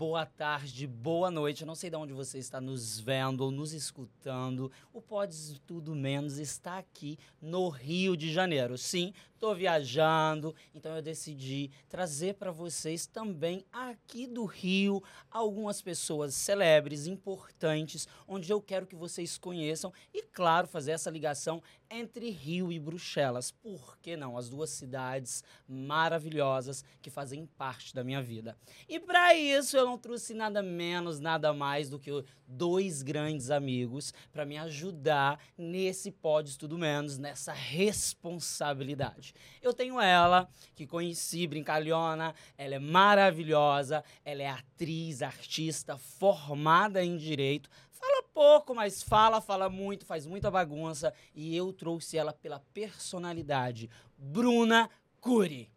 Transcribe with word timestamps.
dia, 0.00 0.09
boa 0.20 0.26
tarde, 0.26 0.86
boa 0.86 1.30
noite. 1.30 1.62
Eu 1.62 1.66
não 1.66 1.74
sei 1.74 1.88
de 1.88 1.96
onde 1.96 2.12
você 2.12 2.36
está 2.36 2.60
nos 2.60 3.00
vendo 3.00 3.40
ou 3.40 3.50
nos 3.50 3.72
escutando. 3.72 4.70
O 4.92 5.00
Podes 5.00 5.58
Tudo 5.66 5.94
Menos 5.94 6.36
está 6.36 6.76
aqui 6.76 7.18
no 7.40 7.70
Rio 7.70 8.14
de 8.18 8.30
Janeiro. 8.30 8.76
Sim, 8.76 9.14
estou 9.40 9.54
viajando, 9.54 10.54
então 10.74 10.94
eu 10.94 11.00
decidi 11.00 11.70
trazer 11.88 12.34
para 12.34 12.50
vocês 12.50 13.06
também 13.06 13.64
aqui 13.72 14.26
do 14.26 14.44
Rio 14.44 15.02
algumas 15.30 15.80
pessoas 15.80 16.34
celebres, 16.34 17.06
importantes, 17.06 18.06
onde 18.28 18.52
eu 18.52 18.60
quero 18.60 18.86
que 18.86 18.94
vocês 18.94 19.38
conheçam 19.38 19.90
e, 20.12 20.20
claro, 20.20 20.68
fazer 20.68 20.90
essa 20.90 21.08
ligação 21.08 21.62
entre 21.90 22.28
Rio 22.28 22.70
e 22.70 22.78
Bruxelas. 22.78 23.50
Por 23.50 23.96
que 23.98 24.14
não? 24.14 24.36
As 24.36 24.50
duas 24.50 24.68
cidades 24.68 25.42
maravilhosas 25.66 26.84
que 27.00 27.08
fazem 27.08 27.46
parte 27.46 27.94
da 27.94 28.04
minha 28.04 28.22
vida. 28.22 28.56
E 28.86 29.00
para 29.00 29.34
isso 29.34 29.74
eu 29.74 29.86
não 29.86 29.96
trouxe 29.96 30.09
nada 30.34 30.62
menos, 30.62 31.20
nada 31.20 31.52
mais 31.52 31.88
do 31.88 31.98
que 31.98 32.24
dois 32.46 33.02
grandes 33.02 33.50
amigos 33.50 34.12
para 34.32 34.44
me 34.44 34.58
ajudar 34.58 35.38
nesse 35.56 36.10
Pode 36.10 36.58
Tudo 36.58 36.78
Menos, 36.78 37.18
nessa 37.18 37.52
responsabilidade. 37.52 39.34
Eu 39.62 39.72
tenho 39.72 40.00
ela, 40.00 40.48
que 40.74 40.86
conheci, 40.86 41.46
brincalhona, 41.46 42.34
ela 42.56 42.74
é 42.74 42.78
maravilhosa, 42.78 44.02
ela 44.24 44.42
é 44.42 44.48
atriz, 44.48 45.22
artista, 45.22 45.96
formada 45.96 47.04
em 47.04 47.16
direito, 47.16 47.68
Fala 48.00 48.22
pouco, 48.32 48.74
mas 48.74 49.02
fala, 49.02 49.42
fala 49.42 49.68
muito, 49.68 50.06
faz 50.06 50.24
muita 50.24 50.50
bagunça. 50.50 51.12
E 51.34 51.54
eu 51.54 51.70
trouxe 51.70 52.16
ela 52.16 52.32
pela 52.32 52.58
personalidade. 52.72 53.90
Bruna 54.16 54.88
Curi. 55.20 55.70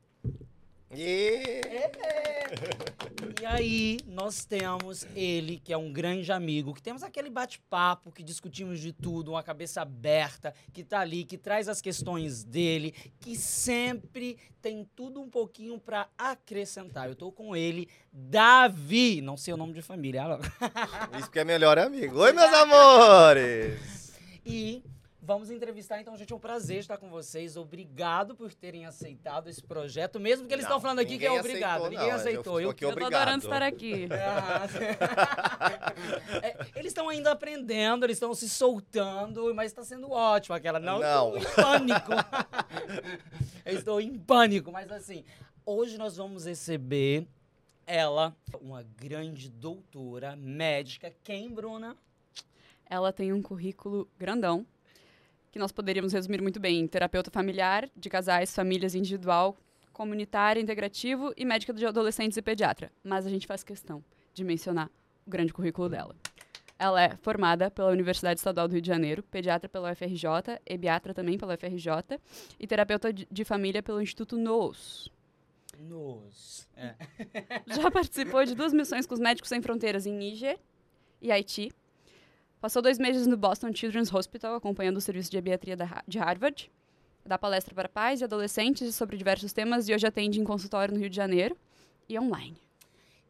E 0.95 1.61
aí, 3.45 3.99
nós 4.05 4.45
temos 4.45 5.07
ele, 5.15 5.59
que 5.59 5.73
é 5.73 5.77
um 5.77 5.91
grande 5.91 6.31
amigo, 6.31 6.73
que 6.73 6.81
temos 6.81 7.03
aquele 7.03 7.29
bate-papo, 7.29 8.11
que 8.11 8.23
discutimos 8.23 8.79
de 8.79 8.93
tudo, 8.93 9.31
uma 9.31 9.43
cabeça 9.43 9.81
aberta, 9.81 10.53
que 10.71 10.83
tá 10.83 10.99
ali, 10.99 11.25
que 11.25 11.37
traz 11.37 11.67
as 11.67 11.81
questões 11.81 12.43
dele, 12.43 12.93
que 13.19 13.35
sempre 13.35 14.37
tem 14.61 14.87
tudo 14.95 15.19
um 15.19 15.29
pouquinho 15.29 15.79
para 15.79 16.07
acrescentar. 16.17 17.09
Eu 17.09 17.15
tô 17.15 17.31
com 17.31 17.55
ele, 17.55 17.89
Davi, 18.11 19.19
não 19.21 19.35
sei 19.35 19.53
o 19.53 19.57
nome 19.57 19.73
de 19.73 19.81
família. 19.81 20.39
Isso 21.19 21.31
que 21.31 21.39
é 21.39 21.43
melhor 21.43 21.79
amigo. 21.79 22.19
Oi, 22.19 22.31
meus 22.33 22.53
amores! 22.53 24.13
E 24.45 24.83
Vamos 25.25 25.49
entrevistar, 25.49 26.01
então, 26.01 26.17
gente. 26.17 26.33
É 26.33 26.35
um 26.35 26.39
prazer 26.39 26.79
estar 26.79 26.97
com 26.97 27.09
vocês. 27.09 27.55
Obrigado 27.55 28.35
por 28.35 28.53
terem 28.53 28.85
aceitado 28.85 29.49
esse 29.49 29.63
projeto, 29.63 30.19
mesmo 30.19 30.45
que 30.45 30.53
eles 30.53 30.65
estão 30.65 30.81
falando 30.81 30.99
aqui 30.99 31.17
que 31.17 31.25
é 31.25 31.31
obrigado. 31.31 31.85
Aceitou, 31.85 31.89
ninguém 31.89 32.09
não, 32.09 32.15
aceitou. 32.15 32.59
Eu, 32.59 32.75
eu, 32.77 32.89
eu 32.89 32.95
tô 32.97 33.05
adorando 33.05 33.45
estar 33.45 33.61
aqui. 33.61 34.09
é, 36.43 36.57
eles 36.75 36.87
estão 36.87 37.07
ainda 37.07 37.31
aprendendo, 37.31 38.05
eles 38.05 38.17
estão 38.17 38.33
se 38.33 38.49
soltando, 38.49 39.55
mas 39.55 39.71
está 39.71 39.81
sendo 39.81 40.11
ótimo 40.11 40.57
aquela. 40.57 40.77
Não, 40.77 40.99
não. 40.99 41.37
estou 41.37 41.37
em 41.37 41.45
pânico. 41.55 42.11
eu 43.63 43.77
estou 43.77 44.01
em 44.01 44.19
pânico, 44.19 44.73
mas 44.73 44.91
assim, 44.91 45.23
hoje 45.65 45.97
nós 45.97 46.17
vamos 46.17 46.45
receber 46.45 47.25
ela, 47.87 48.35
uma 48.59 48.83
grande 48.83 49.49
doutora 49.49 50.35
médica. 50.35 51.15
Quem, 51.23 51.49
Bruna? 51.49 51.95
Ela 52.85 53.13
tem 53.13 53.31
um 53.31 53.41
currículo 53.41 54.05
grandão 54.19 54.67
que 55.53 55.59
nós 55.59 55.71
poderíamos 55.71 56.11
resumir 56.11 56.41
muito 56.41 56.59
bem 56.59 56.79
em 56.79 56.87
terapeuta 56.87 57.29
familiar, 57.29 57.87
de 57.95 58.09
casais, 58.09 58.55
famílias 58.55 58.95
individual, 58.95 59.55
comunitária, 59.93 60.59
integrativo 60.59 61.31
e 61.37 61.45
médica 61.45 61.71
de 61.71 61.85
adolescentes 61.85 62.35
e 62.35 62.41
pediatra. 62.41 62.91
Mas 63.03 63.27
a 63.27 63.29
gente 63.29 63.45
faz 63.45 63.63
questão 63.63 64.03
de 64.33 64.43
mencionar 64.43 64.89
o 65.27 65.29
grande 65.29 65.53
currículo 65.53 65.87
dela. 65.87 66.15
Ela 66.79 67.03
é 67.03 67.17
formada 67.17 67.69
pela 67.69 67.91
Universidade 67.91 68.39
Estadual 68.39 68.67
do 68.67 68.71
Rio 68.71 68.81
de 68.81 68.87
Janeiro, 68.87 69.21
pediatra 69.21 69.69
pela 69.69 69.91
UFRJ, 69.91 70.59
ebiatra 70.65 71.13
também 71.13 71.37
pela 71.37 71.53
UFRJ 71.53 72.19
e 72.59 72.65
terapeuta 72.65 73.13
de 73.13 73.45
família 73.45 73.83
pelo 73.83 74.01
Instituto 74.01 74.35
NOS. 74.35 75.11
NOS. 75.79 76.67
É. 76.75 76.95
Já 77.79 77.91
participou 77.91 78.43
de 78.43 78.55
duas 78.55 78.73
missões 78.73 79.05
com 79.05 79.13
os 79.13 79.19
Médicos 79.19 79.49
Sem 79.49 79.61
Fronteiras 79.61 80.07
em 80.07 80.17
Níger 80.17 80.59
e 81.21 81.31
Haiti, 81.31 81.71
Passou 82.63 82.81
dois 82.81 82.97
meses 82.97 83.27
no 83.27 83.35
Boston 83.35 83.75
Children's 83.75 84.13
Hospital, 84.13 84.55
acompanhando 84.55 84.95
o 84.95 85.01
serviço 85.01 85.29
de 85.29 85.35
pediatria 85.35 85.75
de 86.07 86.17
Harvard. 86.17 86.71
Dá 87.25 87.37
palestra 87.37 87.75
para 87.75 87.89
pais 87.89 88.21
e 88.21 88.23
adolescentes 88.23 88.95
sobre 88.95 89.17
diversos 89.17 89.51
temas 89.51 89.89
e 89.89 89.93
hoje 89.93 90.07
atende 90.07 90.39
em 90.39 90.45
consultório 90.45 90.93
no 90.93 90.99
Rio 91.01 91.09
de 91.09 91.15
Janeiro 91.17 91.57
e 92.07 92.17
online. 92.17 92.55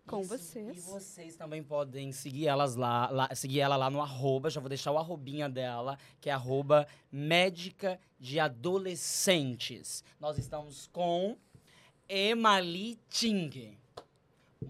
Com 0.06 0.22
Isso, 0.22 0.38
vocês. 0.38 0.78
E 0.78 0.82
vocês 0.82 1.36
também 1.36 1.64
podem 1.64 2.12
seguir 2.12 2.46
elas 2.46 2.76
lá, 2.76 3.10
lá, 3.10 3.34
seguir 3.34 3.62
ela 3.62 3.76
lá 3.76 3.90
no 3.90 4.04
arroba, 4.04 4.52
já 4.52 4.60
vou 4.60 4.70
deixar 4.70 4.92
o 4.92 5.00
arrobinha 5.00 5.50
dela, 5.50 5.98
que 6.22 6.30
é 6.30 6.34
arroba 6.34 6.86
médica 7.12 8.00
de 8.20 8.40
adolescentes. 8.40 10.04
Nós 10.20 10.38
estamos 10.38 10.86
com 10.94 11.36
Emali 12.08 13.00
Ting. 13.10 13.80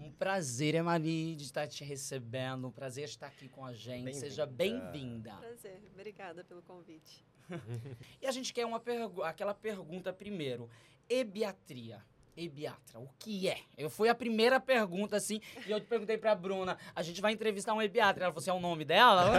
Um 0.00 0.10
prazer, 0.12 0.74
Emali, 0.74 1.34
de 1.34 1.44
estar 1.44 1.66
te 1.66 1.84
recebendo. 1.84 2.68
Um 2.68 2.70
prazer 2.70 3.04
estar 3.04 3.26
aqui 3.26 3.48
com 3.48 3.64
a 3.64 3.72
gente. 3.72 4.04
Bem 4.04 4.14
Seja 4.14 4.46
bem-vinda. 4.46 5.32
Prazer. 5.34 5.80
Obrigada 5.92 6.44
pelo 6.44 6.62
convite. 6.62 7.24
e 8.20 8.26
a 8.26 8.32
gente 8.32 8.52
quer 8.52 8.64
uma 8.64 8.80
pergu 8.80 9.22
aquela 9.22 9.54
pergunta 9.54 10.12
primeiro. 10.12 10.68
Ebiatria. 11.08 12.02
Ebiatra, 12.36 12.98
o 12.98 13.08
que 13.16 13.48
é? 13.48 13.60
Eu 13.78 13.88
fui 13.88 14.08
a 14.08 14.14
primeira 14.14 14.58
pergunta, 14.58 15.16
assim, 15.16 15.40
e 15.66 15.70
eu 15.70 15.78
te 15.78 15.86
perguntei 15.86 16.18
pra 16.18 16.34
Bruna, 16.34 16.76
a 16.92 17.00
gente 17.00 17.20
vai 17.20 17.32
entrevistar 17.32 17.72
um 17.74 17.80
ebiatra. 17.80 18.24
Ela 18.24 18.32
falou 18.32 18.40
assim, 18.40 18.50
é 18.50 18.54
o 18.54 18.60
nome 18.60 18.84
dela? 18.84 19.34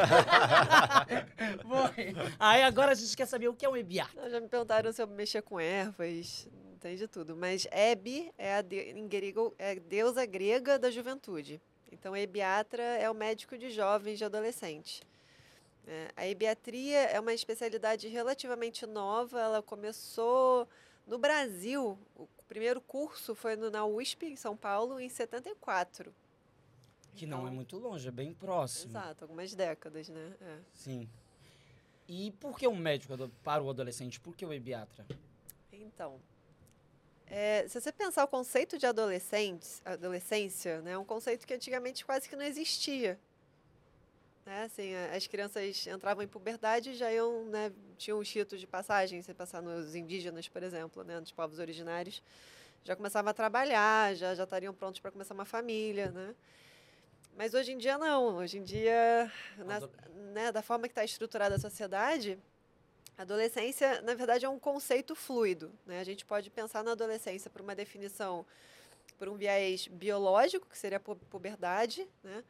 Foi. 1.68 2.16
Aí 2.40 2.64
agora 2.64 2.94
a 2.94 2.96
gente 2.96 3.16
quer 3.18 3.26
saber 3.26 3.50
o 3.50 3.54
que 3.54 3.66
é 3.66 3.70
um 3.70 3.76
ebiatra. 3.76 4.30
já 4.30 4.40
me 4.40 4.48
perguntaram 4.48 4.94
se 4.94 5.02
eu 5.02 5.08
mexia 5.08 5.42
com 5.42 5.60
ervas, 5.60 6.48
tem 6.86 6.96
de 6.96 7.08
tudo. 7.08 7.36
Mas 7.36 7.66
Hebe, 7.72 8.32
é 8.38 8.58
a 8.58 8.62
de, 8.62 8.92
em 8.92 9.08
grego, 9.08 9.56
é 9.58 9.74
deusa 9.76 10.24
grega 10.24 10.78
da 10.78 10.92
juventude. 10.92 11.60
Então, 11.92 12.16
Ebiatra 12.16 12.84
é 12.84 13.10
o 13.10 13.14
médico 13.16 13.58
de 13.58 13.72
jovens 13.72 14.22
e 14.22 14.24
adolescentes. 14.24 15.02
É, 15.88 16.12
a 16.16 16.28
ebiatria 16.28 16.98
é 16.98 17.20
uma 17.20 17.34
especialidade 17.34 18.08
relativamente 18.08 18.86
nova. 18.86 19.40
Ela 19.40 19.64
começou 19.64 20.68
no 21.08 21.18
Brasil. 21.18 21.98
O 22.16 22.28
primeiro 22.48 22.80
curso 22.82 23.34
foi 23.34 23.56
no, 23.56 23.72
na 23.72 23.84
USP, 23.84 24.28
em 24.28 24.36
São 24.36 24.56
Paulo, 24.56 25.00
em 25.00 25.10
74. 25.10 26.14
Que 27.16 27.26
então, 27.26 27.40
não 27.40 27.46
é 27.46 27.48
então 27.48 27.56
muito 27.56 27.78
longe, 27.80 28.08
é 28.08 28.12
bem 28.12 28.32
próximo. 28.32 28.92
Exato, 28.92 29.24
algumas 29.24 29.56
décadas, 29.56 30.10
né? 30.10 30.36
É. 30.40 30.60
Sim. 30.74 31.10
E 32.08 32.32
por 32.34 32.60
que 32.60 32.68
um 32.68 32.76
médico 32.76 33.16
para 33.44 33.64
o 33.64 33.70
adolescente? 33.72 34.20
Por 34.20 34.36
que 34.36 34.46
o 34.46 34.54
ebiatra? 34.54 35.06
Então, 35.72 36.20
é, 37.28 37.66
se 37.68 37.80
você 37.80 37.92
pensar 37.92 38.24
o 38.24 38.28
conceito 38.28 38.78
de 38.78 38.86
adolescentes, 38.86 39.82
adolescência, 39.84 40.82
né, 40.82 40.92
é 40.92 40.98
um 40.98 41.06
conceito 41.06 41.46
que 41.46 41.54
antigamente 41.54 42.06
quase 42.06 42.30
que 42.30 42.36
não 42.36 42.44
existia. 42.44 43.20
Né, 44.46 44.64
assim, 44.64 44.94
as 45.16 45.26
crianças 45.26 45.88
entravam 45.88 46.24
em 46.24 46.28
puberdade 46.28 46.92
e 46.92 46.96
já 46.96 47.12
iam, 47.12 47.46
né, 47.46 47.72
tinham 47.98 48.20
os 48.20 48.32
ritos 48.32 48.60
de 48.60 48.68
passagem, 48.68 49.22
se 49.22 49.34
passar 49.34 49.62
nos 49.62 49.96
indígenas, 49.96 50.48
por 50.48 50.62
exemplo, 50.62 51.04
né, 51.04 51.20
nos 51.20 51.32
povos 51.32 51.58
originários, 51.58 52.22
já 52.84 52.96
começavam 52.96 53.32
a 53.32 53.34
trabalhar, 53.34 54.16
já, 54.16 54.36
já 54.36 54.44
estariam 54.44 54.74
prontos 54.74 55.00
para 55.00 55.12
começar 55.12 55.34
uma 55.34 55.46
família, 55.46 56.12
né? 56.12 56.36
Mas 57.36 57.54
hoje 57.54 57.74
em 57.74 57.78
dia 57.78 57.98
não. 57.98 58.38
Hoje 58.38 58.60
em 58.60 58.64
dia, 58.64 59.32
na, 59.58 59.82
né, 60.32 60.52
da 60.52 60.62
forma 60.62 60.88
que 60.88 60.92
está 60.92 61.04
estruturada 61.04 61.56
a 61.56 61.60
sociedade, 61.60 62.38
adolescência, 63.18 64.02
na 64.02 64.14
verdade, 64.14 64.46
é 64.46 64.50
um 64.50 64.60
conceito 64.60 65.16
fluido. 65.16 65.72
Né? 65.86 66.00
A 66.00 66.04
gente 66.04 66.26
pode 66.26 66.50
pensar 66.50 66.84
na 66.84 66.92
adolescência 66.92 67.50
por 67.50 67.62
uma 67.62 67.76
definição, 67.76 68.46
por 69.18 69.30
um 69.30 69.36
viés 69.36 69.88
biológico, 69.88 70.68
que 70.68 70.78
seria 70.78 70.98
a 70.98 71.00
puberdade. 71.00 72.08
Né? 72.24 72.44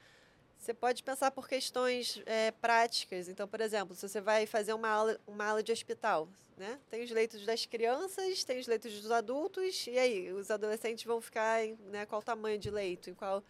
Você 0.57 0.73
pode 0.73 1.03
pensar 1.03 1.29
por 1.31 1.47
questões 1.47 2.21
é, 2.25 2.51
práticas. 2.51 3.29
Então, 3.29 3.47
por 3.47 3.61
exemplo, 3.61 3.95
se 3.95 4.07
você 4.07 4.19
vai 4.19 4.45
fazer 4.45 4.73
uma 4.73 4.89
aula, 4.89 5.19
uma 5.27 5.45
aula 5.45 5.61
de 5.61 5.71
hospital, 5.71 6.27
né? 6.57 6.79
tem 6.89 7.03
os 7.03 7.11
leitos 7.11 7.45
das 7.45 7.65
crianças, 7.65 8.43
tem 8.43 8.59
os 8.59 8.65
leitos 8.65 8.99
dos 9.01 9.11
adultos, 9.11 9.85
e 9.87 9.99
aí, 9.99 10.31
os 10.31 10.49
adolescentes 10.49 11.03
vão 11.03 11.21
ficar 11.21 11.63
em 11.63 11.77
né, 11.91 12.05
qual 12.05 12.21
tamanho 12.23 12.57
de 12.57 12.71
leito, 12.71 13.09
em 13.09 13.13
qual 13.13 13.43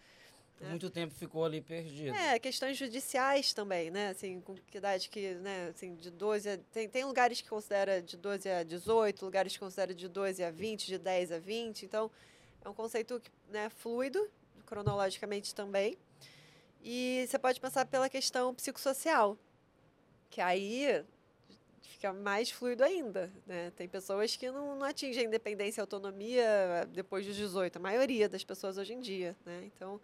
por 0.57 0.65
é. 0.65 0.69
muito 0.69 0.89
tempo 0.89 1.13
ficou 1.13 1.43
ali 1.43 1.61
perdido. 1.61 2.15
É, 2.15 2.39
questões 2.39 2.77
judiciais 2.77 3.53
também, 3.53 3.91
né? 3.91 4.09
Assim, 4.09 4.39
com 4.39 4.55
que 4.55 4.77
idade 4.77 5.09
que, 5.09 5.35
né, 5.35 5.67
assim, 5.69 5.95
de 5.95 6.09
12 6.09 6.49
a... 6.49 6.57
Tem, 6.71 6.87
tem 6.87 7.03
lugares 7.03 7.41
que 7.41 7.49
considera 7.49 8.01
de 8.01 8.15
12 8.15 8.49
a 8.49 8.63
18, 8.63 9.25
lugares 9.25 9.53
que 9.53 9.59
considera 9.59 9.93
de 9.93 10.07
12 10.07 10.43
a 10.43 10.51
20, 10.51 10.85
de 10.85 10.97
10 10.97 11.31
a 11.33 11.39
20. 11.39 11.85
Então, 11.85 12.09
é 12.63 12.69
um 12.69 12.73
conceito 12.73 13.21
né, 13.49 13.69
fluido, 13.69 14.29
cronologicamente 14.65 15.53
também. 15.53 15.97
E 16.81 17.25
você 17.27 17.37
pode 17.37 17.59
pensar 17.59 17.85
pela 17.85 18.07
questão 18.07 18.53
psicossocial, 18.53 19.37
que 20.29 20.39
aí 20.39 21.03
fica 21.81 22.13
mais 22.13 22.49
fluido 22.49 22.83
ainda. 22.83 23.31
Né? 23.45 23.71
Tem 23.75 23.87
pessoas 23.87 24.35
que 24.35 24.49
não, 24.51 24.75
não 24.77 24.85
atingem 24.85 25.25
independência 25.25 25.79
e 25.79 25.81
autonomia 25.81 26.87
depois 26.93 27.25
dos 27.25 27.35
18, 27.35 27.77
a 27.77 27.79
maioria 27.79 28.29
das 28.29 28.43
pessoas 28.43 28.77
hoje 28.77 28.93
em 28.93 28.99
dia. 28.99 29.35
Né? 29.45 29.63
Então, 29.65 29.99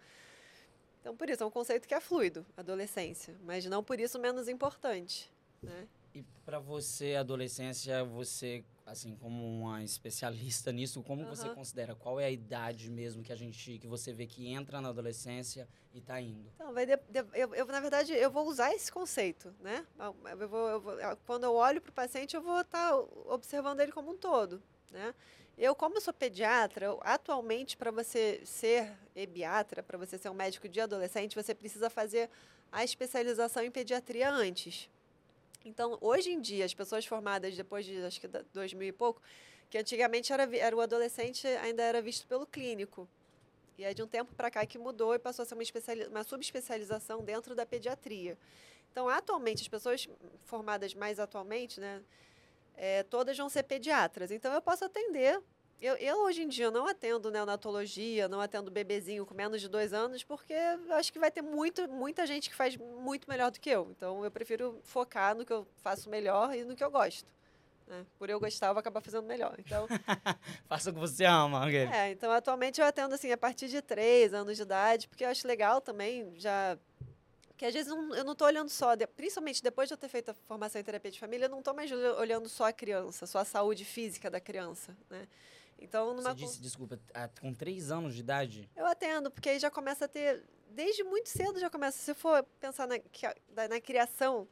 Então, 1.02 1.16
por 1.16 1.28
isso, 1.28 1.42
é 1.42 1.46
um 1.46 1.50
conceito 1.50 1.88
que 1.88 1.94
é 1.94 2.00
fluido, 2.00 2.46
adolescência, 2.56 3.36
mas 3.42 3.66
não 3.66 3.82
por 3.82 3.98
isso 3.98 4.20
menos 4.20 4.46
importante, 4.48 5.28
né? 5.60 5.88
E 6.14 6.22
para 6.44 6.60
você, 6.60 7.16
adolescência, 7.16 8.04
você, 8.04 8.64
assim, 8.86 9.16
como 9.16 9.44
uma 9.44 9.82
especialista 9.82 10.70
nisso, 10.72 11.02
como 11.02 11.26
você 11.26 11.46
Aham. 11.46 11.56
considera? 11.56 11.96
Qual 11.96 12.20
é 12.20 12.26
a 12.26 12.30
idade 12.30 12.88
mesmo 12.88 13.20
que 13.20 13.32
a 13.32 13.36
gente, 13.36 13.80
que 13.80 13.88
você 13.88 14.12
vê 14.12 14.28
que 14.28 14.46
entra 14.46 14.80
na 14.80 14.90
adolescência 14.90 15.68
e 15.92 16.00
tá 16.00 16.20
indo? 16.20 16.48
Então, 16.54 16.72
vai 16.72 16.86
de- 16.86 16.96
de- 16.96 17.26
eu, 17.34 17.52
eu, 17.52 17.66
na 17.66 17.80
verdade, 17.80 18.12
eu 18.12 18.30
vou 18.30 18.46
usar 18.46 18.72
esse 18.72 18.92
conceito, 18.92 19.52
né? 19.58 19.84
Eu 19.98 20.48
vou- 20.48 20.68
eu 20.68 20.80
vou- 20.80 20.96
quando 21.26 21.42
eu 21.42 21.54
olho 21.54 21.80
para 21.80 21.90
o 21.90 21.94
paciente, 21.94 22.36
eu 22.36 22.42
vou 22.42 22.60
estar 22.60 22.94
observando 23.26 23.80
ele 23.80 23.90
como 23.90 24.12
um 24.12 24.16
todo, 24.16 24.62
né? 24.92 25.12
Eu, 25.56 25.74
como 25.74 26.00
sou 26.00 26.14
pediatra, 26.14 26.96
atualmente, 27.02 27.76
para 27.76 27.90
você 27.90 28.40
ser 28.44 28.90
ebiatra, 29.14 29.82
para 29.82 29.98
você 29.98 30.16
ser 30.16 30.28
um 30.30 30.34
médico 30.34 30.68
de 30.68 30.80
adolescente, 30.80 31.34
você 31.34 31.54
precisa 31.54 31.90
fazer 31.90 32.30
a 32.70 32.82
especialização 32.82 33.62
em 33.62 33.70
pediatria 33.70 34.30
antes. 34.30 34.88
Então, 35.64 35.98
hoje 36.00 36.30
em 36.32 36.40
dia, 36.40 36.64
as 36.64 36.74
pessoas 36.74 37.04
formadas 37.06 37.54
depois 37.54 37.84
de, 37.84 38.02
acho 38.02 38.20
que, 38.20 38.26
da- 38.26 38.42
2000 38.52 38.88
e 38.88 38.92
pouco, 38.92 39.20
que 39.70 39.78
antigamente 39.78 40.32
era, 40.32 40.56
era 40.56 40.74
o 40.74 40.80
adolescente, 40.80 41.46
ainda 41.46 41.82
era 41.82 42.00
visto 42.02 42.26
pelo 42.26 42.46
clínico. 42.46 43.08
E 43.78 43.84
é 43.84 43.94
de 43.94 44.02
um 44.02 44.06
tempo 44.06 44.34
para 44.34 44.50
cá 44.50 44.66
que 44.66 44.78
mudou 44.78 45.14
e 45.14 45.18
passou 45.18 45.42
a 45.44 45.46
ser 45.46 45.54
uma, 45.54 45.62
uma 46.10 46.24
subespecialização 46.24 47.22
dentro 47.22 47.54
da 47.54 47.64
pediatria. 47.64 48.36
Então, 48.90 49.08
atualmente, 49.08 49.62
as 49.62 49.68
pessoas 49.68 50.08
formadas 50.44 50.94
mais 50.94 51.20
atualmente, 51.20 51.80
né, 51.80 52.02
é, 52.76 53.02
todas 53.02 53.36
vão 53.36 53.48
ser 53.48 53.62
pediatras. 53.64 54.30
Então, 54.30 54.52
eu 54.52 54.62
posso 54.62 54.84
atender. 54.84 55.40
Eu, 55.80 55.96
eu, 55.96 56.18
hoje 56.22 56.42
em 56.42 56.48
dia, 56.48 56.70
não 56.70 56.86
atendo 56.86 57.28
neonatologia, 57.30 58.28
não 58.28 58.40
atendo 58.40 58.70
bebezinho 58.70 59.26
com 59.26 59.34
menos 59.34 59.60
de 59.60 59.68
dois 59.68 59.92
anos, 59.92 60.22
porque 60.22 60.52
eu 60.52 60.94
acho 60.94 61.12
que 61.12 61.18
vai 61.18 61.28
ter 61.30 61.42
muito, 61.42 61.88
muita 61.90 62.24
gente 62.24 62.48
que 62.48 62.54
faz 62.54 62.76
muito 62.76 63.28
melhor 63.28 63.50
do 63.50 63.58
que 63.58 63.68
eu. 63.70 63.88
Então, 63.90 64.24
eu 64.24 64.30
prefiro 64.30 64.78
focar 64.84 65.34
no 65.34 65.44
que 65.44 65.52
eu 65.52 65.66
faço 65.78 66.08
melhor 66.08 66.54
e 66.54 66.62
no 66.64 66.76
que 66.76 66.84
eu 66.84 66.90
gosto. 66.90 67.26
né? 67.88 68.06
Por 68.16 68.30
eu 68.30 68.38
gostar, 68.38 68.68
eu 68.68 68.74
vou 68.74 68.78
acabar 68.80 69.00
fazendo 69.00 69.26
melhor. 69.26 69.56
Então, 69.58 69.88
Faça 70.68 70.90
o 70.90 70.92
que 70.94 71.00
você 71.00 71.24
ama, 71.24 71.64
aquele. 71.66 71.92
é, 71.92 72.12
então 72.12 72.30
atualmente 72.30 72.80
eu 72.80 72.86
atendo 72.86 73.16
assim 73.16 73.32
a 73.32 73.36
partir 73.36 73.66
de 73.66 73.82
3 73.82 74.32
anos 74.32 74.56
de 74.56 74.62
idade, 74.62 75.08
porque 75.08 75.24
eu 75.24 75.28
acho 75.28 75.48
legal 75.48 75.80
também 75.80 76.32
já. 76.36 76.78
Porque 77.52 77.66
às 77.66 77.74
vezes 77.74 77.88
não- 77.88 78.14
eu 78.14 78.24
não 78.24 78.32
estou 78.32 78.46
olhando 78.46 78.68
só, 78.68 78.94
de- 78.94 79.06
principalmente 79.06 79.62
depois 79.62 79.88
de 79.88 79.94
eu 79.94 79.98
ter 79.98 80.08
feito 80.08 80.30
a 80.30 80.34
formação 80.34 80.80
em 80.80 80.84
terapia 80.84 81.10
de 81.10 81.18
família, 81.20 81.46
eu 81.46 81.50
não 81.50 81.58
estou 81.60 81.74
mais 81.74 81.90
olh- 81.92 82.18
olhando 82.18 82.48
só 82.48 82.64
a 82.64 82.72
criança, 82.72 83.26
só 83.26 83.38
a 83.40 83.44
saúde 83.44 83.84
física 83.84 84.30
da 84.30 84.40
criança, 84.40 84.96
né? 85.10 85.28
Então, 85.78 86.14
numa 86.14 86.30
Você 86.30 86.34
disse, 86.46 86.60
desculpa, 86.60 86.98
ah, 87.12 87.28
com 87.40 87.52
três 87.52 87.90
anos 87.90 88.14
de 88.14 88.20
idade? 88.20 88.70
eu 88.76 88.86
atendo, 88.86 89.30
porque 89.30 89.48
aí 89.48 89.58
já 89.58 89.70
começa 89.70 90.04
a 90.04 90.08
ter, 90.08 90.42
desde 90.70 91.02
muito 91.04 91.28
cedo 91.28 91.58
já 91.58 91.68
começa, 91.68 91.98
se 91.98 92.14
for 92.14 92.42
pensar 92.60 92.86
na, 92.86 92.98
que 92.98 93.26
na 93.68 93.80
criação 93.80 94.46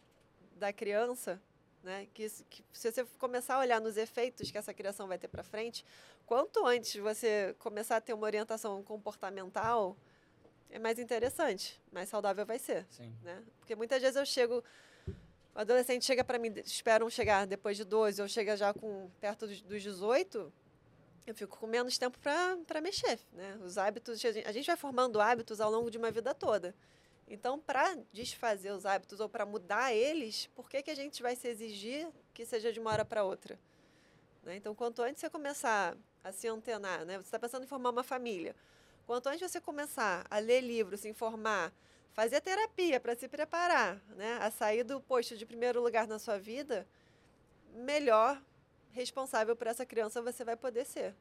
da 0.57 0.73
criança, 0.73 1.41
né, 1.83 2.07
que, 2.13 2.29
que 2.51 2.65
se 2.73 2.93
você 2.93 3.05
começar 3.19 3.55
a 3.55 3.59
olhar 3.61 3.81
nos 3.81 3.97
efeitos 3.97 4.51
que 4.51 4.59
essa 4.59 4.75
criação 4.75 5.07
vai 5.09 5.19
ter 5.19 5.29
para 5.29 5.43
frente, 5.43 5.85
quanto 6.27 6.67
antes 6.67 7.01
você 7.01 7.55
começar 7.61 7.97
a 7.97 8.01
ter 8.01 8.13
uma 8.13 8.27
orientação 8.27 8.83
comportamental, 8.83 9.97
é 10.71 10.79
mais 10.79 10.99
interessante, 10.99 11.81
mais 11.93 12.09
saudável 12.09 12.45
vai 12.47 12.59
ser, 12.59 12.87
Sim. 12.91 13.15
né? 13.23 13.43
Porque 13.59 13.75
muitas 13.75 14.01
vezes 14.01 14.17
eu 14.17 14.25
chego, 14.27 14.63
o 15.55 15.59
adolescente 15.59 16.05
chega 16.05 16.23
para 16.25 16.39
mim, 16.39 16.53
esperam 16.65 17.09
chegar 17.11 17.47
depois 17.47 17.77
de 17.77 17.85
12, 17.85 18.23
ou 18.23 18.29
chega 18.29 18.57
já 18.57 18.73
com 18.73 19.11
perto 19.21 19.47
dos, 19.47 19.61
dos 19.63 19.83
18, 19.83 20.53
eu 21.27 21.35
fico 21.35 21.59
com 21.59 21.67
menos 21.67 21.99
tempo 21.99 22.19
para 22.19 22.81
mexer, 22.81 23.19
né? 23.33 23.59
Os 23.63 23.77
hábitos, 23.79 24.25
a 24.25 24.33
gente- 24.33 24.47
a 24.49 24.53
gente 24.53 24.67
vai 24.67 24.77
formando 24.77 25.21
hábitos 25.21 25.61
ao 25.61 25.71
longo 25.71 25.91
de 25.91 25.99
uma 25.99 26.11
vida 26.11 26.35
toda. 26.35 26.75
Então, 27.29 27.61
para 27.61 27.97
desfazer 28.13 28.73
os 28.73 28.85
hábitos 28.85 29.21
ou 29.21 29.29
para 29.29 29.47
mudar 29.47 29.93
eles, 29.95 30.47
por 30.49 30.69
que, 30.69 30.83
que 30.83 30.91
a 30.91 30.95
gente 30.97 31.23
vai 31.23 31.37
se 31.37 31.47
exigir 31.47 32.09
que 32.35 32.45
seja 32.45 32.73
de 32.73 32.81
uma 32.81 32.91
hora 32.91 33.05
para 33.05 33.23
outra? 33.23 33.57
Né? 34.43 34.57
Então, 34.57 34.75
quanto 34.75 35.01
antes 35.03 35.21
você 35.21 35.31
começar 35.31 35.97
a 36.25 36.33
se 36.33 36.49
antenar, 36.49 37.05
né? 37.05 37.15
você 37.19 37.29
está 37.29 37.39
pensando 37.39 37.63
em 37.63 37.69
formar 37.69 37.91
uma 37.91 38.03
família, 38.03 38.57
quanto 39.07 39.29
antes 39.29 39.51
você 39.51 39.61
começar 39.61 40.27
a 40.31 40.39
ler 40.39 40.61
livros, 40.61 41.01
se 41.01 41.09
informar, 41.09 41.73
fazer 42.13 42.41
terapia 42.41 43.01
para 43.01 43.15
se 43.17 43.29
preparar 43.29 44.01
né? 44.17 44.39
a 44.41 44.51
sair 44.51 44.85
do 44.85 45.01
posto 45.01 45.37
de 45.37 45.47
primeiro 45.47 45.83
lugar 45.83 46.07
na 46.07 46.19
sua 46.19 46.39
vida, 46.39 46.87
melhor 47.75 48.41
responsável 48.93 49.55
por 49.55 49.67
essa 49.67 49.87
criança 49.87 50.21
você 50.23 50.45
vai 50.45 50.57
poder 50.57 50.85
ser. 50.85 51.15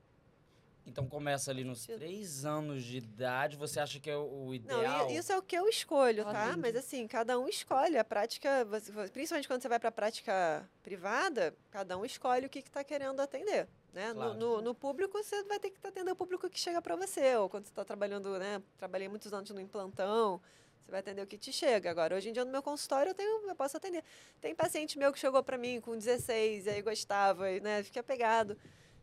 Então 0.86 1.08
começa 1.08 1.52
ali 1.52 1.64
nos 1.64 1.86
três 1.86 2.46
anos 2.46 2.84
de 2.84 2.98
idade, 2.98 3.56
você 3.56 3.80
acha 3.80 4.00
que 4.00 4.10
é 4.10 4.18
o 4.18 4.46
Não, 4.48 4.54
ideal? 4.54 5.10
e- 5.12 5.18
isso 5.18 5.32
é 5.32 5.38
o 5.38 5.42
que 5.42 5.56
eu 5.56 5.68
escolho, 5.68 6.24
tá? 6.24 6.46
atende. 6.46 6.62
Mas 6.62 6.76
assim, 6.76 7.08
cada 7.08 7.38
um 7.38 7.48
escolhe. 7.48 7.98
A 7.98 8.04
prática, 8.04 8.66
principalmente 9.14 9.48
quando 9.48 9.62
você 9.62 9.70
vai 9.70 9.80
para 9.80 9.90
a 9.90 9.92
prática 9.92 10.68
privada, 10.82 11.56
cada 11.70 11.96
um 11.96 12.04
escolhe 12.04 12.48
o 12.48 12.50
que 12.50 12.60
está 12.60 12.84
querendo 12.84 13.20
atender. 13.20 13.68
Né? 13.94 14.10
No- 14.10 14.16
Claro. 14.16 14.34
No, 14.36 14.62
no 14.62 14.76
público, 14.76 15.18
você 15.22 15.44
vai 15.44 15.60
ter 15.60 15.72
que 15.72 15.86
atender 15.86 16.12
o 16.12 16.16
público 16.16 16.50
que 16.50 16.60
chega 16.60 16.82
para 16.82 16.96
você. 16.96 17.36
Ou 17.36 17.50
quando 17.50 17.66
você 17.66 17.72
está 17.72 17.84
trabalhando, 17.84 18.38
né? 18.38 18.62
Trabalhei 18.78 19.08
muitos 19.10 19.34
anos 19.34 19.50
no 19.50 19.60
implantão, 19.60 20.40
você 20.84 20.92
vai 20.92 21.00
atender 21.00 21.22
o 21.24 21.28
que 21.28 21.38
te 21.38 21.52
chega. 21.52 21.90
Agora, 21.90 22.16
hoje 22.16 22.30
em 22.30 22.34
dia, 22.34 22.46
no 22.46 22.52
meu 22.52 22.62
consultório, 22.62 23.10
eu, 23.12 23.16
tenho, 23.16 23.48
eu 23.50 23.56
posso 23.56 23.78
atender. 23.78 24.04
Tem 24.40 24.54
paciente 24.56 24.98
meu 24.98 25.12
que 25.12 25.20
chegou 25.20 25.42
para 25.44 25.58
mim 25.58 25.82
com 25.82 25.98
16, 25.98 26.66
e 26.66 26.70
aí 26.70 26.82
gostava, 26.82 27.52
e, 27.52 27.60
né? 27.60 27.84
Fiquei 27.84 28.00
apegado. 28.00 28.56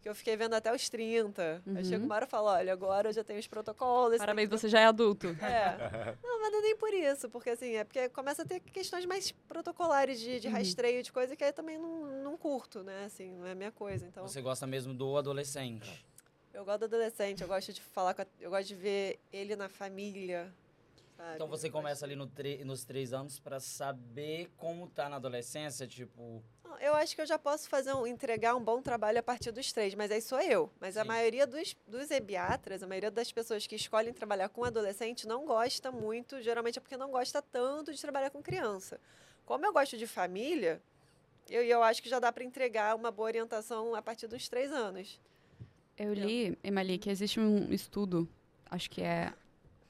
Que 0.07 0.11
eu 0.11 0.15
fiquei 0.15 0.37
vendo 0.37 0.55
até 0.55 0.73
os 0.73 0.89
30. 0.89 1.61
Aí 1.75 1.85
chega 1.85 1.99
Uhum. 1.99 2.05
uma 2.05 2.15
hora 2.15 2.27
e 2.27 2.29
fala, 2.29 2.53
olha, 2.53 2.73
agora 2.73 3.09
eu 3.09 3.13
já 3.13 3.25
tenho 3.25 3.41
os 3.41 3.49
protocolos. 3.49 4.19
Parabéns, 4.19 4.49
você 4.49 4.69
já 4.69 4.79
é 4.79 4.85
adulto. 4.85 5.27
É. 5.43 6.15
Não, 6.23 6.41
mas 6.43 6.53
não 6.53 6.59
é 6.61 6.63
nem 6.63 6.77
por 6.77 6.95
isso, 6.95 7.29
porque 7.29 7.51
assim, 7.51 7.75
é 7.75 7.83
porque 7.83 8.09
começa 8.11 8.43
a 8.43 8.45
ter 8.45 8.61
questões 8.61 9.05
mais 9.05 9.33
protocolares 9.49 10.21
de, 10.21 10.39
de 10.39 10.47
Uhum. 10.47 10.53
rastreio 10.55 11.03
de 11.03 11.11
coisa 11.11 11.35
que 11.35 11.43
aí 11.43 11.51
eu 11.51 11.55
também 11.55 11.77
não, 11.77 12.07
não 12.23 12.37
curto, 12.37 12.85
né? 12.85 13.07
Assim, 13.07 13.33
não 13.33 13.47
é 13.49 13.51
a 13.51 13.55
minha 13.57 13.73
coisa. 13.73 14.07
Então, 14.07 14.29
Você 14.29 14.41
gosta 14.41 14.65
mesmo 14.65 14.95
do 14.95 15.17
adolescente. 15.17 16.07
eu 16.55 16.65
gosto 16.65 16.79
do 16.79 16.85
adolescente, 16.85 17.43
eu 17.43 17.49
gosto 17.49 17.73
de 17.73 17.81
falar 17.83 18.15
com 18.15 18.23
a, 18.23 18.27
eu 18.41 18.51
gosto 18.51 18.69
de 18.69 18.77
ver 18.77 19.19
ele 19.33 19.57
na 19.57 19.69
família. 19.69 20.55
Sabe? 21.17 21.35
Então 21.35 21.49
você 21.49 21.71
começa 21.71 22.05
ali 22.05 22.15
no 22.15 22.31
nos 22.65 22.85
três 22.85 23.13
anos 23.13 23.39
pra 23.39 23.59
saber 23.61 24.51
como 24.57 24.89
tá 24.89 25.09
na 25.09 25.17
adolescência, 25.17 25.87
tipo... 25.87 26.43
Eu 26.81 26.95
acho 26.95 27.15
que 27.15 27.23
eu 27.23 27.27
já 27.27 27.39
posso 27.39 27.69
fazer 27.69 27.95
um, 27.95 28.07
entregar 28.07 28.55
um 28.55 28.63
bom 28.63 28.83
trabalho 28.83 29.19
a 29.19 29.23
partir 29.23 29.51
dos 29.51 29.73
três, 29.73 29.95
mas 29.95 30.11
aí 30.11 30.21
sou 30.21 30.41
eu. 30.41 30.71
Mas 30.79 30.97
a 30.97 31.03
Sim. 31.03 31.09
maioria 31.09 31.47
dos, 31.47 31.75
dos 31.87 32.11
ebiatras, 32.11 32.83
a 32.83 32.87
maioria 32.87 33.11
das 33.11 33.33
pessoas 33.33 33.67
que 33.67 33.77
escolhem 33.77 34.13
trabalhar 34.13 34.49
com 34.51 34.63
adolescente 34.63 35.27
não 35.27 35.47
gosta 35.47 35.91
muito, 35.91 36.43
geralmente 36.43 36.79
é 36.79 36.81
porque 36.81 36.97
não 36.97 37.11
gosta 37.11 37.41
tanto 37.41 37.95
de 37.95 38.01
trabalhar 38.01 38.31
com 38.31 38.43
criança. 38.43 39.01
Como 39.47 39.65
eu 39.65 39.73
gosto 39.73 39.97
de 39.97 40.07
família, 40.07 40.83
eu, 41.49 41.63
eu 41.63 41.83
acho 41.83 42.03
que 42.03 42.09
já 42.09 42.19
dá 42.19 42.33
para 42.33 42.45
entregar 42.45 42.95
uma 42.95 43.11
boa 43.11 43.29
orientação 43.29 43.95
a 43.95 44.03
partir 44.03 44.27
dos 44.27 44.49
três 44.49 44.73
anos. 44.73 45.21
Eu 45.97 46.13
li, 46.13 46.59
Emali, 46.63 46.99
que 46.99 47.09
existe 47.09 47.41
um 47.41 47.73
estudo, 47.73 48.29
acho 48.71 48.91
que 48.91 49.01
é 49.01 49.33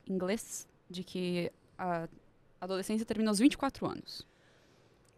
inglês, 0.07 0.69
de 0.89 1.03
que 1.05 1.53
a 1.79 2.09
adolescência 2.61 3.05
termina 3.07 3.31
aos 3.31 3.39
24 3.39 3.87
anos. 3.87 4.27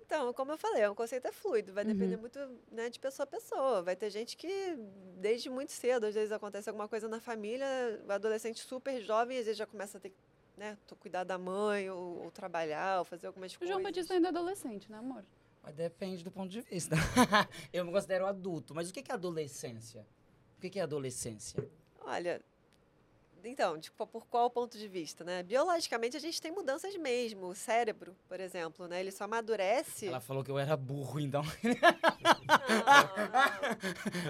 Então, 0.04 0.32
como 0.32 0.52
eu 0.52 0.56
falei, 0.58 0.87
o 0.87 0.94
conceito 0.94 1.26
é 1.28 1.32
fluido, 1.32 1.72
vai 1.72 1.84
depender 1.84 2.14
Uhum. 2.14 2.22
muito 2.22 2.38
né, 2.72 2.88
de 2.88 2.98
pessoa 2.98 3.25
a 3.25 3.26
pessoa. 3.26 3.82
Vai 3.82 3.94
ter 3.94 4.08
gente 4.08 4.37
que, 4.38 4.75
desde 5.18 5.50
muito 5.50 5.70
cedo, 5.70 6.04
às 6.06 6.14
vezes 6.14 6.32
acontece 6.32 6.68
alguma 6.70 6.88
coisa 6.88 7.06
na 7.08 7.20
família, 7.20 7.66
o 8.08 8.10
adolescente 8.12 8.60
super 8.60 9.02
jovem, 9.02 9.37
às 9.38 9.44
vezes 9.44 9.58
já 9.58 9.66
começa 9.66 9.98
a 9.98 10.00
ter 10.00 10.08
que 10.10 10.16
né, 10.56 10.78
cuidar 10.98 11.25
da 11.25 11.37
mãe, 11.37 11.90
ou, 11.90 12.25
ou 12.25 12.30
trabalhar, 12.30 13.00
ou 13.00 13.04
fazer 13.04 13.26
algumas 13.26 13.54
O 13.54 13.58
coisas. 13.58 13.72
João 13.72 13.82
Batista 13.82 14.14
ainda 14.14 14.28
é 14.28 14.30
adolescente, 14.30 14.90
né, 14.90 14.96
amor? 14.98 15.22
Mas 15.62 15.75
depende 15.75 16.25
do 16.25 16.30
ponto 16.30 16.48
de 16.48 16.62
vista. 16.62 16.96
eu 17.70 17.84
me 17.84 17.92
considero 17.92 18.25
adulto, 18.26 18.75
mas 18.75 18.88
o 18.88 18.92
que 18.92 19.04
é 19.10 19.14
adolescência? 19.14 20.06
O 20.56 20.60
que 20.60 20.70
que 20.70 20.80
é 20.80 20.82
adolescência? 20.82 21.62
Olha, 22.00 22.40
então, 23.45 23.78
de, 23.78 23.90
por 23.90 24.26
qual 24.26 24.50
ponto 24.50 24.76
de 24.76 24.88
vista, 24.88 25.25
né? 25.25 25.42
Biologicamente, 25.42 26.16
a 26.16 26.21
gente 26.21 26.40
tem 26.40 26.50
mudanças 26.52 26.95
mesmo. 26.97 27.47
O 27.49 27.54
cérebro, 27.54 28.16
por 28.28 28.40
exemplo, 28.40 28.87
né? 28.88 29.00
Ele 29.00 29.11
só 29.11 29.25
amadurece... 29.25 30.09
Ela 30.09 30.21
falou 30.21 30.42
que 30.45 30.50
eu 30.50 30.59
era 30.59 30.76
burro, 30.76 31.21
então... 31.21 31.42
Não, 31.42 31.71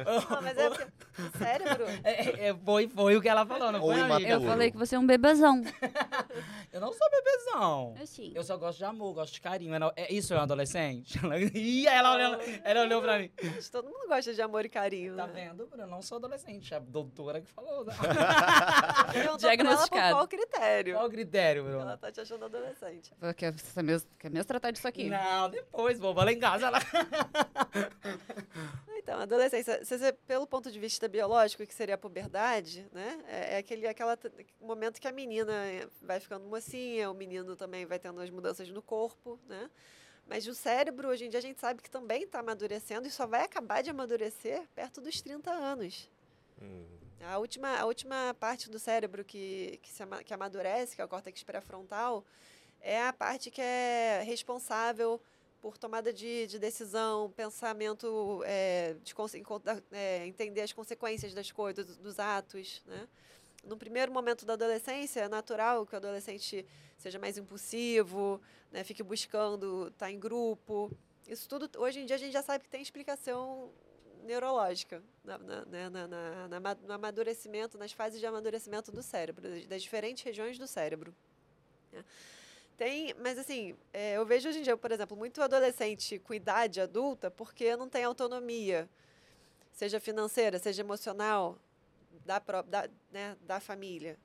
não. 0.05 0.29
Não, 0.31 0.43
mas 0.43 0.59
é 0.59 0.69
porque 0.69 0.85
o 1.23 1.39
cérebro... 1.39 1.85
É, 2.05 2.49
é, 2.49 2.55
foi, 2.55 2.89
foi 2.89 3.17
o 3.17 3.21
que 3.21 3.29
ela 3.29 3.47
falou, 3.47 3.73
não 3.73 3.81
foi, 3.81 4.01
amiga? 4.01 4.29
Eu 4.29 4.41
falei 4.41 4.71
que 4.71 4.77
você 4.77 4.95
é 4.97 4.99
um 4.99 5.07
bebezão. 5.07 5.63
Eu 6.73 6.81
não 6.81 6.93
sou 6.93 7.09
bebezão. 7.11 7.95
Assim. 8.01 8.33
Eu 8.35 8.45
só 8.45 8.57
gosto 8.57 8.79
de 8.79 8.85
amor, 8.85 9.15
gosto 9.15 9.35
de 9.35 9.41
carinho. 9.41 9.75
É, 9.75 9.79
é, 9.97 10.13
isso 10.13 10.35
é 10.35 10.39
um 10.39 10.43
adolescente? 10.43 11.19
Ela, 11.23 11.39
Ih, 11.39 11.87
ela, 11.87 12.15
olhou, 12.15 12.41
ela 12.63 12.81
olhou 12.83 13.03
pra 13.03 13.19
mim. 13.19 13.31
Gente, 13.41 13.71
Todo 13.71 13.87
mundo 13.87 14.07
gosta 14.09 14.33
de 14.35 14.43
amor 14.43 14.65
e 14.65 14.69
carinho, 14.69 15.17
Tá 15.17 15.27
né? 15.27 15.33
vendo, 15.35 15.67
Bruno? 15.67 15.85
Eu 15.85 15.89
não 15.89 16.03
sou 16.03 16.19
adolescente. 16.19 16.75
A 16.75 16.79
doutora 16.79 17.41
que 17.41 17.51
falou. 17.51 17.87
né? 19.07 19.13
Perguntou 19.13 19.15
pra 19.15 19.23
ela 19.23 19.33
por 19.33 19.39
Diagnosticado. 19.39 20.15
qual 20.15 20.29
critério. 20.29 20.95
Qual 20.95 21.07
o 21.07 21.11
critério, 21.11 21.65
Bruno? 21.65 21.81
Ela 21.81 21.97
tá 21.97 22.13
te 22.13 22.21
achando 22.21 22.45
adolescente. 22.45 23.13
Quer, 23.37 23.53
você 23.53 23.83
mesmo, 23.83 24.09
quer 24.19 24.31
mesmo 24.31 24.47
tratar 24.47 24.71
disso 24.71 24.89
aqui? 24.89 25.09
Não, 25.09 25.51
depois, 25.51 25.99
vou 25.99 26.15
lá 26.15 26.33
em 26.33 26.39
casa. 26.39 26.67
Ela... 26.67 26.79
Então, 29.09 29.21
adolescência, 29.21 29.83
você, 29.83 30.13
pelo 30.27 30.47
ponto 30.47 30.71
de 30.71 30.79
vista 30.79 31.09
biológico, 31.09 31.67
que 31.67 31.75
seria 31.75 31.95
a 31.95 31.99
puberdade, 31.99 32.87
né? 32.93 33.19
É, 33.27 33.55
é 33.55 33.57
aquele 33.57 33.87
aquela 33.87 34.19
momento 34.61 35.01
que 35.01 35.09
a 35.09 35.13
menina 35.13 35.51
eh, 35.65 35.89
vai 36.03 36.21
ficando 36.21 36.47
mocinha, 36.47 37.11
o 37.11 37.15
menino 37.15 37.57
também 37.57 37.87
vai 37.87 37.99
tendo 37.99 38.21
as 38.21 38.29
mudanças 38.29 38.69
no 38.69 38.83
corpo, 38.83 39.41
né? 39.49 39.71
Mas 40.29 40.47
o 40.47 40.55
cérebro, 40.55 41.09
hoje 41.09 41.25
em 41.25 41.31
dia, 41.31 41.39
a 41.39 41.43
gente 41.43 41.59
sabe 41.59 41.83
que 41.83 41.91
também 41.91 42.25
está 42.25 42.41
amadurecendo 42.41 43.09
e 43.09 43.11
só 43.11 43.27
vai 43.27 43.45
acabar 43.45 43.83
de 43.83 43.89
amadurecer 43.89 44.63
perto 44.75 45.01
dos 45.01 45.23
30 45.23 45.51
anos. 45.51 46.11
Hum, 46.61 46.85
A 47.21 47.39
última, 47.39 47.77
a 47.77 47.85
última 47.85 48.35
parte 48.39 48.71
do 48.71 48.79
cérebro 48.79 49.25
que, 49.25 49.79
que, 49.83 49.91
se 49.91 50.05
que 50.25 50.33
amadurece, 50.33 50.95
que 50.95 51.03
é 51.03 51.05
o 51.05 51.09
córtex 51.09 51.43
pré-frontal, 51.43 52.25
é 52.81 53.03
a 53.03 53.13
parte 53.13 53.51
que 53.51 53.61
é 53.61 54.23
responsável 54.25 55.21
por 55.61 55.77
tomada 55.77 56.13
de, 56.13 56.47
de 56.47 56.59
decisão, 56.59 57.33
pensamento, 57.33 58.43
é, 58.45 58.95
de 59.03 59.13
é, 59.91 60.27
entender 60.27 60.61
as 60.61 60.73
consequências 60.73 61.35
das 61.35 61.51
coisas, 61.51 61.85
dos, 61.85 61.97
dos 61.97 62.19
atos. 62.19 62.81
Né? 62.87 63.09
No 63.65 63.77
primeiro 63.77 64.13
momento 64.13 64.47
da 64.47 64.53
adolescência, 64.53 65.21
é 65.21 65.29
natural 65.29 65.85
que 65.85 65.95
o 65.95 65.97
adolescente 65.97 66.65
seja 66.97 67.19
mais 67.19 67.37
impulsivo, 67.37 68.41
né, 68.71 68.85
fique 68.85 69.03
buscando 69.03 69.89
estar 69.89 70.11
em 70.11 70.19
grupo. 70.19 70.91
Isso 71.27 71.49
tudo, 71.49 71.69
hoje 71.81 72.01
em 72.01 72.07
dia, 72.07 72.17
a 72.17 72.19
gente 72.19 72.33
já 72.33 72.43
sabe 72.43 72.65
que 72.65 72.71
tem 72.71 72.81
explicação 72.81 73.71
neurológica 74.25 75.03
na, 75.25 75.39
na, 75.39 75.65
né, 75.65 75.89
na, 75.89 76.09
na- 76.49 76.75
no 76.75 76.93
amadurecimento, 76.93 77.77
nas 77.79 77.93
fases 77.93 78.21
de 78.21 78.27
amadurecimento 78.27 78.91
do 78.93 79.03
cérebro, 79.03 79.43
das, 79.67 79.83
diferentes 79.83 80.23
regiões 80.23 80.59
do 80.59 80.67
cérebro. 80.67 81.15
né. 81.93 82.05
Tem, 82.77 83.13
mas 83.15 83.37
assim, 83.39 83.77
é, 83.93 84.17
eu 84.17 84.25
vejo 84.25 84.49
hoje 84.49 84.61
em 84.61 84.63
dia, 84.63 84.77
por 84.77 84.93
exemplo, 84.93 85.17
muito 85.17 85.43
adolescente 85.43 86.19
com 86.21 86.33
idade 86.33 86.81
adulta 86.81 87.29
porque 87.29 87.77
não 87.77 87.89
tem 87.89 88.05
autonomia, 88.05 88.89
seja 89.73 89.99
financeira, 89.99 90.59
seja 90.61 90.83
emocional, 90.83 91.59
da, 92.25 92.39
da, 92.39 92.89
né, 93.11 93.37
da 93.41 93.59
família. 93.59 94.17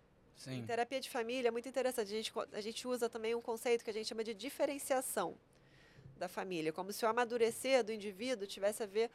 Em 0.48 0.60
Sim. 0.60 0.66
terapia 0.66 1.00
de 1.00 1.10
família 1.10 1.48
é 1.48 1.52
muito 1.52 1.70
interessante. 1.70 2.08
A 2.08 2.16
gente, 2.16 2.34
a 2.52 2.62
gente 2.62 2.88
usa 2.88 3.10
também 3.10 3.34
um 3.34 3.42
conceito 3.42 3.84
que 3.84 3.90
a 3.90 3.94
gente 3.94 4.08
chama 4.08 4.24
de 4.24 4.34
diferenciação 4.34 5.38
da 6.18 6.28
família, 6.28 6.72
como 6.74 6.92
se 6.92 7.04
o 7.06 7.08
amadurecer 7.08 7.84
do 7.84 7.92
indivíduo 7.92 8.46
tivesse 8.46 8.84
a 8.84 8.86
ver 8.86 9.10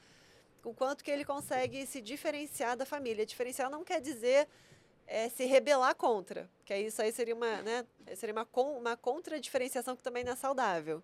com 0.62 0.74
quanto 0.74 1.02
que 1.04 1.10
ele 1.10 1.24
consegue 1.24 1.86
se 1.86 2.00
diferenciar 2.00 2.76
da 2.76 2.84
família. 2.84 3.24
Diferenciar 3.24 3.70
não 3.70 3.84
quer 3.84 4.00
dizer 4.00 4.48
eh, 5.06 5.28
se 5.28 5.44
rebelar 5.46 5.94
contra, 5.94 6.48
que 6.64 6.72
aí 6.72 6.86
isso 6.86 7.00
aí 7.00 7.12
seria 7.12 7.34
uma, 7.34 7.62
né, 7.62 7.86
seria 8.16 8.34
uma, 8.34 8.46
uma 8.78 8.96
contra-diferenciação 8.96 9.96
que 9.96 10.02
também 10.02 10.24
não 10.24 10.32
é 10.32 10.36
saudável. 10.36 11.02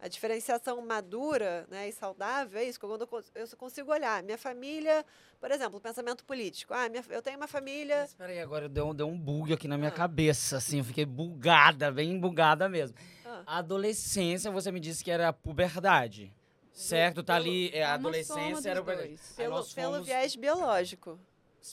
A 0.00 0.08
diferenciação 0.08 0.84
madura 0.84 1.66
né, 1.70 1.88
e 1.88 1.92
saudável 1.92 2.60
é 2.60 2.64
isso, 2.64 2.78
quando 2.78 3.00
eu, 3.00 3.06
cons- 3.06 3.30
eu 3.34 3.46
consigo 3.56 3.90
olhar 3.90 4.22
minha 4.22 4.36
família, 4.36 5.04
por 5.40 5.50
exemplo, 5.50 5.78
o 5.78 5.80
pensamento 5.80 6.24
político. 6.24 6.74
Ah, 6.74 6.88
minha, 6.90 7.02
eu 7.08 7.22
tenho 7.22 7.38
uma 7.38 7.46
família 7.46 8.00
Mas 8.00 8.12
peraí, 8.14 8.38
agora 8.40 8.68
deu, 8.68 8.92
deu 8.92 9.08
um 9.08 9.18
bug 9.18 9.52
aqui 9.54 9.66
na 9.66 9.78
minha 9.78 9.88
Ah. 9.88 9.92
cabeça, 9.92 10.58
assim, 10.58 10.78
eu 10.78 10.84
fiquei 10.84 11.06
bugada, 11.06 11.90
bem 11.90 12.18
bugada 12.20 12.68
mesmo. 12.68 12.96
Ah. 13.24 13.42
A 13.46 13.58
adolescência, 13.58 14.50
você 14.50 14.70
me 14.70 14.78
disse 14.80 15.02
que 15.02 15.10
era 15.10 15.28
a 15.28 15.32
puberdade, 15.32 16.30
certo? 16.74 17.22
Tá 17.22 17.34
pelo- 17.34 17.46
ali, 17.46 17.70
é, 17.72 17.82
a 17.84 17.94
adolescência 17.94 18.70
era. 18.70 18.80
Aí 19.00 19.18
pelo, 19.36 19.64
pelo 19.74 20.02
viés 20.02 20.36
biológico. 20.36 21.18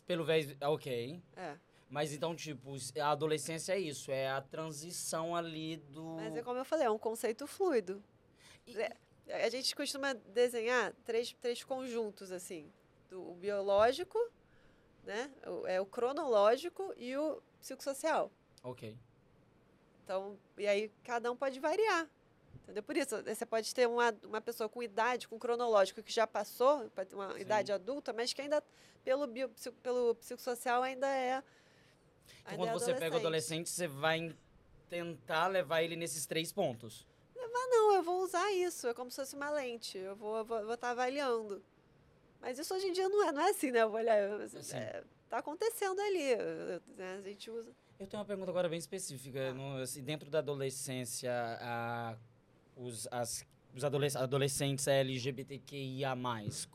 Pelo 0.06 0.24
viés, 0.24 0.56
ok. 0.62 1.22
É. 1.36 1.58
Mas 1.90 2.14
então, 2.14 2.34
tipo, 2.34 2.74
a 3.02 3.10
adolescência 3.12 3.74
é 3.74 3.80
isso, 3.80 4.12
é 4.12 4.30
a 4.30 4.40
transição 4.42 5.36
ali 5.36 5.76
do... 5.76 6.16
Mas 6.16 6.38
é 6.38 6.42
como 6.42 6.58
eu 6.58 6.64
falei, 6.64 6.86
é 6.86 6.90
um 6.90 6.98
conceito 6.98 7.46
fluido. 7.46 8.02
É, 9.28 9.46
A 9.46 9.50
gente 9.50 9.76
costuma 9.76 10.14
desenhar 10.14 10.94
três, 11.04 11.34
três 11.42 11.62
conjuntos, 11.66 12.32
assim. 12.32 12.72
Do, 13.10 13.32
o 13.32 13.36
biológico, 13.36 14.18
né? 15.04 15.30
O, 15.46 15.68
é 15.68 15.82
o 15.82 15.86
cronológico 15.86 16.94
e 16.96 17.18
o 17.18 17.42
psicossocial. 17.60 18.32
Ok. 18.64 18.98
Então, 20.06 20.38
e 20.58 20.66
aí 20.68 20.90
cada 21.04 21.30
um 21.30 21.36
pode 21.36 21.60
variar. 21.60 22.08
Entendeu? 22.72 22.84
Por 22.84 22.96
isso, 22.96 23.22
você 23.24 23.46
pode 23.46 23.76
ter 23.76 23.86
uma, 23.88 24.16
uma 24.24 24.40
pessoa 24.40 24.70
com 24.70 24.82
idade, 24.82 25.28
com 25.28 25.38
cronológico, 25.38 26.02
que 26.02 26.12
já 26.12 26.26
passou, 26.26 26.90
pode 26.92 27.10
ter 27.10 27.16
uma 27.16 27.34
Sim. 27.34 27.42
idade 27.42 27.72
adulta, 27.72 28.14
mas 28.14 28.32
que 28.32 28.42
ainda, 28.42 28.64
pelo, 29.04 29.28
bio, 29.28 29.50
pelo 29.84 30.16
psicossocial, 30.16 30.82
ainda 30.82 31.08
é. 31.08 31.44
Então, 32.44 32.52
ainda 32.54 32.64
quando 32.64 32.70
é 32.70 32.74
você 32.74 32.94
pega 32.94 33.16
o 33.18 33.20
adolescente, 33.20 33.70
você 33.70 33.88
vai 33.88 34.34
tentar 34.90 35.48
levar 35.48 35.84
ele 35.84 35.98
nesses 35.98 36.26
três 36.26 36.52
pontos. 36.54 37.06
Não, 37.36 37.94
eu 37.94 38.04
vou 38.04 38.22
usar 38.22 38.52
isso. 38.52 38.88
É 38.88 38.94
como 38.94 39.10
se 39.12 39.18
fosse 39.18 39.36
uma 39.36 39.50
lente. 39.50 39.98
Eu 39.98 40.16
vou 40.16 40.42
estar 40.42 40.56
vou, 40.56 40.66
vou 40.68 40.78
tá 40.78 40.90
avaliando. 40.92 41.62
Mas 42.40 42.58
isso 42.58 42.74
hoje 42.74 42.88
em 42.88 42.92
dia 42.94 43.08
não 43.08 43.28
é, 43.28 43.32
não 43.32 43.42
é 43.42 43.50
assim, 43.50 43.72
né? 43.72 43.82
Eu 43.82 43.90
vou 43.90 44.00
olhar. 44.00 44.18
eu- 44.18 44.48
Sim. 44.50 44.78
é, 44.78 45.04
tá 45.30 45.38
acontecendo 45.38 46.00
ali. 46.02 46.36
né, 46.98 47.18
A 47.20 47.22
gente 47.22 47.50
usa. 47.50 47.72
Eu 48.00 48.08
tenho 48.08 48.20
uma 48.20 48.26
pergunta 48.26 48.50
agora 48.50 48.68
bem 48.68 48.80
específica. 48.80 49.50
Ah. 49.50 49.54
No- 49.54 49.78
assim, 49.82 50.04
dentro 50.04 50.30
da 50.30 50.40
adolescência, 50.40 51.32
a- 51.62 52.18
os, 52.76 53.08
as- 53.12 53.46
os 53.74 53.84
adolesc- 53.84 54.18
adolescentes 54.18 54.86
LGBTQIA+, 54.88 56.16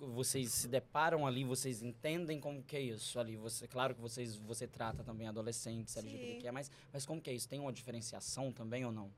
vocês 0.00 0.50
se 0.52 0.68
deparam 0.68 1.26
ali, 1.26 1.44
vocês 1.44 1.82
entendem 1.82 2.40
como 2.40 2.62
que 2.62 2.76
é 2.76 2.80
isso 2.80 3.18
ali? 3.20 3.36
Você, 3.36 3.66
claro 3.68 3.94
que 3.94 4.00
vocês, 4.00 4.36
você 4.36 4.66
trata 4.66 5.02
também 5.04 5.28
adolescentes 5.28 5.94
Sim. 5.94 6.00
LGBTQIA+, 6.00 6.52
mas 6.92 7.04
como 7.06 7.20
que 7.20 7.30
é 7.30 7.34
isso? 7.34 7.48
Tem 7.48 7.60
uma 7.60 7.72
diferenciação 7.72 8.52
também 8.52 8.84
ou 8.84 8.92
não? 8.92 9.10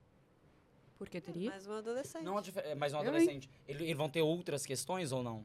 Por 0.98 1.08
que 1.08 1.20
teria? 1.20 1.50
Mais 1.50 1.66
um 1.68 1.72
adolescente. 1.74 2.24
Não, 2.24 2.36
é, 2.38 2.74
mas 2.74 2.92
um 2.92 2.98
adolescente, 2.98 3.48
ele- 3.68 3.84
eles 3.84 3.96
vão 3.96 4.08
ter 4.10 4.20
outras 4.22 4.66
questões 4.66 5.12
ou 5.12 5.22
não? 5.22 5.44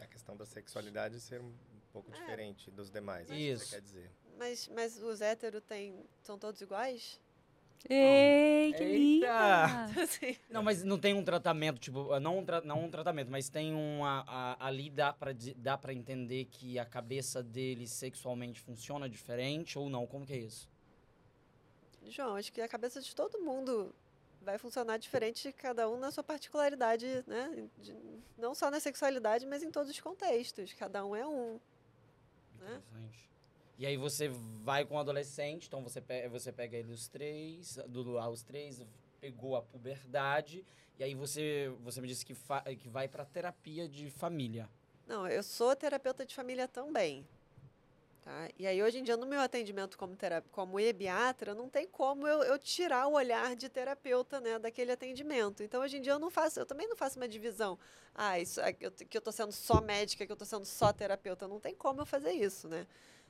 A 0.00 0.06
questão 0.06 0.34
da 0.36 0.46
sexualidade 0.46 1.20
ser 1.20 1.40
um 1.42 1.52
pouco 1.92 2.10
É. 2.10 2.14
diferente 2.14 2.70
dos 2.70 2.90
demais. 2.90 3.30
é 3.30 3.34
que 3.34 3.40
Isso. 3.40 3.66
Você 3.66 3.74
quer 3.76 3.82
dizer. 3.82 4.10
Mas, 4.38 4.68
mas 4.68 5.02
os 5.02 5.20
héteros 5.20 5.62
têm, 5.68 5.94
são 6.22 6.38
todos 6.38 6.60
iguais? 6.62 7.20
Ei, 7.88 8.72
que 8.72 8.82
Eita! 8.82 8.94
linda! 8.96 9.86
Não, 10.50 10.62
mas 10.62 10.82
não 10.82 10.98
tem 10.98 11.14
um 11.14 11.22
tratamento, 11.22 11.78
tipo, 11.78 12.18
não 12.18 12.38
um, 12.38 12.44
tra- 12.44 12.60
não 12.62 12.84
um 12.84 12.90
tratamento, 12.90 13.30
mas 13.30 13.48
tem 13.48 13.74
uma. 13.74 14.24
a- 14.26 14.66
ali 14.66 14.90
dá 14.90 15.12
pra, 15.12 15.32
dá 15.56 15.76
pra 15.78 15.92
entender 15.92 16.46
que 16.46 16.78
a 16.78 16.84
cabeça 16.84 17.42
dele 17.42 17.86
sexualmente 17.86 18.60
funciona 18.60 19.08
diferente 19.08 19.78
ou 19.78 19.88
não? 19.90 20.06
Como 20.06 20.24
que 20.26 20.32
é 20.32 20.38
isso? 20.38 20.68
João, 22.08 22.36
acho 22.36 22.52
que 22.52 22.60
a 22.60 22.68
cabeça 22.68 23.00
de 23.00 23.14
todo 23.14 23.38
mundo 23.40 23.94
vai 24.40 24.58
funcionar 24.58 24.96
diferente, 24.96 25.52
cada 25.52 25.88
um 25.88 25.98
na 25.98 26.10
sua 26.10 26.22
particularidade, 26.22 27.24
né? 27.26 27.68
De- 27.78 27.96
não 28.38 28.54
só 28.54 28.70
na 28.70 28.78
sexualidade, 28.80 29.44
mas 29.46 29.62
em 29.62 29.70
todos 29.70 29.90
os 29.90 30.00
contextos. 30.00 30.72
Cada 30.72 31.04
um 31.04 31.14
é 31.16 31.26
um. 31.26 31.58
Né? 32.60 32.82
E 33.78 33.84
aí 33.84 33.96
você 33.96 34.28
vai 34.62 34.84
com 34.84 34.94
o 34.94 34.98
adolescente, 34.98 35.66
então 35.66 35.82
você 35.82 36.00
pega, 36.00 36.28
você 36.28 36.50
pega 36.50 36.76
ele 36.76 36.92
os 36.92 37.08
três, 37.08 37.76
do, 37.88 38.18
aos 38.18 38.42
três, 38.42 38.82
pegou 39.20 39.54
a 39.54 39.62
puberdade, 39.62 40.64
e 40.98 41.04
aí 41.04 41.14
você, 41.14 41.70
você 41.82 42.00
me 42.00 42.08
disse 42.08 42.24
que, 42.24 42.34
que 42.78 42.88
vai 42.88 43.06
pra 43.06 43.24
terapia 43.24 43.86
de 43.86 44.10
família. 44.10 44.68
Não, 45.06 45.28
eu 45.28 45.42
sou 45.42 45.76
terapeuta 45.76 46.24
de 46.24 46.34
família 46.34 46.66
também. 46.66 47.26
Tá? 48.26 48.48
E 48.58 48.66
aí, 48.66 48.82
hoje 48.82 48.98
em 48.98 49.04
dia, 49.04 49.16
no 49.16 49.24
meu 49.24 49.40
atendimento 49.40 49.96
como, 49.96 50.16
como 50.50 50.80
ebiatra, 50.80 51.54
não 51.54 51.68
tem 51.68 51.86
como 51.86 52.26
eu, 52.26 52.42
eu 52.42 52.58
tirar 52.58 53.06
o 53.06 53.12
olhar 53.12 53.54
de 53.54 53.68
terapeuta 53.68 54.40
né, 54.40 54.58
daquele 54.58 54.90
atendimento. 54.90 55.62
Então, 55.62 55.80
hoje 55.80 55.98
em 55.98 56.00
dia, 56.00 56.14
eu 56.14 56.18
não 56.18 56.28
faço, 56.28 56.58
eu 56.58 56.66
também 56.66 56.88
não 56.88 56.96
faço 56.96 57.20
uma 57.20 57.28
divisão. 57.28 57.78
Ah, 58.12 58.40
isso, 58.40 58.60
é 58.60 58.72
que 58.72 58.84
eu, 59.16 59.20
tô 59.20 59.30
sendo 59.30 59.52
só 59.52 59.80
médica, 59.80 60.26
que 60.26 60.32
eu 60.32 60.36
tô 60.36 60.44
sendo 60.44 60.64
só 60.64 60.92
terapeuta. 60.92 61.46
Não 61.46 61.60
tem 61.60 61.72
como 61.72 62.00
eu 62.00 62.06
fazer 62.06 62.32
isso, 62.32 62.66
né? 62.66 62.84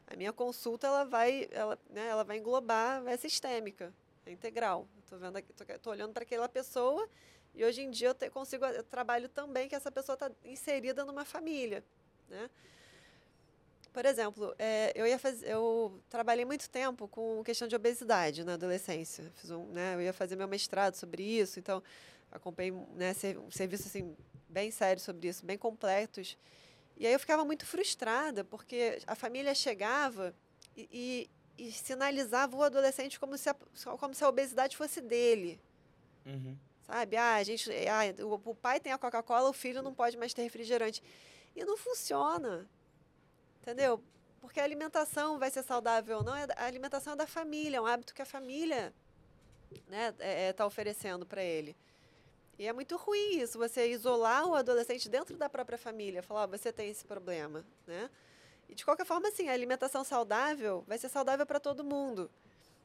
A 0.06 0.16
minha 0.16 0.32
consulta, 0.32 0.86
ela 0.86 1.04
vai, 1.04 1.48
ela, 1.50 1.78
né, 1.90 2.06
ela 2.08 2.22
vai 2.22 2.38
englobar, 2.38 3.06
é 3.06 3.16
sistêmica, 3.16 3.92
é 4.24 4.30
integral. 4.30 4.86
Tô, 5.08 5.16
vendo, 5.18 5.40
tô, 5.42 5.64
tô 5.80 5.90
olhando 5.90 6.12
para 6.12 6.22
aquela 6.22 6.48
pessoa 6.48 7.08
e 7.54 7.64
hoje 7.64 7.82
em 7.82 7.90
dia 7.90 8.08
eu 8.08 8.14
te- 8.14 8.30
consigo, 8.30 8.64
eu 8.66 8.84
trabalho 8.84 9.28
também 9.28 9.68
que 9.68 9.74
essa 9.74 9.90
pessoa 9.90 10.14
está 10.14 10.30
inserida 10.44 11.04
numa 11.04 11.24
família, 11.24 11.82
né? 12.28 12.48
Por 13.92 14.04
exemplo, 14.04 14.54
é, 14.58 14.92
eu 14.94 15.06
ia 15.06 15.18
fazer, 15.18 15.48
eu 15.48 16.02
trabalhei 16.10 16.44
muito 16.44 16.68
tempo 16.68 17.08
com 17.08 17.42
questão 17.42 17.66
de 17.66 17.74
obesidade 17.74 18.44
na 18.44 18.52
adolescência. 18.52 19.32
Fiz 19.36 19.50
um, 19.50 19.64
né, 19.68 19.94
eu 19.94 20.02
ia 20.02 20.12
fazer 20.12 20.36
meu 20.36 20.46
mestrado 20.46 20.94
sobre 20.96 21.22
isso, 21.22 21.58
então 21.58 21.82
acompanhei 22.30 22.72
né, 22.94 23.14
um 23.38 23.50
serviço 23.50 23.88
assim 23.88 24.14
bem 24.50 24.70
sério 24.70 25.00
sobre 25.02 25.28
isso, 25.28 25.46
bem 25.46 25.56
completos. 25.56 26.36
E 26.96 27.06
aí 27.06 27.12
eu 27.12 27.20
ficava 27.20 27.44
muito 27.44 27.66
frustrada 27.66 28.42
porque 28.44 28.98
a 29.06 29.14
família 29.14 29.54
chegava 29.54 30.34
e, 30.76 31.28
e, 31.58 31.64
e 31.64 31.72
sinalizava 31.72 32.56
o 32.56 32.62
adolescente 32.62 33.20
como 33.20 33.36
se, 33.36 33.50
a, 33.50 33.54
como 33.98 34.14
se 34.14 34.24
a 34.24 34.28
obesidade 34.28 34.76
fosse 34.76 35.00
dele. 35.00 35.60
Uhum. 36.24 36.56
Sabe? 36.86 37.16
Ah, 37.16 37.34
a 37.34 37.42
gente, 37.42 37.70
ah, 37.70 38.24
o, 38.24 38.50
o 38.50 38.54
pai 38.54 38.80
tem 38.80 38.92
a 38.92 38.98
Coca-Cola, 38.98 39.50
o 39.50 39.52
filho 39.52 39.82
não 39.82 39.92
pode 39.92 40.16
mais 40.16 40.32
ter 40.32 40.42
refrigerante. 40.42 41.02
E 41.54 41.64
não 41.64 41.76
funciona. 41.76 42.68
Entendeu? 43.60 44.02
Porque 44.40 44.60
a 44.60 44.64
alimentação 44.64 45.38
vai 45.38 45.50
ser 45.50 45.62
saudável 45.64 46.18
ou 46.18 46.24
não, 46.24 46.34
é 46.34 46.46
a 46.56 46.66
alimentação 46.66 47.14
é 47.14 47.16
da 47.16 47.26
família, 47.26 47.78
é 47.78 47.80
um 47.80 47.86
hábito 47.86 48.14
que 48.14 48.22
a 48.22 48.26
família 48.26 48.94
né, 49.88 50.14
está 50.48 50.64
oferecendo 50.64 51.26
para 51.26 51.42
ele. 51.42 51.76
E 52.58 52.66
é 52.66 52.72
muito 52.72 52.96
ruim 52.96 53.38
isso, 53.38 53.58
você 53.58 53.90
isolar 53.90 54.46
o 54.48 54.54
adolescente 54.54 55.08
dentro 55.08 55.36
da 55.36 55.48
própria 55.48 55.76
família, 55.76 56.22
falar, 56.22 56.44
oh, 56.44 56.48
você 56.48 56.72
tem 56.72 56.88
esse 56.88 57.04
problema, 57.04 57.64
né? 57.86 58.08
E 58.68 58.74
de 58.74 58.84
qualquer 58.84 59.04
forma, 59.04 59.28
assim, 59.28 59.48
a 59.48 59.52
alimentação 59.52 60.02
saudável 60.02 60.82
vai 60.86 60.98
ser 60.98 61.08
saudável 61.08 61.46
para 61.46 61.60
todo 61.60 61.84
mundo. 61.84 62.30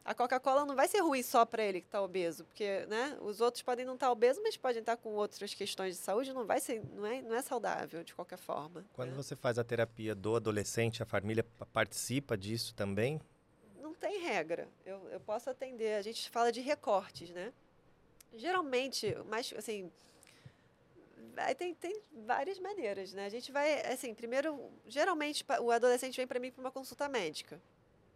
A 0.04 0.16
Coca-Cola 0.16 0.66
não 0.66 0.76
vai 0.76 0.88
ser 0.88 1.00
ruim 1.00 1.22
só 1.22 1.46
para 1.46 1.64
ele 1.64 1.80
que 1.80 1.88
está 1.88 2.02
obeso, 2.02 2.44
porque 2.46 2.86
né, 2.88 3.18
os 3.22 3.40
outros 3.40 3.62
podem 3.62 3.86
não 3.86 3.94
estar 3.94 4.08
tá 4.08 4.12
obesos, 4.12 4.42
mas 4.42 4.58
podem 4.58 4.80
estar 4.80 4.98
tá 4.98 5.02
com 5.02 5.14
outras 5.14 5.54
questões 5.54 5.96
de 5.96 6.02
saúde, 6.02 6.34
não 6.34 6.46
vai 6.46 6.60
ser, 6.60 6.84
não 6.96 7.06
é, 7.06 7.22
não 7.22 7.36
é 7.36 7.42
saudável 7.42 8.04
de 8.04 8.14
qualquer 8.14 8.38
forma. 8.38 8.84
Quando 8.94 9.12
né? 9.12 9.16
você 9.16 9.36
faz 9.36 9.60
a 9.60 9.64
terapia 9.64 10.16
do 10.16 10.36
adolescente, 10.36 11.04
a 11.04 11.06
família 11.06 11.46
participa 11.72 12.36
disso 12.36 12.74
também? 12.74 13.22
Não 13.80 13.94
tem 13.94 14.22
regra. 14.22 14.68
Eu, 14.84 15.08
eu 15.12 15.20
posso 15.20 15.52
atender. 15.52 15.94
A 15.94 16.02
gente 16.02 16.30
fala 16.32 16.52
de 16.52 16.62
recortes, 16.62 17.30
né? 17.30 17.54
Geralmente, 18.34 19.16
mais 19.30 19.54
assim, 19.58 19.92
tem, 21.58 21.74
tem 21.74 22.02
várias 22.26 22.60
maneiras, 22.60 23.14
né? 23.14 23.26
A 23.26 23.30
gente 23.30 23.52
vai, 23.52 23.82
assim, 23.86 24.14
primeiro, 24.14 24.72
geralmente 24.88 25.46
o 25.62 25.72
adolescente 25.72 26.16
vem 26.16 26.28
para 26.28 26.40
mim 26.40 26.52
para 26.52 26.62
uma 26.62 26.72
consulta 26.72 27.08
médica. 27.10 27.62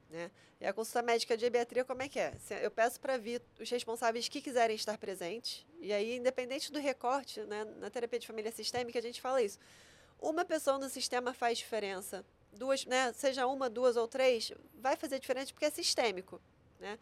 Né? 0.10 0.30
E 0.62 0.66
a 0.66 0.74
consulta 0.74 1.02
médica 1.02 1.36
de 1.36 1.42
geriatria, 1.42 1.84
como 1.84 2.02
é 2.02 2.08
que 2.08 2.20
é? 2.20 2.34
Eu 2.62 2.72
peço 2.72 3.00
para 3.00 3.18
vir 3.18 3.42
os 3.60 3.70
responsáveis 3.70 4.30
que 4.30 4.42
quiserem 4.42 4.76
estar 4.76 4.98
presentes, 4.98 5.66
e 5.80 5.92
aí, 5.92 6.16
independente 6.16 6.72
do 6.72 6.80
recorte, 6.80 7.42
né, 7.42 7.66
na 7.80 7.90
terapia 7.90 8.20
de 8.20 8.28
família 8.28 8.52
sistêmica, 8.52 9.00
a 9.00 9.02
gente 9.02 9.20
fala 9.20 9.42
isso. 9.42 9.60
Uma 10.20 10.46
pessoa 10.46 10.78
no 10.78 10.90
sistema 10.90 11.34
faz 11.34 11.58
diferença. 11.58 12.26
Duas, 12.54 12.86
né, 12.86 13.12
seja 13.14 13.46
uma, 13.48 13.70
duas 13.70 13.98
ou 13.98 14.08
três, 14.08 14.52
vai 14.76 14.96
fazer 14.96 15.20
diferença 15.20 15.52
porque 15.52 15.66
é 15.66 15.70
sistêmico. 15.70 16.40
Né? 16.80 16.98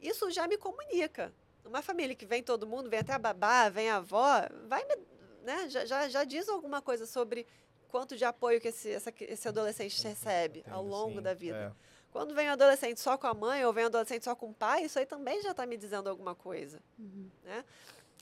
Isso 0.00 0.30
já 0.30 0.46
me 0.48 0.56
comunica. 0.56 1.32
Uma 1.64 1.82
família 1.82 2.14
que 2.14 2.26
vem 2.26 2.42
todo 2.42 2.66
mundo, 2.66 2.90
vem 2.90 3.00
até 3.00 3.12
a 3.12 3.18
babá, 3.18 3.68
vem 3.68 3.88
a 3.88 3.96
avó, 3.96 4.46
vai 4.66 4.84
me, 4.84 4.96
né, 5.42 5.68
já, 5.68 5.84
já, 5.84 6.08
já 6.08 6.24
diz 6.24 6.48
alguma 6.48 6.82
coisa 6.82 7.06
sobre 7.06 7.46
quanto 7.88 8.16
de 8.16 8.24
apoio 8.24 8.60
que 8.60 8.68
esse, 8.68 8.90
essa, 8.90 9.12
esse 9.20 9.46
adolescente 9.46 10.02
recebe 10.02 10.60
Entendo, 10.60 10.74
ao 10.74 10.84
longo 10.84 11.16
sim, 11.16 11.22
da 11.22 11.32
vida. 11.34 11.74
É. 11.80 11.94
Quando 12.10 12.34
vem 12.34 12.48
um 12.48 12.52
adolescente 12.52 13.00
só 13.00 13.16
com 13.16 13.26
a 13.26 13.34
mãe 13.34 13.64
ou 13.64 13.72
vem 13.72 13.84
um 13.84 13.86
adolescente 13.86 14.24
só 14.24 14.34
com 14.34 14.50
o 14.50 14.54
pai, 14.54 14.84
isso 14.84 14.98
aí 14.98 15.06
também 15.06 15.42
já 15.42 15.50
está 15.50 15.66
me 15.66 15.76
dizendo 15.76 16.08
alguma 16.08 16.34
coisa. 16.34 16.80
Uhum. 16.98 17.28
Né? 17.44 17.64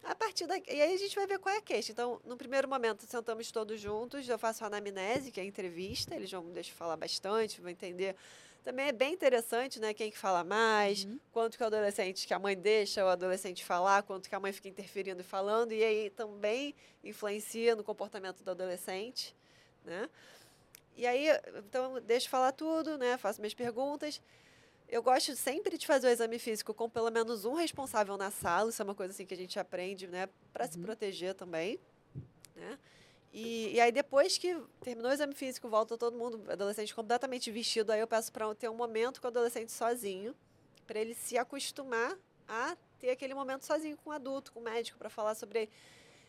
A 0.05 0.15
partir 0.15 0.47
daqui, 0.47 0.73
e 0.73 0.81
aí 0.81 0.95
a 0.95 0.97
gente 0.99 1.15
vai 1.15 1.27
ver 1.27 1.39
qual 1.39 1.55
é 1.55 1.59
a 1.59 1.63
queixa. 1.63 1.93
Então, 1.93 2.21
no 2.25 2.37
primeiro 2.37 2.69
momento, 2.69 3.07
sentamos 3.07 3.53
todos 3.53 3.81
juntos, 3.81 4.29
eu 4.29 4.39
faço 4.39 4.65
a 4.65 4.67
anamnese, 4.67 5.31
que 5.31 5.39
é 5.39 5.43
a 5.43 5.47
entrevista, 5.47 6.15
eles 6.15 6.31
vão 6.31 6.43
me 6.43 6.53
deixar 6.53 6.75
falar 6.75 6.97
bastante, 6.97 7.61
vão 7.61 7.71
entender. 7.71 8.17
Também 8.65 8.87
é 8.87 8.93
bem 8.93 9.13
interessante, 9.13 9.81
né, 9.81 9.93
quem 9.93 10.11
que 10.11 10.17
fala 10.17 10.45
mais, 10.45 11.05
uhum. 11.05 11.19
quanto 11.33 11.57
que 11.57 11.65
o 11.65 11.67
adolescente, 11.67 12.27
que 12.27 12.33
a 12.33 12.39
mãe 12.39 12.57
deixa 12.57 13.05
o 13.05 13.09
adolescente 13.09 13.65
falar, 13.65 14.05
quanto 14.05 14.29
que 14.29 14.35
a 14.35 14.41
mãe 14.41 14.53
fica 14.53 14.69
interferindo 14.69 15.21
e 15.21 15.25
falando, 15.25 15.73
e 15.73 15.83
aí 15.83 16.11
também 16.11 16.73
influencia 17.03 17.75
no 17.75 17.83
comportamento 17.83 18.45
do 18.45 18.51
adolescente, 18.51 19.35
né? 19.85 20.09
E 20.97 21.07
aí, 21.07 21.27
então, 21.57 22.01
deixo 22.03 22.29
falar 22.29 22.53
tudo, 22.53 22.97
né? 22.99 23.17
Faço 23.17 23.41
minhas 23.41 23.55
perguntas. 23.55 24.21
Eu 24.89 25.03
gosto 25.03 25.35
sempre 25.35 25.79
de 25.79 25.87
fazer 25.87 26.07
o 26.07 26.11
exame 26.11 26.39
físico 26.39 26.75
com 26.75 26.89
pelo 26.89 27.11
menos 27.11 27.45
um 27.45 27.55
responsável 27.55 28.17
na 28.17 28.31
sala. 28.31 28.69
Isso 28.69 28.83
é 28.83 28.85
uma 28.85 28.95
coisa 28.95 29.13
assim 29.13 29.25
que 29.25 29.33
a 29.33 29.37
gente 29.37 29.59
aprende, 29.59 30.07
né? 30.07 30.29
Para 30.53 30.67
uhum. 30.67 30.73
se 30.73 30.79
proteger 30.79 31.35
também, 31.35 31.81
né? 32.55 32.79
E, 33.33 33.75
e, 33.75 33.81
aí, 33.81 33.91
depois 33.91 34.37
que 34.37 34.55
terminou 34.81 35.11
o 35.11 35.15
exame 35.15 35.35
físico, 35.35 35.69
volta 35.69 35.97
todo 35.97 36.17
mundo, 36.17 36.45
adolescente 36.51 36.95
completamente 36.95 37.51
vestido. 37.51 37.91
Aí 37.91 38.01
eu 38.01 38.07
peço 38.07 38.31
para 38.31 38.55
ter 38.55 38.69
um 38.69 38.75
momento 38.75 39.21
com 39.21 39.27
o 39.27 39.31
adolescente 39.31 39.73
sozinho, 39.73 40.35
para 40.87 41.01
ele 41.01 41.15
se 41.15 41.39
acostumar 41.39 42.17
a 42.47 42.77
ter 42.99 43.11
aquele 43.11 43.33
momento 43.33 43.65
sozinho 43.65 43.97
com 43.97 44.11
o 44.11 44.13
adulto, 44.13 44.53
com 44.53 44.61
o 44.61 44.63
médico, 44.63 44.99
para 44.99 45.09
falar 45.09 45.35
sobre 45.35 45.61
ele. 45.61 45.71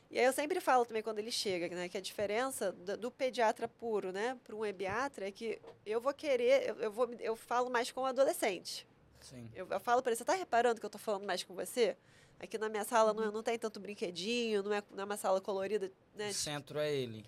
E 0.10 0.20
aí 0.20 0.26
eu 0.26 0.32
sempre 0.32 0.62
falo 0.62 0.86
também 0.86 1.02
quando 1.02 1.20
ele 1.20 1.32
chega, 1.32 1.68
né, 1.76 1.90
que 1.90 1.98
a 1.98 2.02
diferença 2.02 2.72
do, 2.72 2.96
do 2.96 3.12
pediatra 3.12 3.68
puro, 3.68 4.12
né, 4.12 4.38
para 4.44 4.56
um 4.56 4.64
ebiatra 4.64 5.28
é 5.28 5.32
que 5.32 5.60
eu 5.86 6.00
vou 6.00 6.14
querer, 6.14 6.70
eu, 6.70 6.76
eu, 6.76 6.92
vou, 6.92 7.10
eu 7.20 7.36
falo 7.36 7.70
mais 7.70 7.92
com 7.92 8.02
o 8.02 8.06
adolescente. 8.06 8.88
Sim. 9.20 9.50
Eu, 9.56 9.68
eu 9.70 9.80
falo 9.80 10.02
para 10.02 10.12
ele, 10.12 10.18
você 10.18 10.24
está 10.24 10.36
reparando 10.36 10.80
que 10.80 10.86
eu 10.86 10.88
estou 10.88 11.02
falando 11.02 11.26
mais 11.26 11.44
com 11.44 11.56
você? 11.56 11.98
Aqui 12.40 12.58
na 12.58 12.70
minha 12.70 12.84
sala 12.84 13.12
uhum. 13.12 13.26
não, 13.26 13.32
não 13.32 13.44
tem 13.44 13.58
tanto 13.58 13.80
brinquedinho, 13.80 14.64
não 14.64 14.74
é, 14.74 14.84
não 14.92 15.02
é 15.02 15.06
uma 15.06 15.18
sala 15.18 15.40
colorida, 15.40 15.92
né? 16.16 16.30
O 16.30 16.34
centro 16.34 16.80
é 16.80 16.94
ele. 16.94 17.26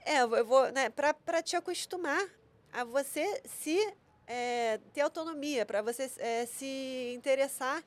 É, 0.00 0.20
eu 0.20 0.44
vou, 0.44 0.70
né, 0.72 0.88
para 0.88 1.42
te 1.42 1.56
acostumar 1.56 2.24
a 2.72 2.84
você 2.84 3.42
se 3.44 3.76
é, 4.26 4.78
ter 4.92 5.00
autonomia, 5.00 5.66
para 5.66 5.82
você 5.82 6.10
é, 6.18 6.46
se 6.46 7.12
interessar 7.16 7.82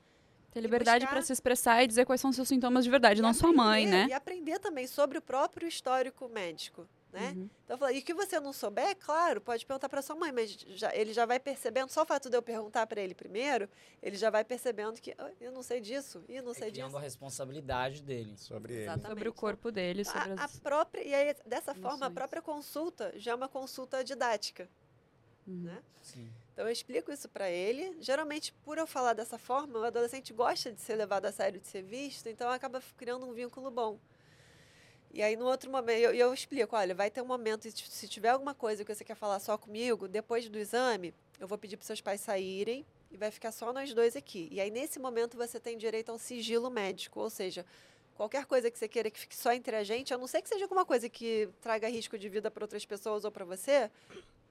ter 0.52 0.62
liberdade 0.62 1.06
para 1.06 1.22
se 1.22 1.32
expressar 1.32 1.84
e 1.84 1.88
dizer 1.88 2.06
quais 2.06 2.19
são 2.19 2.32
os 2.32 2.36
seus 2.36 2.48
sintomas 2.48 2.84
de 2.84 2.89
verdade, 2.89 3.22
não 3.22 3.30
aprender, 3.30 3.56
sua 3.56 3.63
mãe, 3.63 3.86
né? 3.86 4.08
E 4.10 4.13
aprender 4.13 4.60
também 4.60 4.88
sobre 4.88 5.17
o 5.17 5.22
próprio 5.22 5.67
histórico 5.67 6.28
médico, 6.28 6.88
né? 7.12 7.34
Uhum. 7.36 7.50
Então, 7.63 7.76
eu 7.76 7.78
falo, 7.78 7.91
e 7.91 8.02
que 8.02 8.13
você 8.13 8.39
não 8.39 8.54
souber, 8.54 8.95
claro, 8.98 9.41
pode 9.41 9.65
perguntar 9.65 9.89
para 9.89 10.02
sua 10.02 10.15
mãe, 10.15 10.32
mas 10.32 10.52
já, 10.52 10.95
ele 10.95 11.12
já 11.13 11.26
vai 11.26 11.39
percebendo, 11.39 11.89
só 11.89 12.04
o 12.04 12.06
fato 12.06 12.30
de 12.30 12.38
eu 12.38 12.41
perguntar 12.41 12.86
para 12.86 13.02
ele 13.02 13.15
primeiro, 13.15 13.67
ele 14.02 14.15
já 14.15 14.30
vai 14.30 14.43
percebendo 14.43 15.00
que 15.02 15.15
oh, 15.19 15.43
eu 15.43 15.52
não 15.52 15.63
sei 15.63 15.82
disso, 15.82 16.24
e 16.28 16.41
não 16.41 16.52
é 16.52 16.56
sei 16.56 16.72
disso. 16.72 16.98
a 16.98 17.00
responsabilidade 17.00 18.04
dele. 18.04 18.38
Sobre 18.38 18.74
ele. 18.74 18.84
Exatamente. 18.84 19.10
Sobre 19.10 19.30
o 19.30 19.34
corpo 19.34 19.72
dele, 19.72 20.06
sobre 20.06 20.32
a, 20.34 20.43
a 20.45 20.50
própria 20.62 21.04
E 21.04 21.13
aí, 21.13 21.36
dessa 21.45 21.74
forma, 21.74 22.06
a 22.06 22.12
própria 22.12 22.41
consulta 22.41 23.12
já 23.17 23.32
é 23.32 23.36
uma 23.36 23.50
consulta 23.50 24.04
didática, 24.04 24.69
uhum. 25.48 25.63
né? 25.63 25.82
Sim. 26.02 26.30
Então 26.54 26.67
eu 26.67 26.72
explico 26.72 27.12
isso 27.12 27.30
para 27.30 27.50
ele. 27.50 27.98
Geralmente, 28.02 28.52
por 28.65 28.78
eu 28.78 28.86
falar 28.86 29.13
dessa 29.13 29.38
forma, 29.38 29.80
o 29.80 29.84
adolescente 29.84 30.34
gosta 30.34 30.72
de 30.72 30.82
ser 30.82 30.95
levado 30.95 31.26
a 31.26 31.32
sério, 31.32 31.60
de 31.60 31.67
ser 31.67 31.82
visto, 31.82 32.28
então 32.28 32.50
acaba 32.50 32.82
criando 32.98 33.26
um 33.26 33.34
vínculo 33.34 33.72
bom. 33.72 33.98
E 35.12 35.24
aí, 35.24 35.36
no 35.36 35.45
outro 35.45 35.72
momento, 35.72 36.00
eu, 36.00 36.13
eu 36.13 36.34
explico: 36.34 36.76
olha, 36.76 36.93
vai 36.93 37.10
ter 37.10 37.22
um 37.22 37.26
momento, 37.26 37.69
se 37.69 38.08
tiver 38.08 38.30
alguma 38.30 38.54
coisa 38.54 38.84
que 38.86 38.93
você 38.93 39.04
quer 39.04 39.15
falar 39.15 39.39
só 39.39 39.58
comigo, 39.58 40.08
depois 40.08 40.48
do 40.48 40.58
exame, 40.58 41.13
eu 41.39 41.48
vou 41.48 41.58
pedir 41.58 41.78
para 41.78 41.86
seus 41.86 42.02
pais 42.02 42.22
saírem 42.22 42.86
e 43.12 43.17
vai 43.17 43.32
ficar 43.32 43.52
só 43.52 43.74
nós 43.74 43.93
dois 43.93 44.15
aqui. 44.15 44.48
E 44.52 44.62
aí, 44.62 44.69
nesse 44.69 45.00
momento, 45.00 45.36
você 45.36 45.60
tem 45.60 45.78
direito 45.78 46.10
ao 46.12 46.17
sigilo 46.19 46.69
médico, 46.69 47.19
ou 47.19 47.30
seja, 47.30 47.65
qualquer 48.15 48.45
coisa 48.45 48.69
que 48.69 48.78
você 48.78 48.88
queira 48.88 49.10
que 49.10 49.19
fique 49.19 49.36
só 49.36 49.52
entre 49.54 49.76
a 49.76 49.84
gente, 49.84 50.13
a 50.13 50.17
não 50.17 50.28
ser 50.28 50.41
que 50.41 50.50
seja 50.50 50.65
alguma 50.65 50.86
coisa 50.86 51.10
que 51.10 51.50
traga 51.62 51.88
risco 51.88 52.17
de 52.17 52.30
vida 52.30 52.52
para 52.52 52.63
outras 52.63 52.86
pessoas 52.86 53.26
ou 53.26 53.32
para 53.32 53.45
você, 53.45 53.89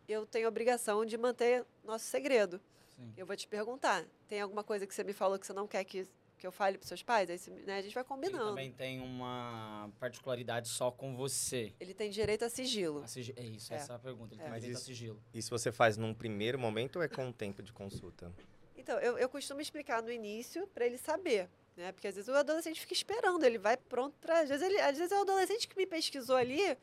eu 0.09 0.27
tenho 0.27 0.47
a 0.47 0.49
obrigação 0.49 1.05
de 1.05 1.17
manter 1.17 1.65
nosso 1.85 2.07
segredo. 2.07 2.61
Sim. 2.97 3.13
Eu 3.17 3.27
vou 3.27 3.37
te 3.37 3.47
perguntar, 3.47 4.05
tem 4.27 4.41
alguma 4.41 4.65
coisa 4.65 4.87
que 4.87 4.95
você 4.95 5.05
me 5.05 5.13
falou 5.13 5.39
que 5.39 5.47
você 5.47 5.53
não 5.53 5.69
quer 5.69 5.85
que, 5.85 6.09
que 6.39 6.47
eu 6.47 6.53
fale 6.53 6.79
para 6.79 6.87
seus 6.87 7.03
pais? 7.03 7.29
Aí 7.29 7.39
né, 7.67 7.79
a 7.79 7.83
gente 7.83 7.95
vai 7.95 8.05
combinando. 8.05 8.39
Ele 8.39 8.49
também 8.49 8.73
tem 8.73 9.01
uma 9.01 9.91
particularidade 9.99 10.69
só 10.69 10.91
com 10.91 11.17
você. 11.17 11.73
Ele 11.81 11.93
tem 11.93 12.11
direito 12.11 12.45
a 12.45 12.49
sigilo. 12.49 13.03
A 13.03 13.09
sig... 13.09 13.35
É 13.37 13.45
isso, 13.45 13.73
é. 13.73 13.77
essa 13.77 13.93
é 13.93 13.97
a 13.97 13.99
pergunta. 13.99 14.35
Ele 14.35 14.41
é. 14.41 14.45
tem 14.45 14.53
Mas 14.53 14.63
direito 14.63 14.79
isso, 14.79 14.91
a 14.91 14.95
sigilo. 14.95 15.23
Isso 15.35 15.51
você 15.51 15.73
faz 15.73 15.97
num 15.97 16.15
primeiro 16.15 16.59
momento 16.59 16.97
ou 16.97 17.03
é 17.03 17.09
com 17.09 17.29
o 17.29 17.33
tempo 17.33 17.63
de 17.63 17.73
consulta? 17.73 18.33
Então, 18.77 18.99
eu, 19.01 19.19
eu 19.19 19.29
costumo 19.29 19.61
explicar 19.61 20.03
no 20.03 20.11
início 20.11 20.67
para 20.69 20.87
ele 20.87 20.97
saber. 20.97 21.49
Né? 21.77 21.93
Porque 21.93 22.09
às 22.09 22.15
vezes 22.15 22.29
o 22.29 22.35
adolescente 22.35 22.81
fica 22.81 22.93
esperando, 22.93 23.45
ele 23.45 23.59
vai 23.59 23.77
pronto 23.77 24.17
para. 24.19 24.41
Às 24.41 24.49
vezes, 24.49 24.65
ele, 24.67 24.81
às 24.81 24.97
vezes 24.97 25.13
é 25.13 25.19
o 25.19 25.23
adolescente 25.23 25.69
que 25.69 25.77
me 25.77 25.87
pesquisou 25.87 26.37
ali 26.37 26.77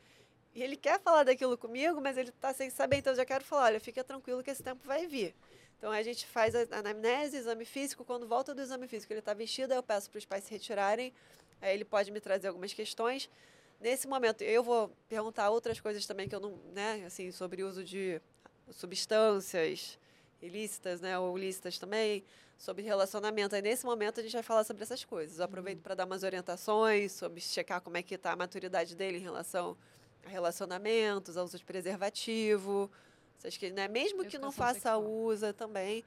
e 0.56 0.62
ele 0.62 0.74
quer 0.74 0.98
falar 0.98 1.22
daquilo 1.22 1.58
comigo, 1.58 2.00
mas 2.00 2.16
ele 2.16 2.30
está 2.30 2.50
sem 2.54 2.70
saber, 2.70 2.96
então 2.96 3.12
eu 3.12 3.16
já 3.18 3.26
quero 3.26 3.44
falar, 3.44 3.64
olha, 3.64 3.78
fica 3.78 4.02
tranquilo 4.02 4.42
que 4.42 4.50
esse 4.50 4.62
tempo 4.62 4.86
vai 4.86 5.06
vir. 5.06 5.34
Então 5.78 5.92
a 5.92 6.02
gente 6.02 6.26
faz 6.26 6.54
a 6.54 6.66
anamnese, 6.78 7.36
exame 7.36 7.64
físico, 7.64 8.04
quando 8.04 8.26
volta 8.26 8.54
do 8.54 8.62
exame 8.62 8.88
físico 8.88 9.12
ele 9.12 9.20
está 9.20 9.34
vestido, 9.34 9.74
eu 9.74 9.82
peço 9.82 10.10
para 10.10 10.18
os 10.18 10.24
pais 10.24 10.44
se 10.44 10.50
retirarem, 10.50 11.12
aí 11.60 11.74
ele 11.74 11.84
pode 11.84 12.10
me 12.10 12.20
trazer 12.20 12.48
algumas 12.48 12.72
questões. 12.72 13.28
Nesse 13.80 14.08
momento 14.08 14.42
eu 14.42 14.62
vou 14.62 14.90
perguntar 15.08 15.50
outras 15.50 15.78
coisas 15.80 16.06
também 16.06 16.28
que 16.28 16.34
eu 16.34 16.40
não, 16.40 16.58
né, 16.72 17.04
assim, 17.06 17.30
sobre 17.30 17.62
uso 17.62 17.84
de 17.84 18.20
substâncias 18.70 19.98
ilícitas, 20.40 21.00
né, 21.00 21.18
ou 21.18 21.36
ilícitas 21.38 21.78
também, 21.78 22.24
sobre 22.56 22.82
relacionamento. 22.82 23.54
Aí 23.54 23.62
nesse 23.62 23.84
momento 23.84 24.20
a 24.20 24.22
gente 24.22 24.32
vai 24.32 24.42
falar 24.42 24.64
sobre 24.64 24.82
essas 24.82 25.04
coisas. 25.04 25.38
Eu 25.38 25.44
aproveito 25.44 25.78
uhum. 25.78 25.82
para 25.82 25.94
dar 25.94 26.06
umas 26.06 26.22
orientações 26.22 27.12
sobre 27.12 27.40
checar 27.40 27.80
como 27.80 27.96
é 27.96 28.02
que 28.02 28.14
está 28.14 28.32
a 28.32 28.36
maturidade 28.36 28.96
dele 28.96 29.18
em 29.18 29.22
relação 29.22 29.76
relacionamentos, 30.24 31.36
ao 31.36 31.44
uso 31.44 31.58
de 31.58 31.64
preservativo. 31.64 32.90
Vocês 33.38 33.56
que, 33.56 33.70
né, 33.70 33.88
mesmo 33.88 34.24
que 34.24 34.38
não 34.38 34.50
faça 34.50 34.74
sexual. 34.74 35.04
uso 35.04 35.52
também, 35.52 36.04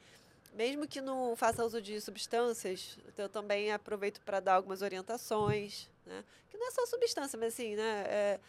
mesmo 0.54 0.88
que 0.88 1.00
não 1.00 1.36
faça 1.36 1.64
uso 1.64 1.82
de 1.82 2.02
substâncias, 2.02 2.98
eu 3.18 3.30
também 3.30 3.72
aproveito 3.72 4.20
para 4.22 4.40
dar 4.40 4.56
algumas 4.56 4.82
orientações, 4.82 5.90
né? 6.06 6.24
Que 6.50 6.58
não 6.58 6.68
é 6.68 6.72
só 6.72 6.86
substância, 6.86 7.38
mas 7.38 7.54
assim, 7.54 7.76
né? 7.76 8.04
É, 8.08 8.40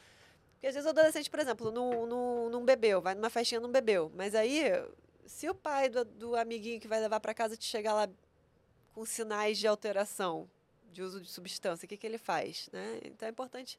porque 0.54 0.66
às 0.66 0.74
vezes 0.74 0.86
o 0.86 0.90
adolescente, 0.90 1.30
por 1.30 1.40
exemplo, 1.40 1.70
não, 1.70 2.06
não, 2.06 2.50
não 2.50 2.64
bebeu, 2.64 3.00
vai 3.00 3.14
numa 3.14 3.30
festinha 3.30 3.60
não 3.60 3.70
bebeu. 3.70 4.12
Mas 4.14 4.34
aí, 4.34 4.64
se 5.26 5.48
o 5.48 5.54
pai 5.54 5.88
do, 5.88 6.04
do 6.04 6.36
amiguinho 6.36 6.80
que 6.80 6.88
vai 6.88 7.00
levar 7.00 7.18
para 7.20 7.32
casa 7.32 7.56
te 7.56 7.64
chegar 7.64 7.94
lá 7.94 8.08
com 8.92 9.04
sinais 9.06 9.56
de 9.56 9.66
alteração, 9.66 10.50
de 10.92 11.02
uso 11.02 11.20
de 11.20 11.30
substância, 11.30 11.86
o 11.86 11.88
que, 11.88 11.96
que 11.96 12.06
ele 12.06 12.18
faz? 12.18 12.68
Né? 12.72 13.00
Então 13.04 13.26
é 13.26 13.30
importante 13.30 13.78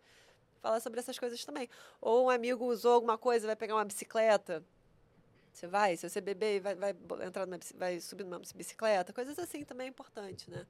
falar 0.61 0.79
sobre 0.79 0.99
essas 0.99 1.19
coisas 1.19 1.43
também. 1.43 1.69
Ou 1.99 2.25
um 2.25 2.29
amigo 2.29 2.65
usou 2.65 2.93
alguma 2.93 3.17
coisa, 3.17 3.45
vai 3.45 3.55
pegar 3.55 3.75
uma 3.75 3.85
bicicleta. 3.85 4.63
Você 5.51 5.67
vai, 5.67 5.97
se 5.97 6.09
você 6.09 6.21
beber, 6.21 6.61
vai, 6.61 6.75
vai 6.75 6.95
entrar 7.25 7.45
numa, 7.45 7.59
vai 7.75 7.99
subir 7.99 8.23
numa 8.23 8.39
bicicleta, 8.55 9.11
coisas 9.11 9.37
assim 9.37 9.63
também 9.63 9.87
é 9.87 9.89
importante, 9.89 10.49
né? 10.49 10.65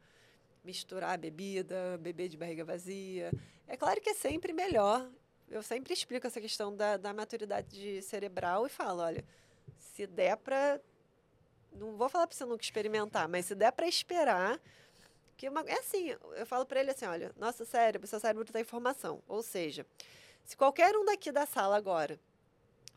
misturar 0.64 1.12
a 1.12 1.18
bebida, 1.18 1.98
beber 2.00 2.30
de 2.30 2.38
barriga 2.38 2.64
vazia. 2.64 3.32
É 3.68 3.76
claro 3.76 4.00
que 4.00 4.10
é 4.10 4.14
sempre 4.14 4.54
melhor. 4.54 5.10
Eu 5.50 5.62
sempre 5.64 5.94
explico 5.94 6.28
essa 6.28 6.40
questão 6.40 6.76
da, 6.76 6.98
da 6.98 7.14
maturidade 7.14 8.02
cerebral 8.04 8.66
e 8.66 8.70
falo, 8.70 9.02
olha, 9.02 9.26
se 9.78 10.08
der 10.08 10.38
para 10.38 10.80
não 11.74 11.96
vou 11.96 12.10
falar 12.10 12.28
para 12.28 12.36
você 12.36 12.46
nunca 12.46 12.64
experimentar, 12.64 13.30
mas 13.30 13.46
se 13.46 13.56
der 13.56 13.72
para 13.72 13.88
esperar, 13.88 14.60
que 15.38 15.48
uma, 15.48 15.62
é 15.62 15.80
assim, 15.80 16.10
eu 16.36 16.46
falo 16.46 16.66
para 16.66 16.82
ele 16.82 16.92
assim, 16.92 17.06
olha, 17.06 17.32
nosso 17.38 17.66
cérebro, 17.66 18.06
seu 18.08 18.20
cérebro 18.20 18.44
tem 18.44 18.62
informação, 18.62 19.24
ou 19.26 19.42
seja, 19.42 19.86
se 20.44 20.58
qualquer 20.58 20.96
um 20.98 21.06
daqui 21.06 21.32
da 21.32 21.46
sala 21.46 21.78
agora 21.78 22.20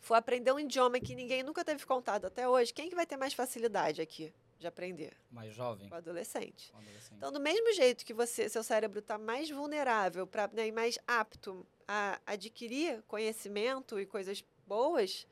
for 0.04 0.14
aprender 0.14 0.52
um 0.52 0.60
idioma 0.60 1.00
que 1.00 1.14
ninguém 1.14 1.42
nunca 1.42 1.64
teve 1.64 1.84
contato 1.86 2.26
até 2.26 2.46
hoje, 2.46 2.72
quem 2.72 2.88
que 2.90 2.94
vai 2.94 3.06
ter 3.06 3.16
mais 3.16 3.32
facilidade 3.32 4.02
aqui 4.02 4.32
de 4.58 4.66
aprender? 4.66 5.16
Mais 5.30 5.54
jovem? 5.54 5.88
O 5.90 5.94
adolescente. 5.94 6.70
O 6.74 6.76
adolescente. 6.76 7.16
Então, 7.16 7.32
do 7.32 7.40
mesmo 7.40 7.72
jeito 7.72 8.04
que 8.04 8.12
você, 8.12 8.48
seu 8.48 8.62
cérebro 8.62 8.98
está 8.98 9.16
mais 9.16 9.50
vulnerável 9.50 10.26
para 10.26 10.46
né, 10.48 10.68
e 10.68 10.72
mais 10.72 10.98
apto 11.06 11.66
a 11.88 12.20
adquirir 12.26 13.02
conhecimento 13.08 13.98
e 13.98 14.04
coisas 14.04 14.44
boas, 14.66 15.26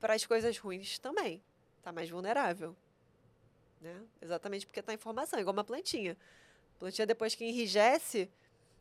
para 0.00 0.14
as 0.14 0.26
coisas 0.26 0.58
ruins 0.58 0.98
também 0.98 1.40
está 1.78 1.92
mais 1.92 2.10
vulnerável. 2.10 2.76
Né? 3.80 4.02
Exatamente 4.20 4.66
porque 4.66 4.80
está 4.80 4.92
em 4.92 4.98
formação, 4.98 5.38
igual 5.38 5.52
uma 5.52 5.64
plantinha. 5.64 6.16
A 6.74 6.78
plantinha, 6.80 7.06
depois 7.06 7.36
que 7.36 7.44
enrijece, 7.44 8.28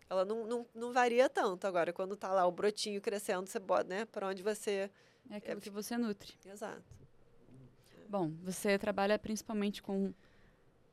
ela 0.09 0.23
não, 0.25 0.45
não, 0.45 0.65
não 0.73 0.93
varia 0.93 1.29
tanto. 1.29 1.65
Agora, 1.65 1.91
quando 1.93 2.13
está 2.13 2.31
lá 2.31 2.45
o 2.45 2.51
brotinho 2.51 3.01
crescendo, 3.01 3.47
você 3.47 3.59
bota, 3.59 3.83
né? 3.85 4.05
Para 4.05 4.27
onde 4.27 4.41
você. 4.43 4.89
É 5.29 5.37
aquilo 5.37 5.61
que 5.61 5.69
você 5.69 5.97
nutre. 5.97 6.33
Exato. 6.45 6.83
Bom, 8.09 8.31
você 8.43 8.77
trabalha 8.77 9.17
principalmente 9.17 9.81
com 9.81 10.13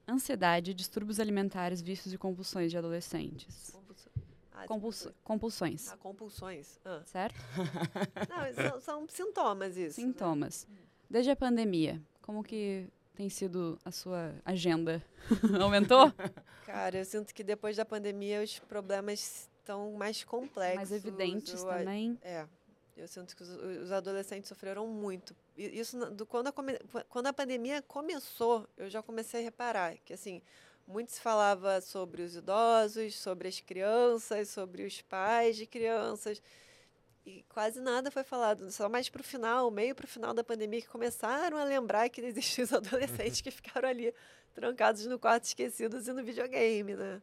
ansiedade, 0.09 0.73
distúrbios 0.75 1.21
alimentares, 1.21 1.81
vícios 1.83 2.13
e 2.15 2.19
compulsões 2.19 2.71
de 2.71 2.79
adolescentes. 2.79 3.71
Compulso... 3.73 4.11
Ah, 4.53 4.67
Compuls 4.67 5.09
compulsões, 5.25 5.89
Ah, 5.91 5.97
compulsões. 5.97 6.81
Ah. 6.85 7.03
certo? 7.07 7.39
Não, 8.29 8.71
são, 8.71 8.81
são 8.81 9.09
sintomas 9.09 9.77
isso. 9.77 10.01
né? 10.01 10.07
Sintomas. 10.07 10.67
Desde 11.09 11.31
a 11.31 11.37
pandemia, 11.37 12.01
como 12.23 12.43
que 12.43 12.89
tem 13.15 13.29
sido 13.29 13.79
a 13.85 13.91
sua 13.91 14.35
agenda? 14.45 15.03
Aumentou? 15.63 16.13
Cara, 16.67 16.99
eu 16.99 17.05
sinto 17.05 17.35
que 17.35 17.43
depois 17.43 17.77
da 17.77 17.85
pandemia 17.85 18.43
os 18.43 18.59
problemas 18.59 19.49
estão 19.59 19.93
mais 19.93 20.25
complexos. 20.25 20.77
Mais 20.77 20.93
evidentes 20.93 21.63
eu 21.63 21.69
também. 21.69 22.19
É. 22.23 22.47
Eu 22.97 23.09
sinto 23.09 23.35
que 23.35 23.43
os, 23.43 23.49
os 23.49 23.93
adolescentes 23.93 24.49
sofreram 24.49 24.87
muito. 24.87 25.35
E 25.57 25.81
Isso 25.81 25.99
do, 26.11 26.27
quando, 26.27 26.49
a, 26.49 26.53
quando 27.09 27.27
a 27.27 27.33
pandemia 27.33 27.83
começou, 27.83 28.69
eu 28.77 28.91
já 28.91 29.03
comecei 29.03 29.41
a 29.41 29.43
reparar 29.43 29.97
que 30.05 30.13
assim 30.13 30.43
muito 30.87 31.13
se 31.13 31.21
falava 31.21 31.81
sobre 31.81 32.23
os 32.23 32.35
idosos, 32.35 33.17
sobre 33.17 33.49
as 33.49 33.61
crianças, 33.61 34.49
sobre 34.49 34.85
os 34.85 35.01
pais 35.01 35.57
de 35.57 35.67
crianças. 35.67 36.43
E 37.25 37.45
quase 37.49 37.81
nada 37.81 38.11
foi 38.11 38.25
falado. 38.25 38.71
Só 38.71 38.89
mais 38.89 39.09
para 39.09 39.21
o 39.21 39.25
final, 39.25 39.71
meio 39.71 39.95
para 39.95 40.05
o 40.05 40.09
final 40.09 40.33
da 40.33 40.43
pandemia, 40.43 40.81
que 40.81 40.89
começaram 40.89 41.57
a 41.57 41.65
lembrar 41.65 42.09
que 42.09 42.21
existiam 42.21 42.65
os 42.65 42.73
adolescentes 42.73 43.41
que 43.41 43.51
ficaram 43.51 43.89
ali 43.89 44.15
trancados 44.55 45.05
no 45.07 45.19
quarto, 45.19 45.45
esquecidos 45.45 46.09
e 46.09 46.13
no 46.13 46.25
videogame, 46.25 46.95
né? 46.97 47.21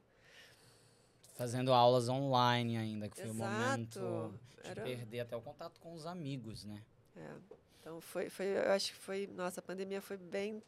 Fazendo 1.36 1.74
aulas 1.74 2.10
online 2.10 2.78
ainda, 2.78 3.10
que 3.10 3.22
foi 3.22 3.30
o 3.30 3.34
momento 3.34 4.34
de 4.64 4.70
Era- 4.70 4.82
perder 4.84 5.20
até 5.22 5.36
o 5.36 5.42
contato 5.42 5.80
com 5.80 5.94
os 5.94 6.06
amigos, 6.06 6.64
né? 6.64 6.82
É, 7.16 7.30
então 7.80 8.02
foi, 8.02 8.30
foi, 8.30 8.46
eu 8.46 8.72
acho 8.72 8.92
que 8.94 9.00
foi, 9.00 9.28
nossa, 9.36 9.60
a 9.60 9.64
pandemia 9.64 10.02
foi 10.02 10.18
bem, 10.18 10.62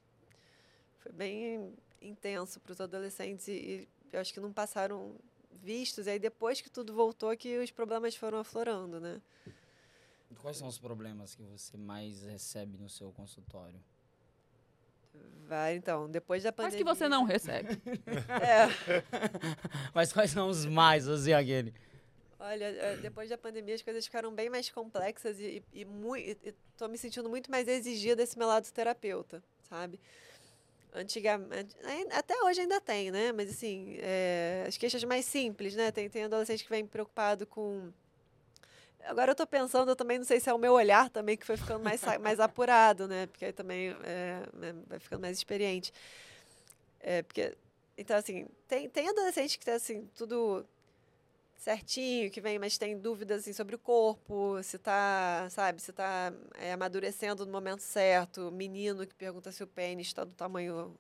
foi 0.99 1.11
bem 1.11 1.73
intenso 2.01 2.59
para 2.59 2.71
os 2.71 2.81
adolescentes 2.81 3.47
e, 3.47 3.51
e 3.51 3.87
eu 4.11 4.19
acho 4.19 4.33
que 4.33 4.39
não 4.39 4.53
passaram 4.53 5.15
vistos. 5.51 6.07
E 6.07 6.11
aí 6.11 6.19
depois 6.19 6.61
que 6.61 6.69
tudo 6.69 6.93
voltou 6.93 7.35
que 7.37 7.57
os 7.57 7.71
problemas 7.71 8.15
foram 8.15 8.39
aflorando, 8.39 8.99
né? 8.99 9.21
Quais 10.41 10.57
são 10.57 10.67
os 10.67 10.77
problemas 10.77 11.35
que 11.35 11.43
você 11.43 11.75
mais 11.75 12.23
recebe 12.23 12.77
no 12.77 12.87
seu 12.89 13.11
consultório? 13.11 13.79
Vai, 15.47 15.75
então, 15.75 16.09
depois 16.09 16.43
da 16.43 16.49
Mas 16.51 16.55
pandemia. 16.57 16.77
que 16.77 16.83
você 16.83 17.09
não 17.09 17.23
recebe. 17.23 17.69
É, 18.41 18.67
Mas 19.93 20.13
quais 20.13 20.31
são 20.31 20.47
os 20.49 20.65
mais, 20.65 21.07
assim, 21.07 21.33
aquele? 21.33 21.73
olha, 22.39 22.65
é, 22.65 22.95
depois 22.97 23.29
da 23.29 23.37
pandemia 23.37 23.75
as 23.75 23.81
coisas 23.81 24.05
ficaram 24.05 24.33
bem 24.33 24.49
mais 24.49 24.69
complexas 24.69 25.39
e, 25.39 25.61
e, 25.73 25.81
e- 25.81 26.37
e 26.43 26.53
tô 26.77 26.87
me 26.87 26.97
sentindo 26.97 27.27
muito 27.29 27.51
mais 27.51 27.67
exigida 27.67 28.15
desse 28.15 28.37
meu 28.37 28.47
lado 28.47 28.71
terapeuta, 28.71 29.43
sabe? 29.67 29.99
Antigamente, 30.93 31.75
até 32.11 32.41
hoje 32.43 32.61
ainda 32.61 32.81
tem, 32.81 33.11
né? 33.11 33.31
Mas 33.31 33.51
assim, 33.51 33.97
é, 33.99 34.65
as 34.67 34.75
queixas 34.75 35.03
mais 35.03 35.23
simples, 35.23 35.75
né? 35.75 35.91
Tem, 35.91 36.09
tem 36.09 36.23
adolescente 36.23 36.63
que 36.63 36.69
vem 36.69 36.85
preocupado 36.85 37.45
com. 37.45 37.91
Agora 39.03 39.31
eu 39.31 39.35
tô 39.35 39.45
pensando, 39.45 39.89
eu 39.89 39.95
também 39.95 40.17
não 40.17 40.25
sei 40.25 40.39
se 40.39 40.49
é 40.49 40.53
o 40.53 40.57
meu 40.57 40.73
olhar 40.73 41.09
também 41.09 41.37
que 41.37 41.45
foi 41.45 41.57
ficando 41.57 41.83
mais, 41.83 42.01
mais 42.19 42.39
apurado, 42.39 43.07
né? 43.07 43.27
Porque 43.27 43.45
aí 43.45 43.53
também 43.53 43.95
é, 44.03 44.43
né, 44.53 44.75
vai 44.87 44.99
ficando 44.99 45.21
mais 45.21 45.37
experiente. 45.37 45.93
É, 46.99 47.21
porque, 47.21 47.55
então, 47.97 48.17
assim, 48.17 48.47
tem, 48.67 48.89
tem 48.89 49.07
adolescente 49.07 49.57
que 49.59 49.65
tá 49.65 49.73
assim, 49.73 50.09
tudo 50.15 50.65
certinho, 51.59 52.31
que 52.31 52.39
vem, 52.39 52.57
mas 52.57 52.77
tem 52.77 52.97
dúvidas 52.97 53.41
assim, 53.41 53.51
sobre 53.51 53.75
o 53.75 53.79
corpo, 53.79 54.63
se 54.63 54.79
tá, 54.79 55.45
sabe, 55.49 55.81
se 55.81 55.91
tá 55.91 56.33
é, 56.57 56.71
amadurecendo 56.71 57.45
no 57.45 57.51
momento 57.51 57.81
certo, 57.81 58.49
menino 58.49 59.05
que 59.05 59.13
pergunta 59.13 59.51
se 59.51 59.61
o 59.61 59.67
pênis 59.67 60.07
está 60.07 60.23
do 60.23 60.31
tamanho 60.31 60.97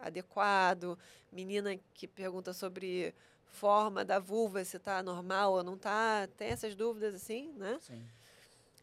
adequado, 0.00 0.98
menina 1.30 1.78
que 1.94 2.08
pergunta 2.08 2.52
sobre 2.52 3.14
forma 3.46 4.04
da 4.04 4.18
vulva, 4.18 4.64
se 4.64 4.76
está 4.76 5.02
normal 5.04 5.52
ou 5.52 5.62
não 5.62 5.74
está, 5.74 6.28
tem 6.36 6.48
essas 6.48 6.74
dúvidas 6.74 7.14
assim, 7.14 7.52
né? 7.52 7.78
Sim. 7.80 8.04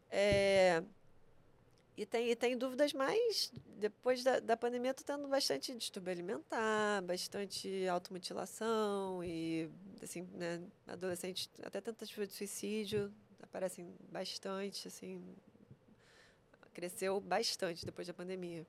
É, 0.10 0.82
e, 2.00 2.06
tem, 2.06 2.30
e 2.30 2.36
tem 2.36 2.58
dúvidas 2.58 2.94
mais. 2.94 3.52
Depois 3.78 4.24
da, 4.24 4.40
da 4.40 4.56
pandemia, 4.56 4.92
estou 4.92 5.06
tendo 5.06 5.28
bastante 5.28 5.76
distúrbio 5.76 6.12
alimentar, 6.14 7.02
bastante 7.04 7.86
automutilação 7.88 9.22
e, 9.24 9.70
assim, 10.02 10.22
né, 10.34 10.62
adolescentes, 10.88 11.50
até 11.62 11.82
tentativa 11.82 12.26
de 12.26 12.32
suicídio 12.34 13.14
aparecem 13.44 13.94
bastante, 14.10 14.88
assim. 14.88 15.22
Cresceu 16.74 17.20
bastante 17.20 17.86
depois 17.86 18.08
da 18.08 18.14
pandemia. 18.14 18.66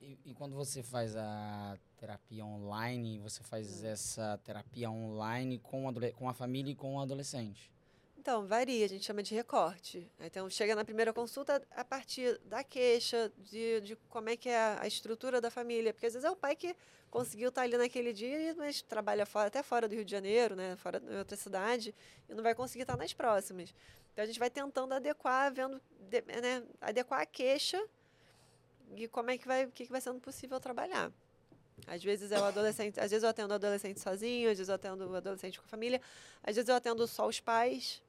E, 0.00 0.18
e 0.24 0.34
quando 0.34 0.56
você 0.56 0.82
faz 0.82 1.14
a 1.14 1.78
terapia 1.96 2.44
online, 2.44 3.20
você 3.20 3.42
faz 3.44 3.82
Hum. 3.82 3.86
essa 3.86 4.38
terapia 4.44 4.90
online 4.90 5.58
com, 5.60 5.84
com 6.16 6.28
a 6.28 6.34
família 6.34 6.72
e 6.72 6.74
com 6.74 6.96
o 6.96 7.00
adolescente? 7.00 7.73
Então, 8.24 8.46
varia, 8.46 8.86
a 8.86 8.88
gente 8.88 9.04
chama 9.04 9.22
de 9.22 9.34
recorte. 9.34 10.10
Então, 10.18 10.48
chega 10.48 10.74
na 10.74 10.82
primeira 10.82 11.12
consulta 11.12 11.62
a 11.76 11.84
partir 11.84 12.38
da 12.46 12.64
queixa, 12.64 13.30
de, 13.36 13.82
de 13.82 13.96
como 14.08 14.30
é 14.30 14.34
que 14.34 14.48
é 14.48 14.78
a, 14.80 14.86
estrutura 14.86 15.42
da 15.42 15.50
família. 15.50 15.92
Porque 15.92 16.06
às 16.06 16.14
vezes 16.14 16.24
é 16.24 16.30
o 16.30 16.34
pai 16.34 16.56
que 16.56 16.74
conseguiu 17.10 17.50
estar 17.50 17.60
ali 17.60 17.76
naquele 17.76 18.14
dia, 18.14 18.54
mas 18.56 18.80
trabalha 18.80 19.26
fora, 19.26 19.48
até 19.48 19.62
fora 19.62 19.86
do 19.86 19.94
Rio 19.94 20.06
de 20.06 20.10
Janeiro, 20.10 20.56
né, 20.56 20.74
fora 20.76 21.02
em 21.06 21.18
outra 21.18 21.36
cidade, 21.36 21.94
e 22.26 22.32
não 22.32 22.42
vai 22.42 22.54
conseguir 22.54 22.84
estar 22.84 22.96
nas 22.96 23.12
próximas. 23.12 23.74
Então, 24.14 24.24
a 24.24 24.26
gente 24.26 24.38
vai 24.38 24.48
tentando 24.48 24.94
adequar, 24.94 25.52
vendo, 25.52 25.78
de- 26.08 26.22
né, 26.22 26.62
adequar 26.80 27.20
a 27.20 27.26
queixa 27.26 27.78
e 28.96 29.06
como 29.06 29.32
é 29.32 29.36
que 29.36 29.46
vai, 29.46 29.66
o 29.66 29.70
que, 29.70 29.84
que 29.84 29.92
vai 29.92 30.00
sendo 30.00 30.18
possível 30.18 30.58
trabalhar. 30.58 31.12
Às 31.86 32.02
vezes 32.02 32.32
é 32.32 32.40
o 32.40 32.44
adolescente, 32.44 32.98
às 32.98 33.10
vezes 33.10 33.22
eu 33.22 33.28
atendo 33.28 33.52
adolescente 33.52 34.00
sozinho, 34.00 34.50
às 34.50 34.56
vezes 34.56 34.70
eu 34.70 34.76
atendo 34.76 35.14
adolescente 35.14 35.60
com 35.60 35.66
a 35.66 35.68
família, 35.68 36.00
às 36.42 36.56
vezes 36.56 36.70
eu 36.70 36.74
atendo 36.74 37.06
só 37.06 37.26
os 37.26 37.38
pais, 37.38 38.02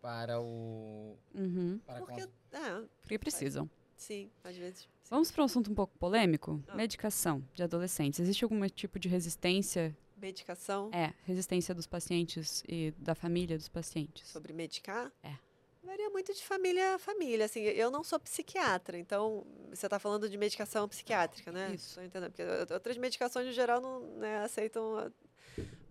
Para 0.00 0.40
o. 0.40 1.16
Uhum. 1.34 1.80
Para 1.84 1.98
Porque, 2.00 2.14
cons- 2.22 2.30
é, 2.52 2.84
Porque 3.00 3.18
precisam. 3.18 3.68
sim, 3.96 4.30
às 4.44 4.56
vezes. 4.56 4.80
sim. 4.82 4.88
Vamos 5.10 5.30
para 5.30 5.42
um 5.42 5.46
assunto 5.46 5.70
um 5.70 5.74
pouco 5.74 5.96
polêmico? 5.98 6.62
Ah. 6.68 6.74
Medicação 6.76 7.42
de 7.54 7.62
adolescentes. 7.62 8.20
Existe 8.20 8.44
algum 8.44 8.66
tipo 8.68 8.98
de 8.98 9.08
resistência? 9.08 9.96
Medicação 10.16 10.90
É, 10.94 11.12
resistência 11.24 11.74
dos 11.74 11.86
pacientes 11.86 12.62
e 12.68 12.92
da 12.98 13.14
família 13.14 13.56
dos 13.56 13.68
pacientes. 13.68 14.28
sobre 14.28 14.52
medicar? 14.52 15.12
É. 15.22 15.34
Varia 15.82 16.10
muito 16.10 16.34
de 16.34 16.42
família 16.44 16.94
a 16.94 16.98
família. 16.98 17.44
Assim, 17.44 17.60
eu 17.60 17.90
não 17.90 18.02
sou 18.02 18.18
psiquiatra, 18.18 18.98
então 18.98 19.46
você 19.70 19.86
está 19.86 19.98
falando 20.00 20.28
de 20.28 20.36
medicação 20.36 20.88
psiquiátrica, 20.88 21.52
né? 21.52 21.72
Isso. 21.74 21.94
Tô 21.94 22.02
entendendo. 22.02 22.30
Porque 22.32 22.72
outras 22.72 22.96
medicações, 22.96 23.46
no 23.46 23.52
geral, 23.52 23.80
não 23.80 24.00
né, 24.18 24.38
aceitam. 24.38 25.12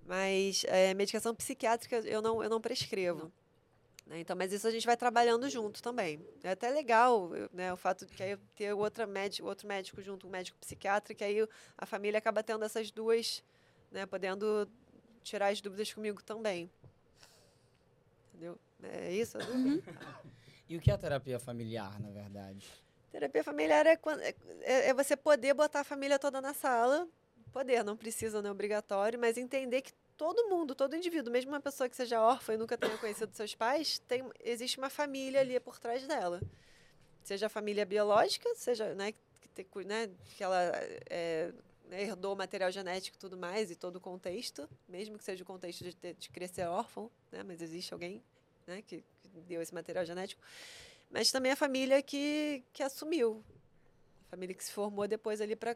Mas 0.06 0.63
é, 0.68 0.94
medicação 0.94 1.34
psiquiátrica 1.34 2.00
eu 2.00 2.22
não, 2.22 2.44
eu 2.44 2.50
não 2.50 2.60
prescrevo. 2.62 3.32
Né? 4.06 4.20
Então, 4.20 4.36
mas 4.36 4.52
isso 4.54 4.68
a 4.68 4.72
gente 4.72 4.86
vai 4.86 4.96
trabalhando 4.98 5.50
junto 5.50 5.82
também. 5.82 6.20
É 6.44 6.52
até 6.52 6.70
legal 6.70 7.30
né, 7.52 7.74
o 7.74 7.78
fato 7.78 8.06
de 8.06 8.13
que 8.13 8.22
aí 8.24 8.38
ter 8.56 8.74
outra 8.74 9.06
médico, 9.08 9.48
outro 9.48 9.68
médico 9.68 10.02
junto, 10.02 10.28
um 10.28 10.30
médico 10.30 10.58
psiquiatra, 10.60 11.13
que 11.15 11.24
aí 11.24 11.48
a 11.78 11.86
família 11.86 12.18
acaba 12.18 12.44
tendo 12.44 12.63
essas 12.63 12.91
duas, 12.91 13.44
né, 13.91 14.06
podendo 14.06 14.70
tirar 15.24 15.48
as 15.48 15.60
dúvidas 15.62 15.91
comigo 15.91 16.22
também. 16.24 16.70
Entendeu? 18.30 18.58
É 18.84 19.12
isso? 19.12 19.38
dúvida? 19.38 19.94
E 20.68 20.76
o 20.76 20.82
que 20.82 20.89
é 20.89 20.96
a 20.96 20.98
terapia 20.98 21.38
familiar, 21.39 22.00
na 22.00 22.10
verdade? 22.10 22.65
Terapia 23.12 23.44
familiar 23.44 23.86
é, 23.86 23.96
quan- 23.96 24.20
é, 24.20 24.34
é- 24.63 24.89
é 24.89 24.94
você 24.96 25.15
poder 25.15 25.54
botar 25.54 25.82
a 25.82 25.84
família 25.84 26.18
toda 26.18 26.41
na 26.41 26.56
sala 26.56 27.08
poder, 27.54 27.84
não 27.84 27.96
precisa, 27.96 28.41
não 28.41 28.50
é 28.50 28.52
obrigatório, 28.52 29.18
mas 29.20 29.38
entender 29.38 29.82
que 29.84 29.94
todo 30.17 30.47
mundo, 30.49 30.73
todo 30.73 30.95
indivíduo, 30.95 31.32
mesmo 31.32 31.51
uma 31.51 31.60
pessoa 31.60 31.89
que 31.89 31.95
seja 31.95 32.21
órfã 32.21 32.54
e 32.54 32.58
nunca 32.58 32.78
tenha 32.78 32.97
conhecido 32.97 33.34
seus 33.36 33.54
pais, 33.56 33.99
tem, 33.99 34.23
existe 34.43 34.78
uma 34.78 34.89
família 34.89 35.41
ali 35.41 35.60
por 35.60 35.80
trás 35.80 36.06
dela. 36.08 36.41
Seja 37.23 37.47
a 37.47 37.49
família 37.49 37.86
biológica, 37.86 38.47
seja 38.56 38.93
né, 38.93 39.12
que, 39.12 39.47
te, 39.49 39.67
né, 39.86 40.10
que 40.36 40.43
ela 40.43 40.71
é, 41.10 41.51
herdou 41.91 42.36
material 42.36 42.71
genético 42.71 43.17
e 43.17 43.19
tudo 43.19 43.38
mais, 43.38 43.71
e 43.71 43.75
todo 43.75 43.97
o 43.97 43.99
contexto, 43.99 44.69
mesmo 44.88 45.17
que 45.17 45.23
seja 45.23 45.43
o 45.43 45.45
contexto 45.45 45.84
de, 45.84 45.95
ter, 45.95 46.13
de 46.13 46.30
crescer 46.30 46.67
órfão, 46.67 47.10
né, 47.32 47.43
mas 47.43 47.62
existe 47.62 47.93
alguém 47.93 48.23
né, 48.65 48.82
que, 48.82 49.04
que 49.21 49.30
deu 49.47 49.62
esse 49.62 49.73
material 49.73 50.06
genético. 50.06 50.41
Mas 51.10 51.32
também 51.32 51.51
a 51.51 51.56
família 51.56 52.01
que, 52.01 52.63
que 52.73 52.84
assumiu, 52.84 53.43
família 54.30 54.56
que 54.56 54.63
se 54.63 54.71
formou 54.71 55.08
depois 55.08 55.39
ali 55.41 55.56
para 55.56 55.75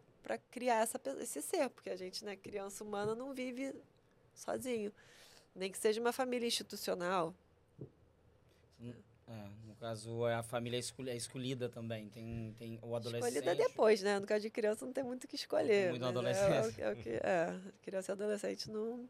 criar 0.51 0.81
essa, 0.81 0.99
esse 1.19 1.41
ser, 1.41 1.69
porque 1.69 1.89
a 1.89 1.95
gente, 1.95 2.23
né, 2.23 2.35
criança 2.35 2.83
humana, 2.83 3.15
não 3.15 3.33
vive 3.33 3.73
sozinho. 4.39 4.91
Nem 5.55 5.71
que 5.71 5.77
seja 5.77 5.99
uma 5.99 6.13
família 6.13 6.47
institucional. 6.47 7.33
É, 9.29 9.47
no 9.67 9.75
caso, 9.75 10.25
é 10.27 10.33
a 10.33 10.41
família 10.41 10.77
escolhida, 10.77 11.15
escolhida 11.15 11.69
também. 11.69 12.09
Tem, 12.09 12.55
tem 12.57 12.79
o 12.81 12.95
adolescente. 12.95 13.35
Escolhida 13.35 13.55
depois, 13.55 14.01
né? 14.01 14.19
No 14.19 14.25
caso 14.25 14.41
de 14.41 14.49
criança 14.49 14.85
não 14.85 14.91
tem 14.91 15.03
muito 15.03 15.25
o 15.25 15.27
que 15.27 15.35
escolher. 15.35 15.91
Muito 15.91 16.01
mas 16.01 16.09
adolescente. 16.09 16.81
É, 16.81 16.83
é, 16.83 16.91
o 16.91 16.95
que, 16.95 17.09
é, 17.09 17.59
criança 17.83 18.11
e 18.11 18.13
adolescente 18.13 18.71
não. 18.71 19.07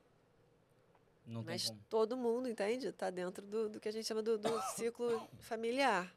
Não 1.26 1.44
tem 1.44 1.54
Mas 1.54 1.68
como. 1.68 1.80
todo 1.90 2.18
mundo, 2.18 2.50
entende? 2.50 2.88
Está 2.88 3.10
dentro 3.10 3.46
do, 3.46 3.70
do 3.70 3.80
que 3.80 3.88
a 3.88 3.94
gente 3.94 4.06
chama 4.06 4.22
do, 4.22 4.38
do 4.38 4.62
ciclo 4.76 5.26
familiar. 5.40 6.14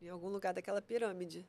Em 0.00 0.08
algum 0.08 0.28
lugar 0.28 0.54
daquela 0.54 0.80
pirâmide 0.80 1.44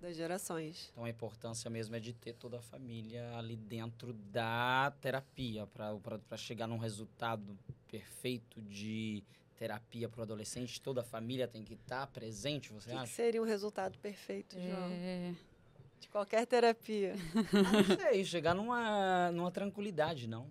das 0.00 0.16
gerações. 0.16 0.88
Então 0.92 1.04
a 1.04 1.10
importância 1.10 1.68
mesmo 1.70 1.94
é 1.96 2.00
de 2.00 2.12
ter 2.12 2.32
toda 2.34 2.58
a 2.58 2.62
família 2.62 3.36
ali 3.36 3.56
dentro 3.56 4.12
da 4.12 4.92
terapia 5.00 5.66
para 5.66 6.36
chegar 6.36 6.66
num 6.66 6.78
resultado 6.78 7.58
perfeito 7.88 8.60
de 8.62 9.22
terapia 9.56 10.08
para 10.08 10.20
o 10.20 10.22
adolescente. 10.22 10.80
Toda 10.80 11.00
a 11.00 11.04
família 11.04 11.48
tem 11.48 11.64
que 11.64 11.74
estar 11.74 12.06
presente, 12.08 12.72
você 12.72 12.88
O 12.88 12.92
que, 12.92 12.96
que 12.96 13.02
acha? 13.02 13.12
seria 13.12 13.42
um 13.42 13.46
resultado 13.46 13.98
perfeito, 13.98 14.54
João? 14.60 14.90
É, 14.92 15.34
De 16.00 16.08
qualquer 16.08 16.46
terapia. 16.46 17.14
Ah, 17.34 17.72
Não 17.98 18.10
sei, 18.12 18.24
chegar 18.24 18.54
numa, 18.54 19.32
numa 19.32 19.50
tranquilidade, 19.50 20.28
não. 20.28 20.48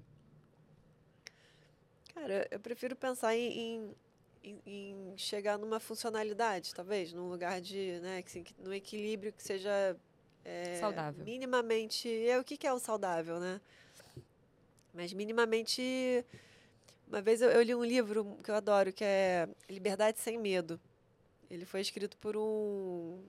Cara, 2.13 2.47
eu 2.51 2.59
prefiro 2.59 2.95
pensar 2.95 3.35
em, 3.35 3.59
em, 3.59 3.95
em 4.43 5.13
chegar 5.17 5.57
numa 5.57 5.79
funcionalidade, 5.79 6.73
talvez, 6.73 7.13
num 7.13 7.29
lugar 7.29 7.59
de, 7.61 7.99
né, 8.01 8.21
que, 8.21 8.29
assim, 8.29 8.43
que- 8.43 8.53
num 8.59 8.73
equilíbrio 8.73 9.33
que 9.33 9.43
seja 9.43 9.95
é, 10.45 10.75
Saudável. 10.79 11.23
minimamente. 11.25 12.07
É 12.27 12.39
o 12.39 12.43
que, 12.43 12.55
que 12.57 12.65
é 12.65 12.73
o 12.73 12.79
saudável, 12.79 13.39
né? 13.39 13.59
Mas 14.93 15.13
minimamente. 15.13 16.25
Uma 17.07 17.21
vez 17.21 17.41
eu, 17.41 17.49
eu 17.49 17.61
li 17.61 17.73
um 17.73 17.83
livro 17.85 18.37
que 18.43 18.51
eu 18.51 18.55
adoro, 18.55 18.91
que 18.91 19.03
é 19.03 19.47
Liberdade 19.69 20.19
Sem 20.19 20.37
Medo. 20.37 20.79
Ele 21.49 21.65
foi 21.65 21.81
escrito 21.81 22.17
por 22.17 22.35
um. 22.35 23.21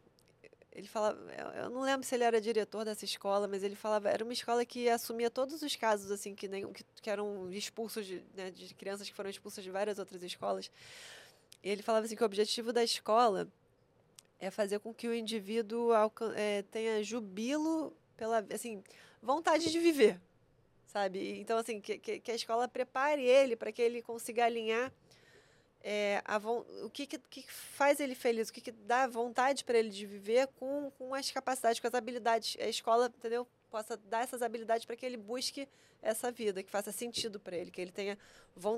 Ele 0.78 0.86
falava, 0.86 1.18
eu- 1.56 1.70
não 1.70 1.80
lembro 1.80 2.06
se 2.06 2.14
ele 2.14 2.22
era 2.22 2.40
diretor 2.40 2.84
dessa 2.84 3.04
escola, 3.04 3.48
mas 3.48 3.64
ele 3.64 3.74
falava, 3.74 4.08
era 4.08 4.22
uma 4.22 4.32
escola 4.32 4.64
que 4.64 4.88
assumia 4.88 5.28
todos 5.28 5.60
os 5.60 5.74
casos 5.74 6.08
assim 6.12 6.36
que 6.36 6.46
nem 6.46 6.72
que, 6.72 6.84
que 7.02 7.10
eram 7.10 7.50
expulsos 7.50 8.06
de, 8.06 8.22
né, 8.36 8.52
de 8.52 8.72
crianças 8.74 9.08
que 9.08 9.14
foram 9.14 9.28
expulsas 9.28 9.64
de 9.64 9.72
várias 9.72 9.98
outras 9.98 10.22
escolas. 10.22 10.70
E 11.64 11.68
ele 11.68 11.82
falava 11.82 12.06
assim 12.06 12.14
que 12.14 12.22
o 12.22 12.26
objetivo 12.26 12.72
da 12.72 12.84
escola 12.84 13.48
é 14.38 14.52
fazer 14.52 14.78
com 14.78 14.94
que 14.94 15.08
o 15.08 15.14
indivíduo 15.14 15.90
eh, 16.36 16.62
tenha 16.70 17.02
jubilo 17.02 17.92
pela 18.16 18.46
assim 18.54 18.80
vontade 19.20 19.72
de 19.72 19.80
viver, 19.80 20.20
sabe? 20.86 21.40
Então 21.40 21.58
assim 21.58 21.80
que, 21.80 21.98
que 21.98 22.30
a 22.30 22.36
escola 22.36 22.68
prepare 22.68 23.24
ele 23.24 23.56
para 23.56 23.72
que 23.72 23.82
ele 23.82 24.00
consiga 24.00 24.44
alinhar 24.44 24.92
é, 25.90 26.20
a 26.22 26.36
o 26.36 26.90
que, 26.90 27.06
que, 27.06 27.18
que 27.18 27.50
faz 27.50 27.98
ele 27.98 28.14
feliz, 28.14 28.50
o 28.50 28.52
que, 28.52 28.60
que 28.60 28.70
dá 28.70 29.06
vontade 29.06 29.64
para 29.64 29.78
ele 29.78 29.88
de 29.88 30.04
viver 30.04 30.46
com, 30.58 30.90
com 30.98 31.14
as 31.14 31.30
capacidades, 31.30 31.80
com 31.80 31.86
as 31.86 31.94
habilidades. 31.94 32.58
A 32.60 32.68
escola, 32.68 33.06
entendeu? 33.06 33.48
Possa 33.70 33.96
dar 33.96 34.22
essas 34.22 34.42
habilidades 34.42 34.84
para 34.84 34.94
que 34.94 35.06
ele 35.06 35.16
busque 35.16 35.66
essa 36.02 36.30
vida, 36.30 36.62
que 36.62 36.70
faça 36.70 36.92
sentido 36.92 37.40
para 37.40 37.56
ele, 37.56 37.70
que 37.70 37.80
ele 37.80 37.90
tenha 37.90 38.18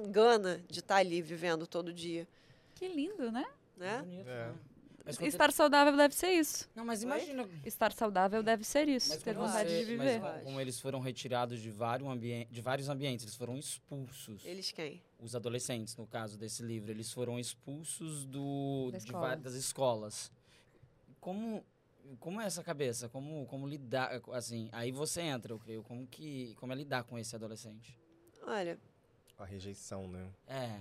gana 0.08 0.62
de 0.68 0.78
estar 0.78 0.96
ali 0.96 1.20
vivendo 1.20 1.66
todo 1.66 1.92
dia, 1.92 2.28
que 2.76 2.86
lindo, 2.86 3.32
né? 3.32 3.44
né? 3.76 3.98
Bonito, 4.02 4.28
É. 4.28 4.46
né? 4.46 4.54
Mas 5.04 5.18
Estar 5.20 5.52
saudável 5.52 5.96
deve 5.96 6.14
ser 6.14 6.30
isso. 6.32 6.68
Não, 6.74 6.84
mas 6.84 7.02
imagina. 7.02 7.48
Estar 7.64 7.92
saudável 7.92 8.42
deve 8.42 8.64
ser 8.64 8.88
isso. 8.88 9.08
Mas 9.08 9.22
ter 9.22 9.34
vontade 9.34 9.68
você- 9.70 9.84
de 9.84 9.96
mas 9.96 10.06
viver. 10.06 10.20
como- 10.20 10.34
Eu 10.38 10.44
como 10.44 10.60
eles 10.60 10.80
foram 10.80 11.00
retirados 11.00 11.60
de 11.60 11.70
vários, 11.70 12.08
ambien 12.08 12.46
de 12.50 12.60
vários 12.60 12.88
ambientes, 12.88 13.24
eles 13.24 13.34
foram 13.36 13.56
expulsos. 13.56 14.44
Eles 14.44 14.70
quem? 14.72 15.02
Os 15.18 15.34
adolescentes, 15.34 15.96
no 15.96 16.06
caso 16.06 16.38
desse 16.38 16.62
livro, 16.62 16.90
eles 16.90 17.12
foram 17.12 17.38
expulsos 17.38 18.24
do, 18.26 18.90
Da 18.92 18.98
de 18.98 19.04
escola. 19.04 19.36
das 19.36 19.54
escolas. 19.54 20.32
Como, 21.20 21.64
como 22.18 22.40
é 22.40 22.44
essa 22.46 22.62
cabeça? 22.62 23.08
Como, 23.08 23.46
como 23.46 23.66
lidar, 23.66 24.20
assim, 24.32 24.68
aí 24.72 24.90
você 24.92 25.20
entra, 25.22 25.52
eu 25.52 25.58
creio, 25.58 25.82
como 25.82 26.06
que, 26.06 26.54
como 26.56 26.72
é 26.72 26.76
lidar 26.76 27.04
com 27.04 27.18
esse 27.18 27.34
adolescente? 27.34 27.98
Olha, 28.42 28.78
A 29.38 29.44
rejeição, 29.44 30.06
né? 30.06 30.28
É, 30.46 30.80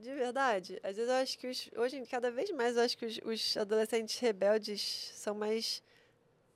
de 0.00 0.14
verdade, 0.14 0.80
às 0.82 0.96
vezes 0.96 1.10
eu 1.10 1.16
acho 1.16 1.38
que 1.38 1.46
os, 1.46 1.70
hoje, 1.76 2.04
cada 2.06 2.30
vez 2.30 2.50
mais, 2.50 2.76
eu 2.76 2.82
acho 2.82 2.96
que 2.96 3.06
os, 3.06 3.20
os 3.24 3.56
adolescentes 3.56 4.18
rebeldes 4.18 5.12
são 5.14 5.34
mais, 5.34 5.82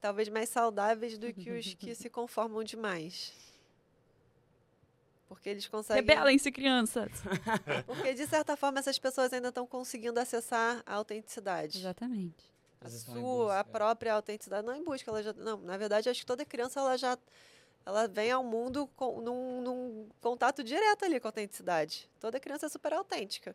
talvez 0.01 0.29
mais 0.29 0.49
saudáveis 0.49 1.19
do 1.19 1.33
que 1.33 1.51
os 1.51 1.75
que 1.75 1.95
se 1.95 2.09
conformam 2.09 2.65
demais. 2.65 3.33
Porque 5.29 5.49
eles 5.49 5.67
conseguem. 5.67 6.05
Rebelem-se, 6.05 6.53
crianças. 6.53 7.11
Porque, 7.87 8.15
de 8.15 8.27
certa 8.27 8.57
forma, 8.57 8.79
essas 8.79 8.99
pessoas 8.99 9.33
ainda 9.33 9.49
estão 9.49 9.67
conseguindo 9.67 10.21
acessar 10.21 10.83
a 10.87 10.95
autenticidade. 10.95 11.79
Exatamente. 11.79 12.45
A 12.81 12.89
sua, 12.89 13.61
a 13.61 13.65
própria 13.65 14.15
autenticidade. 14.15 14.65
Não 14.65 14.75
em 14.75 14.85
busca, 14.85 15.11
ela 15.11 15.23
já. 15.23 15.33
Não, 15.33 15.57
na 15.59 15.77
verdade, 15.77 16.09
acho 16.09 16.21
que 16.21 16.27
toda 16.27 16.45
criança 16.45 16.79
ela 16.79 16.97
já. 16.97 17.19
Ela 17.87 18.09
vem 18.09 18.33
ao 18.33 18.43
mundo 18.43 18.89
com, 18.97 19.21
num, 19.21 19.63
num 19.63 20.09
contato 20.21 20.65
direto 20.65 21.05
ali 21.05 21.21
com 21.21 21.29
a 21.29 21.31
autenticidade. 21.31 22.11
Toda 22.19 22.41
criança 22.41 22.67
é 22.67 22.69
super 22.69 22.93
autêntica. 22.93 23.55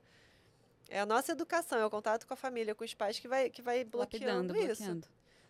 É 0.89 1.01
a 1.01 1.05
nossa 1.05 1.33
educação, 1.33 1.77
é 1.79 1.85
o 1.85 1.89
contato 1.89 2.25
com 2.25 2.33
a 2.33 2.37
família, 2.37 2.73
com 2.73 2.83
os 2.85 2.93
pais 2.93 3.19
que 3.19 3.27
vai, 3.27 3.49
que 3.49 3.61
vai 3.61 3.83
bloqueando 3.83 4.53
Lapidando, 4.53 4.71
isso. 4.71 4.81
bloqueando. 4.83 5.07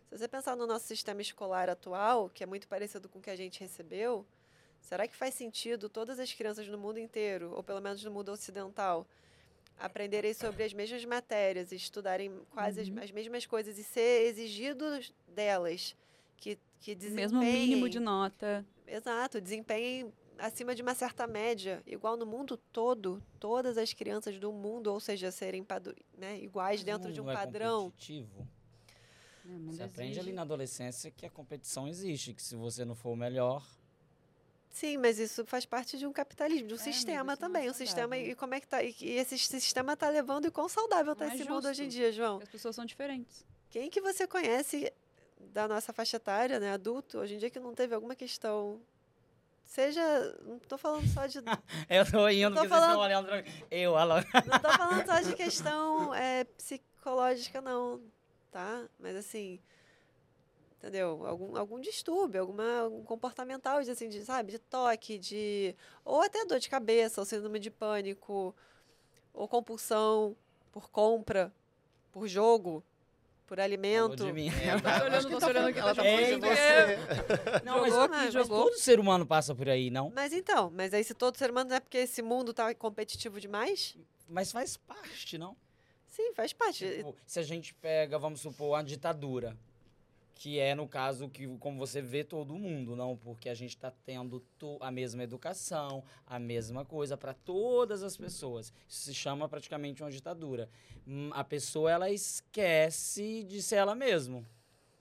Se 0.10 0.18
você 0.18 0.28
pensar 0.28 0.56
no 0.56 0.66
nosso 0.66 0.88
sistema 0.88 1.22
escolar 1.22 1.70
atual, 1.70 2.28
que 2.30 2.44
é 2.44 2.48
muito 2.48 2.68
parecido 2.68 3.08
com 3.08 3.20
o 3.20 3.22
que 3.22 3.30
a 3.30 3.36
gente 3.36 3.60
recebeu, 3.60 4.26
será 4.82 5.08
que 5.08 5.16
faz 5.16 5.36
sentido 5.36 5.88
todas 5.88 6.20
as 6.20 6.34
crianças 6.34 6.68
no 6.68 6.78
mundo 6.78 6.98
inteiro, 7.00 7.54
ou 7.56 7.64
pelo 7.64 7.80
menos 7.82 8.04
no 8.04 8.12
mundo 8.12 8.30
ocidental, 8.32 9.08
aprenderem 9.80 10.34
sobre 10.34 10.64
as 10.64 10.74
mesmas 10.74 11.06
matérias, 11.06 11.72
e 11.72 11.76
estudarem 11.76 12.32
quase 12.52 12.82
as, 12.82 12.88
Uhum. 12.90 13.00
as 13.02 13.12
mesmas 13.12 13.46
coisas 13.46 13.78
e 13.78 13.84
ser 13.84 14.26
exigido 14.26 14.86
delas 15.28 15.96
que, 16.38 16.58
que 16.82 16.92
O 16.92 16.96
desempenhem... 16.96 17.30
mesmo 17.32 17.42
mínimo 17.42 17.88
de 17.90 18.00
nota. 18.00 18.66
Exato, 18.88 19.40
desempenhem 19.40 20.12
acima 20.38 20.74
de 20.76 20.82
uma 20.82 20.96
certa 20.96 21.28
média, 21.28 21.82
igual 21.86 22.18
no 22.18 22.26
mundo 22.26 22.58
todo, 22.58 23.22
todas 23.40 23.78
as 23.78 23.94
crianças 23.94 24.38
do 24.40 24.52
mundo, 24.52 24.88
ou 24.92 25.00
seja, 25.00 25.32
serem 25.32 25.66
né, 26.18 26.40
iguais 26.42 26.80
Mas 26.80 26.84
dentro 26.84 27.08
não- 27.10 27.14
de 27.14 27.22
um 27.22 27.26
não 27.26 27.32
é 27.32 27.36
padrão. 27.36 27.84
competitivo. 27.86 28.48
né, 29.46 29.56
o 29.56 29.60
mundo 29.60 29.76
Você 29.76 29.84
aprende 29.84 30.12
ali 30.20 30.20
exige. 30.30 30.34
na 30.36 30.42
adolescência 30.42 31.12
que 31.12 31.26
a 31.26 31.30
competição 31.30 31.88
existe, 31.88 32.34
que 32.34 32.42
se 32.42 32.56
você 32.56 32.84
não 32.84 32.96
for 32.96 33.12
o 33.12 33.16
melhor, 33.16 33.64
Sim, 34.72 34.98
mas 34.98 35.20
isso 35.20 35.46
faz 35.46 35.66
parte 35.66 35.98
de 35.98 36.08
um 36.08 36.14
capitalismo, 36.14 36.66
de 36.68 36.74
um 36.74 36.78
É, 36.78 36.80
sistema 36.80 37.24
não 37.26 37.34
é 37.34 37.36
também. 37.36 37.70
um 37.70 37.74
sistema 37.74 38.18
e 38.18 38.34
como 38.36 38.54
é 38.54 38.60
que 38.62 38.68
tá? 38.68 38.82
E, 38.82 38.96
e 39.02 39.10
esse 39.18 39.38
sistema 39.38 39.98
tá 39.98 40.10
levando 40.10 40.48
e 40.48 40.52
quão 40.52 40.70
saudável 40.70 41.14
tá 41.14 41.26
Não 41.26 41.32
é 41.32 41.36
esse 41.36 41.44
mundo 41.44 41.68
hoje 41.68 41.82
em 41.82 41.86
justo. 41.86 41.98
dia, 41.98 42.12
João? 42.14 42.40
As 42.42 42.48
pessoas 42.48 42.74
são 42.76 42.86
diferentes. 42.86 43.46
Quem 43.70 43.90
que 43.90 44.00
você 44.00 44.26
conhece 44.26 44.92
da 45.52 45.68
nossa 45.68 45.92
faixa 45.94 46.18
etária, 46.18 46.60
né, 46.60 46.72
adulto, 46.74 47.18
hoje 47.20 47.36
em 47.36 47.38
dia 47.38 47.50
que 47.50 47.60
não 47.60 47.74
teve 47.74 47.94
alguma 47.96 48.16
questão 48.16 48.82
seja, 49.66 50.02
não 50.44 50.60
tô 50.60 50.78
falando 50.78 51.08
só 51.08 51.26
de 51.28 51.40
eu 51.90 52.12
tô 52.12 52.28
indo, 52.28 52.54
tô 52.56 52.62
porque 52.62 52.68
vocês 52.68 52.70
falando- 52.70 52.90
estão 52.90 53.00
olhando 53.02 53.26
pra 53.28 53.42
mim. 53.42 53.50
Eu, 53.72 53.98
ela. 53.98 54.22
Não 54.46 54.60
tô 54.60 54.70
falando 54.72 55.06
só 55.06 55.22
de 55.22 55.34
questão 55.36 56.14
é, 56.14 56.44
psicológica, 56.44 57.62
não, 57.62 58.02
tá? 58.52 58.86
Mas 59.00 59.16
assim, 59.16 59.60
entendeu? 60.78 61.26
Algum, 61.26 61.56
algum 61.58 61.80
distúrbio, 61.80 62.42
alguma, 62.42 62.80
algum 62.82 63.04
comportamental, 63.04 63.82
de, 63.82 63.92
assim, 63.92 64.10
de, 64.10 64.26
sabe? 64.26 64.52
De 64.52 64.60
toque, 64.60 65.18
de. 65.18 65.74
Ou 66.04 66.22
até 66.22 66.44
dor 66.46 66.60
de 66.60 66.70
cabeça, 66.70 67.22
ou 67.22 67.26
síndrome 67.26 67.58
de 67.60 67.72
pânico, 67.72 68.54
ou 69.34 69.48
compulsão 69.48 70.36
por 70.72 70.90
compra, 70.90 71.50
por 72.12 72.28
jogo, 72.28 72.84
por 73.52 73.60
alimento. 73.60 74.24
de 74.24 74.32
mim. 74.32 74.50
Tô 74.82 75.04
olhando, 75.04 75.40
tô 75.42 75.46
olhando 75.46 75.68
aqui, 75.68 75.80
Ela 75.80 75.94
tá 75.94 76.02
tá 76.02 76.10
falando 76.10 76.26
de 76.26 76.40
você. 76.40 76.98
Não, 77.66 77.82
mas, 77.82 77.90
Jogou 77.92 78.04
aqui, 78.06 78.16
mas 78.16 78.34
jogou. 78.34 78.64
todo 78.64 78.78
ser 78.78 78.98
humano 78.98 79.26
passa 79.26 79.54
por 79.54 79.68
aí, 79.68 79.90
não? 79.92 80.10
Mas 80.16 80.32
então, 80.32 80.72
mas 80.74 80.94
aí 80.94 81.04
se 81.04 81.14
todo 81.14 81.38
ser 81.38 81.52
humano 81.52 81.70
não 81.72 81.76
é 81.76 81.82
porque 81.82 81.98
esse 81.98 82.22
mundo 82.22 82.54
tá 82.54 82.74
competitivo 82.74 83.42
demais? 83.42 83.98
Mas 84.30 84.54
faz 84.54 84.78
parte, 84.78 85.38
não? 85.38 85.58
Sim, 86.08 86.34
faz 86.34 86.54
parte. 86.54 86.88
Tipo, 86.88 87.14
se 87.26 87.40
a 87.40 87.44
gente 87.44 87.74
pega, 87.74 88.18
vamos 88.18 88.40
supor, 88.40 88.80
a 88.80 88.82
ditadura, 88.82 89.58
Que 90.42 90.58
é, 90.58 90.74
no 90.74 90.88
caso, 90.88 91.30
que 91.30 91.46
como 91.60 91.78
você 91.78 92.02
vê 92.02 92.24
todo 92.24 92.56
mundo, 92.56 92.96
não? 92.96 93.16
Porque 93.16 93.48
a 93.48 93.54
gente 93.54 93.76
está 93.76 93.92
tendo 93.92 94.44
a 94.80 94.90
mesma 94.90 95.22
educação, 95.22 96.04
a 96.26 96.40
mesma 96.40 96.84
coisa 96.84 97.16
para 97.16 97.32
todas 97.36 98.02
as 98.02 98.18
pessoas. 98.18 98.74
Isso 98.90 99.02
se 99.06 99.14
chama 99.14 99.48
praticamente 99.48 100.02
uma 100.02 100.10
ditadura. 100.10 100.68
Hum, 101.08 101.30
A 101.32 101.44
pessoa, 101.44 101.92
ela 101.92 102.10
esquece 102.10 103.44
de 103.44 103.62
ser 103.62 103.76
ela 103.76 103.94
mesma. 103.94 104.44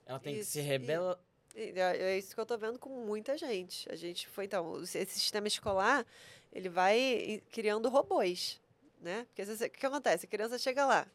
Ela 0.05 0.19
tem 0.19 0.35
que 0.35 0.41
Isso, 0.41 0.51
se 0.51 0.59
e- 0.59 0.61
rebelar. 0.61 1.17
É 1.55 2.11
é 2.11 2.17
isso 2.19 2.35
que 2.35 2.39
eu 2.39 2.45
tô 2.45 2.55
vendo 2.55 2.77
com 2.77 2.89
muita 3.03 3.35
gente. 3.35 3.91
A 3.91 3.95
gente 3.95 4.27
foi, 4.27 4.45
então, 4.45 4.79
esse 4.83 5.05
sistema 5.07 5.47
escolar, 5.47 6.05
ele 6.53 6.69
vai 6.69 7.41
criando 7.51 7.89
robôs, 7.89 8.61
né? 9.01 9.25
Porque 9.29 9.43
se 9.43 9.65
o 9.65 9.69
que 9.71 9.85
acontece? 9.87 10.27
A 10.27 10.29
criança 10.29 10.59
chega 10.59 10.85
lá. 10.85 11.07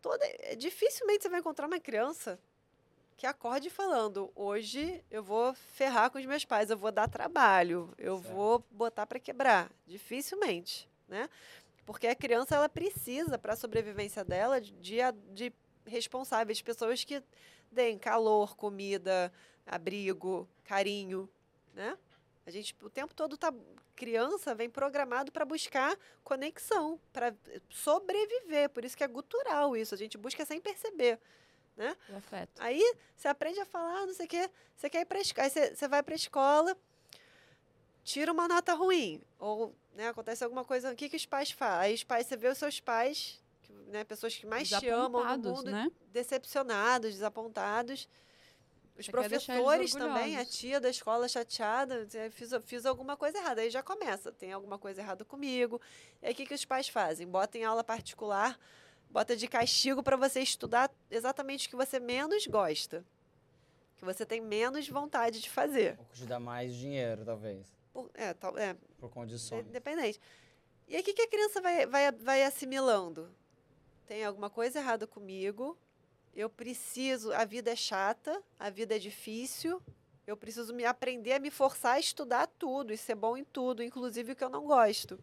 Toda, 0.00 0.24
dificilmente 0.56 1.24
você 1.24 1.28
vai 1.28 1.40
encontrar 1.40 1.66
uma 1.66 1.80
criança 1.80 2.38
que 3.16 3.26
acorde 3.26 3.70
falando: 3.70 4.30
hoje 4.34 5.02
eu 5.10 5.22
vou 5.22 5.54
ferrar 5.54 6.10
com 6.10 6.18
os 6.18 6.26
meus 6.26 6.44
pais, 6.44 6.70
eu 6.70 6.76
vou 6.76 6.92
dar 6.92 7.08
trabalho, 7.08 7.92
eu 7.98 8.18
Certo. 8.18 8.34
vou 8.34 8.64
botar 8.70 9.06
para 9.06 9.18
quebrar. 9.18 9.70
Dificilmente, 9.86 10.88
né? 11.08 11.28
Porque 11.86 12.06
a 12.06 12.14
criança 12.14 12.54
ela 12.54 12.68
precisa 12.68 13.38
para 13.38 13.52
a 13.52 13.56
sobrevivência 13.56 14.24
dela 14.24 14.60
de, 14.60 14.98
de 15.32 15.52
responsáveis, 15.86 16.62
pessoas 16.62 17.04
que 17.04 17.22
deem 17.70 17.98
calor, 17.98 18.56
comida, 18.56 19.32
abrigo, 19.66 20.48
carinho, 20.64 21.28
né? 21.74 21.98
A 22.46 22.50
gente 22.50 22.74
o 22.82 22.90
tempo 22.90 23.14
todo 23.14 23.36
tá 23.36 23.52
criança 23.94 24.54
vem 24.54 24.68
programado 24.68 25.30
para 25.30 25.44
buscar 25.44 25.96
conexão, 26.22 26.98
para 27.12 27.34
sobreviver, 27.70 28.68
por 28.70 28.84
isso 28.84 28.96
que 28.96 29.04
é 29.04 29.08
gutural 29.08 29.76
isso, 29.76 29.94
a 29.94 29.98
gente 29.98 30.18
busca 30.18 30.44
sem 30.44 30.60
perceber. 30.60 31.18
O 32.08 32.16
afeto. 32.16 32.60
Aí 32.60 32.82
você 33.16 33.28
aprende 33.28 33.60
a 33.60 33.64
falar, 33.64 34.06
não 34.06 34.14
sei 34.14 34.26
o 34.26 34.28
quê, 34.28 34.50
você 34.74 34.88
quer 34.90 35.00
ir 35.00 35.04
para 35.04 35.20
escola, 35.20 35.46
aí 35.46 35.50
você, 35.50 35.74
você 35.74 35.88
vai 35.88 36.02
para 36.02 36.14
a 36.14 36.16
escola, 36.16 36.76
tira 38.04 38.32
uma 38.32 38.46
nota 38.46 38.74
ruim, 38.74 39.20
ou 39.38 39.74
né, 39.94 40.08
acontece 40.08 40.44
alguma 40.44 40.64
coisa, 40.64 40.92
o 40.92 40.96
que, 40.96 41.08
que 41.08 41.16
os 41.16 41.26
pais 41.26 41.50
fazem? 41.50 41.80
Aí 41.80 41.94
os 41.94 42.04
pais, 42.04 42.26
você 42.26 42.36
vê 42.36 42.48
os 42.48 42.58
seus 42.58 42.80
pais, 42.80 43.42
né, 43.88 44.04
pessoas 44.04 44.36
que 44.36 44.46
mais 44.46 44.68
te 44.68 44.88
amam 44.88 45.24
no 45.36 45.50
mundo, 45.50 45.70
né? 45.70 45.90
decepcionados, 46.12 47.12
desapontados. 47.12 48.08
Os 48.96 49.06
Você 49.06 49.10
professores 49.10 49.92
também, 49.92 50.36
a 50.36 50.44
tia 50.44 50.80
da 50.80 50.88
escola 50.88 51.26
chateada, 51.26 52.06
fiz, 52.30 52.50
fiz 52.64 52.86
alguma 52.86 53.16
coisa 53.16 53.38
errada. 53.38 53.60
Aí 53.60 53.68
já 53.68 53.82
começa, 53.82 54.30
tem 54.30 54.52
alguma 54.52 54.78
coisa 54.78 55.00
errada 55.00 55.24
comigo. 55.24 55.80
E 56.22 56.26
aí 56.26 56.32
o 56.32 56.36
que, 56.36 56.46
que 56.46 56.54
os 56.54 56.64
pais 56.64 56.88
fazem? 56.88 57.26
Bota 57.26 57.58
em 57.58 57.64
aula 57.64 57.82
particular, 57.82 58.56
bota 59.14 59.36
de 59.36 59.46
castigo 59.46 60.02
para 60.02 60.16
você 60.16 60.40
estudar 60.40 60.90
exatamente 61.08 61.68
o 61.68 61.70
que 61.70 61.76
você 61.76 62.00
menos 62.00 62.48
gosta. 62.48 63.04
Que 63.96 64.04
você 64.04 64.26
tem 64.26 64.40
menos 64.40 64.88
vontade 64.88 65.40
de 65.40 65.48
fazer. 65.48 65.96
Ou 66.00 66.06
te 66.12 66.26
dá 66.26 66.40
mais 66.40 66.74
dinheiro, 66.74 67.24
talvez. 67.24 67.64
Por- 67.92 68.10
é, 68.12 68.34
tal, 68.34 68.58
é, 68.58 68.76
Por 68.98 69.08
condições. 69.10 69.64
Independente. 69.68 70.20
E 70.88 70.96
aí, 70.96 71.00
o 71.00 71.04
que, 71.04 71.12
que 71.14 71.22
a 71.22 71.28
criança 71.28 71.60
vai, 71.60 71.86
vai, 71.86 72.10
vai 72.10 72.42
assimilando? 72.42 73.30
Tem 74.04 74.24
alguma 74.24 74.50
coisa 74.50 74.80
errada 74.80 75.06
comigo, 75.06 75.78
eu 76.34 76.50
preciso, 76.50 77.32
a 77.32 77.44
vida 77.44 77.70
é 77.70 77.76
chata, 77.76 78.42
a 78.58 78.68
vida 78.68 78.96
é 78.96 78.98
difícil, 78.98 79.80
eu 80.26 80.36
preciso 80.36 80.74
me 80.74 80.84
aprender 80.84 81.34
a 81.34 81.38
me 81.38 81.52
forçar 81.52 81.94
a 81.94 82.00
estudar 82.00 82.48
tudo 82.58 82.92
e 82.92 82.98
ser 82.98 83.14
bom 83.14 83.36
em 83.36 83.44
tudo, 83.44 83.80
inclusive 83.80 84.32
o 84.32 84.36
que 84.36 84.42
eu 84.42 84.50
não 84.50 84.66
gosto. 84.66 85.18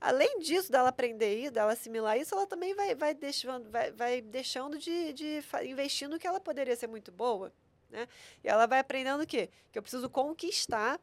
Além 0.00 0.38
disso, 0.38 0.72
dela 0.72 0.88
aprender 0.88 1.42
isso, 1.42 1.52
dela 1.52 1.72
assimilar 1.72 2.16
isso, 2.16 2.34
ela 2.34 2.46
também 2.46 2.74
vai, 2.74 2.94
vai 2.94 3.12
deixando, 3.12 3.68
vai, 3.70 3.92
vai 3.92 4.20
deixando 4.22 4.78
de, 4.78 5.12
de 5.12 5.44
investir 5.64 6.08
no 6.08 6.18
que 6.18 6.26
ela 6.26 6.40
poderia 6.40 6.74
ser 6.74 6.86
muito 6.86 7.12
boa. 7.12 7.52
Né? 7.90 8.08
E 8.42 8.48
ela 8.48 8.66
vai 8.66 8.78
aprendendo 8.78 9.22
o 9.22 9.26
quê? 9.26 9.50
Que 9.70 9.78
eu 9.78 9.82
preciso 9.82 10.08
conquistar 10.08 10.98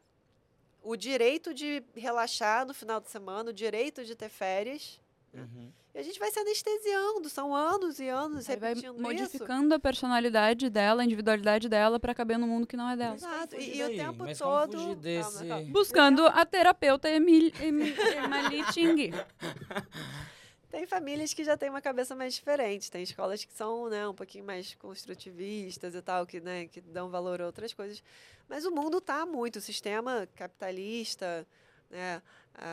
o 0.82 0.96
direito 0.96 1.54
de 1.54 1.82
relaxar 1.94 2.66
no 2.66 2.74
final 2.74 3.00
de 3.00 3.08
semana, 3.08 3.50
o 3.50 3.52
direito 3.52 4.04
de 4.04 4.16
ter 4.16 4.28
férias. 4.28 5.00
Uhum. 5.34 5.72
E 5.94 5.98
a 5.98 6.02
gente 6.02 6.18
vai 6.18 6.30
se 6.30 6.38
anestesiando, 6.38 7.28
são 7.28 7.54
anos 7.54 7.98
e 7.98 8.08
anos 8.08 8.48
Aí 8.48 8.56
vai 8.56 8.68
repetindo 8.70 8.94
isso. 8.94 9.02
modificando 9.02 9.74
a 9.74 9.78
personalidade 9.78 10.70
dela, 10.70 11.02
a 11.02 11.04
individualidade 11.04 11.68
dela 11.68 11.98
pra 11.98 12.14
caber 12.14 12.38
no 12.38 12.46
mundo 12.46 12.66
que 12.66 12.76
não 12.76 12.88
é 12.88 12.96
dela. 12.96 13.14
Exato, 13.16 13.56
e, 13.56 13.78
e 13.78 13.82
o 13.84 13.88
tempo 13.88 14.24
Mas 14.24 14.38
todo. 14.38 14.72
fugir 14.72 14.86
Calma, 14.86 15.00
desse- 15.02 15.46
calma. 15.46 15.70
Buscando 15.72 16.26
a 16.26 16.46
terapeuta 16.46 17.08
Emil, 17.10 17.52
Emil, 17.60 17.94
Emily 17.96 18.64
Ting. 18.72 19.10
Tem 20.70 20.86
famílias 20.86 21.32
que 21.32 21.42
já 21.44 21.56
têm 21.56 21.70
uma 21.70 21.80
cabeça 21.80 22.14
mais 22.14 22.34
diferente, 22.34 22.90
tem 22.90 23.02
escolas 23.02 23.42
que 23.42 23.52
são 23.54 23.88
né, 23.88 24.06
um 24.06 24.12
pouquinho 24.14 24.44
mais 24.44 24.74
construtivistas 24.74 25.94
e 25.94 26.02
tal, 26.02 26.26
que, 26.26 26.40
né, 26.40 26.66
que 26.66 26.78
dão 26.82 27.08
valor 27.08 27.40
a 27.40 27.46
outras 27.46 27.72
coisas. 27.72 28.02
Mas 28.46 28.66
o 28.66 28.70
mundo 28.70 28.98
está 28.98 29.24
muito, 29.24 29.56
o 29.56 29.62
sistema 29.62 30.28
capitalista, 30.36 31.46
né, 31.88 32.20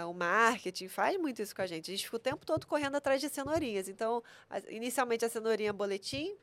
o 0.09 0.13
marketing 0.13 0.87
faz 0.87 1.17
muito 1.19 1.41
isso 1.41 1.55
com 1.55 1.61
a 1.61 1.67
gente. 1.67 1.91
A 1.91 1.95
gente 1.95 2.05
fica 2.05 2.15
o 2.15 2.19
tempo 2.19 2.45
todo 2.45 2.65
correndo 2.65 2.95
atrás 2.95 3.21
de 3.21 3.29
cenourinhas. 3.29 3.87
Então, 3.87 4.23
inicialmente 4.69 5.23
a 5.25 5.29
cenourinha 5.29 5.71
boletim, 5.73 6.35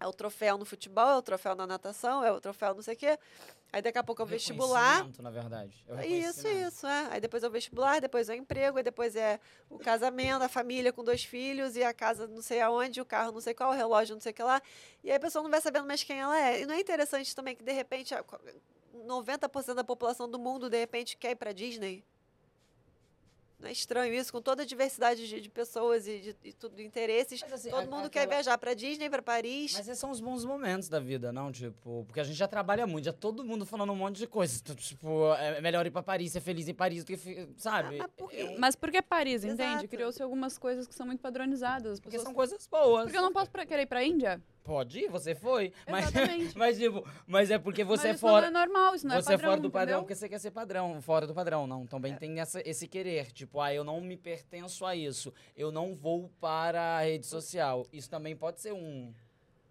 é 0.00 0.06
o 0.06 0.12
troféu 0.12 0.58
no 0.58 0.64
futebol, 0.64 1.08
é 1.10 1.16
o 1.16 1.22
troféu 1.22 1.54
na 1.54 1.66
natação, 1.66 2.24
é 2.24 2.32
o 2.32 2.40
troféu 2.40 2.74
não 2.74 2.82
sei 2.82 2.94
o 2.94 2.96
quê. 2.96 3.18
Aí 3.72 3.82
daqui 3.82 3.98
a 3.98 4.04
pouco 4.04 4.22
é 4.22 4.24
o 4.24 4.26
vestibular. 4.28 5.06
Na 5.20 5.30
verdade. 5.30 5.72
É 5.88 6.06
Isso, 6.06 6.46
isso, 6.68 6.86
é. 6.86 7.08
Aí 7.10 7.20
depois 7.20 7.42
é 7.42 7.48
o 7.48 7.50
vestibular, 7.50 8.00
depois 8.00 8.28
é 8.28 8.32
o 8.32 8.36
emprego, 8.36 8.78
aí 8.78 8.84
depois 8.84 9.16
é 9.16 9.40
o 9.68 9.78
casamento, 9.78 10.42
a 10.42 10.48
família 10.48 10.92
com 10.92 11.02
dois 11.02 11.24
filhos 11.24 11.74
e 11.76 11.82
a 11.82 11.92
casa 11.92 12.26
não 12.26 12.40
sei 12.42 12.60
aonde, 12.60 13.00
o 13.00 13.04
carro 13.04 13.32
não 13.32 13.40
sei 13.40 13.52
qual, 13.54 13.70
o 13.70 13.74
relógio 13.74 14.14
não 14.14 14.20
sei 14.20 14.30
o 14.32 14.34
que 14.34 14.42
lá. 14.42 14.60
E 15.02 15.10
aí 15.10 15.16
a 15.16 15.20
pessoa 15.20 15.42
não 15.42 15.50
vai 15.50 15.60
sabendo 15.60 15.86
mais 15.86 16.02
quem 16.04 16.20
ela 16.20 16.38
é. 16.38 16.60
E 16.62 16.66
não 16.66 16.74
é 16.74 16.80
interessante 16.80 17.34
também 17.34 17.56
que, 17.56 17.62
de 17.64 17.72
repente, 17.72 18.14
a- 18.14 18.24
90% 19.04 19.74
da 19.74 19.84
população 19.84 20.28
do 20.28 20.38
mundo, 20.38 20.70
de 20.70 20.78
repente, 20.78 21.16
quer 21.16 21.32
ir 21.32 21.36
pra 21.36 21.52
Disney? 21.52 22.04
Não 23.58 23.68
é 23.68 23.72
estranho 23.72 24.12
isso? 24.12 24.30
Com 24.32 24.42
toda 24.42 24.62
a 24.62 24.66
diversidade 24.66 25.26
de, 25.26 25.40
de 25.40 25.48
pessoas 25.48 26.06
e 26.06 26.18
de, 26.20 26.36
e 26.44 26.52
tudo, 26.52 26.76
de 26.76 26.84
interesses. 26.84 27.40
Mas, 27.40 27.52
assim, 27.52 27.70
Todo 27.70 27.78
a- 27.78 27.82
mundo 27.84 28.06
aquela- 28.06 28.10
quer 28.10 28.28
viajar 28.28 28.58
pra 28.58 28.74
Disney, 28.74 29.08
pra 29.08 29.22
Paris. 29.22 29.72
Mas 29.72 29.88
esses 29.88 29.98
são 29.98 30.10
os 30.10 30.20
bons 30.20 30.44
momentos 30.44 30.88
da 30.88 31.00
vida, 31.00 31.32
não? 31.32 31.50
Tipo, 31.50 32.04
porque 32.06 32.20
a 32.20 32.24
gente 32.24 32.36
já 32.36 32.46
trabalha 32.48 32.86
muito, 32.86 33.04
já 33.06 33.12
todo 33.12 33.42
mundo 33.44 33.64
falando 33.64 33.92
um 33.92 33.96
monte 33.96 34.16
de 34.18 34.26
coisa. 34.26 34.58
Então, 34.62 34.74
Tipo, 34.74 35.32
é 35.34 35.60
melhor 35.60 35.86
ir 35.86 35.90
pra 35.90 36.02
Paris, 36.02 36.32
ser 36.32 36.40
feliz 36.40 36.68
em 36.68 36.74
Paris 36.74 37.04
do 37.04 37.06
que, 37.06 37.48
sabe? 37.56 38.00
Ah, 38.00 38.02
mas 38.02 38.10
por 38.16 38.28
quê? 38.30 38.36
Eu- 38.42 38.58
Mas 38.58 38.74
porque 38.76 38.96
é 38.98 39.02
Paris, 39.02 39.44
entende? 39.44 39.62
Exato. 39.62 39.88
Criou-se 39.88 40.22
algumas 40.22 40.58
coisas 40.58 40.86
que 40.86 40.94
são 40.94 41.06
muito 41.06 41.20
padronizadas. 41.20 41.92
As 41.94 42.00
Porque 42.00 42.10
pessoas... 42.16 42.24
são 42.26 42.34
coisas 42.34 42.66
boas. 42.66 43.04
Porque 43.04 43.16
eu 43.18 43.22
não 43.22 43.32
posso 43.32 43.50
pra- 43.50 43.64
querer 43.64 43.82
ir 43.82 43.86
pra 43.86 44.04
Índia? 44.04 44.42
Pode 44.64 44.98
ir, 45.00 45.08
você 45.10 45.34
foi. 45.34 45.72
Mas, 45.86 46.06
Exatamente. 46.06 46.56
mas, 46.58 46.78
tipo, 46.78 47.06
mas 47.26 47.50
é 47.50 47.58
porque 47.58 47.84
você 47.84 48.08
é 48.08 48.10
Mas 48.12 48.16
isso 48.16 48.26
fora. 48.26 48.50
não 48.50 48.60
é 48.60 48.66
normal, 48.66 48.94
isso 48.94 49.06
não 49.06 49.14
você 49.14 49.34
é 49.34 49.36
padrão, 49.36 49.36
é 49.36 49.52
fora 49.52 49.60
do 49.60 49.70
padrão 49.70 49.84
entendeu? 49.92 50.00
porque 50.04 50.14
você 50.14 50.28
quer 50.28 50.38
ser 50.40 50.50
padrão, 50.50 51.02
fora 51.02 51.26
do 51.26 51.34
padrão, 51.34 51.66
não. 51.66 51.82
É. 51.84 51.86
Também 51.86 52.16
tem 52.16 52.40
essa, 52.40 52.62
esse 52.66 52.88
querer, 52.88 53.30
tipo, 53.30 53.60
ah, 53.60 53.74
eu 53.74 53.84
não 53.84 54.00
me 54.00 54.16
pertenço 54.16 54.86
a 54.86 54.96
isso, 54.96 55.32
eu 55.54 55.70
não 55.70 55.94
vou 55.94 56.30
para 56.40 56.96
a 56.96 57.00
rede 57.02 57.26
social. 57.26 57.86
Isso 57.92 58.08
também 58.08 58.34
pode 58.34 58.60
ser 58.60 58.72
um. 58.72 59.12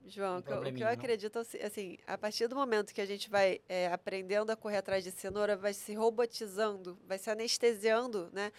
João, 0.06 0.36
um 0.36 0.40
o 0.40 0.44
que 0.44 0.50
eu- 0.50 0.54
o 0.54 0.58
que 0.58 0.62
probleminha, 0.62 0.86
eu 0.86 0.88
não? 0.88 0.94
acredito, 0.94 1.40
assim, 1.40 1.58
assim, 1.60 1.98
a 2.06 2.18
partir 2.18 2.48
do 2.48 2.56
momento 2.56 2.94
que 2.94 3.02
a 3.02 3.06
gente 3.06 3.30
vai 3.32 3.62
é, 3.68 3.88
aprendendo 3.88 4.52
a 4.52 4.56
correr 4.56 4.78
atrás 4.78 5.04
de 5.04 5.10
cenoura, 5.12 5.56
vai 5.56 5.74
se 5.74 5.94
robotizando, 5.96 7.00
vai 7.08 7.18
se 7.18 7.32
anestesiando, 7.32 8.30
né? 8.32 8.52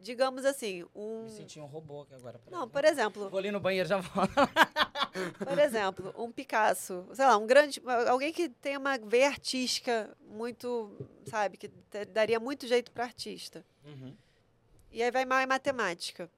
Digamos 0.00 0.44
assim, 0.44 0.84
um... 0.94 1.24
Me 1.24 1.30
senti 1.30 1.58
um 1.58 1.66
robô 1.66 2.02
aqui 2.02 2.14
agora. 2.14 2.40
Não, 2.50 2.68
por 2.68 2.84
exemplo, 2.84 3.28
Vou 3.28 3.38
ali 3.38 3.50
no 3.50 3.58
banheiro 3.58 3.88
já 3.88 3.98
volto. 3.98 4.32
por 5.44 5.58
exemplo, 5.58 6.14
um 6.16 6.30
Picasso, 6.30 7.06
sei 7.12 7.24
lá, 7.24 7.36
um 7.36 7.46
grande, 7.46 7.82
alguém 8.08 8.32
que 8.32 8.48
tem 8.48 8.76
uma 8.76 8.96
veia 8.96 9.26
artística 9.26 10.16
muito, 10.20 10.96
sabe, 11.26 11.56
que 11.56 11.68
daria 12.12 12.38
muito 12.38 12.66
jeito 12.66 12.92
para 12.92 13.04
artista. 13.04 13.64
Uhum. 13.84 14.14
E 14.92 15.02
aí 15.02 15.10
vai 15.10 15.24
mal 15.24 15.40
em 15.40 15.46
matemática 15.46 16.30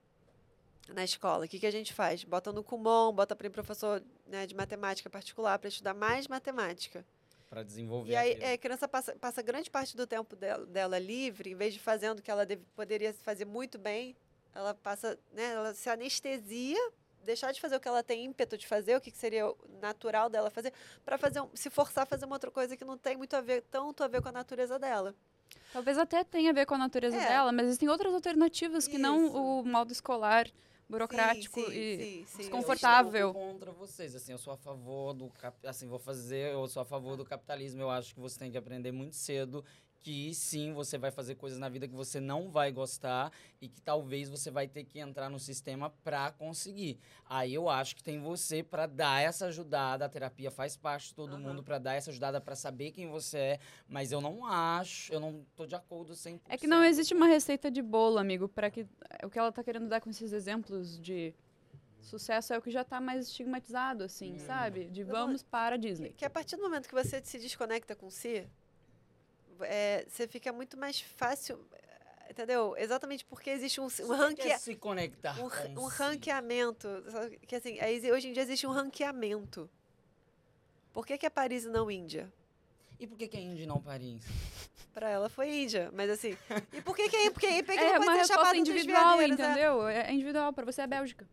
na 0.89 1.05
escola. 1.05 1.45
O 1.45 1.49
que, 1.49 1.59
que 1.59 1.67
a 1.67 1.71
gente 1.71 1.93
faz? 1.93 2.25
Bota 2.25 2.53
no 2.53 2.65
Kumon, 2.65 3.13
bota 3.13 3.37
para 3.37 3.51
professor 3.51 4.03
né, 4.27 4.47
de 4.47 4.55
matemática 4.55 5.09
particular 5.09 5.59
para 5.59 5.69
estudar 5.69 5.95
mais 5.95 6.27
matemática. 6.27 7.05
Pra 7.51 7.65
desenvolver. 7.65 8.13
E 8.13 8.17
aí 8.17 8.31
aquilo. 8.31 8.47
é, 8.47 8.53
a 8.53 8.59
criança 8.59 8.87
passa, 8.89 9.13
passa 9.17 9.43
grande 9.43 9.69
parte 9.69 9.97
do 9.97 10.07
tempo 10.07 10.37
dela, 10.37 10.65
dela 10.67 10.99
livre, 11.01 11.51
em 11.51 11.57
vez 11.57 11.75
de 11.75 11.81
fazendo 11.81 12.21
o 12.21 12.23
que 12.23 12.31
ela 12.31 12.47
deve- 12.47 12.63
poderia 12.77 13.13
fazer 13.13 13.45
muito 13.45 13.77
bem, 13.77 14.17
ela 14.55 14.73
passa, 14.73 15.19
né, 15.33 15.47
ela 15.53 15.75
se 15.75 15.91
anestesia, 15.91 16.79
deixar 17.25 17.51
de 17.51 17.61
fazer 17.61 17.75
o 17.75 17.81
que 17.81 17.89
ela 17.89 18.05
tem 18.05 18.25
ímpeto 18.25 18.57
de 18.57 18.69
fazer, 18.69 18.97
o 18.97 19.01
que 19.01 19.11
que 19.11 19.19
seria 19.19 19.49
o 19.49 19.57
natural 19.83 20.31
dela 20.31 20.49
fazer, 20.49 20.73
para 21.05 21.19
fazer, 21.19 21.41
um- 21.41 21.51
se 21.53 21.69
forçar 21.69 22.05
a 22.05 22.07
fazer 22.07 22.25
uma 22.25 22.37
outra 22.37 22.53
coisa 22.53 22.77
que 22.77 22.85
não 22.85 22.97
tem 22.97 23.17
muito 23.17 23.35
a 23.35 23.41
ver, 23.41 23.63
tanto 23.69 24.05
a 24.05 24.09
ver 24.09 24.23
com 24.23 24.29
a 24.29 24.33
natureza 24.33 24.79
dela. 24.79 25.13
Talvez 25.73 25.99
até 25.99 26.23
tenha 26.23 26.51
a 26.51 26.55
ver 26.55 26.67
com 26.67 26.75
a 26.75 26.79
natureza 26.79 27.17
É. 27.17 27.29
dela, 27.29 27.51
mas 27.51 27.67
existem 27.67 27.89
outras 27.89 28.15
alternativas 28.15 28.87
que 28.87 28.97
não 28.97 29.27
Isso. 29.27 29.37
o 29.37 29.65
modo 29.65 29.91
escolar, 29.93 30.47
burocrático 30.91 31.61
Sim, 31.61 31.67
sim, 31.67 31.73
e 31.73 32.25
sim, 32.27 32.39
desconfortável. 32.39 33.21
Eu 33.21 33.29
estou 33.29 33.53
contra 33.53 33.73
vocês, 33.73 34.15
assim, 34.15 34.33
eu 34.33 34.39
sou 34.39 34.53
a 34.53 34.57
favor 34.57 35.15
do 35.15 35.29
cap... 35.31 35.57
assim, 35.67 35.87
vou 35.87 35.99
fazer, 35.99 36.53
eu 36.53 36.67
sou 36.67 36.83
a 36.83 36.85
favor 36.85 37.17
do 37.17 37.25
capitalismo. 37.25 37.81
Eu 37.81 37.91
acho 37.91 38.15
que 38.15 38.21
você 38.21 38.39
tem 38.39 38.51
que 38.51 38.59
aprender 38.59 38.93
muito 38.93 39.15
cedo 39.15 39.65
que 40.01 40.35
sim, 40.35 40.73
você 40.73 40.97
vai 40.97 41.11
fazer 41.11 41.35
coisas 41.35 41.59
na 41.59 41.69
vida 41.69 41.87
que 41.87 41.95
você 41.95 42.19
não 42.21 42.49
vai 42.51 42.73
gostar 42.73 43.31
e 43.61 43.69
que 43.69 43.81
talvez 43.83 44.29
você 44.31 44.51
vai 44.51 44.67
ter 44.67 44.85
que 44.85 44.99
entrar 44.99 45.29
no 45.29 45.39
sistema 45.39 45.91
pra 46.03 46.33
conseguir. 46.33 46.99
Aí 47.27 47.53
eu 47.53 47.69
acho 47.69 47.95
que 47.95 48.03
tem 48.03 48.19
você 48.19 48.63
pra 48.63 48.87
dar 48.87 49.21
essa 49.23 49.47
ajudada, 49.47 50.05
a 50.05 50.09
terapia 50.09 50.51
faz 50.51 50.77
parte 50.77 51.09
de 51.09 51.15
todo 51.15 51.35
Aham. 51.35 51.41
mundo 51.41 51.63
pra 51.63 51.79
dar 51.79 51.95
essa 51.95 52.11
ajudada 52.11 52.41
pra 52.41 52.57
saber 52.57 52.93
quem 52.93 53.09
você 53.09 53.39
é, 53.39 53.61
mas 53.87 54.11
eu 54.11 54.21
não 54.21 54.45
acho, 54.47 55.13
eu 55.13 55.21
não 55.21 55.45
tô 55.55 55.67
de 55.67 55.75
acordo 55.75 56.15
100%. 56.15 56.41
É 56.49 56.57
que 56.57 56.67
não 56.67 56.83
existe 56.83 57.13
uma 57.13 57.27
receita 57.27 57.71
de 57.71 57.83
bolo, 57.83 58.19
amigo, 58.19 58.49
para 58.49 58.71
que 58.71 58.87
o 59.23 59.29
que 59.31 59.39
ela 59.39 59.53
tá 59.53 59.63
querendo 59.63 59.87
dar 59.89 60.01
com 60.01 60.09
esses 60.11 60.33
exemplos 60.33 60.99
de 60.99 61.35
sucesso 62.01 62.55
é 62.55 62.59
o 62.59 62.63
que 62.63 62.71
já 62.71 62.83
tá 62.83 63.01
mais 63.01 63.29
estigmatizado, 63.29 64.03
assim, 64.05 64.35
Hum. 64.35 64.39
sabe? 64.39 64.89
De 64.89 65.05
vamos 65.05 65.43
para 65.43 65.75
a 65.75 65.79
Disney. 65.79 66.15
Que 66.15 66.25
a 66.25 66.31
partir 66.31 66.57
do 66.57 66.63
momento 66.63 66.89
que 66.89 66.95
você 66.95 67.21
se 67.23 67.39
desconecta 67.39 67.95
com 67.95 68.09
si, 68.11 68.49
é, 69.63 70.05
você 70.09 70.27
fica 70.27 70.53
muito 70.53 70.77
mais 70.77 71.01
fácil, 71.01 71.59
entendeu? 72.29 72.75
Exatamente 72.79 73.25
porque 73.25 73.51
existe 73.51 73.81
um, 73.81 73.87
um 73.87 74.15
ranque, 74.15 74.59
se 74.59 74.75
conectar 74.77 75.37
um, 75.41 75.47
um 75.85 75.91
si. 75.91 75.97
ranqueamento, 75.97 76.89
que 77.47 77.57
assim, 77.57 77.79
hoje 78.13 78.29
em 78.29 78.33
dia 78.33 78.43
existe 78.43 78.67
um 78.67 78.71
ranqueamento. 78.71 79.69
Por 80.93 81.07
que, 81.07 81.17
que 81.19 81.27
é 81.27 81.31
Paris 81.31 81.65
e 81.65 81.69
não 81.69 81.91
Índia? 81.91 82.33
E 82.99 83.07
por 83.07 83.17
que, 83.17 83.29
que 83.29 83.37
é 83.37 83.41
Indy 83.41 83.63
e 83.63 83.67
não 83.67 83.81
Paris? 83.81 84.23
Pra 84.93 85.09
ela 85.09 85.29
foi 85.29 85.49
Índia, 85.63 85.89
mas 85.95 86.11
assim. 86.11 86.37
E 86.73 86.83
por 86.83 86.97
que 86.97 87.09
que 87.09 87.17
é? 87.17 87.31
Porque 87.31 87.47
aí 87.47 87.63
por 87.63 87.73
que 87.73 87.79
É 87.81 87.93
não 87.99 88.03
uma 88.03 88.17
pode 88.27 88.49
ser 88.51 88.57
individual, 88.57 89.21
é? 89.21 89.27
entendeu? 89.29 89.87
É 89.89 90.11
é 90.11 90.13
individual, 90.13 90.53
para 90.53 90.65
você 90.65 90.83
é 90.83 90.87
Bélgica. 90.87 91.27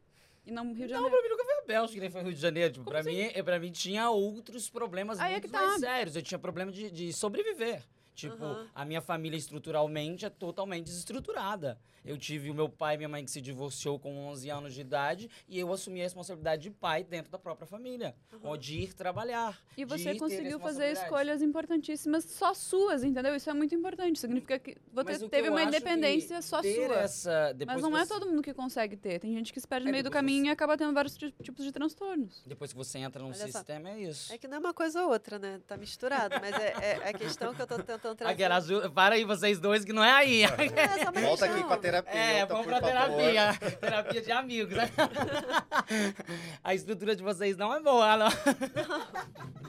E 0.45 0.51
não 0.51 0.73
Rio 0.73 0.87
de 0.87 0.93
Não, 0.93 1.01
Janeiro. 1.01 1.09
pra 1.11 1.21
mim 1.23 1.29
nunca 1.29 1.43
foi 1.43 1.53
a 1.55 1.65
Bélgica, 1.65 1.99
nem 1.99 2.09
foi 2.09 2.21
Rio 2.21 2.33
de 2.33 2.39
Janeiro. 2.39 2.73
Tipo, 2.73 2.85
pra, 2.85 3.03
mim, 3.03 3.19
é, 3.19 3.43
pra 3.43 3.59
mim 3.59 3.71
tinha 3.71 4.09
outros 4.09 4.69
problemas 4.69 5.19
Aí 5.19 5.31
é 5.31 5.31
muito 5.33 5.45
que 5.47 5.51
tá. 5.51 5.61
mais 5.61 5.79
sérios. 5.81 6.15
Eu 6.15 6.21
tinha 6.21 6.39
problema 6.39 6.71
de, 6.71 6.89
de 6.89 7.11
sobreviver. 7.11 7.83
Tipo, 8.17 8.43
Aham. 8.43 8.67
a 8.73 8.83
minha 8.83 8.99
família 8.99 9.37
estruturalmente 9.37 10.25
é 10.25 10.29
totalmente 10.31 10.85
desestruturada. 10.85 11.77
Eu 12.03 12.17
tive 12.17 12.49
o 12.49 12.53
meu 12.53 12.67
pai 12.67 12.95
e 12.95 12.97
minha 12.97 13.09
mãe 13.09 13.23
que 13.23 13.29
se 13.29 13.39
divorciou 13.39 13.99
com 13.99 14.25
11 14.29 14.49
anos 14.49 14.73
de 14.73 14.81
idade 14.81 15.29
e 15.47 15.59
eu 15.59 15.71
assumi 15.71 15.99
a 15.99 16.03
responsabilidade 16.03 16.63
de 16.63 16.71
pai 16.71 17.03
dentro 17.03 17.31
da 17.31 17.37
própria 17.37 17.67
família. 17.67 18.15
Ou 18.41 18.57
de 18.57 18.79
ir 18.79 18.93
trabalhar. 18.93 19.61
E 19.77 19.85
você 19.85 20.15
conseguiu 20.15 20.59
fazer 20.59 20.93
escolhas 20.93 21.43
importantíssimas 21.43 22.23
só 22.23 22.55
suas, 22.55 23.03
entendeu? 23.03 23.35
Isso 23.35 23.49
é 23.51 23.53
muito 23.53 23.75
importante. 23.75 24.17
Significa 24.19 24.57
que 24.57 24.77
você 24.91 25.19
que 25.19 25.29
teve 25.29 25.49
uma 25.49 25.61
independência 25.61 26.41
só 26.41 26.59
ter 26.61 26.87
sua. 26.87 26.95
Essa, 27.01 27.55
Mas 27.67 27.81
não 27.83 27.95
é 27.95 28.03
você- 28.03 28.13
todo 28.13 28.25
mundo 28.25 28.41
que 28.41 28.53
consegue 28.53 28.97
ter. 28.97 29.19
Tem 29.19 29.31
gente 29.35 29.53
que 29.53 29.59
se 29.59 29.67
perde 29.67 29.83
no 29.83 29.89
É, 29.89 29.91
meio 29.91 30.03
do 30.03 30.09
caminho 30.09 30.45
você- 30.45 30.49
e 30.49 30.53
acaba 30.53 30.75
tendo 30.75 30.93
vários 30.93 31.15
ti- 31.15 31.35
tipos 31.43 31.63
de 31.63 31.71
transtornos. 31.71 32.41
Depois 32.47 32.71
que 32.71 32.77
você 32.77 32.97
entra 32.97 33.21
num 33.21 33.27
Olha 33.29 33.35
só. 33.37 33.45
sistema, 33.45 33.91
é 33.91 33.99
isso. 33.99 34.33
É 34.33 34.39
que 34.39 34.47
não 34.47 34.55
é 34.57 34.59
uma 34.59 34.73
coisa 34.73 35.03
ou 35.03 35.11
outra, 35.11 35.37
né? 35.37 35.61
Tá 35.67 35.77
misturado. 35.77 36.35
Mas 36.41 36.55
é, 36.55 37.01
é 37.03 37.09
a 37.09 37.13
questão 37.13 37.53
que 37.53 37.61
eu 37.61 37.67
tô 37.67 37.75
tentando 37.77 38.06
Aquela 38.25 38.55
azul, 38.55 38.89
para 38.91 39.15
aí 39.15 39.23
vocês 39.23 39.59
dois 39.59 39.85
que 39.85 39.93
não 39.93 40.03
é 40.03 40.11
aí. 40.11 40.41
Não, 40.43 41.19
é 41.19 41.21
Volta 41.21 41.45
aqui 41.45 41.53
questão. 41.53 41.67
com 41.67 41.73
a 41.73 41.77
terapia. 41.77 42.19
É, 42.19 42.39
então, 42.41 42.63
vamos 42.63 42.79
pra 42.79 42.81
favor. 42.81 43.17
terapia. 43.17 43.69
terapia 43.79 44.21
de 44.21 44.31
amigos. 44.31 44.75
né? 44.75 44.89
A 46.63 46.73
estrutura 46.75 47.15
de 47.15 47.23
vocês 47.23 47.55
não 47.57 47.73
é 47.73 47.79
boa, 47.81 48.17
não. 48.17 48.27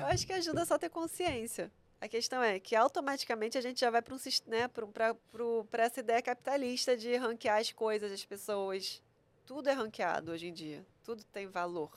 Eu 0.00 0.06
acho 0.06 0.26
que 0.26 0.32
ajuda 0.32 0.64
só 0.64 0.74
a 0.74 0.78
ter 0.78 0.88
consciência. 0.90 1.70
A 2.00 2.08
questão 2.08 2.42
é 2.42 2.60
que 2.60 2.76
automaticamente 2.76 3.56
a 3.56 3.60
gente 3.60 3.80
já 3.80 3.90
vai 3.90 4.02
para 4.02 4.14
um, 4.14 4.18
né, 4.46 4.68
pra 4.68 4.86
pra- 4.86 5.14
pra 5.70 5.84
essa 5.84 6.00
ideia 6.00 6.20
capitalista 6.20 6.96
de 6.96 7.16
ranquear 7.16 7.58
as 7.58 7.72
coisas, 7.72 8.12
as 8.12 8.24
pessoas. 8.24 9.02
Tudo 9.46 9.68
é 9.68 9.72
ranqueado 9.72 10.32
hoje 10.32 10.48
em 10.48 10.52
dia. 10.52 10.84
Tudo 11.04 11.22
tem 11.24 11.46
valor, 11.46 11.90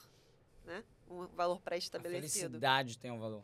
né? 0.65 0.83
Um 1.09 1.25
valor 1.35 1.57
A 1.57 1.61
pré-estabelecido. 1.61 2.45
felicidade 2.51 2.97
tem 2.97 3.11
um 3.11 3.19
valor. 3.19 3.43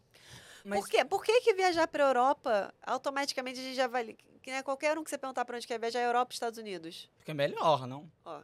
Mas 0.65 0.79
Por 0.79 0.89
quê? 0.89 1.05
Por 1.05 1.23
que, 1.23 1.41
que 1.41 1.53
viajar 1.53 1.87
para 1.87 2.03
a 2.03 2.07
Europa, 2.09 2.73
automaticamente 2.81 3.59
a 3.59 3.63
gente 3.63 3.75
já 3.75 3.87
vai... 3.87 4.17
Que 4.41 4.51
né, 4.51 4.63
qualquer 4.63 4.97
um 4.97 5.03
que 5.03 5.09
você 5.11 5.17
perguntar 5.17 5.45
para 5.45 5.55
onde 5.57 5.65
quer 5.67 5.79
viajar, 5.79 5.99
é 5.99 6.05
Europa 6.07 6.31
e 6.31 6.33
Estados 6.33 6.57
Unidos. 6.59 7.09
porque 7.17 7.31
é 7.31 7.33
melhor, 7.33 7.85
não? 7.87 8.11
Ó. 8.25 8.41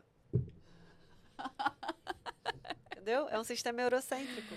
Entendeu? 2.91 3.28
É 3.30 3.39
um 3.39 3.43
sistema 3.43 3.82
eurocêntrico, 3.82 4.55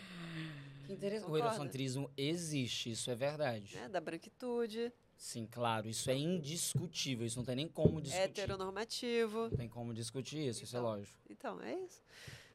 Que 0.87 0.93
interessante. 0.93 1.31
O 1.31 1.37
eurocentrismo 1.37 2.11
existe, 2.17 2.91
isso 2.91 3.11
é 3.11 3.15
verdade. 3.15 3.75
né? 3.77 3.89
Da 3.89 4.01
branquitude, 4.01 4.93
Sim, 5.17 5.47
claro, 5.51 5.89
isso 5.89 6.11
é 6.11 6.17
indiscutível, 6.17 7.25
isso 7.27 7.39
não 7.39 7.45
tem 7.45 7.57
nem 7.57 7.69
como 7.69 8.01
discutir. 8.01 8.25
heteronormativo. 8.25 9.43
Não 9.49 9.57
tem 9.57 9.69
como 9.69 9.95
discutir 9.95 10.49
isso, 10.49 10.65
isso 10.65 10.77
é 10.77 10.79
Então. 10.81 10.91
lógico. 10.91 11.19
Então, 11.31 11.61
é 11.63 11.75
isso. 11.77 12.03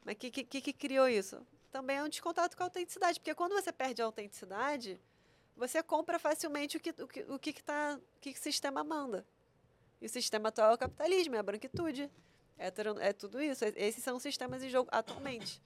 Mas 0.05 0.16
o 0.16 0.18
que, 0.20 0.30
que 0.30 0.62
que 0.62 0.74
criou 0.74 1.07
isso? 1.07 1.41
Também 1.72 1.97
é 1.97 2.03
um 2.03 2.09
descontato 2.09 2.57
com 2.57 2.63
a 2.63 2.65
autenticidade, 2.65 3.20
porque 3.20 3.36
quando 3.36 3.53
você 3.53 3.72
perde 3.72 4.01
a 4.01 4.05
autenticidade, 4.05 4.99
você 5.55 5.84
compra 5.84 6.17
facilmente 6.17 6.78
o 6.78 6.80
que 6.80 6.89
o 6.89 7.07
que, 7.07 7.22
o 7.24 7.39
que, 7.39 7.53
que, 7.53 7.63
tá, 7.63 7.99
o 8.17 8.20
que, 8.20 8.34
que 8.34 8.39
o 8.39 8.41
sistema 8.41 8.84
manda. 8.84 9.26
E 10.01 10.05
o 10.05 10.09
sistema 10.09 10.49
atual 10.49 10.72
é 10.72 10.76
o 10.76 10.78
capitalismo, 10.78 11.36
é 11.36 11.39
a 11.39 11.43
branquitude, 11.43 12.09
é, 12.57 12.72
é 12.99 13.13
tudo 13.13 13.41
isso. 13.41 13.63
Esses 13.76 14.03
são 14.03 14.17
os 14.17 14.24
sistemas 14.24 14.63
em 14.63 14.70
jogo 14.70 14.89
atualmente. 14.91 15.61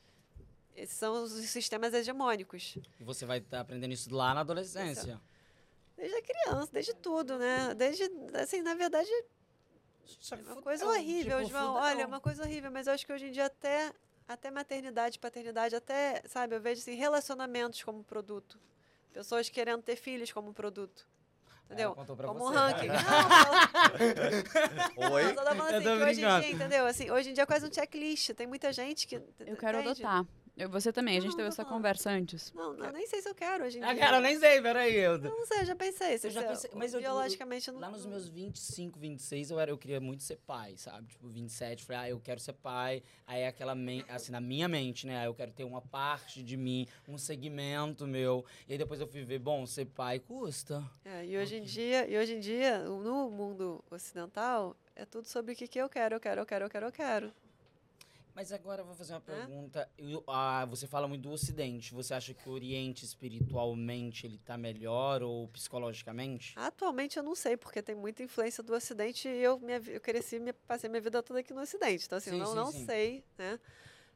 Esses 0.75 0.97
são 0.97 1.23
os 1.23 1.31
sistemas 1.31 1.93
hegemônicos. 1.93 2.77
E 2.99 3.03
você 3.03 3.25
vai 3.25 3.37
estar 3.37 3.59
aprendendo 3.59 3.93
isso 3.93 4.13
lá 4.13 4.33
na 4.33 4.41
adolescência. 4.41 5.21
Desde 5.95 6.15
a 6.15 6.21
criança, 6.21 6.71
desde 6.71 6.93
tudo, 6.95 7.37
né? 7.37 7.73
Desde, 7.75 8.09
assim, 8.33 8.61
na 8.61 8.73
verdade, 8.73 9.09
Só 10.19 10.35
É 10.35 10.39
uma 10.39 10.61
coisa 10.61 10.87
horrível, 10.87 11.45
João. 11.45 11.75
Olha, 11.75 12.01
é 12.01 12.05
uma 12.05 12.19
coisa 12.19 12.43
horrível, 12.43 12.71
mas 12.71 12.87
eu 12.87 12.93
acho 12.93 13.05
que 13.05 13.13
hoje 13.13 13.27
em 13.27 13.31
dia 13.31 13.45
até, 13.45 13.93
até 14.27 14.51
maternidade, 14.51 15.19
paternidade, 15.19 15.75
até, 15.75 16.21
sabe, 16.27 16.55
eu 16.55 16.61
vejo 16.61 16.81
assim, 16.81 16.95
relacionamentos 16.95 17.83
como 17.83 18.03
produto. 18.03 18.59
Pessoas 19.11 19.49
querendo 19.49 19.81
ter 19.83 19.95
filhos 19.95 20.31
como 20.31 20.53
produto. 20.53 21.05
Entendeu? 21.65 21.95
Pra 21.95 22.27
como 22.27 22.45
um 22.45 22.51
você. 22.51 22.55
ranking. 22.55 22.87
né? 22.87 22.97
Não, 24.97 25.11
Oi? 25.13 25.23
eu 25.23 25.33
só 25.33 25.43
falando 25.43 25.59
Eu 25.71 25.77
assim, 25.77 25.83
tô 25.83 25.97
que 25.97 26.03
hoje 26.03 26.23
em 26.23 26.39
dia, 26.39 26.51
entendeu? 26.51 26.85
Assim, 26.85 27.09
hoje 27.09 27.29
em 27.29 27.33
dia 27.33 27.43
é 27.43 27.45
quase 27.45 27.65
um 27.65 27.73
checklist. 27.73 28.31
Tem 28.33 28.45
muita 28.45 28.71
gente 28.73 29.07
que. 29.07 29.15
Eu 29.15 29.57
quero 29.57 29.79
entende? 29.79 30.03
adotar. 30.03 30.25
Eu, 30.55 30.69
você 30.69 30.93
também, 30.93 31.17
a 31.17 31.19
gente 31.19 31.31
Não, 31.31 31.37
teve 31.37 31.47
essa 31.47 31.63
falando. 31.63 31.73
conversa 31.77 32.11
antes. 32.11 32.53
Não, 32.53 32.73
não, 32.73 32.91
nem 32.91 33.07
sei 33.07 33.21
se 33.23 33.27
eu 33.27 33.33
quero 33.33 33.63
hoje 33.65 33.79
em 33.79 33.83
Ah, 33.83 33.91
dia. 33.91 34.03
cara, 34.03 34.17
eu 34.17 34.21
nem 34.21 34.37
sei, 34.37 34.61
peraí. 34.61 34.93
Eu... 34.95 35.13
Eu 35.13 35.35
não 35.35 35.45
sei, 35.47 35.61
eu 35.61 35.65
já 35.65 35.75
pensei. 35.75 36.17
Se 36.19 36.27
Eu 36.27 36.31
já 36.31 36.41
se- 36.41 36.47
pensei, 36.47 36.69
mas 36.75 36.93
eu- 36.93 36.99
biologicamente 37.01 37.67
eu 37.69 37.73
não. 37.73 37.81
Lá 37.81 37.89
nos 37.89 38.05
meus 38.05 38.27
25, 38.29 38.99
26, 38.99 39.49
eu, 39.49 39.59
era, 39.59 39.71
eu 39.71 39.77
queria 39.79 39.99
muito 39.99 40.21
ser 40.21 40.35
pai, 40.45 40.75
sabe? 40.77 41.07
Tipo, 41.07 41.27
27, 41.27 41.81
eu 41.81 41.87
falei, 41.87 42.01
ah, 42.01 42.09
eu 42.09 42.19
quero 42.19 42.39
ser 42.39 42.53
pai. 42.53 43.01
Aí 43.25 43.45
aquela, 43.47 43.73
men- 43.73 44.05
assim, 44.07 44.31
na 44.31 44.39
minha 44.39 44.67
mente, 44.67 45.07
né? 45.07 45.25
Eu 45.25 45.33
quero 45.33 45.51
ter 45.51 45.63
uma 45.63 45.81
parte 45.81 46.43
de 46.43 46.55
mim, 46.55 46.87
um 47.07 47.17
segmento 47.17 48.05
meu. 48.05 48.45
E 48.67 48.73
aí 48.73 48.77
depois 48.77 48.99
eu 49.01 49.07
fui 49.07 49.23
ver, 49.23 49.39
bom, 49.39 49.65
ser 49.65 49.85
pai 49.85 50.19
custa. 50.19 50.83
É, 51.03 51.25
e 51.25 51.35
hoje 51.35 51.55
em 51.55 51.63
dia, 51.63 52.07
e 52.07 52.15
hoje 52.15 52.35
em 52.35 52.39
dia, 52.39 52.77
no 52.83 53.27
mundo 53.31 53.83
ocidental, 53.89 54.75
é 54.95 55.03
tudo 55.03 55.27
sobre 55.27 55.53
o 55.53 55.55
que, 55.55 55.67
que 55.67 55.79
eu 55.79 55.89
quero, 55.89 56.13
eu 56.15 56.19
quero, 56.19 56.41
eu 56.41 56.45
quero, 56.45 56.65
eu 56.65 56.69
quero, 56.69 56.85
eu 56.85 56.91
quero. 56.91 57.33
Mas 58.35 58.51
agora 58.51 58.81
eu 58.81 58.85
vou 58.85 58.95
fazer 58.95 59.13
uma 59.13 59.21
pergunta. 59.21 59.87
Eu- 59.97 60.23
ah, 60.27 60.65
você 60.65 60.87
fala 60.87 61.07
muito 61.07 61.21
do 61.21 61.31
Ocidente. 61.31 61.93
Você 61.93 62.13
acha 62.15 62.33
que 62.33 62.49
o 62.49 62.51
Oriente, 62.51 63.05
espiritualmente, 63.05 64.25
ele 64.25 64.39
tá 64.39 64.57
melhor 64.57 65.21
ou 65.21 65.47
psicologicamente? 65.49 66.53
Atualmente 66.55 67.17
eu 67.17 67.23
não 67.23 67.35
sei, 67.35 67.55
porque 67.55 67.81
tem 67.81 67.93
muita 67.95 68.23
influência 68.23 68.63
do 68.63 68.73
Ocidente 68.73 69.27
e 69.27 69.37
eu, 69.43 69.59
minha, 69.59 69.77
eu 69.85 70.01
cresci, 70.01 70.39
minha, 70.39 70.53
passei 70.67 70.89
minha 70.89 71.01
vida 71.01 71.21
toda 71.21 71.41
aqui 71.41 71.53
no 71.53 71.61
Ocidente. 71.61 72.05
Então, 72.05 72.17
assim, 72.17 72.31
Sim, 72.31 72.39
eu 72.39 72.45
não, 72.45 72.47
sim, 72.49 72.55
não 72.55 72.71
sim. 72.71 72.85
sei, 72.85 73.23
né? 73.37 73.59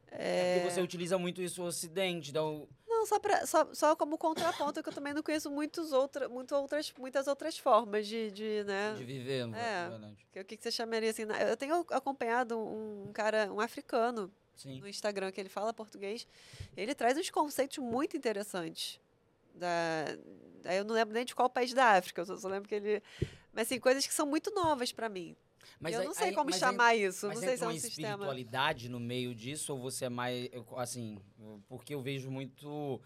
É 0.09 0.39
É, 0.39 0.45
porque 0.61 0.72
você 0.72 0.82
utiliza 0.82 1.18
muito 1.18 1.41
isso 1.41 1.61
no 1.61 1.68
Ocidente. 1.68 2.32
Então, 2.32 2.68
Não, 2.97 3.05
só, 3.05 3.19
pra, 3.19 3.45
só, 3.45 3.67
só 3.73 3.95
como 3.95 4.17
contraponto, 4.17 4.81
que 4.81 4.89
eu 4.89 4.93
também 4.93 5.13
não 5.13 5.21
conheço 5.21 5.51
muitos 5.51 5.91
outra, 5.93 6.27
muito 6.27 6.55
outras, 6.55 6.91
muitas 6.97 7.27
outras 7.27 7.55
formas 7.57 8.07
de, 8.07 8.31
de 8.31 8.63
né? 8.65 8.95
de 8.97 9.03
viver, 9.05 9.47
É. 9.55 9.89
verdade. 9.89 10.27
que- 10.33 10.39
O 10.39 10.45
que, 10.45 10.57
que 10.57 10.63
você 10.63 10.71
chamaria 10.71 11.11
assim? 11.11 11.23
Eu 11.47 11.55
tenho 11.55 11.85
acompanhado 11.91 12.57
um, 12.57 13.09
um 13.09 13.13
cara, 13.13 13.53
um 13.53 13.59
africano, 13.59 14.31
Sim. 14.55 14.79
no 14.81 14.87
Instagram 14.87 15.31
que 15.31 15.39
ele 15.39 15.47
fala 15.49 15.71
português, 15.71 16.27
ele 16.75 16.95
traz 16.95 17.15
uns 17.17 17.29
conceitos 17.29 17.77
muito 17.77 18.17
interessantes. 18.17 18.99
Da, 19.53 20.05
da- 20.63 20.73
eu 20.73 20.83
não 20.83 20.95
lembro 20.95 21.13
nem 21.13 21.23
de 21.23 21.35
qual 21.35 21.49
país 21.49 21.73
da 21.73 21.97
África, 21.97 22.21
eu 22.21 22.25
só, 22.25 22.35
só 22.37 22.47
lembro 22.47 22.67
que 22.67 22.75
ele. 22.75 23.03
Mas 23.53 23.67
assim, 23.67 23.79
coisas 23.79 24.05
que 24.07 24.13
são 24.13 24.25
muito 24.25 24.49
novas 24.55 24.91
para 24.91 25.07
mim. 25.07 25.35
Mas 25.80 25.93
eu 25.93 26.01
aí- 26.01 26.05
não 26.07 26.13
sei 26.13 26.28
aí- 26.30 26.34
como 26.34 26.45
mas 26.45 26.55
aí- 26.55 26.59
chamar 26.59 26.95
isso, 26.95 27.28
Mas 27.28 27.36
não 27.36 27.47
sei 27.47 27.57
se 27.57 27.63
é 27.63 27.68
um 27.68 27.70
uma 27.72 27.80
sistema. 27.80 28.07
espiritualidade 28.09 28.89
no 28.89 28.99
meio 28.99 29.34
disso 29.36 29.74
ou 29.74 29.80
você 29.80 30.05
é 30.05 30.09
mais 30.09 30.49
assim, 30.78 31.18
porque 31.68 31.93
eu 31.93 32.01
vejo 32.01 32.30
muito 32.32 32.99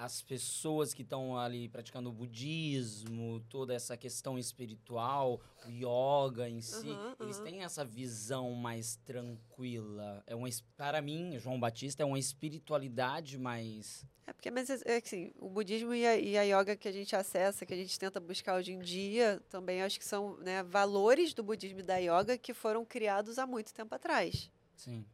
as 0.00 0.22
pessoas 0.22 0.94
que 0.94 1.02
estão 1.02 1.36
ali 1.36 1.68
praticando 1.68 2.08
o 2.08 2.12
budismo, 2.12 3.40
toda 3.50 3.74
essa 3.74 3.96
questão 3.98 4.38
espiritual, 4.38 5.38
o 5.66 5.70
yoga 5.70 6.48
em 6.48 6.62
si, 6.62 6.88
Aham, 6.88 7.16
eles 7.20 7.38
têm 7.40 7.62
essa 7.64 7.84
visão 7.84 8.52
mais 8.52 8.96
tranquila. 9.04 10.22
É 10.26 10.34
uma 10.34 10.48
es- 10.48 10.62
para 10.76 11.02
mim, 11.02 11.38
João 11.38 11.60
Batista 11.60 12.02
é 12.02 12.06
uma 12.06 12.18
espiritualidade 12.18 13.36
mais 13.38 14.06
É 14.26 14.32
porque, 14.32 14.50
mas 14.50 14.70
é 14.70 14.96
assim, 14.96 15.32
o 15.38 15.50
budismo 15.50 15.92
e 15.92 16.06
a, 16.06 16.16
e 16.16 16.38
a 16.38 16.42
yoga 16.44 16.76
que 16.76 16.88
a 16.88 16.92
gente 16.92 17.14
acessa, 17.14 17.66
que 17.66 17.74
a 17.74 17.76
gente 17.76 17.98
tenta 17.98 18.18
buscar 18.20 18.56
hoje 18.56 18.72
em 18.72 18.78
dia, 18.80 19.42
também 19.50 19.82
acho 19.82 19.98
que 19.98 20.04
são 20.04 20.36
né, 20.38 20.62
valores 20.62 21.34
do 21.34 21.42
budismo 21.42 21.80
e 21.80 21.82
da 21.82 21.96
yoga 21.98 22.38
que 22.38 22.54
foram 22.54 22.84
criados 22.86 23.38
há 23.38 23.46
muito 23.46 23.74
tempo 23.74 23.94
atrás. 23.94 24.50
sim. 24.76 25.04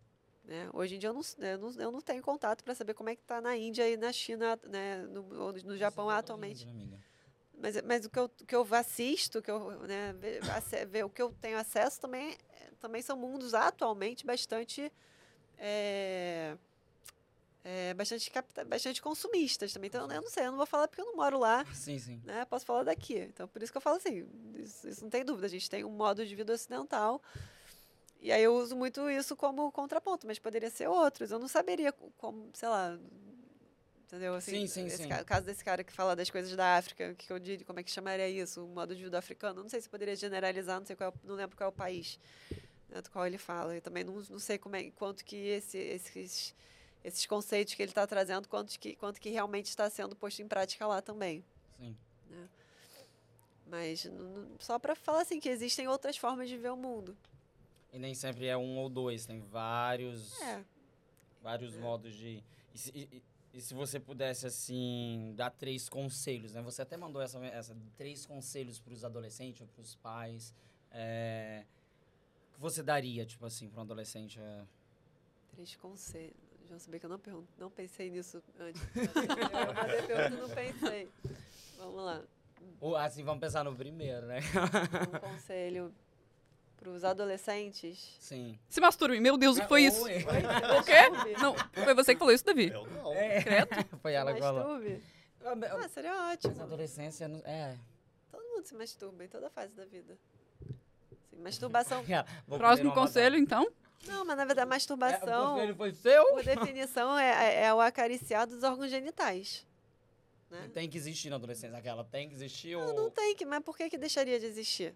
Né? 0.47 0.70
Hoje 0.72 0.94
em 0.97 0.99
dia 0.99 1.09
eu 1.11 1.14
não, 1.14 1.22
eu 1.38 1.59
não, 1.59 1.72
eu 1.80 1.92
não 1.92 2.01
tenho 2.01 2.22
contato 2.22 2.62
para 2.62 2.74
saber 2.74 2.94
como 2.94 3.11
é 3.11 3.16
que 3.16 3.22
está 3.22 3.40
na 3.40 3.57
Índia 3.57 3.88
e 3.88 3.97
na 3.97 4.12
China, 4.12 4.59
né, 4.68 5.03
no, 5.03 5.42
ou 5.42 5.53
no 5.53 5.76
Japão 5.76 6.09
atualmente. 6.09 6.66
né? 6.66 6.99
Mas, 7.59 7.80
mas 7.82 8.05
o 8.05 8.11
que 8.11 8.18
eu, 8.18 8.28
que 8.28 8.55
eu 8.55 8.66
assisto, 8.72 9.40
que 9.42 9.51
eu, 9.51 9.70
né, 9.86 10.14
o 11.05 11.11
que 11.11 11.22
eu 11.22 11.32
tenho 11.40 11.59
acesso 11.59 12.01
também, 12.01 12.36
também 12.78 13.03
são 13.03 13.16
mundos 13.16 13.55
atualmente 13.55 14.26
bastante. 14.26 14.92
é, 15.59 16.57
é, 17.64 17.94
bastante, 17.94 18.30
bastante 18.68 19.03
consumistas 19.03 19.72
também. 19.72 19.88
Então, 19.88 20.09
eu 20.09 20.22
não 20.22 20.30
sei, 20.30 20.44
eu 20.47 20.51
não 20.51 20.57
vou 20.57 20.66
falar 20.66 20.86
porque 20.86 21.01
eu 21.01 21.07
não 21.07 21.16
moro 21.16 21.38
lá, 21.38 21.64
Sim, 21.74 21.99
sim. 21.99 22.22
né? 22.24 22.44
Posso 22.44 22.64
falar 22.64 22.84
daqui. 22.84 23.18
Então, 23.18 23.49
por 23.49 23.61
isso 23.61 23.72
que 23.72 23.78
eu 23.78 23.82
falo 23.82 23.97
assim, 23.97 24.24
isso, 24.55 24.88
isso 24.88 25.03
não 25.03 25.11
tem 25.11 25.24
dúvida. 25.24 25.47
A 25.47 25.51
gente 25.51 25.68
tem 25.68 25.82
um 25.84 25.90
modo 25.90 26.24
de 26.24 26.36
vida 26.36 26.53
ocidental. 26.53 27.20
E 28.20 28.32
aí 28.32 28.42
eu 28.42 28.54
uso 28.56 28.74
muito 28.76 29.08
isso 29.10 29.36
como 29.36 29.70
contraponto, 29.70 30.26
mas 30.26 30.38
poderia 30.38 30.70
ser 30.70 30.88
outros. 30.88 31.30
Eu 31.30 31.38
não 31.38 31.48
saberia 31.48 31.92
co- 31.92 32.10
como, 32.18 32.50
sei 32.54 32.68
lá, 32.68 32.98
entendeu? 34.04 34.34
Assim, 34.34 34.66
Sim, 34.66 34.88
sim, 34.88 34.88
sim. 34.90 35.08
ca- 35.08 35.24
caso 35.24 35.46
desse 35.46 35.64
cara 35.64 35.84
que 35.84 35.92
fala 35.92 36.16
das 36.16 36.30
coisas 36.30 36.54
da 36.56 36.76
África, 36.76 37.10
o 37.12 37.14
que, 37.14 37.26
que 37.26 37.32
eu 37.32 37.38
diria, 37.38 37.64
como 37.64 37.78
é 37.78 37.82
que 37.82 37.90
chamaria 37.90 38.28
isso? 38.28 38.64
O 38.64 38.68
modo 38.68 38.94
de 38.96 39.04
vida 39.04 39.18
africano? 39.18 39.62
Não 39.62 39.68
sei 39.68 39.80
se 39.80 39.88
poderia 39.88 40.16
generalizar, 40.16 40.78
não 40.80 40.86
sei 40.86 40.96
qual, 40.96 41.10
é 41.10 41.26
não 41.26 41.34
lembro 41.34 41.56
qual 41.56 41.66
é 41.68 41.70
o 41.70 41.72
país 41.74 42.18
né, 42.88 43.00
do 43.02 43.10
qual 43.10 43.26
ele 43.26 43.38
fala. 43.38 43.74
Eu 43.74 43.82
também 43.82 44.02
não, 44.02 44.14
não 44.14 44.38
sei 44.38 44.58
como 44.58 44.76
é, 44.76 44.90
quanto 44.92 45.24
que 45.24 45.36
esse, 45.36 45.78
esses, 45.78 46.54
esses 47.04 47.26
conceitos 47.26 47.74
que 47.74 47.82
ele 47.82 47.90
está 47.90 48.06
trazendo, 48.06 48.48
quanto 48.48 48.78
que, 48.80 48.96
quanto 48.96 49.20
que 49.20 49.28
realmente 49.30 49.66
está 49.66 49.88
sendo 49.90 50.16
posto 50.16 50.40
em 50.42 50.48
prática 50.48 50.86
lá 50.86 51.00
também. 51.02 51.44
sim. 51.78 51.96
Mas 53.68 54.04
n- 54.04 54.12
n- 54.12 54.56
só 54.60 54.78
para 54.78 54.94
falar 54.94 55.22
assim 55.22 55.40
que 55.40 55.48
existem 55.48 55.88
outras 55.88 56.16
formas 56.16 56.48
de 56.48 56.56
ver 56.56 56.70
o 56.70 56.76
mundo. 56.76 57.16
E 57.93 57.99
nem 57.99 58.14
sempre 58.14 58.47
é 58.47 58.57
um 58.57 58.76
ou 58.78 58.89
dois, 58.89 59.24
tem 59.26 59.41
vários. 59.41 60.41
É. 60.43 60.64
vários 61.43 61.76
modos 61.76 62.14
de. 62.14 62.43
E 62.74 62.78
se, 62.78 62.91
e- 62.95 63.22
e- 63.55 63.61
se 63.61 63.72
você 63.72 63.99
pudesse, 63.99 64.47
assim, 64.47 65.32
dar 65.37 65.51
três 65.51 65.89
conselhos, 65.89 66.53
né? 66.53 66.61
Você 66.62 66.82
até 66.82 66.97
mandou 66.97 67.22
essa, 67.22 67.39
essa 67.47 67.74
três 67.97 68.26
conselhos 68.26 68.78
para 68.78 68.93
os 68.93 69.03
adolescentes 69.05 69.62
ou 69.62 69.66
para 69.68 69.80
os 69.80 69.95
pais. 69.95 70.55
É, 70.91 71.64
o 72.51 72.55
que 72.55 72.61
você 72.61 72.82
daria, 72.82 73.24
tipo 73.24 73.47
assim, 73.47 73.68
para 73.68 73.78
um 73.80 73.82
adolescente? 73.84 74.39
é, 74.41 74.64
Três 75.53 75.74
conselhos. 75.76 76.37
Já 76.68 76.78
sabia 76.80 76.99
que 77.01 77.07
eu 77.07 77.11
não, 77.11 77.18
pergun- 77.18 77.45
não 77.57 77.70
pensei 77.70 78.11
nisso 78.11 78.43
antes. 78.59 78.82
Eu 78.97 79.74
mandei 79.74 80.03
pergunta 80.03 80.34
e 80.34 80.41
não 80.41 80.49
pensei. 80.51 81.09
Vamos 81.78 82.05
lá. 82.05 82.22
Ou, 82.80 82.97
assim, 82.97 83.22
vamos 83.22 83.41
pensar 83.41 83.62
no 83.64 83.74
primeiro, 83.76 84.26
né? 84.26 84.41
Um 85.14 85.18
conselho 85.30 85.95
para 86.76 86.90
os 86.90 87.04
adolescentes. 87.04 88.16
Sim. 88.20 88.58
Se 88.68 88.80
masturbe. 88.80 89.18
Meu 89.20 89.36
Deus, 89.36 89.56
o 89.56 89.60
que 89.62 89.68
foi 89.68 89.82
isso? 89.84 90.02
Oi. 90.04 90.24
O 90.78 90.84
quê? 90.84 91.38
Não, 91.40 91.54
foi 91.84 91.94
você 91.94 92.14
que 92.14 92.18
falou 92.18 92.32
isso, 92.34 92.44
Davi. 92.44 92.68
Eu 92.68 92.86
não. 92.86 93.12
É, 93.14 93.42
Credo. 93.42 93.68
foi 94.02 94.12
ela 94.12 94.32
que 94.34 94.40
falou. 94.40 94.62
Masturbe. 94.64 95.02
Ah, 95.44 95.54
mas- 95.54 95.72
Ah, 95.72 95.88
seria 95.88 96.14
Mas 96.14 96.32
ótimo. 96.32 96.60
a 96.60 96.64
adolescência. 96.64 97.24
É. 97.44 97.76
Todo 98.30 98.42
mundo 98.42 98.66
se 98.66 98.74
masturba 98.74 99.24
em 99.24 99.28
toda 99.28 99.48
fase 99.50 99.74
da 99.74 99.84
vida. 99.84 100.18
Sim, 101.30 101.38
masturbação. 101.40 102.04
Próximo 102.48 102.92
conselho, 102.92 103.36
então. 103.36 103.66
Não, 104.06 104.24
mas 104.24 104.36
na 104.36 104.44
verdade, 104.44 104.54
batata. 104.54 104.62
É, 104.62 104.66
o 104.66 104.68
masturbação, 104.68 105.54
conselho 105.54 105.74
foi 105.76 105.92
seu? 105.92 106.24
por 106.28 106.44
definição, 106.44 107.18
é, 107.18 107.64
é 107.64 107.74
o 107.74 107.80
acariciar 107.80 108.46
dos 108.46 108.62
órgãos 108.62 108.90
genitais. 108.90 109.66
Né? 110.50 110.70
Tem 110.72 110.88
que 110.88 110.96
existir 110.96 111.28
na 111.30 111.36
adolescência. 111.36 111.76
Aquela 111.76 112.04
tem 112.04 112.28
que 112.28 112.34
existir 112.34 112.76
Não, 112.76 112.86
ou. 112.88 112.94
não 112.94 113.10
tem 113.10 113.34
que, 113.34 113.44
mas 113.44 113.62
por 113.64 113.76
que, 113.76 113.88
que 113.90 113.98
deixaria 113.98 114.38
de 114.38 114.46
existir? 114.46 114.94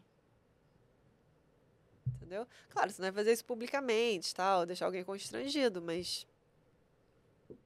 Entendeu? 2.07 2.47
Claro, 2.69 2.91
você 2.91 3.03
não 3.03 3.09
vai 3.09 3.25
fazer 3.25 3.33
isso 3.33 3.45
publicamente, 3.45 4.35
tal, 4.35 4.65
deixar 4.65 4.87
alguém 4.87 5.05
constrangido, 5.05 5.83
mas 5.83 6.27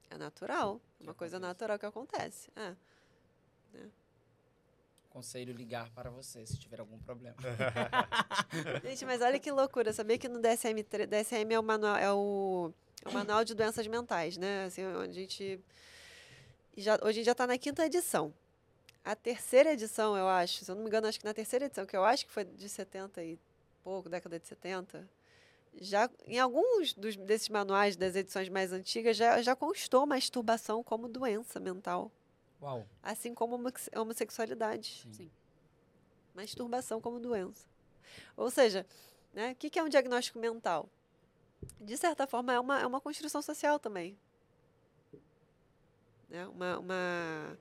é 0.09 0.17
natural. 0.17 0.81
É 0.99 1.03
uma 1.03 1.13
coisa 1.13 1.39
natural 1.39 1.77
que 1.77 1.85
acontece. 1.85 2.49
É. 2.55 2.75
Conselho 5.15 5.53
ligar 5.53 5.89
para 5.91 6.09
você 6.09 6.45
se 6.45 6.57
tiver 6.57 6.77
algum 6.77 6.99
problema. 6.99 7.37
Gente, 8.83 9.05
mas 9.05 9.21
olha 9.21 9.39
que 9.39 9.49
loucura. 9.49 9.93
Sabia 9.93 10.17
que 10.17 10.27
no 10.27 10.41
DSM, 10.41 10.83
DSM 11.07 11.53
é 11.53 11.57
o 11.57 11.63
manual, 11.63 11.95
é 11.95 12.11
o, 12.11 12.73
é 13.01 13.07
o 13.07 13.13
manual 13.13 13.45
de 13.45 13.53
doenças 13.55 13.87
mentais, 13.87 14.35
né? 14.35 14.65
Assim, 14.65 14.83
a 14.83 15.07
gente. 15.09 15.57
Já, 16.75 16.99
hoje 17.01 17.23
já 17.23 17.31
está 17.31 17.47
na 17.47 17.57
quinta 17.57 17.85
edição. 17.85 18.33
A 19.05 19.15
terceira 19.15 19.71
edição, 19.71 20.17
eu 20.17 20.27
acho, 20.27 20.65
se 20.65 20.69
eu 20.69 20.75
não 20.75 20.81
me 20.81 20.89
engano, 20.89 21.07
acho 21.07 21.17
que 21.17 21.25
na 21.25 21.33
terceira 21.33 21.65
edição, 21.65 21.85
que 21.85 21.95
eu 21.95 22.03
acho 22.03 22.25
que 22.25 22.31
foi 22.33 22.43
de 22.43 22.67
70 22.67 23.23
e 23.23 23.39
pouco, 23.85 24.09
década 24.09 24.39
de 24.39 24.47
70, 24.47 25.07
já 25.79 26.09
em 26.25 26.39
alguns 26.39 26.91
dos, 26.93 27.15
desses 27.15 27.49
manuais 27.49 27.95
das 27.95 28.15
edições 28.15 28.49
mais 28.49 28.73
antigas 28.73 29.15
já, 29.15 29.39
já 29.43 29.55
constou 29.55 30.07
masturbação 30.07 30.83
como 30.83 31.07
doença 31.07 31.59
mental, 31.59 32.11
Uau. 32.59 32.83
assim 33.03 33.35
como 33.35 33.53
homosse- 33.55 33.91
homossexualidade 33.95 35.03
Sim. 35.03 35.13
Sim. 35.13 35.31
masturbação 36.33 36.99
como 36.99 37.19
doença. 37.19 37.67
Ou 38.35 38.49
seja, 38.49 38.87
né, 39.31 39.51
o 39.51 39.55
que, 39.55 39.69
que 39.69 39.77
é 39.77 39.83
um 39.83 39.89
diagnóstico 39.89 40.39
mental? 40.39 40.89
De 41.79 41.95
certa 41.95 42.25
forma, 42.25 42.53
é 42.53 42.59
uma, 42.59 42.81
é 42.81 42.87
uma 42.87 42.99
construção 43.01 43.41
social 43.41 43.77
também. 43.77 44.17
Né? 46.29 46.47
Uma, 46.47 46.79
uma, 46.79 47.59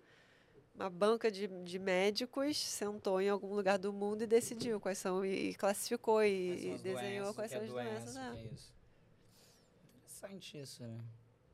uma 0.75 0.91
banca 0.91 1.31
de, 1.31 1.47
de 1.47 1.79
médicos 1.79 2.57
sentou 2.59 3.20
em 3.20 3.29
algum 3.29 3.55
lugar 3.55 3.79
do 3.79 3.93
mundo 3.93 4.22
e 4.22 4.27
decidiu 4.27 4.81
quais 4.81 4.99
são, 4.99 5.25
e, 5.25 5.55
classificou 5.55 6.22
e, 6.22 6.75
e 6.75 6.79
desenhou 6.79 7.33
doenças, 7.33 7.35
quais 7.37 7.51
são 7.51 7.61
é 7.61 7.64
as 7.64 7.70
doença, 7.70 7.91
doenças. 8.01 8.14
né? 8.14 8.31
que 8.35 8.39
é 8.39 8.53
isso. 8.53 8.75
Interessante 10.03 10.59
isso, 10.61 10.83
né? 10.83 10.99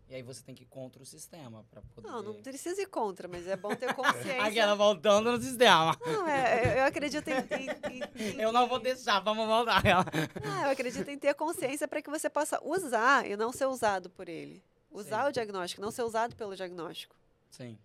E 0.09 0.15
aí 0.17 0.23
você 0.23 0.43
tem 0.43 0.55
que 0.57 0.65
ir 0.65 0.67
contra 0.67 1.01
o 1.01 1.07
sistema 1.07 1.65
para 1.71 1.83
poder. 1.95 2.09
Não, 2.09 2.21
não 2.21 2.35
precisa 2.43 2.83
ir 2.83 2.87
contra, 2.87 3.29
mas 3.29 3.47
é 3.47 3.57
bom 3.57 3.73
ter 3.77 3.93
consciência. 3.95 4.43
Aquela 4.43 4.75
voltando 4.75 5.31
no 5.31 5.41
sistema. 5.41 5.97
Não, 6.05 6.27
é, 6.27 6.65
eu- 6.75 6.79
eu 6.79 6.85
acredito 6.85 7.29
em, 7.29 7.35
em- 7.35 7.99
em- 8.01 8.33
em- 8.33 8.41
Eu 8.41 8.51
não 8.51 8.67
vou 8.67 8.81
deixar, 8.81 9.21
vamos 9.21 9.47
voltar. 9.47 9.85
ela. 9.87 10.05
Ah, 10.45 10.65
eu 10.67 10.71
acredito 10.71 11.09
em 11.09 11.17
ter 11.19 11.33
consciência 11.35 11.87
para 11.87 12.03
que 12.03 12.11
você 12.11 12.29
possa 12.29 12.61
usar 12.65 13.25
e 13.31 13.37
não 13.37 13.53
ser 13.53 13.67
usado 13.67 14.11
por 14.11 14.29
ele. 14.29 14.61
Usar 14.91 15.23
Sim. 15.25 15.29
o 15.29 15.33
diagnóstico, 15.33 15.81
não 15.81 15.93
ser 15.93 16.03
usado 16.03 16.35
pelo 16.35 16.57
diagnóstico. 16.57 17.15
Sim. 17.49 17.79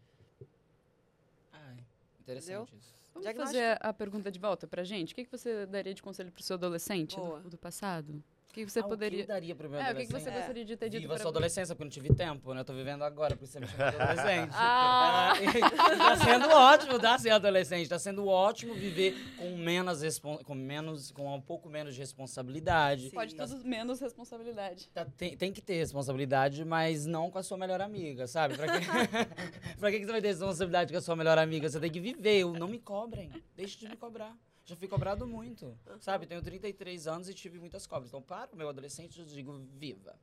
Interessante 2.26 2.76
isso. 2.76 2.94
Vamos 3.14 3.24
Diagnóstico. 3.26 3.62
fazer 3.62 3.78
a 3.80 3.94
pergunta 3.94 4.32
de 4.32 4.40
volta 4.40 4.68
pra 4.68 4.84
gente? 4.84 5.14
O 5.14 5.16
que, 5.16 5.24
que 5.24 5.32
você 5.32 5.66
daria 5.66 5.94
de 5.94 6.02
conselho 6.02 6.32
pro 6.32 6.44
seu 6.44 6.56
adolescente 6.56 7.16
Boa. 7.16 7.40
do, 7.40 7.52
do 7.52 7.58
passado? 7.58 8.22
O 8.56 8.66
que, 8.66 8.72
você 8.72 8.80
Ah, 8.80 8.84
O 8.84 8.86
que 8.86 8.89
poderia. 8.89 9.26
daria 9.28 9.53
pro 9.53 9.70
meu 9.70 9.80
É, 9.82 9.91
o 9.91 9.95
que, 9.97 10.06
que 10.06 10.12
você 10.14 10.32
gostaria 10.32 10.64
de 10.64 10.78
ter 10.78 10.88
dito 10.89 11.01
Viva 11.01 11.18
sua 11.20 11.30
adolescência, 11.30 11.76
porque 11.76 11.84
eu 11.84 11.86
não 11.88 11.91
tive 11.91 12.16
tempo, 12.16 12.53
né? 12.53 12.62
Eu 12.62 12.66
tô 12.66 12.74
vivendo 12.74 13.03
agora, 13.03 13.36
por 13.36 13.43
isso 13.43 13.51
você 13.53 13.60
me 13.60 13.68
chama 13.68 13.91
de 13.91 13.97
adolescente. 14.01 14.51
Ah! 14.56 15.34
Tá 15.97 16.16
sendo 16.18 16.47
ótimo, 16.49 16.99
tá? 16.99 17.18
Ser 17.20 17.32
adolescente. 17.32 17.89
Tá 17.89 17.99
sendo 17.99 18.26
ótimo 18.28 18.74
viver 18.74 19.14
com 19.38 19.58
menos, 19.58 20.01
respon- 20.01 20.38
com 20.38 20.56
menos, 20.56 21.12
com 21.12 21.36
um 21.36 21.41
pouco 21.41 21.68
menos 21.70 21.95
de 21.95 21.99
responsabilidade. 21.99 23.10
Sim. 23.10 23.16
Pode 23.16 23.36
tudo 23.36 23.66
menos 23.66 23.99
responsabilidade. 23.99 24.88
Tá, 24.93 25.06
tem, 25.18 25.36
tem 25.36 25.51
que 25.51 25.62
ter 25.62 25.76
responsabilidade, 25.76 26.64
mas 26.64 27.06
não 27.06 27.30
com 27.30 27.38
a 27.38 27.43
sua 27.43 27.58
melhor 27.58 27.82
amiga, 27.82 28.26
sabe? 28.28 28.56
Pra, 28.56 28.68
que... 28.68 28.86
pra 29.78 29.91
que 29.91 29.99
que 29.99 30.06
você 30.06 30.12
vai 30.14 30.22
ter 30.22 30.28
responsabilidade 30.30 30.93
com 30.93 30.97
a 30.97 31.01
sua 31.01 31.16
melhor 31.16 31.38
amiga? 31.38 31.68
Você 31.70 31.80
tem 31.80 31.91
que 31.91 31.99
viver. 31.99 32.38
Eu- 32.39 32.53
Não 32.53 32.68
me 32.70 32.80
cobrem. 32.80 33.32
Deixe 33.56 33.78
de 33.78 33.89
me 33.89 33.97
cobrar. 33.97 34.34
Já 34.66 34.76
fui 34.76 34.88
cobrado 34.88 35.28
muito, 35.28 35.78
sabe? 35.99 36.26
Tenho 36.26 36.41
33 36.41 37.07
anos 37.07 37.30
e 37.30 37.34
tive 37.34 37.59
muitas 37.59 37.86
cobras. 37.86 38.09
Então, 38.09 38.22
para 38.22 38.51
o 38.51 38.57
meu 38.57 38.68
adolescente, 38.68 39.20
eu 39.20 39.26
digo, 39.26 39.59
viva. 39.78 40.16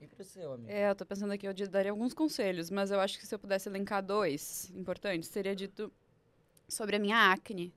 E 0.00 0.06
pro 0.08 0.24
seu, 0.24 0.54
amigo? 0.54 0.68
É, 0.68 0.90
eu 0.90 0.96
tô 0.96 1.06
pensando 1.06 1.32
aqui, 1.32 1.46
eu 1.46 1.54
daria 1.68 1.92
alguns 1.92 2.12
conselhos, 2.12 2.68
mas 2.68 2.90
eu 2.90 2.98
acho 2.98 3.16
que 3.20 3.24
se 3.24 3.32
eu 3.32 3.38
pudesse 3.38 3.68
elencar 3.68 4.02
dois 4.02 4.68
importantes, 4.74 5.28
seria 5.28 5.54
dito 5.54 5.92
sobre 6.66 6.96
a 6.96 6.98
minha 6.98 7.30
acne. 7.30 7.72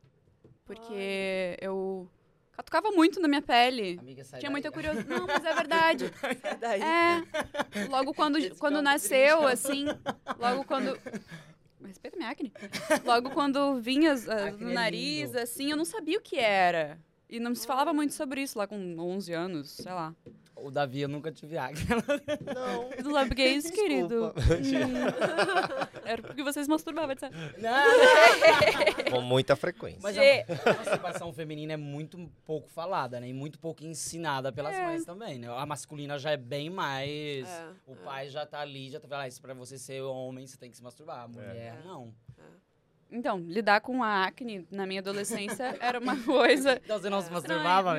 Porque 0.65 1.55
eu 1.61 2.09
catucava 2.53 2.89
muito 2.89 3.19
na 3.19 3.27
minha 3.27 3.41
pele. 3.43 3.99
Amiga, 3.99 4.23
sai 4.23 4.39
Tinha 4.39 4.49
daí. 4.49 4.53
muita 4.53 4.71
curiosidade. 4.71 5.07
Não, 5.21 5.27
mas 5.27 5.45
é 5.45 5.53
verdade. 5.53 6.05
Sai 6.41 6.57
daí. 6.57 6.81
É. 6.81 7.87
Logo 7.87 8.15
quando, 8.15 8.39
Esse 8.39 8.59
quando 8.59 8.81
nasceu, 8.81 9.45
assim. 9.45 9.85
Logo 10.39 10.63
quando. 10.65 10.99
Respeita 11.86 12.17
minha 12.17 12.29
acne. 12.29 12.51
Logo 13.05 13.29
quando 13.31 13.79
vinha 13.81 14.11
as- 14.13 14.27
as- 14.27 14.57
no 14.59 14.69
é 14.69 14.73
nariz, 14.73 15.27
lindo. 15.29 15.39
assim, 15.39 15.71
eu 15.71 15.77
não 15.77 15.86
sabia 15.86 16.17
o 16.17 16.21
que 16.21 16.38
era. 16.38 16.97
E 17.29 17.39
não 17.39 17.55
se 17.55 17.65
falava 17.65 17.91
muito 17.93 18.13
sobre 18.13 18.41
isso 18.41 18.57
lá 18.57 18.67
com 18.67 18.75
11 18.99 19.33
anos, 19.33 19.71
sei 19.71 19.91
lá. 19.91 20.13
O 20.66 20.72
Davi, 20.72 21.01
eu 21.01 21.07
nunca 21.07 21.32
tive 21.32 21.59
acne. 21.59 21.86
Não. 21.88 22.89
Tu 22.89 23.03
não 23.03 23.11
sabe 23.13 23.34
o 23.34 23.36
que 23.36 23.41
é 23.43 23.49
isso, 23.51 23.72
querido? 23.72 24.34
Desculpa. 24.36 24.55
Hum. 24.55 26.01
Era 26.03 26.22
porque 26.24 26.41
vocês 26.41 26.68
masturbavam, 26.68 27.11
etc. 27.11 27.32
Com 29.11 29.22
muita 29.22 29.55
frequência. 29.55 29.99
Mas 30.01 30.18
a, 30.18 30.74
masturbação 30.74 31.32
feminina 31.32 31.74
é 31.74 31.78
muito 31.78 32.18
pouco 32.43 32.68
falada, 32.68 33.20
né? 33.20 33.30
E 33.30 33.34
muito 33.34 33.59
pouco 33.59 33.84
ensinada 33.84 34.51
pelas 34.51 34.74
É. 34.74 34.86
mães 34.88 35.05
também, 35.05 35.38
né? 35.38 35.47
A 35.55 35.66
masculina 35.68 36.18
já 36.18 36.32
é 36.32 36.38
bem 36.38 36.72
mais... 36.72 37.47
É, 37.47 37.70
o 37.86 37.93
é. 37.93 37.95
pai 37.97 38.30
já 38.30 38.43
tá 38.43 38.59
ali, 38.59 38.89
já 38.89 38.99
tá 38.99 39.07
falando, 39.07 39.26
ah, 39.26 39.28
isso 39.28 39.41
pra 39.41 39.53
você 39.53 39.78
ser 39.78 40.01
homem, 40.01 40.47
você 40.47 40.57
tem 40.57 40.72
que 40.72 40.78
se 40.78 40.84
masturbar. 40.84 41.22
A 41.26 41.28
mulher, 41.28 41.78
É. 41.80 41.88
não. 41.88 42.11
Então, 43.16 43.39
lidar 43.39 43.80
com 43.82 44.03
a 44.03 44.26
acne 44.26 44.68
na 44.70 44.86
minha 44.86 44.99
adolescência 44.99 45.76
era 45.80 45.99
uma 45.99 46.16
coisa. 46.24 46.80
Então 46.84 46.99
você 46.99 47.09
não 47.09 47.22
se 47.22 47.32
masturbava. 47.32 47.95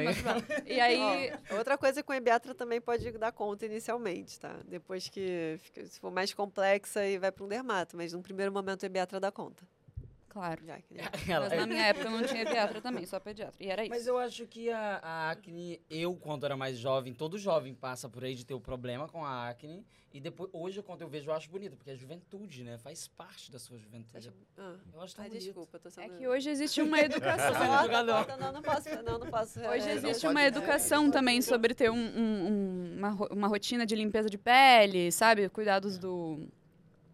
E 0.66 0.78
aí, 0.80 1.32
Ó, 1.50 1.56
outra 1.56 1.78
coisa 1.78 2.02
que 2.02 2.10
o 2.10 2.14
Ebiatra 2.14 2.54
também 2.54 2.80
pode 2.80 3.10
dar 3.12 3.32
conta 3.32 3.64
inicialmente, 3.64 4.38
tá? 4.38 4.56
Depois 4.66 5.08
que 5.08 5.58
fica- 5.62 5.86
se 5.86 5.98
for 5.98 6.10
mais 6.10 6.34
complexa 6.34 7.04
e 7.06 7.18
vai 7.18 7.32
para 7.32 7.44
um 7.44 7.48
dermato, 7.48 7.96
mas 7.96 8.12
num 8.12 8.20
primeiro 8.22 8.52
momento 8.52 8.82
o 8.82 8.86
Ebiatra 8.86 9.18
dá 9.18 9.32
conta. 9.32 9.64
Claro. 10.36 10.62
de 10.64 10.70
acne. 10.70 10.98
Ela- 11.28 11.48
Mas 11.48 11.58
na 11.58 11.66
minha 11.66 11.82
época 11.86 12.06
eu 12.06 12.10
não 12.10 12.22
tinha 12.24 12.44
pediatra 12.44 12.80
também, 12.80 13.06
só 13.06 13.18
pediatra. 13.18 13.54
E 13.58 13.68
era 13.70 13.82
isso. 13.82 13.90
Mas 13.90 14.06
eu 14.06 14.18
acho 14.18 14.46
que 14.46 14.70
a, 14.70 14.98
a 15.02 15.30
acne, 15.30 15.80
eu 15.90 16.14
quando 16.16 16.44
era 16.44 16.56
mais 16.56 16.78
jovem, 16.78 17.14
todo 17.14 17.38
jovem 17.38 17.74
passa 17.74 18.08
por 18.08 18.24
aí 18.24 18.34
de 18.34 18.44
ter 18.44 18.54
o 18.54 18.60
problema 18.60 19.08
com 19.08 19.24
a 19.24 19.48
acne. 19.48 19.84
E 20.12 20.20
depois, 20.20 20.48
hoje, 20.52 20.82
quando 20.82 21.02
eu 21.02 21.08
vejo, 21.08 21.28
eu 21.28 21.34
acho 21.34 21.50
bonito, 21.50 21.76
porque 21.76 21.90
é 21.90 21.94
juventude, 21.96 22.64
né? 22.64 22.78
Faz 22.78 23.06
parte 23.06 23.50
da 23.50 23.58
sua 23.58 23.76
juventude. 23.78 24.32
Ah, 24.56 24.74
Eu 24.94 25.02
acho 25.02 25.14
tão 25.14 25.22
ai, 25.24 25.28
bonito. 25.28 25.44
desculpa, 25.44 25.78
tô 25.78 25.88
É 25.88 25.90
sendo... 25.90 26.16
que 26.16 26.26
hoje 26.26 26.48
existe 26.48 26.80
uma 26.80 26.98
educação. 27.00 27.62
É 27.62 27.82
jogador. 27.82 28.26
Não, 28.38 28.52
não 28.52 28.62
posso, 28.62 28.88
não, 29.02 29.18
não 29.18 29.26
posso. 29.26 29.60
Hoje 29.60 29.88
é, 29.88 29.92
existe 29.92 30.24
não 30.24 30.30
uma 30.30 30.40
pode- 30.40 30.56
educação 30.56 31.10
também 31.10 31.42
sobre 31.42 31.74
ter 31.74 31.90
um- 31.90 31.96
um- 31.96 32.46
um- 32.46 32.94
uma, 32.96 33.10
uma 33.30 33.48
rotina 33.48 33.84
de 33.84 33.94
limpeza 33.94 34.30
de 34.30 34.38
pele, 34.38 35.12
sabe? 35.12 35.50
Cuidados 35.50 35.98
do. 35.98 36.48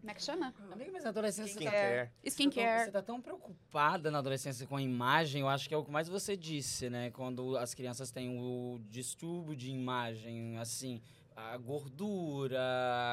Como 0.03 0.11
é 0.11 0.15
que 0.15 0.21
chama? 0.21 0.53
Amiga, 0.69 0.91
mas 0.91 1.03
na 1.05 1.11
adolescência 1.11 1.53
você 1.53 1.63
tá, 1.63 1.69
Skincare. 1.71 2.09
você 2.21 2.27
Skincare. 2.29 2.91
tá 2.91 3.01
tão 3.01 3.21
preocupada 3.21 4.11
na 4.11 4.17
adolescência 4.17 4.67
com 4.67 4.75
a 4.75 4.81
imagem, 4.81 5.39
eu 5.39 5.47
acho 5.47 5.65
que 5.69 5.73
é 5.73 5.77
o 5.77 5.83
que 5.85 5.89
mais 5.91 6.09
você 6.09 6.35
disse, 6.35 6.89
né? 6.89 7.09
Quando 7.11 7.55
as 7.55 7.73
crianças 7.73 8.11
têm 8.11 8.29
o 8.37 8.81
distúrbio 8.89 9.55
de 9.55 9.71
imagem, 9.71 10.57
assim, 10.57 11.01
a 11.33 11.55
gordura, 11.55 12.59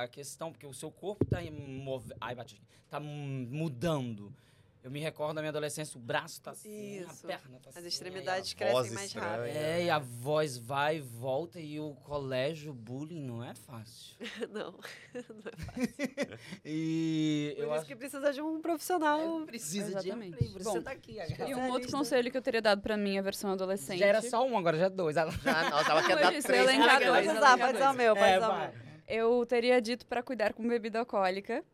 a 0.03 0.09
questão, 0.09 0.51
porque 0.51 0.67
o 0.67 0.75
seu 0.75 0.91
corpo 0.91 1.25
tá 1.25 1.41
em 1.41 1.53
move... 1.53 2.13
Ai, 2.21 2.35
bati 2.35 2.57
aqui. 2.57 2.65
Tá 2.89 2.99
mu- 2.99 3.47
mudando. 3.49 4.35
Eu 4.83 4.91
me 4.91 4.99
recordo 4.99 5.35
da 5.35 5.43
minha 5.43 5.51
adolescência, 5.51 5.99
o 5.99 6.01
braço 6.01 6.41
tá 6.41 6.53
assim, 6.53 7.01
Isso. 7.01 7.27
a 7.27 7.29
perna 7.29 7.61
tá 7.61 7.69
assim. 7.69 7.79
As 7.81 7.85
extremidades 7.85 8.53
a 8.53 8.57
crescem 8.57 8.91
mais 8.93 9.07
estranha. 9.09 9.29
rápido. 9.29 9.57
É, 9.57 9.85
e 9.85 9.91
a 9.91 9.99
voz 9.99 10.57
vai 10.57 10.97
e 10.97 11.01
volta 11.01 11.61
e 11.61 11.79
o 11.79 11.95
colégio, 11.97 12.71
o 12.73 12.75
bullying 12.75 13.23
não 13.23 13.45
é 13.45 13.55
fácil. 13.55 14.17
Não. 14.51 14.75
E 16.65 17.53
Por 17.57 17.63
eu 17.63 17.67
isso 17.69 17.75
acho 17.75 17.87
que 17.87 17.97
precisa 17.97 18.33
de 18.33 18.41
um 18.41 18.61
profissional. 18.61 19.43
É, 19.43 19.47
precisa 19.47 19.89
Exatamente. 19.99 20.39
de 20.39 20.45
um 20.57 20.63
você 20.63 20.81
tá 20.81 20.91
aqui. 20.93 21.13
E 21.13 21.21
agora. 21.21 21.57
um 21.59 21.71
outro 21.71 21.91
conselho 21.91 22.31
que 22.31 22.37
eu 22.37 22.43
teria 22.43 22.63
dado 22.63 22.81
pra 22.83 22.97
minha 22.97 23.23
versão 23.23 23.53
adolescente. 23.53 23.99
Já 23.99 24.07
era 24.07 24.23
só 24.23 24.47
um, 24.47 24.57
agora 24.57 24.79
já 24.79 24.87
é 24.87 24.91
dois. 24.91 25.17
Ela- 25.17 25.33
Ah, 25.45 25.71
nossa, 25.71 25.91
ela 25.93 26.03
quer 26.07 26.17
dar 26.17 26.31
três. 26.31 26.45
Ela 26.49 26.65
dois, 26.65 26.77
quer 26.99 27.09
Pode 27.11 27.27
dar 27.27 27.35
usar, 27.37 27.49
dois. 27.57 27.61
pode 27.67 27.77
usar 27.77 27.91
o 27.91 27.95
meu, 27.97 28.15
pode 28.17 28.29
É, 28.31 28.37
usar 28.39 28.49
o 28.49 28.53
vai. 28.53 28.69
meu. 28.73 28.81
Eu 29.07 29.47
teria 29.47 29.81
dito 29.81 30.07
pra 30.07 30.23
cuidar 30.23 30.53
com 30.53 30.67
bebida 30.67 31.01
alcoólica, 31.01 31.65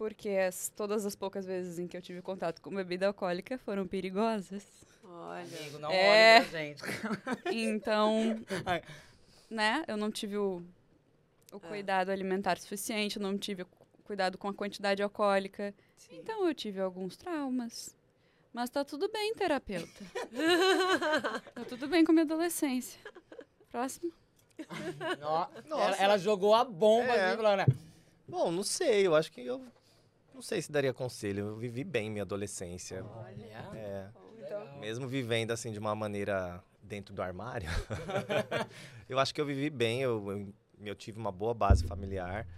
porque 0.00 0.30
as- 0.30 0.70
todas 0.74 1.04
as 1.04 1.14
poucas 1.14 1.44
vezes 1.44 1.78
em 1.78 1.86
que 1.86 1.94
eu 1.94 2.00
tive 2.00 2.22
contato 2.22 2.62
com 2.62 2.70
bebida 2.74 3.06
alcoólica 3.06 3.58
foram 3.58 3.86
perigosas. 3.86 4.64
Olha. 5.04 5.42
Amigo, 5.42 5.78
não 5.78 5.90
É. 5.90 6.38
olhe 6.38 6.46
pra 6.48 6.58
gente. 6.58 6.82
Então, 7.52 8.40
né, 9.50 9.84
eu 9.86 9.98
não 9.98 10.10
tive 10.10 10.38
o, 10.38 10.62
o 11.52 11.56
É. 11.56 11.68
cuidado 11.68 12.08
alimentar 12.08 12.58
suficiente, 12.58 13.18
eu 13.18 13.22
não 13.22 13.36
tive 13.36 13.64
o 13.64 13.66
cuidado 14.04 14.38
com 14.38 14.48
a 14.48 14.54
quantidade 14.54 15.02
alcoólica. 15.02 15.74
Sim. 15.98 16.16
Então 16.16 16.48
eu 16.48 16.54
tive 16.54 16.80
alguns 16.80 17.18
traumas. 17.18 17.94
Mas 18.54 18.70
tá 18.70 18.82
tudo 18.82 19.06
bem, 19.12 19.34
terapeuta. 19.34 20.02
tá 21.54 21.64
tudo 21.68 21.88
bem 21.88 22.06
com 22.06 22.12
a 22.12 22.14
minha 22.14 22.24
adolescência. 22.24 22.98
Próximo. 23.70 24.10
Nossa. 25.20 25.50
Ela, 25.68 25.96
ela 25.96 26.18
jogou 26.18 26.54
a 26.54 26.64
bomba 26.64 27.12
É. 27.14 27.56
né? 27.58 27.66
Bom, 28.26 28.50
não 28.50 28.62
sei, 28.62 29.06
eu 29.06 29.14
acho 29.14 29.30
que 29.30 29.42
eu. 29.44 29.62
Não 30.40 30.42
sei 30.42 30.62
se 30.62 30.72
daria 30.72 30.94
conselho. 30.94 31.48
Eu 31.48 31.56
vivi 31.56 31.84
bem 31.84 32.08
minha 32.08 32.22
adolescência. 32.22 33.04
Olha. 33.04 33.44
É. 33.74 34.08
Então. 34.38 34.78
Mesmo 34.80 35.06
vivendo 35.06 35.50
assim 35.50 35.70
de 35.70 35.78
uma 35.78 35.94
maneira 35.94 36.64
dentro 36.82 37.14
do 37.14 37.20
armário, 37.20 37.68
eu 39.06 39.18
acho 39.18 39.34
que 39.34 39.40
eu 39.40 39.44
vivi 39.44 39.68
bem, 39.68 40.00
eu, 40.00 40.30
eu, 40.30 40.54
eu 40.82 40.94
tive 40.94 41.18
uma 41.18 41.30
boa 41.30 41.52
base 41.52 41.84
familiar. 41.84 42.48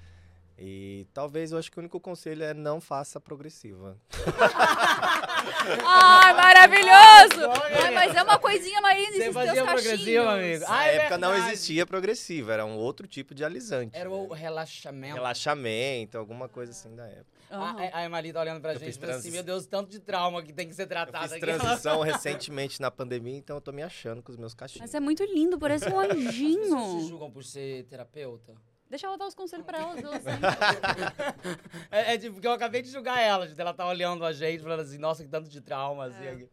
E 0.58 1.06
talvez 1.12 1.50
eu 1.50 1.58
acho 1.58 1.70
que 1.72 1.78
o 1.78 1.80
único 1.80 1.98
conselho 1.98 2.42
é 2.44 2.54
não 2.54 2.80
faça 2.80 3.18
progressiva. 3.18 3.96
Ai, 5.84 6.32
maravilhoso! 6.34 7.50
Ai, 7.82 7.90
mas 7.94 8.14
é 8.14 8.22
uma 8.22 8.38
coisinha 8.38 8.80
mais 8.80 9.08
Você 9.08 9.32
fazia 9.32 9.64
cachinhos. 9.64 9.82
progressivo, 9.82 10.28
amigo? 10.28 10.60
Na 10.64 10.78
Ah, 10.78 10.86
é 10.86 10.96
época 10.96 11.18
não 11.18 11.30
verdade. 11.32 11.52
existia 11.52 11.86
progressiva, 11.86 12.52
era 12.52 12.64
um 12.64 12.76
outro 12.76 13.06
tipo 13.06 13.34
de 13.34 13.44
alisante. 13.44 13.96
Era 13.96 14.08
né? 14.08 14.14
o 14.14 14.28
relaxamento. 14.32 15.14
Relaxamento, 15.14 16.18
alguma 16.18 16.48
coisa 16.48 16.72
assim 16.72 16.94
da 16.94 17.06
época. 17.06 17.26
Aham. 17.50 17.76
A, 17.92 17.98
a 17.98 18.04
Emali 18.04 18.32
tá 18.32 18.40
olhando 18.40 18.60
pra 18.62 18.70
Eu 18.72 18.78
gente 18.78 18.86
fiz 18.86 18.96
e 18.96 19.00
falou 19.00 19.16
assim, 19.16 19.30
meu 19.30 19.42
Deus, 19.42 19.66
tanto 19.66 19.90
de 19.90 19.98
trauma 19.98 20.42
que 20.42 20.52
tem 20.52 20.66
que 20.68 20.74
ser 20.74 20.82
Eu 20.84 20.88
tratado 20.88 21.24
fiz 21.24 21.32
aqui. 21.32 21.40
transição 21.40 22.00
recentemente 22.02 22.80
na 22.80 22.90
pandemia, 22.90 23.36
então 23.36 23.56
eu 23.56 23.60
tô 23.60 23.72
me 23.72 23.82
achando 23.82 24.22
com 24.22 24.30
os 24.32 24.38
meus 24.38 24.54
cachinhos. 24.54 24.80
Mas 24.80 24.94
é 24.94 25.00
muito 25.00 25.22
lindo, 25.24 25.58
parece 25.58 25.88
um 25.88 25.98
anjinho. 26.00 27.00
julgam 27.08 27.30
por 27.30 27.44
ser 27.44 27.84
terapeuta? 27.84 28.54
Deixa 28.92 29.06
ela 29.06 29.16
dar 29.16 29.26
os 29.26 29.34
conselhos 29.34 29.64
pra 29.64 29.78
ela, 29.78 29.92
adolescente. 29.98 30.42
É, 31.90 32.12
é 32.12 32.18
tipo, 32.18 32.34
porque 32.34 32.46
eu 32.46 32.52
acabei 32.52 32.82
de 32.82 32.90
julgar 32.90 33.18
ela, 33.18 33.48
gente. 33.48 33.58
Ela 33.58 33.72
tá 33.72 33.86
olhando 33.86 34.22
a 34.22 34.34
gente, 34.34 34.62
falando 34.62 34.80
assim, 34.80 34.98
nossa, 34.98 35.24
que 35.24 35.30
tanto 35.30 35.48
de 35.48 35.62
trauma, 35.62 36.08
assim. 36.08 36.26
É. 36.26 36.48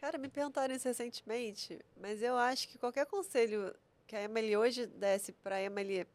Cara, 0.00 0.16
me 0.16 0.30
perguntaram 0.30 0.74
isso 0.74 0.88
recentemente, 0.88 1.78
mas 2.00 2.22
eu 2.22 2.38
acho 2.38 2.68
que 2.68 2.78
qualquer 2.78 3.04
conselho 3.04 3.74
que 4.06 4.16
a 4.16 4.22
Emily 4.22 4.56
hoje 4.56 4.86
desse 4.86 5.30
pra 5.32 5.60
Emily 5.60 6.06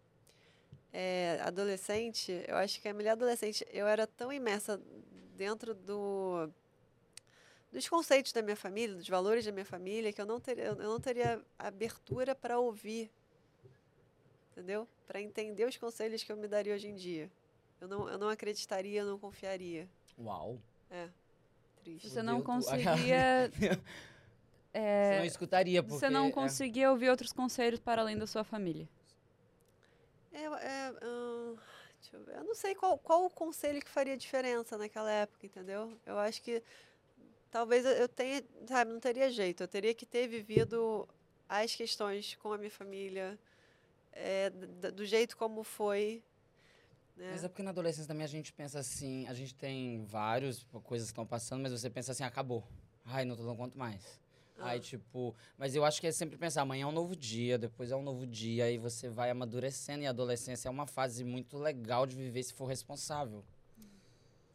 é, 0.91 1.39
adolescente, 1.43 2.43
eu 2.47 2.57
acho 2.57 2.81
que 2.81 2.87
a 2.87 2.91
Emily 2.91 3.09
adolescente, 3.09 3.63
eu 3.71 3.85
era 3.85 4.07
tão 4.07 4.33
imersa 4.33 4.81
dentro 5.35 5.75
do 5.75 6.49
dos 7.71 7.87
conceitos 7.87 8.33
da 8.33 8.41
minha 8.41 8.55
família, 8.55 8.95
dos 8.95 9.07
valores 9.07 9.45
da 9.45 9.51
minha 9.51 9.65
família, 9.65 10.11
que 10.11 10.19
eu 10.19 10.25
não 10.25 10.39
teria, 10.39 10.63
eu 10.63 10.75
não 10.75 10.99
teria 10.99 11.39
abertura 11.59 12.33
para 12.33 12.57
ouvir, 12.57 13.11
entendeu? 14.59 14.87
Para 15.07 15.21
entender 15.21 15.65
os 15.65 15.77
conselhos 15.77 16.21
que 16.21 16.31
eu 16.31 16.37
me 16.37 16.47
daria 16.47 16.75
hoje 16.75 16.87
em 16.87 16.95
dia. 16.95 17.31
Eu 17.79 17.87
não, 17.87 18.09
eu 18.09 18.17
não 18.17 18.27
acreditaria, 18.27 19.01
eu 19.01 19.05
não 19.05 19.17
confiaria. 19.17 19.87
Uau. 20.19 20.59
Triste. 21.81 22.09
Você 22.09 22.21
não 22.21 22.41
conseguia. 22.41 23.49
Você 24.71 24.77
é, 24.77 25.17
não 25.17 25.25
escutaria, 25.25 25.81
porque... 25.81 25.97
você 25.97 26.11
não 26.11 26.27
é. 26.27 26.31
conseguia 26.31 26.91
ouvir 26.91 27.09
outros 27.09 27.33
conselhos 27.33 27.79
para 27.79 28.03
além 28.03 28.15
da 28.15 28.27
sua 28.27 28.43
família. 28.43 28.87
É, 30.31 30.43
é, 30.43 30.91
hum, 31.03 31.57
deixa 31.99 32.15
eu 32.15 32.23
ver. 32.23 32.35
Eu 32.35 32.43
não 32.43 32.53
sei 32.53 32.75
qual, 32.75 32.95
qual 32.99 33.25
o 33.25 33.31
conselho 33.31 33.81
que 33.81 33.89
faria 33.89 34.15
diferença 34.15 34.77
naquela 34.77 35.11
época, 35.11 35.43
entendeu? 35.43 35.97
Eu 36.05 36.19
acho 36.19 36.43
que 36.43 36.61
talvez 37.49 37.83
eu- 37.83 37.93
eu 37.93 38.07
tenha, 38.07 38.43
sabe, 38.67 38.93
não 38.93 38.99
teria 38.99 39.31
jeito. 39.31 39.63
Eu 39.63 39.67
teria 39.67 39.95
que 39.95 40.05
ter 40.05 40.27
vivido 40.27 41.09
as 41.49 41.73
questões 41.73 42.35
com 42.35 42.53
a 42.53 42.57
minha 42.59 42.69
família, 42.69 43.39
é, 44.11 44.49
do 44.49 45.05
jeito 45.05 45.35
como 45.37 45.63
foi. 45.63 46.23
Né? 47.15 47.31
Mas 47.31 47.43
é 47.43 47.47
porque 47.49 47.63
na 47.63 47.71
adolescência 47.71 48.07
também 48.07 48.23
a 48.23 48.27
gente 48.29 48.53
pensa 48.53 48.79
assim, 48.79 49.27
a 49.27 49.33
gente 49.33 49.53
tem 49.53 50.05
várias 50.05 50.63
coisas 50.83 51.09
que 51.09 51.11
estão 51.11 51.25
passando, 51.25 51.61
mas 51.61 51.71
você 51.71 51.89
pensa 51.89 52.11
assim, 52.13 52.23
acabou. 52.23 52.63
Ai, 53.05 53.25
não 53.25 53.35
tô 53.35 53.43
dando 53.43 53.57
conta 53.57 53.77
mais. 53.77 54.19
Aí, 54.57 54.77
Ah. 54.77 54.81
tipo, 54.81 55.33
mas 55.57 55.73
eu 55.73 55.85
acho 55.85 56.01
que 56.01 56.07
é 56.07 56.11
sempre 56.11 56.37
pensar, 56.37 56.61
amanhã 56.63 56.83
é 56.83 56.85
um 56.85 56.91
novo 56.91 57.15
dia, 57.15 57.57
depois 57.57 57.91
é 57.91 57.95
um 57.95 58.01
novo 58.01 58.27
dia, 58.27 58.65
aí 58.65 58.77
você 58.77 59.07
vai 59.09 59.29
amadurecendo, 59.29 60.03
e 60.03 60.07
a 60.07 60.09
adolescência 60.09 60.67
é 60.67 60.71
uma 60.71 60.85
fase 60.85 61.23
muito 61.23 61.57
legal 61.57 62.05
de 62.05 62.15
viver 62.15 62.43
se 62.43 62.53
for 62.53 62.65
responsável. 62.65 63.43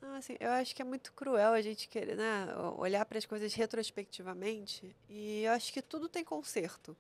Ah, 0.03 0.19
assim, 0.19 0.37
eu 0.39 0.51
acho 0.51 0.77
que 0.77 0.83
é 0.83 0.85
muito 0.85 1.11
cruel 1.15 1.55
a 1.55 1.63
gente 1.63 1.89
querer, 1.89 2.17
né, 2.17 2.47
olhar 2.77 3.05
para 3.07 3.17
as 3.17 3.25
coisas 3.25 3.55
retrospectivamente 3.55 4.95
e 5.09 5.43
eu 5.45 5.53
acho 5.53 5.73
que 5.73 5.81
tudo 5.81 6.07
tem 6.09 6.23
conserto. 6.23 6.95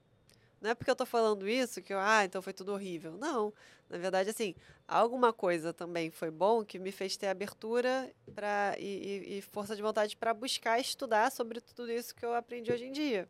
Não 0.64 0.70
é 0.70 0.74
porque 0.74 0.90
eu 0.90 0.96
tô 0.96 1.04
falando 1.04 1.46
isso 1.46 1.82
que 1.82 1.92
eu, 1.92 1.98
ah, 2.00 2.24
então 2.24 2.40
foi 2.40 2.54
tudo 2.54 2.72
horrível. 2.72 3.12
Não. 3.18 3.52
Na 3.90 3.98
verdade, 3.98 4.30
assim, 4.30 4.54
alguma 4.88 5.30
coisa 5.30 5.74
também 5.74 6.10
foi 6.10 6.30
bom 6.30 6.64
que 6.64 6.78
me 6.78 6.90
fez 6.90 7.18
ter 7.18 7.26
abertura 7.26 8.10
pra, 8.34 8.74
e, 8.78 8.84
e- 9.34 9.38
e 9.38 9.42
força 9.42 9.76
de 9.76 9.82
vontade 9.82 10.16
para 10.16 10.32
buscar 10.32 10.80
estudar 10.80 11.30
sobre 11.30 11.60
tudo 11.60 11.92
isso 11.92 12.14
que 12.14 12.24
eu 12.24 12.34
aprendi 12.34 12.72
hoje 12.72 12.86
em 12.86 12.92
dia. 12.92 13.28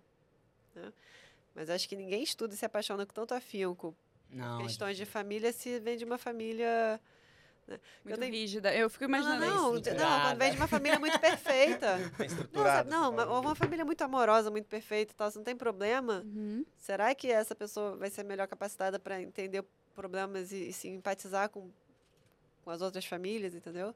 né? 0.77 0.93
Mas 1.55 1.71
acho 1.71 1.89
que 1.89 1.97
ninguém 1.97 2.23
estuda 2.23 2.55
e 2.55 2.57
se 2.57 2.65
apaixona 2.65 3.05
com 3.07 3.13
tanto 3.13 3.35
afinco 3.35 3.97
Não, 4.31 4.59
questões 4.59 4.97
de 4.97 5.05
família 5.05 5.53
se 5.53 5.81
vem 5.81 5.97
de 5.97 6.05
uma 6.05 6.19
família 6.19 7.01
Muito 8.05 8.19
tenho- 8.21 8.33
rígida. 8.33 8.75
Eu 8.75 8.89
fico 8.91 9.05
imaginando 9.05 9.41
não, 9.41 9.47
isso. 9.49 9.57
não, 9.57 9.71
não, 9.71 9.77
estruturada. 9.77 10.23
quando 10.31 10.39
vem 10.39 10.51
de 10.51 10.57
uma 10.57 10.69
família 10.69 10.99
muito 10.99 11.19
perfeita. 11.19 11.97
Bem 12.19 12.29
Não, 12.53 12.63
sabe, 12.63 12.91
não, 12.91 13.11
uma, 13.11 13.41
uma 13.41 13.55
família 13.55 13.85
muito 13.85 14.03
amorosa, 14.03 14.51
muito 14.51 14.67
perfeita 14.67 15.13
e 15.13 15.15
tal, 15.15 15.31
você 15.31 15.39
não 15.39 15.45
tem 15.45 15.57
problema. 15.57 16.23
Uhum. 16.25 16.65
Será 16.77 17.15
que 17.15 17.31
essa 17.31 17.55
pessoa 17.55 17.97
vai 17.97 18.11
ser 18.11 18.25
melhor 18.25 18.47
capacitada 18.47 18.99
para 18.99 19.21
entender 19.21 19.65
problemas 19.95 20.53
e, 20.53 20.69
e 20.69 20.73
se 20.73 20.89
empatizar 20.89 21.49
com, 21.49 21.71
com 22.65 22.71
as 22.71 22.81
outras 22.83 23.05
famílias, 23.05 23.55
entendeu? 23.55 23.95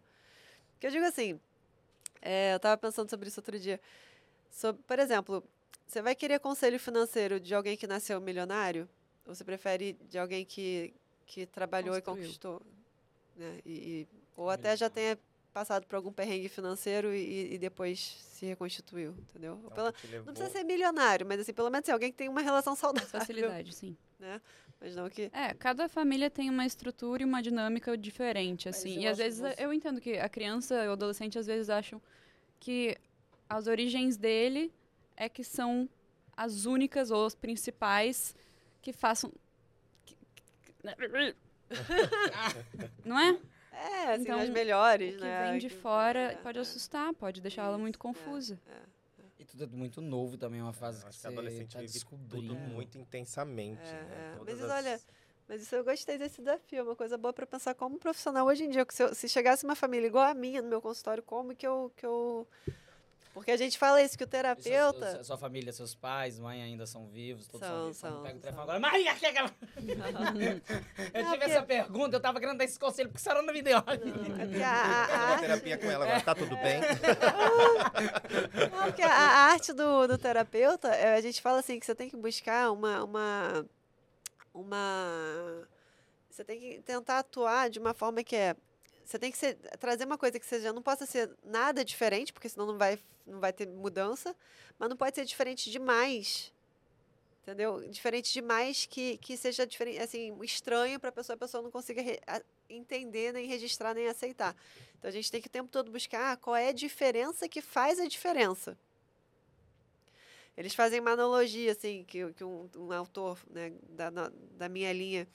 Porque 0.72 0.86
eu 0.86 0.90
digo 0.90 1.04
assim, 1.04 1.40
é, 2.22 2.52
eu 2.52 2.56
estava 2.56 2.76
pensando 2.76 3.10
sobre 3.10 3.28
isso 3.28 3.40
outro 3.40 3.58
dia. 3.58 3.80
Sobre, 4.50 4.82
por 4.84 4.98
exemplo, 4.98 5.44
você 5.86 6.00
vai 6.02 6.14
querer 6.14 6.38
conselho 6.40 6.78
financeiro 6.78 7.38
de 7.40 7.54
alguém 7.54 7.76
que 7.76 7.86
nasceu 7.86 8.20
milionário? 8.20 8.88
Ou 9.26 9.34
você 9.34 9.44
prefere 9.44 9.92
de 10.08 10.18
alguém 10.18 10.44
que, 10.44 10.94
que 11.26 11.44
trabalhou 11.46 11.96
e 11.96 12.00
Construiu. 12.00 12.24
conquistou? 12.26 12.62
Né? 13.38 13.60
E, 13.64 13.72
e- 13.72 14.08
ou 14.36 14.50
até 14.50 14.76
já 14.76 14.90
tenha 14.90 15.18
passado 15.54 15.86
por 15.86 15.96
algum 15.96 16.12
perrengue 16.12 16.48
financeiro 16.48 17.12
e, 17.14 17.54
e 17.54 17.58
depois 17.58 17.98
se 18.30 18.44
reconstituiu, 18.46 19.12
entendeu? 19.18 19.54
Então, 19.60 19.70
pela- 19.70 19.92
te 19.92 20.04
não 20.06 20.12
levou- 20.12 20.32
precisa 20.32 20.50
ser 20.50 20.64
milionário, 20.64 21.24
mas 21.26 21.40
assim, 21.40 21.52
pelo 21.54 21.70
menos 21.70 21.84
assim, 21.84 21.92
alguém 21.92 22.10
que 22.12 22.18
tem 22.18 22.28
uma 22.28 22.42
relação 22.42 22.74
saudável. 22.76 23.08
Facilidade, 23.08 23.72
sim. 23.74 23.96
Mas 24.80 24.94
não 24.94 25.08
que. 25.08 25.30
É, 25.32 25.54
cada 25.54 25.88
família 25.88 26.30
tem 26.30 26.50
uma 26.50 26.64
estrutura 26.66 27.22
e 27.22 27.24
uma 27.24 27.40
dinâmica 27.42 27.96
diferente, 27.96 28.68
assim. 28.68 28.98
E 29.00 29.06
às 29.08 29.18
vezes 29.18 29.40
você- 29.40 29.64
eu 29.64 29.72
entendo 29.72 30.00
que 30.00 30.18
a 30.18 30.28
criança 30.28 30.84
e 30.84 30.88
o 30.88 30.92
adolescente 30.92 31.38
às 31.38 31.46
vezes 31.46 31.68
acham 31.70 32.00
que 32.60 32.96
as 33.48 33.66
origens 33.66 34.16
dele 34.16 34.72
é 35.16 35.28
que 35.28 35.42
são 35.42 35.88
as 36.36 36.64
únicas 36.66 37.10
ou 37.10 37.24
as 37.26 37.34
principais 37.34 38.34
que 38.82 38.92
façam. 38.92 39.32
Não 43.04 43.18
é? 43.18 43.38
É, 43.72 44.12
assim, 44.14 44.22
Então, 44.22 44.40
as 44.40 44.48
melhores, 44.50 45.14
O 45.14 45.18
que 45.18 45.22
né? 45.22 45.50
vem 45.50 45.58
de 45.58 45.68
fora 45.68 46.18
é, 46.32 46.36
pode 46.36 46.58
é. 46.58 46.62
assustar, 46.62 47.12
pode 47.14 47.40
deixar 47.40 47.64
ela 47.64 47.78
muito 47.78 47.96
é, 47.96 48.00
confusa. 48.00 48.58
E 49.38 49.44
tudo 49.44 49.64
é 49.64 49.66
muito 49.68 50.00
novo 50.00 50.36
também, 50.36 50.60
é 50.60 50.62
uma 50.62 50.72
fase 50.72 51.04
que 51.04 51.10
que 51.10 51.16
você 51.16 51.26
a 51.26 51.30
adolescente 51.30 51.72
tá 51.76 51.80
descobrindo. 51.80 52.54
tudo 52.54 52.54
muito 52.56 52.98
intensamente. 52.98 53.80
É, 53.80 53.92
né? 53.94 54.30
é. 54.34 54.36
Todas 54.36 54.60
Mas 54.60 54.70
as- 54.70 54.84
olha, 54.84 55.00
Mas 55.48 55.62
isso 55.62 55.74
eu 55.76 55.84
gostei 55.84 56.18
desse 56.18 56.38
desafio, 56.42 56.80
é 56.80 56.82
uma 56.82 56.96
coisa 56.96 57.16
boa 57.16 57.32
para 57.32 57.46
pensar 57.46 57.74
como 57.74 57.98
profissional 57.98 58.46
hoje 58.46 58.64
em 58.64 58.70
dia. 58.70 58.84
que 58.84 58.92
Se, 58.94 59.02
eu- 59.02 59.14
se 59.14 59.28
chegasse 59.28 59.64
uma 59.64 59.76
família 59.76 60.06
igual 60.06 60.24
a 60.24 60.34
minha 60.34 60.60
no 60.60 60.68
meu 60.68 60.80
consultório, 60.82 61.22
como 61.22 61.54
que 61.54 61.66
eu, 61.66 61.92
que 61.96 62.04
eu. 62.04 62.46
Porque 63.38 63.50
a 63.50 63.56
gente 63.56 63.78
fala 63.78 64.02
isso, 64.02 64.16
que 64.18 64.24
o 64.24 64.26
E 64.26 64.28
sua- 64.28 64.30
terapeuta. 64.30 65.10
Sua, 65.14 65.24
sua 65.24 65.38
família, 65.38 65.72
seus 65.72 65.94
pais, 65.94 66.38
mãe 66.38 66.62
ainda 66.62 66.86
são 66.86 67.06
vivos, 67.06 67.46
todos 67.46 67.66
são, 67.66 67.76
São, 67.76 67.84
vivos. 67.86 67.96
São, 67.98 68.22
pega 68.22 68.36
o 68.36 68.40
telefone 68.40 68.62
agora, 68.62 68.80
Maria, 68.80 69.14
que 69.14 69.26
é 69.26 69.28
aquela... 69.30 69.50
Eu 69.76 71.24
tive 71.24 71.28
porque- 71.38 71.44
essa 71.44 71.62
pergunta, 71.62 72.16
eu 72.16 72.20
tava 72.20 72.40
querendo 72.40 72.58
dar 72.58 72.64
esse 72.64 72.78
conselho, 72.78 73.08
porque 73.08 73.20
a 73.20 73.22
senhora 73.22 73.42
não 73.42 73.52
me 73.54 73.62
deu. 73.62 73.78
Não, 73.78 74.54
é 74.60 74.64
a, 74.64 75.34
a- 75.34 75.38
terapia 75.38 75.78
com 75.78 75.90
ela 75.90 76.04
agora, 76.04 76.20
tá 76.20 76.34
tudo 76.34 76.56
bem? 76.56 76.80
Não, 78.70 78.84
porque 78.84 79.02
a, 79.02 79.08
a 79.10 79.38
arte 79.52 79.72
do, 79.72 80.06
do 80.06 80.18
terapeuta, 80.18 80.88
é, 80.88 81.14
a 81.16 81.20
gente 81.20 81.40
fala 81.40 81.60
assim, 81.60 81.78
que 81.78 81.86
você 81.86 81.94
tem 81.94 82.08
que 82.10 82.16
buscar 82.16 82.70
uma, 82.72 83.04
uma, 83.04 83.66
uma... 84.52 85.68
Você 86.30 86.44
tem 86.44 86.58
que 86.60 86.80
tentar 86.82 87.18
atuar 87.20 87.68
de 87.70 87.78
uma 87.78 87.94
forma 87.94 88.22
que 88.22 88.36
é... 88.36 88.54
Você 89.04 89.18
tem 89.18 89.30
que 89.32 89.38
ser- 89.38 89.54
trazer 89.78 90.04
uma 90.04 90.18
coisa 90.18 90.38
que 90.38 90.44
seja, 90.46 90.72
não 90.72 90.82
possa 90.82 91.06
ser 91.06 91.30
nada 91.44 91.84
diferente, 91.84 92.32
porque 92.32 92.48
senão 92.48 92.66
não 92.66 92.76
vai, 92.76 92.98
não 93.28 93.40
vai 93.40 93.52
ter 93.52 93.66
mudança, 93.66 94.34
mas 94.78 94.88
não 94.88 94.96
pode 94.96 95.14
ser 95.14 95.24
diferente 95.24 95.70
demais. 95.70 96.52
Entendeu? 97.42 97.80
Diferente 97.88 98.32
demais 98.32 98.84
que, 98.84 99.16
que 99.18 99.36
seja 99.36 99.66
diferente, 99.66 99.98
assim, 100.00 100.36
estranho 100.42 101.00
para 101.00 101.08
a 101.08 101.12
pessoa, 101.12 101.34
a 101.34 101.38
pessoa 101.38 101.62
não 101.62 101.70
consiga 101.70 102.02
re- 102.02 102.20
a- 102.26 102.42
entender, 102.68 103.32
nem 103.32 103.46
registrar, 103.46 103.94
nem 103.94 104.06
aceitar. 104.06 104.54
Então 104.98 105.08
a 105.08 105.12
gente 105.12 105.30
tem 105.30 105.40
que 105.40 105.48
o 105.48 105.50
tempo 105.50 105.70
todo 105.70 105.90
buscar 105.90 106.32
ah, 106.32 106.36
qual 106.36 106.54
é 106.56 106.68
a 106.68 106.72
diferença 106.72 107.48
que 107.48 107.62
faz 107.62 107.98
a 107.98 108.06
diferença. 108.06 108.76
Eles 110.56 110.74
fazem 110.74 111.00
uma 111.00 111.12
analogia, 111.12 111.72
assim, 111.72 112.04
que, 112.04 112.32
que 112.32 112.44
um, 112.44 112.68
um 112.76 112.92
autor 112.92 113.38
né, 113.48 113.72
da, 113.90 114.10
da 114.10 114.68
minha 114.68 114.92
linha 114.92 115.26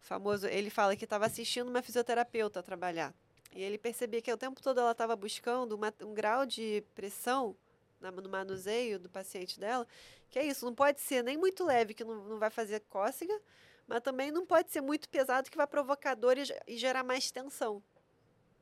famoso, 0.00 0.46
ele 0.46 0.70
fala 0.70 0.96
que 0.96 1.04
estava 1.04 1.26
assistindo 1.26 1.68
uma 1.68 1.82
fisioterapeuta 1.82 2.62
trabalhar. 2.62 3.14
E 3.54 3.62
ele 3.62 3.78
percebia 3.78 4.20
que 4.20 4.32
o 4.32 4.36
tempo 4.36 4.60
todo 4.60 4.80
ela 4.80 4.90
estava 4.90 5.14
buscando 5.14 5.72
uma- 5.74 5.94
um 6.02 6.12
grau 6.12 6.44
de 6.44 6.82
pressão 6.94 7.56
na- 8.00 8.10
no 8.10 8.28
manuseio 8.28 8.98
do 8.98 9.08
paciente 9.08 9.58
dela, 9.60 9.86
que 10.28 10.38
é 10.38 10.44
isso, 10.44 10.64
não 10.66 10.74
pode 10.74 11.00
ser 11.00 11.22
nem 11.22 11.36
muito 11.36 11.64
leve, 11.64 11.94
que 11.94 12.02
não, 12.04 12.16
não 12.24 12.38
vai 12.38 12.50
fazer 12.50 12.80
cócega, 12.90 13.40
mas 13.86 14.00
também 14.02 14.32
não 14.32 14.44
pode 14.44 14.70
ser 14.72 14.80
muito 14.80 15.08
pesado, 15.08 15.48
que 15.50 15.56
vai 15.56 15.66
provocar 15.68 16.14
dor 16.14 16.36
e, 16.36 16.42
e 16.66 16.76
gerar 16.76 17.04
mais 17.04 17.30
tensão. 17.30 17.80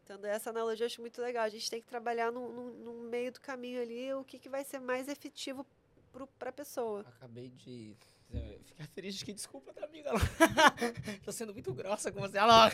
Então, 0.05 0.19
essa 0.27 0.51
analogia 0.51 0.85
eu 0.85 0.87
acho 0.89 1.01
muito 1.01 1.23
legal. 1.23 1.45
A 1.45 1.49
gente 1.49 1.71
tem 1.71 1.81
que 1.81 1.87
trabalhar 1.87 2.31
no, 2.31 2.49
no- 2.53 2.73
no 2.73 2.93
meio 3.09 3.33
do 3.33 3.41
caminho 3.41 3.81
ali 3.81 4.13
o 4.13 4.25
que, 4.25 4.39
que 4.39 4.49
vai 4.49 4.63
ser 4.65 4.79
mais 4.81 5.09
efetivo 5.09 5.65
para 6.39 6.51
a 6.51 6.53
pessoa. 6.53 7.01
Acabei 7.17 7.49
de 7.49 7.97
ficar 8.41 8.87
feliz 8.89 9.15
de 9.15 9.25
que 9.25 9.33
desculpa 9.33 9.73
da 9.73 9.85
amiga 9.85 10.13
lá. 10.13 10.21
Tô 11.25 11.33
sendo 11.33 11.53
muito 11.53 11.73
grossa 11.73 12.11
com 12.11 12.21
você, 12.21 12.39
alô. 12.39 12.71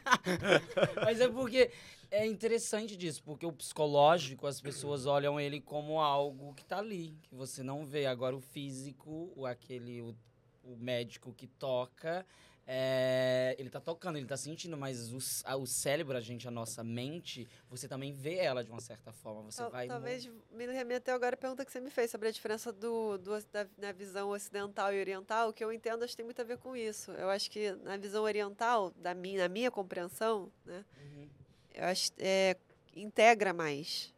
Mas 1.04 1.20
é 1.20 1.28
porque 1.28 1.70
é 2.10 2.26
interessante 2.26 2.96
disso, 2.96 3.22
porque 3.22 3.46
o 3.46 3.52
psicológico, 3.52 4.46
as 4.46 4.60
pessoas 4.60 5.06
olham 5.06 5.40
ele 5.40 5.60
como 5.60 6.00
algo 6.00 6.54
que 6.54 6.64
tá 6.64 6.78
ali, 6.78 7.16
que 7.22 7.34
você 7.34 7.62
não 7.62 7.84
vê. 7.84 8.06
Agora 8.06 8.36
o 8.36 8.40
físico, 8.40 9.32
o 9.36 9.46
aquele, 9.46 10.02
o 10.02 10.76
médico 10.76 11.32
que 11.32 11.46
toca, 11.46 12.26
é, 12.72 13.56
ele 13.58 13.68
tá 13.68 13.80
tocando, 13.80 14.16
ele 14.16 14.26
tá 14.26 14.36
sentindo, 14.36 14.76
mas 14.76 15.12
o, 15.12 15.18
a- 15.44 15.56
o 15.56 15.66
cérebro, 15.66 16.16
a 16.16 16.20
gente, 16.20 16.46
a 16.46 16.52
nossa 16.52 16.84
mente, 16.84 17.48
você 17.68 17.88
também 17.88 18.12
vê 18.12 18.36
ela 18.36 18.62
de 18.62 18.70
uma 18.70 18.80
certa 18.80 19.10
forma. 19.12 19.42
Você 19.50 19.58
Tal- 19.60 19.70
vai. 19.72 19.88
talvez 19.88 20.30
me 20.52 20.66
remeteu 20.66 21.12
agora 21.16 21.34
a 21.34 21.36
pergunta 21.36 21.64
que 21.64 21.72
você 21.72 21.80
me 21.80 21.90
fez 21.90 22.12
sobre 22.12 22.28
a 22.28 22.30
diferença 22.30 22.72
do, 22.72 23.18
do 23.18 23.32
da, 23.52 23.66
na 23.76 23.90
visão 23.90 24.30
ocidental 24.30 24.92
e 24.94 25.00
oriental. 25.00 25.48
O 25.48 25.52
que 25.52 25.64
eu 25.64 25.72
entendo, 25.72 26.04
acho 26.04 26.12
que 26.12 26.18
tem 26.18 26.24
muito 26.24 26.40
a 26.40 26.44
ver 26.44 26.58
com 26.58 26.76
isso. 26.76 27.10
Eu 27.12 27.28
acho 27.28 27.50
que 27.50 27.72
na 27.82 27.96
visão 27.96 28.22
oriental, 28.22 28.92
da 28.96 29.14
minha, 29.14 29.42
na 29.42 29.48
minha 29.48 29.70
compreensão, 29.70 30.52
né, 30.64 30.84
Uhum. 30.96 31.28
eu 31.74 31.84
acho 31.86 32.12
é, 32.18 32.56
integra 32.94 33.52
mais. 33.52 34.14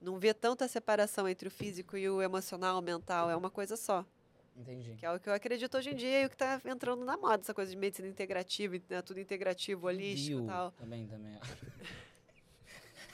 Não 0.00 0.18
vê 0.18 0.34
tanta 0.34 0.66
separação 0.66 1.28
entre 1.28 1.46
o 1.46 1.50
físico 1.50 1.96
e 1.96 2.10
o 2.10 2.20
emocional, 2.20 2.78
o 2.80 2.82
mental. 2.82 3.30
É 3.30 3.36
uma 3.36 3.50
coisa 3.50 3.76
só. 3.76 4.04
Entendi. 4.56 4.94
Que 4.94 5.04
é 5.04 5.10
o 5.10 5.18
que 5.18 5.28
eu 5.28 5.34
acredito 5.34 5.76
hoje 5.76 5.90
em 5.90 5.96
dia 5.96 6.22
e 6.22 6.26
o 6.26 6.28
que 6.28 6.36
está 6.36 6.60
entrando 6.64 7.04
na 7.04 7.16
moda, 7.16 7.42
essa 7.42 7.52
coisa 7.52 7.70
de 7.70 7.76
medicina 7.76 8.06
integrativa, 8.08 8.76
né, 8.88 9.02
tudo 9.02 9.18
integrativo, 9.18 9.86
holístico 9.86 10.42
e 10.42 10.46
tal. 10.46 10.70
Também, 10.72 11.06
também. 11.06 11.38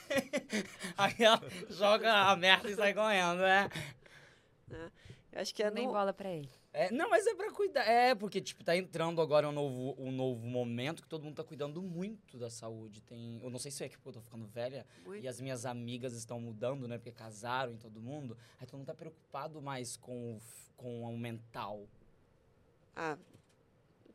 Aí 0.97 1.15
ela 1.19 1.41
joga 1.69 2.13
a 2.13 2.35
merda 2.35 2.69
e 2.69 2.75
sai 2.75 2.93
correndo, 2.93 3.39
né? 3.39 3.69
Eu 5.31 5.41
acho 5.41 5.55
que 5.55 5.63
é 5.63 5.71
Nem 5.71 5.87
no, 5.87 5.93
bola 5.93 6.13
pra 6.13 6.29
ele. 6.29 6.49
É, 6.73 6.89
não, 6.91 7.09
mas 7.09 7.27
é 7.27 7.35
pra 7.35 7.51
cuidar. 7.51 7.83
É, 7.83 8.15
porque, 8.15 8.39
tipo, 8.39 8.63
tá 8.63 8.75
entrando 8.77 9.21
agora 9.21 9.49
um 9.49 9.51
novo, 9.51 9.93
um 10.01 10.09
novo 10.11 10.45
momento 10.47 11.01
que 11.03 11.07
todo 11.09 11.23
mundo 11.23 11.35
tá 11.35 11.43
cuidando 11.43 11.81
muito 11.81 12.37
da 12.37 12.49
saúde. 12.49 13.01
Tem. 13.01 13.41
Eu 13.43 13.49
não 13.49 13.59
sei 13.59 13.71
se 13.71 13.83
é 13.83 13.89
que 13.89 13.97
pô, 13.97 14.09
eu 14.09 14.13
tô 14.13 14.21
ficando 14.21 14.45
velha 14.47 14.85
muito- 15.05 15.21
e 15.23 15.27
as 15.27 15.41
minhas 15.41 15.65
amigas 15.65 16.13
estão 16.13 16.39
mudando, 16.39 16.87
né? 16.87 16.97
Porque 16.97 17.11
casaram 17.11 17.73
em 17.73 17.77
todo 17.77 17.99
mundo. 18.01 18.37
Aí 18.59 18.65
todo 18.65 18.77
mundo 18.77 18.87
tá 18.87 18.93
preocupado 18.93 19.61
mais 19.61 19.97
com 19.97 20.35
o, 20.37 20.41
com 20.77 21.01
o 21.03 21.17
mental. 21.17 21.85
Ah, 22.95 23.17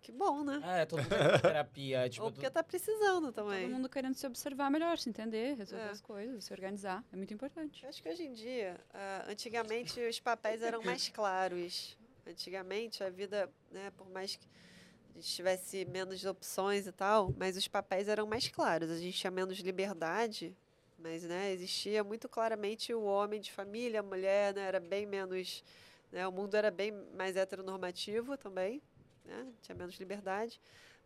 que 0.00 0.10
bom, 0.12 0.42
né? 0.42 0.62
É, 0.64 0.86
todo 0.86 1.02
mundo 1.02 1.10
tá 1.10 1.32
com 1.32 1.38
terapia. 1.52 2.08
Tipo, 2.08 2.24
Ou 2.24 2.30
tu- 2.30 2.34
porque 2.36 2.48
tá 2.50 2.62
precisando 2.62 3.32
também. 3.32 3.64
Todo 3.66 3.74
mundo 3.74 3.88
querendo 3.90 4.14
se 4.14 4.26
observar 4.26 4.70
melhor, 4.70 4.96
se 4.96 5.10
entender, 5.10 5.56
resolver 5.56 5.84
É. 5.84 5.90
as 5.90 6.00
coisas, 6.00 6.44
se 6.44 6.52
organizar. 6.54 7.04
É 7.12 7.16
muito 7.16 7.34
importante. 7.34 7.82
Eu 7.82 7.90
acho 7.90 8.02
que 8.02 8.08
hoje 8.08 8.22
em 8.22 8.32
dia, 8.32 8.80
ah, 8.94 9.26
antigamente 9.28 10.00
os 10.00 10.20
papéis 10.20 10.62
eram 10.62 10.82
mais 10.82 11.08
claros. 11.10 11.98
Antigamente 12.26 13.04
a 13.04 13.10
vida, 13.10 13.50
né, 13.70 13.90
por 13.96 14.08
mais 14.10 14.36
que 14.36 14.48
a 15.14 15.18
gente 15.18 15.28
tivesse 15.32 15.84
menos 15.86 16.24
opções 16.24 16.86
e 16.86 16.92
tal, 16.92 17.32
mas 17.38 17.56
os 17.56 17.68
papéis 17.68 18.08
eram 18.08 18.26
mais 18.26 18.48
claros. 18.48 18.90
A 18.90 18.96
gente 18.98 19.16
tinha 19.16 19.30
menos 19.30 19.58
liberdade, 19.60 20.54
mas 20.98 21.22
né, 21.22 21.52
existia 21.52 22.02
muito 22.02 22.28
claramente 22.28 22.92
o 22.92 23.02
homem 23.02 23.40
de 23.40 23.52
família, 23.52 24.00
a 24.00 24.02
mulher, 24.02 24.54
né, 24.54 24.62
era 24.62 24.80
bem 24.80 25.06
menos, 25.06 25.62
né, 26.10 26.26
o 26.26 26.32
mundo 26.32 26.54
era 26.56 26.70
bem 26.70 26.90
mais 27.14 27.36
heteronormativo 27.36 28.36
também, 28.36 28.82
né, 29.24 29.46
tinha 29.62 29.74
menos 29.76 29.94
liberdade. 29.96 30.60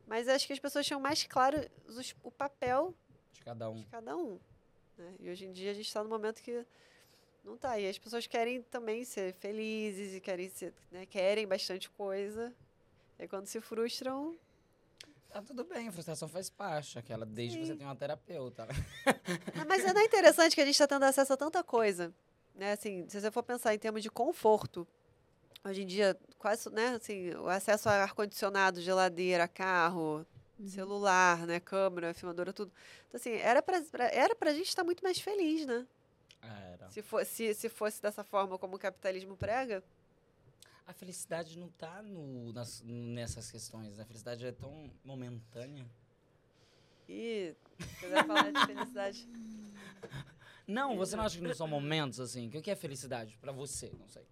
Mas 0.07 0.27
acho 0.27 0.47
que 0.47 0.53
as 0.55 0.59
pessoas 0.59 0.87
tinham 0.87 1.01
mais 1.01 1.23
claro 1.25 1.59
os- 1.87 2.17
o 2.23 2.31
papel 2.31 2.95
de 3.33 3.43
cada 3.43 3.69
um. 3.71 3.75
de 3.77 3.87
cada 3.87 4.17
um. 4.17 4.41
né? 4.97 5.15
E 5.21 5.31
hoje 5.31 5.45
em 5.45 5.53
dia 5.53 5.71
a 5.71 5.75
gente 5.75 5.87
está 5.87 6.03
no 6.03 6.09
momento 6.09 6.43
que 6.43 6.67
não 7.45 7.57
tá. 7.57 7.79
E 7.79 7.89
as 7.89 7.99
pessoas 7.99 8.27
querem 8.27 8.63
também 8.63 9.05
ser 9.05 9.35
felizes 9.35 10.15
e 10.15 10.21
querem 10.21 10.49
ser, 10.49 10.73
né, 10.91 11.07
querem 11.07 11.47
bastante 11.47 11.89
coisa. 11.91 12.55
E 13.19 13.27
quando 13.29 13.47
se 13.47 13.61
frustram, 13.61 14.37
Tá 15.29 15.41
tudo 15.41 15.63
bem, 15.63 15.87
a 15.87 15.93
frustração 15.93 16.27
faz 16.29 16.51
parte. 16.51 16.99
Aquela, 16.99 17.25
desde 17.25 17.57
que 17.57 17.65
você 17.65 17.73
Sim. 17.73 17.79
tem 17.79 17.87
uma 17.87 17.95
terapeuta. 17.97 18.67
Ah, 19.55 19.65
mas 19.69 19.85
é 19.85 19.93
não 19.93 20.01
é 20.01 20.05
interessante 20.05 20.55
que 20.55 20.61
a 20.61 20.65
gente 20.65 20.75
está 20.75 20.87
tendo 20.89 21.05
acesso 21.05 21.33
a 21.33 21.37
tanta 21.37 21.63
coisa. 21.63 22.13
Né? 22.55 22.73
Assim, 22.73 23.09
se 23.09 23.21
você 23.21 23.31
for 23.31 23.43
pensar 23.43 23.75
em 23.75 23.79
termos 23.79 24.03
de 24.03 24.11
conforto, 24.11 24.87
hoje 25.65 25.83
em 25.83 25.87
dia, 25.87 26.19
quase, 26.39 26.69
né, 26.71 26.95
assim, 27.01 27.33
o 27.35 27.49
acesso 27.49 27.89
a 27.89 28.03
ar-condicionado, 28.03 28.81
geladeira, 28.81 29.47
carro, 29.47 30.27
celular, 30.67 31.47
né, 31.47 31.61
câmera, 31.61 32.13
filmadora, 32.15 32.53
tudo. 32.53 32.73
Então, 33.09 33.19
assim, 33.21 33.33
era 33.35 33.63
pra, 33.63 33.81
pra- 33.83 34.09
era 34.11 34.35
pra 34.35 34.53
gente 34.53 34.69
estar 34.69 34.83
muito 34.85 35.03
mais 35.03 35.21
feliz, 35.21 35.65
né? 35.67 35.87
Se, 36.91 37.03
for, 37.03 37.25
se, 37.25 37.55
se 37.55 37.69
fosse 37.69 38.03
dessa 38.03 38.23
forma 38.25 38.59
como 38.59 38.77
o 38.77 38.79
capitalismo 38.79 39.37
prega, 39.37 39.83
A 40.87 40.93
felicidade 40.93 41.57
não 41.57 41.69
tá 41.69 42.03
nas- 42.53 42.83
nessas 42.85 43.49
questões. 43.51 43.99
A 44.01 44.05
felicidade 44.05 44.45
é 44.45 44.51
tão 44.53 44.91
momentânea. 45.05 45.87
e 47.09 47.55
se 47.79 47.97
quiser 48.01 48.27
falar 48.27 48.51
de 48.53 48.67
felicidade. 48.67 49.29
Não, 50.67 50.97
você 50.97 51.17
não 51.17 51.25
acha 51.25 51.37
que 51.37 51.43
não 51.43 51.53
são 51.53 51.67
momentos 51.67 52.21
assim? 52.21 52.47
O 52.47 52.51
que 52.63 52.71
é 52.71 52.77
felicidade 52.77 53.37
pra 53.41 53.51
você? 53.51 53.91
Não 53.99 54.07
sei. 54.09 54.25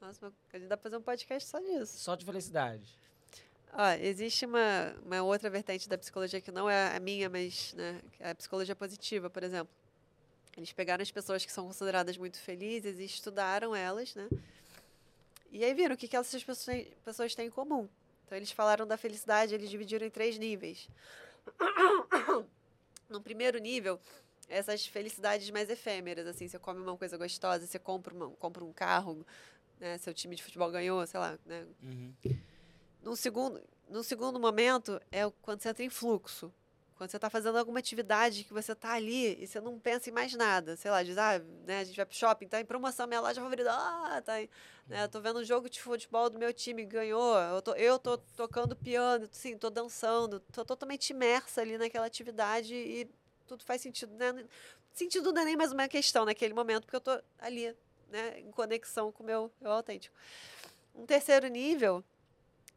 Nossa, 0.00 0.18
mas 0.22 0.32
a 0.50 0.58
gente 0.58 0.68
dá 0.68 0.74
pra 0.76 0.84
fazer 0.84 0.96
um 0.96 1.02
podcast 1.02 1.46
só 1.46 1.60
disso. 1.60 1.98
Só 1.98 2.14
de 2.14 2.24
felicidade. 2.24 2.98
Ó, 3.74 3.90
existe 4.00 4.46
uma, 4.46 4.94
uma 5.04 5.20
outra 5.22 5.50
vertente 5.50 5.86
da 5.90 5.98
psicologia 5.98 6.40
que 6.40 6.50
não 6.50 6.68
é 6.70 6.96
a 6.96 7.00
minha, 7.00 7.28
mas 7.28 7.74
né, 7.74 8.00
é 8.18 8.30
a 8.30 8.34
psicologia 8.34 8.74
positiva, 8.74 9.28
por 9.28 9.42
exemplo. 9.42 9.74
Eles 10.56 10.72
pegaram 10.72 11.02
as 11.02 11.10
pessoas 11.10 11.44
que 11.44 11.52
são 11.52 11.66
consideradas 11.66 12.16
muito 12.16 12.38
felizes 12.38 12.98
e 12.98 13.04
estudaram 13.04 13.74
elas, 13.74 14.14
né? 14.14 14.28
E 15.50 15.64
aí 15.64 15.74
viram 15.74 15.94
o 15.94 15.98
que, 15.98 16.08
que 16.08 16.16
essas 16.16 16.42
pessoas 17.04 17.34
têm, 17.34 17.46
em 17.46 17.50
comum. 17.50 17.88
Então 18.26 18.36
eles 18.36 18.50
falaram 18.50 18.86
da 18.86 18.96
felicidade, 18.96 19.54
eles 19.54 19.68
dividiram 19.70 20.06
em 20.06 20.10
três 20.10 20.38
níveis. 20.38 20.88
No 23.08 23.20
primeiro 23.20 23.58
nível, 23.58 24.00
essas 24.48 24.86
felicidades 24.86 25.50
mais 25.50 25.68
efêmeras, 25.68 26.26
assim, 26.26 26.48
você 26.48 26.58
come 26.58 26.80
uma 26.80 26.96
coisa 26.96 27.18
gostosa, 27.18 27.66
você 27.66 27.78
compra, 27.78 28.14
uma, 28.14 28.30
compra 28.30 28.64
um 28.64 28.72
carro, 28.72 29.26
né? 29.78 29.98
Seu 29.98 30.14
time 30.14 30.34
de 30.34 30.42
futebol 30.42 30.70
ganhou, 30.70 31.06
sei 31.06 31.20
lá, 31.20 31.38
né? 31.44 31.66
Uhum. 31.82 32.14
No 33.02 33.14
segundo, 33.14 33.60
no 33.86 34.02
segundo 34.02 34.40
momento 34.40 34.98
é 35.10 35.26
o- 35.26 35.30
quando 35.42 35.60
você 35.60 35.68
entra 35.68 35.84
em 35.84 35.90
fluxo. 35.90 36.50
Quando 37.02 37.10
você 37.10 37.16
está 37.16 37.28
fazendo 37.28 37.58
alguma 37.58 37.80
atividade 37.80 38.44
que 38.44 38.52
você 38.52 38.70
está 38.70 38.92
ali 38.92 39.36
e 39.42 39.44
você 39.44 39.60
não 39.60 39.76
pensa 39.76 40.08
em 40.08 40.12
mais 40.12 40.34
nada. 40.34 40.76
Sei 40.76 40.88
lá, 40.88 41.02
diz, 41.02 41.18
ah, 41.18 41.40
né, 41.66 41.80
a 41.80 41.84
gente 41.84 41.96
vai 41.96 42.06
pro 42.06 42.14
shopping, 42.14 42.46
tá 42.46 42.60
em 42.60 42.64
promoção, 42.64 43.08
minha 43.08 43.20
loja 43.20 43.40
favorita. 43.40 43.72
Ah, 43.72 44.22
tá 44.24 44.40
em, 44.40 44.48
né, 44.86 45.08
tô 45.08 45.20
vendo 45.20 45.40
um 45.40 45.44
jogo 45.44 45.68
de 45.68 45.82
futebol 45.82 46.30
do 46.30 46.38
meu 46.38 46.52
time, 46.52 46.84
ganhou. 46.84 47.36
Eu 47.36 47.60
tô, 47.60 47.74
eu 47.74 47.98
tô 47.98 48.18
tocando 48.36 48.76
piano, 48.76 49.28
sim, 49.32 49.58
tô 49.58 49.68
dançando. 49.68 50.38
Tô 50.52 50.64
totalmente 50.64 51.10
imersa 51.10 51.60
ali 51.60 51.76
naquela 51.76 52.06
atividade 52.06 52.72
e 52.72 53.10
tudo 53.48 53.64
faz 53.64 53.82
sentido. 53.82 54.14
Né? 54.14 54.44
Sentido 54.92 55.32
não 55.32 55.42
é 55.42 55.44
nem 55.44 55.56
mais 55.56 55.72
uma 55.72 55.88
questão 55.88 56.24
naquele 56.24 56.54
momento, 56.54 56.84
porque 56.84 56.94
eu 56.94 57.00
tô 57.00 57.20
ali, 57.40 57.76
né, 58.10 58.38
em 58.38 58.52
conexão 58.52 59.10
com 59.10 59.24
o 59.24 59.26
meu 59.26 59.50
eu 59.60 59.72
autêntico. 59.72 60.14
Um 60.94 61.04
terceiro 61.04 61.48
nível 61.48 62.04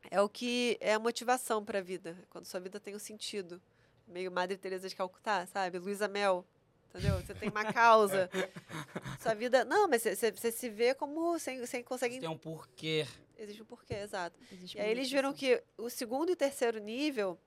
é 0.10 0.20
o 0.20 0.28
que 0.28 0.80
é 0.82 0.96
a 0.96 1.00
motivação 1.00 1.64
para 1.64 1.78
a 1.78 1.82
vida, 1.84 2.18
quando 2.32 2.46
sua 2.46 2.60
vida 2.60 2.80
tem 2.80 2.96
um 2.96 3.00
sentido. 3.00 3.62
Meio 4.08 4.32
Madre 4.32 4.58
Teresa 4.58 4.88
de 4.88 4.96
Calcutá, 4.96 5.46
sabe? 5.46 5.80
Luísa 5.80 6.08
Mel, 6.08 6.46
entendeu? 6.90 7.20
Você 7.22 7.34
tem 7.34 7.50
uma 7.50 7.72
causa. 7.72 8.30
sua 9.22 9.34
vida... 9.34 9.66
Não, 9.66 9.88
mas 9.88 10.04
você, 10.04 10.52
se 10.52 10.70
vê 10.70 10.94
como... 10.94 11.34
Você, 11.34 11.60
você 11.60 11.84
consegue... 11.84 12.20
Tem 12.20 12.30
um 12.30 12.38
porquê. 12.38 13.08
Existe 13.38 13.62
um 13.62 13.66
porquê, 13.66 13.96
exato. 13.96 14.38
Existe 14.52 14.78
E 14.78 14.82
aí 14.82 14.92
eles 14.92 15.10
viram 15.10 15.34
que 15.34 15.62
o 15.78 15.90
segundo 15.90 16.32
e 16.32 16.36
terceiro 16.36 16.80
nível 16.80 17.38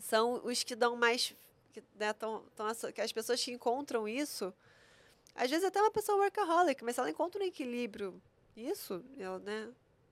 são 0.00 0.40
os 0.44 0.62
que 0.62 0.76
dão 0.76 0.96
mais... 0.96 1.34
Que, 1.72 1.82
né, 1.96 2.12
tão, 2.12 2.44
tão 2.56 2.66
que 2.92 3.00
as 3.00 3.12
pessoas 3.12 3.42
que 3.42 3.50
encontram 3.50 4.08
isso... 4.08 4.52
Às 5.34 5.48
vezes 5.48 5.64
até 5.64 5.80
uma 5.80 5.92
pessoa 5.92 6.18
workaholic, 6.18 6.82
mas 6.82 6.96
se 6.96 7.00
ela 7.00 7.10
encontra 7.10 7.40
um 7.40 7.46
equilíbrio, 7.46 8.20
isso, 8.56 9.04
ela, 9.16 9.38
né? 9.38 9.68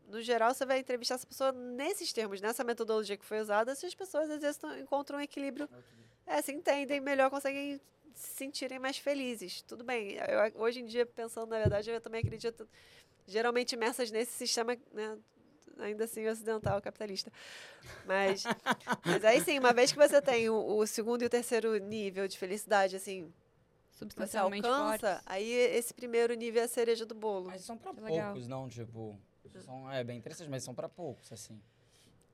No 0.09 0.23
geral, 0.23 0.55
você 0.55 0.65
vai 0.65 0.79
entrevistar 0.79 1.17
essa 1.17 1.27
pessoa 1.27 1.53
nesses 1.53 2.13
termos, 2.13 2.41
nessa 2.41 2.63
metodologia 2.63 3.17
que 3.17 3.25
foi 3.25 3.41
usada, 3.41 3.73
essas 3.73 3.95
pessoas 3.95 4.31
às 4.31 4.41
vezes 4.41 4.61
encontram 4.81 5.19
um 5.19 5.23
equilíbrio, 5.23 5.69
é, 6.25 6.41
se 6.41 6.53
entendem 6.53 7.01
melhor, 7.01 7.29
conseguem 7.29 7.81
se 8.15 8.35
sentirem 8.35 8.79
mais 8.79 8.97
felizes. 8.99 9.63
Tudo 9.63 9.85
bem. 9.85 10.13
Eu, 10.15 10.63
hoje 10.63 10.81
em 10.81 10.87
dia, 10.87 11.05
pensando 11.05 11.51
na 11.51 11.59
verdade, 11.59 11.91
eu 11.91 12.01
também 12.01 12.21
acredito, 12.21 12.69
geralmente 13.27 13.73
imersas 13.73 14.11
nesse 14.11 14.33
sistema, 14.33 14.77
né? 14.93 15.19
Ainda 15.79 16.05
assim, 16.05 16.27
ocidental, 16.27 16.81
capitalista. 16.81 17.31
Mas, 18.07 18.45
mas 19.05 19.25
aí 19.25 19.43
sim, 19.43 19.59
uma 19.59 19.75
vez 19.75 19.93
que 19.93 19.99
você 19.99 20.23
tem 20.23 20.49
o, 20.49 20.79
o 20.79 20.87
segundo 20.87 21.23
e 21.23 21.27
o 21.27 21.29
terceiro 21.29 21.77
nível 21.77 22.27
de 22.27 22.39
felicidade, 22.39 22.97
assim, 22.97 23.31
você 23.91 23.99
substancialmente 23.99 24.67
alcança, 24.67 25.07
fortes. 25.09 25.23
aí 25.27 25.51
esse 25.53 25.93
primeiro 25.93 26.33
nível 26.35 26.63
é 26.63 26.65
a 26.65 26.69
cereja 26.69 27.05
do 27.05 27.15
bolo. 27.15 27.47
Mas 27.49 27.63
são 27.63 27.77
pra 27.77 27.93
Que 27.93 28.01
legal. 28.01 28.33
poucos, 28.33 28.49
não? 28.49 28.69
Tipo. 28.69 29.19
São, 29.65 29.91
é 29.91 30.03
bem 30.05 30.19
interessante, 30.19 30.49
mas 30.51 30.63
são 30.63 30.75
pra 30.75 30.89
poucos, 30.89 31.33
assim. 31.33 31.61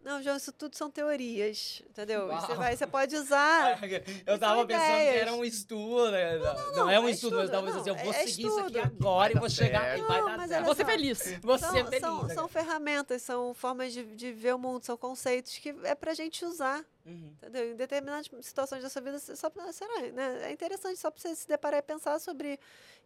Não, 0.04 0.20
João, 0.20 0.36
isso 0.36 0.50
tudo 0.50 0.76
são 0.76 0.90
teorias, 0.90 1.80
entendeu? 1.88 2.26
Você, 2.26 2.54
vai, 2.56 2.76
você 2.76 2.88
pode 2.88 3.14
usar. 3.14 3.78
Eu 4.26 4.36
tava 4.36 4.66
pensando 4.66 4.86
que 4.96 5.02
ideias. 5.04 5.22
era 5.22 5.32
um 5.32 5.44
estudo, 5.44 6.10
né? 6.10 6.38
Não, 6.38 6.72
não, 6.72 6.90
é 6.90 6.98
um 6.98 7.06
é 7.06 7.12
estudo, 7.12 7.36
mas 7.36 7.44
estudo, 7.44 7.50
talvez 7.52 7.74
não, 7.76 7.80
assim, 7.82 7.90
eu 7.90 7.94
vou 7.96 8.12
é 8.12 8.26
seguir 8.26 8.46
isso 8.48 8.58
aqui 8.58 8.78
estudo. 8.78 8.80
agora 8.80 9.32
e 9.32 9.38
vou 9.38 9.48
chegar 9.48 9.82
certo. 9.82 10.02
e 10.02 10.06
vai 10.08 10.20
Não, 10.20 10.36
dar 10.36 10.48
certo. 10.48 10.64
Vou 10.64 10.74
ser 10.74 10.84
feliz. 10.86 11.38
Vou 11.40 11.56
São, 11.56 11.70
ser 11.70 11.84
feliz. 11.86 12.00
são, 12.00 12.22
né? 12.26 12.34
são 12.34 12.48
ferramentas, 12.48 13.22
são 13.22 13.54
formas 13.54 13.92
de, 13.92 14.02
de 14.16 14.32
ver 14.32 14.56
o 14.56 14.58
mundo, 14.58 14.84
são 14.84 14.96
conceitos 14.96 15.56
que 15.58 15.68
é 15.84 15.94
pra 15.94 16.14
gente 16.14 16.44
usar, 16.44 16.84
Uhum. 17.06 17.32
entendeu? 17.40 17.70
Em 17.72 17.76
determinadas 17.76 18.28
situações 18.40 18.82
da 18.82 18.90
sua 18.90 19.02
vida, 19.02 19.20
só 19.20 19.48
pra, 19.50 19.72
será, 19.72 20.00
né? 20.12 20.48
É 20.48 20.52
interessante 20.52 20.98
só 20.98 21.12
pra 21.12 21.20
você 21.22 21.32
se 21.36 21.46
deparar 21.46 21.78
e 21.78 21.82
pensar 21.82 22.18
sobre 22.18 22.58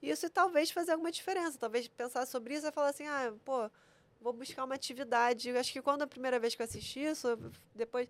isso 0.02 0.24
e 0.24 0.30
talvez 0.30 0.70
fazer 0.70 0.92
alguma 0.92 1.12
diferença. 1.12 1.58
Talvez 1.58 1.86
pensar 1.88 2.24
sobre 2.26 2.54
isso 2.54 2.66
e 2.66 2.72
falar 2.72 2.88
assim, 2.88 3.06
ah, 3.06 3.34
pô, 3.44 3.70
vou 4.26 4.32
buscar 4.32 4.64
uma 4.64 4.74
atividade. 4.74 5.48
Eu 5.50 5.58
acho 5.58 5.72
que 5.72 5.80
quando 5.80 6.02
a 6.02 6.06
primeira 6.06 6.38
vez 6.40 6.54
que 6.54 6.60
eu 6.62 6.64
assisti 6.64 7.00
isso, 7.00 7.28
eu- 7.28 7.50
depois, 7.74 8.08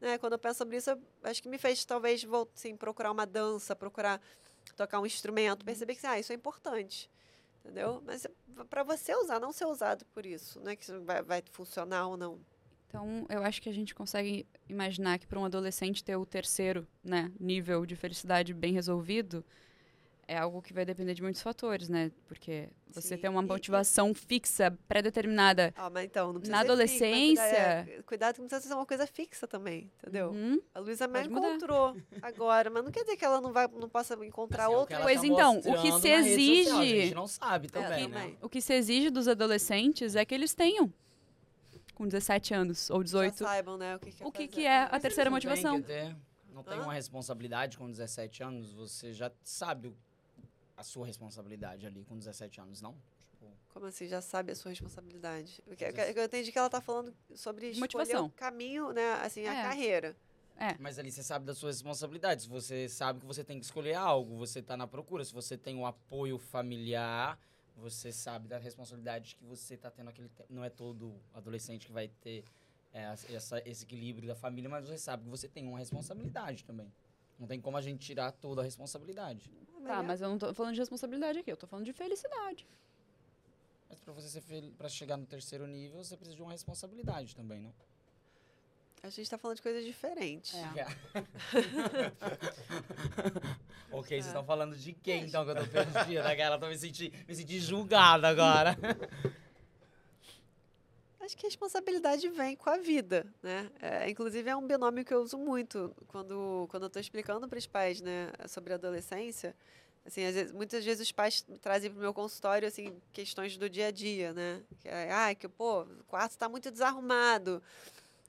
né, 0.00 0.18
quando 0.18 0.34
eu 0.34 0.38
penso 0.38 0.58
sobre 0.58 0.76
isso, 0.76 0.90
acho 1.22 1.42
que 1.42 1.48
me 1.48 1.56
fez 1.56 1.84
talvez 1.86 2.22
vol- 2.22 2.50
assim, 2.54 2.76
procurar 2.76 3.10
uma 3.10 3.24
dança, 3.26 3.74
procurar 3.74 4.20
tocar 4.76 5.00
um 5.00 5.06
instrumento, 5.06 5.64
perceber 5.64 5.94
que 5.94 6.06
ah, 6.06 6.18
isso 6.18 6.32
é 6.32 6.34
importante. 6.34 7.10
Entendeu? 7.64 8.02
Mas 8.04 8.26
para 8.68 8.82
você 8.82 9.14
usar, 9.14 9.40
não 9.40 9.52
ser 9.52 9.64
usado 9.64 10.04
por 10.12 10.26
isso. 10.26 10.60
Não 10.60 10.70
é 10.70 10.76
que 10.76 10.92
vai, 10.98 11.22
vai 11.22 11.42
funcionar 11.50 12.08
ou 12.08 12.16
não. 12.16 12.38
Então, 12.88 13.26
eu 13.30 13.42
acho 13.42 13.62
que 13.62 13.70
a 13.70 13.72
gente 13.72 13.94
consegue 13.94 14.46
imaginar 14.68 15.18
que 15.18 15.26
para 15.26 15.38
um 15.40 15.46
adolescente 15.46 16.04
ter 16.04 16.14
o 16.14 16.26
terceiro 16.26 16.86
né, 17.02 17.32
nível 17.40 17.86
de 17.86 17.96
felicidade 17.96 18.52
bem 18.52 18.74
resolvido 18.74 19.42
é 20.26 20.36
algo 20.38 20.60
que 20.62 20.72
vai 20.72 20.84
depender 20.84 21.14
de 21.14 21.22
muitos 21.22 21.40
fatores, 21.42 21.88
né? 21.88 22.10
Porque 22.26 22.68
você 22.88 23.16
Sim, 23.16 23.16
ter 23.18 23.28
uma 23.28 23.42
e- 23.42 23.44
e- 23.44 23.48
motivação 23.48 24.14
fixa, 24.14 24.70
pré-determinada. 24.88 25.72
Ah, 25.76 25.90
mas 25.90 26.04
então, 26.04 26.32
não 26.32 26.40
precisa 26.40 26.52
Na 26.52 26.58
ser 26.58 26.62
fixa, 26.64 26.72
adolescência- 26.72 27.44
cuidado, 27.44 27.88
é, 27.98 28.02
cuidado 28.02 28.34
que 28.36 28.40
não 28.40 28.48
precisa 28.48 28.68
ser 28.68 28.74
uma 28.74 28.86
coisa 28.86 29.06
fixa 29.06 29.46
também, 29.46 29.90
entendeu? 30.02 30.30
Uhum. 30.30 30.60
A 30.74 30.78
Luísa 30.80 31.06
mudar. 31.08 31.24
encontrou 31.24 31.96
agora, 32.22 32.70
mas 32.70 32.84
não 32.84 32.90
quer 32.92 33.02
dizer 33.04 33.16
que 33.16 33.24
ela 33.24 33.40
não, 33.40 33.52
vai, 33.52 33.68
não 33.68 33.88
possa 33.88 34.14
encontrar 34.24 34.64
Assim, 34.66 34.74
é 34.74 34.76
outra. 34.76 34.94
ela 34.96 35.04
Pois 35.04 35.20
tá 35.20 35.26
então, 35.26 35.58
o 35.58 35.62
que 35.62 35.92
se 35.92 36.08
rede 36.08 36.62
social, 36.64 36.82
exige- 36.82 36.92
a 36.98 37.02
gente 37.04 37.14
não 37.14 37.26
sabe 37.26 37.68
também, 37.68 38.08
né? 38.08 38.20
também. 38.20 38.38
O 38.40 38.48
que 38.48 38.60
se 38.60 38.72
exige 38.74 39.10
dos 39.10 39.28
adolescentes 39.28 40.14
é 40.16 40.24
que 40.24 40.34
eles 40.34 40.54
tenham, 40.54 40.92
com 41.94 42.06
17 42.06 42.52
anos 42.54 42.90
ou 42.90 42.98
Já 42.98 43.04
18, 43.04 43.36
saibam, 43.44 43.76
né, 43.76 43.96
o 43.96 43.98
que, 44.00 44.10
que 44.12 44.24
o 44.24 44.32
que, 44.32 44.48
que 44.48 44.66
é 44.66 44.82
a 44.84 44.88
Mas 44.92 45.02
terceira 45.02 45.30
motivação. 45.30 45.80
que 45.80 45.86
ter- 45.86 46.16
não 46.52 46.62
tem 46.62 46.78
Hã? 46.78 46.82
uma 46.82 46.92
responsabilidade 46.92 47.76
com 47.78 47.90
17 47.90 48.42
anos, 48.42 48.72
você 48.72 49.12
já 49.12 49.30
sabe 49.42 49.88
o- 49.88 49.96
a 50.76 50.82
sua 50.82 51.06
responsabilidade 51.06 51.86
ali 51.86 52.04
com 52.04 52.18
17 52.18 52.60
anos, 52.60 52.80
não? 52.80 52.94
Tipo, 53.30 53.46
Como 53.72 53.86
assim, 53.86 54.06
já 54.08 54.20
sabe 54.20 54.52
a 54.52 54.54
sua 54.56 54.70
responsabilidade? 54.70 55.62
O 55.66 55.74
que, 55.76 55.84
Mas 55.84 55.94
que- 55.94 56.00
assim- 56.00 56.12
que 56.14 56.18
eu 56.18 56.24
entendi 56.24 56.52
que 56.52 56.58
ela 56.58 56.66
está 56.68 56.80
falando 56.80 57.14
sobre 57.34 57.66
escolher 57.70 57.80
Motivação. 57.80 58.26
o 58.26 58.30
caminho, 58.30 58.92
né, 58.92 59.12
assim, 59.22 59.46
a 59.46 59.54
É. 59.54 59.62
carreira. 59.62 60.16
Mas 60.78 60.98
ali 61.00 61.10
você 61.10 61.22
sabe 61.22 61.44
das 61.44 61.58
suas 61.58 61.76
responsabilidades. 61.76 62.46
Você 62.46 62.88
sabe 62.88 63.18
que 63.20 63.26
você 63.26 63.42
tem 63.42 63.58
que 63.58 63.64
escolher 63.64 63.94
algo. 63.94 64.36
Você 64.36 64.62
tá 64.62 64.76
na 64.76 64.86
procura. 64.86 65.24
Se 65.24 65.32
você 65.32 65.58
tem 65.58 65.74
um 65.74 65.84
apoio 65.84 66.38
familiar, 66.38 67.36
você 67.76 68.12
sabe 68.12 68.46
da 68.46 68.56
responsabilidade 68.56 69.34
que 69.34 69.44
você 69.44 69.76
tá 69.76 69.90
tendo 69.90 70.10
aquele 70.10 70.28
tempo. 70.28 70.52
Não 70.52 70.62
é 70.62 70.70
todo 70.70 71.12
adolescente 71.34 71.86
que 71.86 71.92
vai 71.92 72.06
ter 72.06 72.44
é, 72.92 73.12
essa, 73.30 73.60
esse 73.68 73.82
equilíbrio 73.84 74.28
da 74.28 74.36
família, 74.36 74.70
mas 74.70 74.86
você 74.86 74.96
sabe 74.96 75.24
que 75.24 75.28
você 75.28 75.48
tem 75.48 75.66
uma 75.66 75.80
responsabilidade 75.80 76.62
também. 76.64 76.86
Não 77.36 77.48
tem 77.48 77.60
como 77.60 77.76
a 77.76 77.82
gente 77.82 77.98
tirar 78.06 78.30
toda 78.30 78.60
a 78.60 78.64
responsabilidade. 78.64 79.50
Tá, 79.86 80.02
mas 80.02 80.20
eu 80.22 80.28
não 80.28 80.38
tô 80.38 80.52
falando 80.54 80.74
de 80.74 80.80
responsabilidade 80.80 81.38
aqui, 81.38 81.50
eu 81.52 81.56
tô 81.56 81.66
falando 81.66 81.84
de 81.84 81.92
felicidade. 81.92 82.66
Mas 83.88 84.00
pra 84.00 84.12
você 84.12 84.28
ser 84.28 84.40
fel... 84.40 84.62
para 84.78 84.88
chegar 84.88 85.16
no 85.16 85.26
terceiro 85.26 85.66
nível, 85.66 86.02
você 86.02 86.16
precisa 86.16 86.36
de 86.36 86.42
uma 86.42 86.52
responsabilidade 86.52 87.36
também, 87.36 87.60
não? 87.60 87.72
A 89.02 89.10
gente 89.10 89.22
está 89.22 89.36
falando 89.36 89.56
de 89.56 89.62
coisas 89.62 89.84
diferentes. 89.84 90.54
É. 90.54 90.62
ok, 93.92 94.08
vocês 94.08 94.24
É. 94.24 94.28
estão 94.28 94.44
falando 94.44 94.74
de 94.76 94.94
quem 94.94 95.26
então 95.26 95.44
que 95.44 95.50
eu 95.50 95.56
tô 95.56 95.66
perdida, 95.66 96.34
cara? 96.34 96.54
Eu 96.54 96.60
tô 96.60 96.68
me 96.68 96.78
sentindo 96.78 97.14
me 97.28 97.34
senti 97.34 97.60
julgada 97.60 98.26
agora. 98.28 98.74
Acho 101.24 101.36
que 101.36 101.46
a 101.46 101.48
responsabilidade 101.48 102.28
vem 102.28 102.54
com 102.54 102.68
a 102.68 102.76
vida, 102.76 103.26
né? 103.42 103.70
É, 103.80 104.10
inclusive 104.10 104.50
é 104.50 104.54
um 104.54 104.66
binômio 104.66 105.04
que 105.04 105.14
eu 105.14 105.22
uso 105.22 105.38
muito 105.38 105.94
quando, 106.08 106.66
quando 106.70 106.82
eu 106.82 106.86
estou 106.88 107.00
explicando 107.00 107.48
para 107.48 107.58
os 107.58 107.66
pais, 107.66 108.00
né, 108.02 108.30
sobre 108.46 108.72
a 108.72 108.76
adolescência. 108.76 109.54
Assim, 110.04 110.20
vezes, 110.20 110.52
muitas 110.52 110.84
vezes 110.84 111.00
os 111.06 111.12
pais 111.12 111.42
trazem 111.62 111.90
para 111.90 111.98
o 111.98 112.02
meu 112.02 112.12
consultório 112.12 112.68
assim 112.68 112.94
questões 113.10 113.56
do 113.56 113.70
dia 113.70 113.86
a 113.86 113.90
dia, 113.90 114.34
né? 114.34 114.60
Que 114.80 114.88
é, 114.88 115.10
ah, 115.10 115.34
que 115.34 115.48
pô, 115.48 115.80
o 115.82 116.04
quarto 116.06 116.32
está 116.32 116.46
muito 116.46 116.70
desarrumado. 116.70 117.62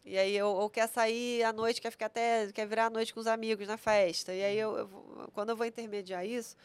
E 0.05 0.17
aí 0.17 0.41
ou, 0.41 0.55
ou 0.55 0.69
quer 0.69 0.87
sair 0.87 1.43
à 1.43 1.51
noite, 1.51 1.81
quer 1.81 1.91
ficar 1.91 2.05
até 2.05 2.49
quer 2.53 2.65
virar 2.65 2.85
à 2.85 2.89
noite 2.89 3.13
com 3.13 3.19
os 3.19 3.27
amigos 3.27 3.67
na 3.67 3.75
festa. 3.75 4.33
E 4.33 4.41
aí 4.41 4.57
eu, 4.57 4.77
eu 4.77 5.29
quando 5.33 5.49
eu 5.49 5.57
vou 5.57 5.65
intermediar 5.65 6.25
isso, 6.25 6.55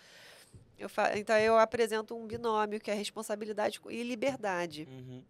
eu 0.79 0.89
fa- 0.89 1.19
então 1.19 1.37
eu 1.39 1.59
apresento 1.59 2.15
um 2.15 2.25
binômio 2.25 2.79
que 2.79 2.89
é 2.91 2.95
responsabilidade 2.95 3.81
e 3.89 4.03
liberdade. 4.05 4.87
Uhum. 4.89 5.25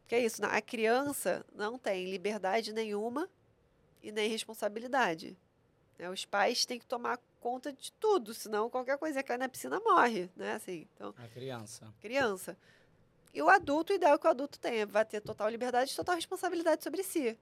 Porque 0.00 0.14
é 0.14 0.24
isso, 0.24 0.44
a 0.44 0.60
criança 0.60 1.44
não 1.54 1.78
tem 1.78 2.10
liberdade 2.10 2.72
nenhuma 2.72 3.28
e 4.02 4.10
nem 4.12 4.28
responsabilidade. 4.28 5.36
né? 5.98 6.10
Os 6.10 6.24
pais 6.24 6.66
têm 6.66 6.78
que 6.78 6.86
tomar 6.86 7.18
conta 7.40 7.72
de 7.72 7.92
tudo, 7.92 8.32
senão 8.34 8.68
qualquer 8.70 8.98
coisa 8.98 9.22
que 9.22 9.28
cai 9.28 9.38
na 9.38 9.48
piscina 9.48 9.80
morre, 9.80 10.30
né? 10.36 10.54
Assim, 10.54 10.86
então, 10.94 11.14
A 11.18 11.28
criança. 11.28 11.92
criança. 12.00 12.56
E 13.34 13.40
o 13.42 13.48
adulto, 13.48 13.92
o 13.92 13.96
ideal 13.96 14.14
é 14.14 14.18
que 14.18 14.26
o 14.26 14.30
adulto 14.30 14.58
tenha, 14.58 14.86
vai 14.86 15.04
ter 15.04 15.20
total 15.20 15.48
liberdade 15.48 15.92
e 15.92 15.96
total 15.96 16.14
responsabilidade 16.16 16.82
sobre 16.84 17.02
si. 17.02 17.36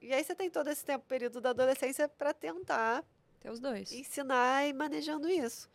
E 0.00 0.12
aí 0.12 0.22
você 0.24 0.34
tem 0.34 0.50
todo 0.50 0.68
esse 0.68 0.84
tempo, 0.84 1.04
período 1.06 1.40
da 1.40 1.50
adolescência, 1.50 2.08
para 2.08 2.34
tentar 2.34 3.04
Ter 3.40 3.50
os 3.50 3.60
dois. 3.60 3.92
ensinar 3.92 4.66
e 4.66 4.72
manejando 4.72 5.28
isso. 5.30 5.70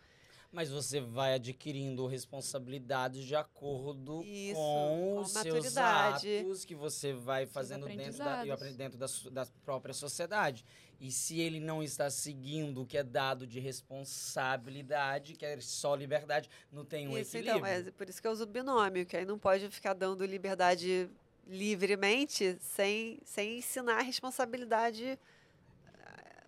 Mas 0.58 0.72
você 0.72 1.00
vai 1.00 1.36
adquirindo 1.36 2.08
responsabilidades 2.08 3.24
de 3.24 3.36
acordo 3.36 4.24
Isso, 4.24 4.56
com 4.56 5.20
os 5.20 5.30
seus 5.30 5.78
atos 5.78 6.66
que 6.66 6.74
você 6.74 7.14
vai 7.14 7.46
fazendo 7.46 7.86
dentro 7.86 8.18
da, 8.18 8.44
dentro 8.72 8.98
da, 8.98 9.06
da 9.32 9.48
própria 9.64 9.94
sociedade. 9.94 10.66
E 11.00 11.12
se 11.12 11.40
ele 11.40 11.60
não 11.60 11.84
está 11.84 12.10
seguindo 12.10 12.82
o 12.82 12.88
que 12.88 12.98
é 12.98 13.04
dado 13.04 13.46
de 13.46 13.60
responsabilidade, 13.60 15.36
que 15.36 15.46
é 15.46 15.62
só 15.62 15.94
liberdade, 15.94 16.50
não 16.72 16.84
tem 16.84 17.08
um 17.08 17.16
Isso, 17.16 17.38
equilíbrio. 17.38 17.60
então, 17.60 17.90
é 17.90 17.92
por 17.92 18.10
isso 18.10 18.20
que 18.20 18.28
eu 18.28 18.32
uso 18.32 18.46
o 18.46 18.48
binômio, 18.48 19.06
que 19.06 19.16
aí 19.16 19.26
não 19.26 19.38
pode 19.38 19.70
ficar 19.70 19.94
dando 19.94 20.26
liberdade 20.26 21.08
livremente 21.46 22.58
sem, 22.60 23.20
sem 23.24 23.60
ensinar 23.60 24.00
a 24.00 24.02
responsabilidade 24.02 25.20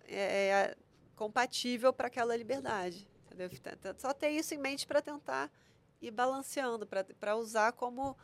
é, 0.08 0.18
é, 0.18 0.76
compatível 1.14 1.92
para 1.92 2.08
aquela 2.08 2.36
liberdade. 2.36 3.08
Só 3.98 4.12
ter 4.12 4.30
isso 4.30 4.54
em 4.54 4.58
mente 4.58 4.86
para 4.86 5.00
tentar 5.00 5.50
ir 6.00 6.10
balanceando, 6.10 6.86
para 6.86 7.36
usar 7.36 7.72
como, 7.72 8.16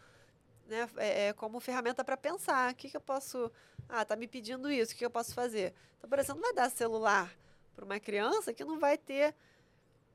né, 0.66 0.88
é, 0.96 1.28
é, 1.28 1.32
como 1.32 1.60
ferramenta 1.60 2.04
para 2.04 2.16
pensar. 2.16 2.72
O 2.72 2.76
que, 2.76 2.90
que 2.90 2.96
eu 2.96 3.00
posso. 3.00 3.50
Ah, 3.88 4.04
tá 4.04 4.16
me 4.16 4.26
pedindo 4.26 4.70
isso, 4.70 4.92
o 4.92 4.96
que 4.96 5.04
eu 5.04 5.10
posso 5.10 5.34
fazer? 5.34 5.74
Então, 5.98 6.08
por 6.10 6.18
exemplo, 6.18 6.40
não 6.40 6.48
vai 6.48 6.54
dar 6.54 6.70
celular 6.70 7.32
para 7.74 7.84
uma 7.84 8.00
criança 8.00 8.52
que 8.52 8.64
não 8.64 8.78
vai 8.78 8.98
ter 8.98 9.34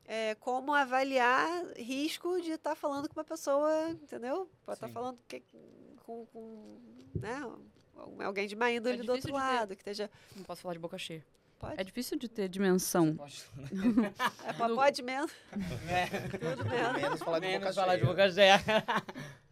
é, 0.05 0.35
como 0.35 0.73
avaliar 0.73 1.47
risco 1.77 2.41
de 2.41 2.51
estar 2.51 2.75
falando 2.75 3.07
com 3.07 3.13
uma 3.17 3.23
pessoa, 3.23 3.89
entendeu? 3.91 4.49
Pode 4.65 4.77
estar 4.77 4.87
Sim. 4.87 4.93
falando 4.93 5.19
que- 5.27 5.43
com, 6.05 6.25
com 6.25 6.79
né, 7.15 7.39
alguém 8.25 8.47
de 8.47 8.55
má 8.55 8.71
índole 8.71 8.97
do 8.97 9.03
difícil 9.03 9.33
outro 9.33 9.33
lado, 9.33 9.75
que 9.75 9.81
esteja. 9.81 10.09
Não 10.35 10.43
posso 10.43 10.61
falar 10.61 10.73
de 10.73 10.79
boca 10.79 10.97
cheia. 10.97 11.23
Pode? 11.61 11.79
É 11.79 11.83
difícil 11.83 12.17
de 12.17 12.27
ter 12.27 12.49
dimensão. 12.49 13.15
Pode- 13.15 13.43
É, 14.43 14.53
pode 14.75 15.01
menos, 15.03 15.31
É, 15.87 16.05
tudo 16.37 16.65
menos. 16.65 16.93
Menos 17.01 17.19
falar 17.19 17.39
de 17.39 17.47
menos 17.47 17.61
boca 17.63 17.73
falar 17.73 17.95
de 17.97 18.05
boca 18.05 18.31
cheia. 18.31 18.59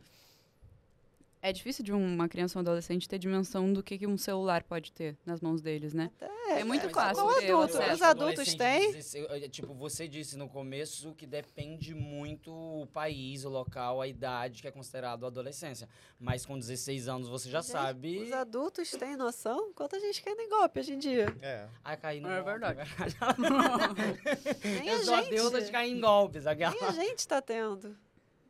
É 1.41 1.53
difícil 1.53 1.85
de 1.85 1.93
uma 1.93 2.27
criança 2.27 2.59
ou 2.59 2.61
um 2.61 2.67
adolescente 2.67 3.07
ter 3.07 3.17
dimensão 3.17 3.71
do 3.71 3.81
que, 3.81 3.97
que 3.97 4.05
um 4.05 4.17
celular 4.17 4.61
pode 4.63 4.91
ter 4.91 5.17
nas 5.25 5.39
mãos 5.39 5.61
deles, 5.61 5.93
né? 5.93 6.11
É 6.49 6.63
muito 6.65 6.85
mas 6.85 6.93
fácil 6.93 7.23
igual 7.23 7.39
ter 7.39 7.53
o 7.53 7.61
adulto, 7.61 7.93
os 7.93 8.01
adultos 8.01 8.55
têm. 8.55 8.87
de 8.87 8.97
16 8.97 9.49
Tipo, 9.49 9.73
você 9.73 10.07
disse 10.07 10.35
no 10.35 10.49
começo 10.49 11.13
que 11.15 11.25
depende 11.25 11.95
muito 11.95 12.51
o 12.51 12.87
país, 12.87 13.45
o 13.45 13.49
local, 13.49 14.01
a 14.01 14.07
idade 14.07 14.61
que 14.61 14.67
é 14.67 14.71
considerado 14.71 15.25
adolescência. 15.25 15.87
Mas 16.19 16.45
com 16.45 16.59
16 16.59 17.07
anos 17.07 17.29
você 17.29 17.49
já 17.49 17.61
Gente, 17.61 17.71
sabe. 17.71 18.19
Os 18.19 18.33
adultos 18.33 18.91
têm 18.91 19.15
noção? 19.15 19.71
Quanta 19.73 19.97
gente 19.99 20.21
cai 20.21 20.33
em 20.33 20.49
golpe 20.49 20.79
hoje 20.81 20.93
em 20.93 20.97
dia? 20.97 21.33
É. 21.41 21.67
Ah, 21.83 21.95
cair 21.95 22.19
no 22.19 22.27
É 22.29 22.41
golpe, 22.41 22.49
verdade. 22.51 22.89
Nem 24.63 24.87
Eu 24.89 24.97
a 24.99 25.03
sou 25.05 25.13
a 25.15 25.21
deusa 25.21 25.61
de 25.61 25.71
cair 25.71 25.91
em 25.91 26.01
golpes. 26.01 26.45
Aquela. 26.45 26.71
Nem 26.73 26.83
a 26.83 26.91
gente 26.91 27.25
tá 27.27 27.41
tendo. 27.41 27.95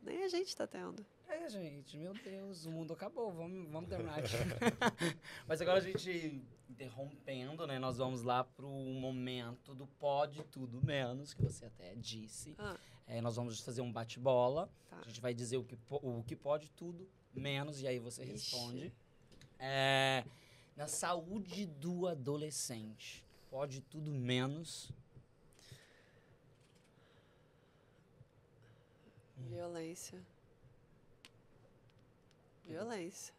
Nem 0.02 0.24
a 0.24 0.28
gente 0.28 0.56
tá 0.56 0.66
tendo. 0.66 1.04
É, 1.30 1.48
gente, 1.48 1.96
meu 1.96 2.12
Deus, 2.12 2.66
o 2.66 2.72
mundo 2.72 2.92
acabou. 2.92 3.32
Vamos, 3.32 3.70
vamos 3.70 3.88
terminar 3.88 4.18
aqui. 4.18 4.34
Mas 5.46 5.60
agora 5.60 5.78
a 5.78 5.80
gente 5.80 6.42
interrompendo, 6.68 7.66
né? 7.68 7.78
Nós 7.78 7.98
vamos 7.98 8.22
lá 8.22 8.42
pro 8.42 8.68
momento 8.68 9.72
do 9.72 9.86
pode 9.86 10.42
tudo 10.44 10.84
menos, 10.84 11.32
que 11.32 11.40
você 11.40 11.66
até 11.66 11.94
disse. 11.94 12.56
Ah. 12.58 12.76
É, 13.06 13.20
nós 13.20 13.36
vamos 13.36 13.60
fazer 13.60 13.80
um 13.80 13.92
bate-bola. 13.92 14.68
Tá. 14.88 14.98
A 15.04 15.08
gente 15.08 15.20
vai 15.20 15.32
dizer 15.32 15.56
o 15.56 15.64
que, 15.64 15.78
o 15.88 16.22
que 16.24 16.34
pode 16.34 16.68
tudo 16.70 17.08
menos, 17.32 17.80
e 17.80 17.86
aí 17.86 18.00
você 18.00 18.22
Ixi. 18.22 18.32
responde. 18.32 18.92
É, 19.58 20.24
na 20.76 20.88
saúde 20.88 21.64
do 21.64 22.08
adolescente, 22.08 23.24
pode 23.48 23.82
tudo 23.82 24.10
menos. 24.10 24.90
Violência. 29.36 30.20
Violência. 32.70 33.34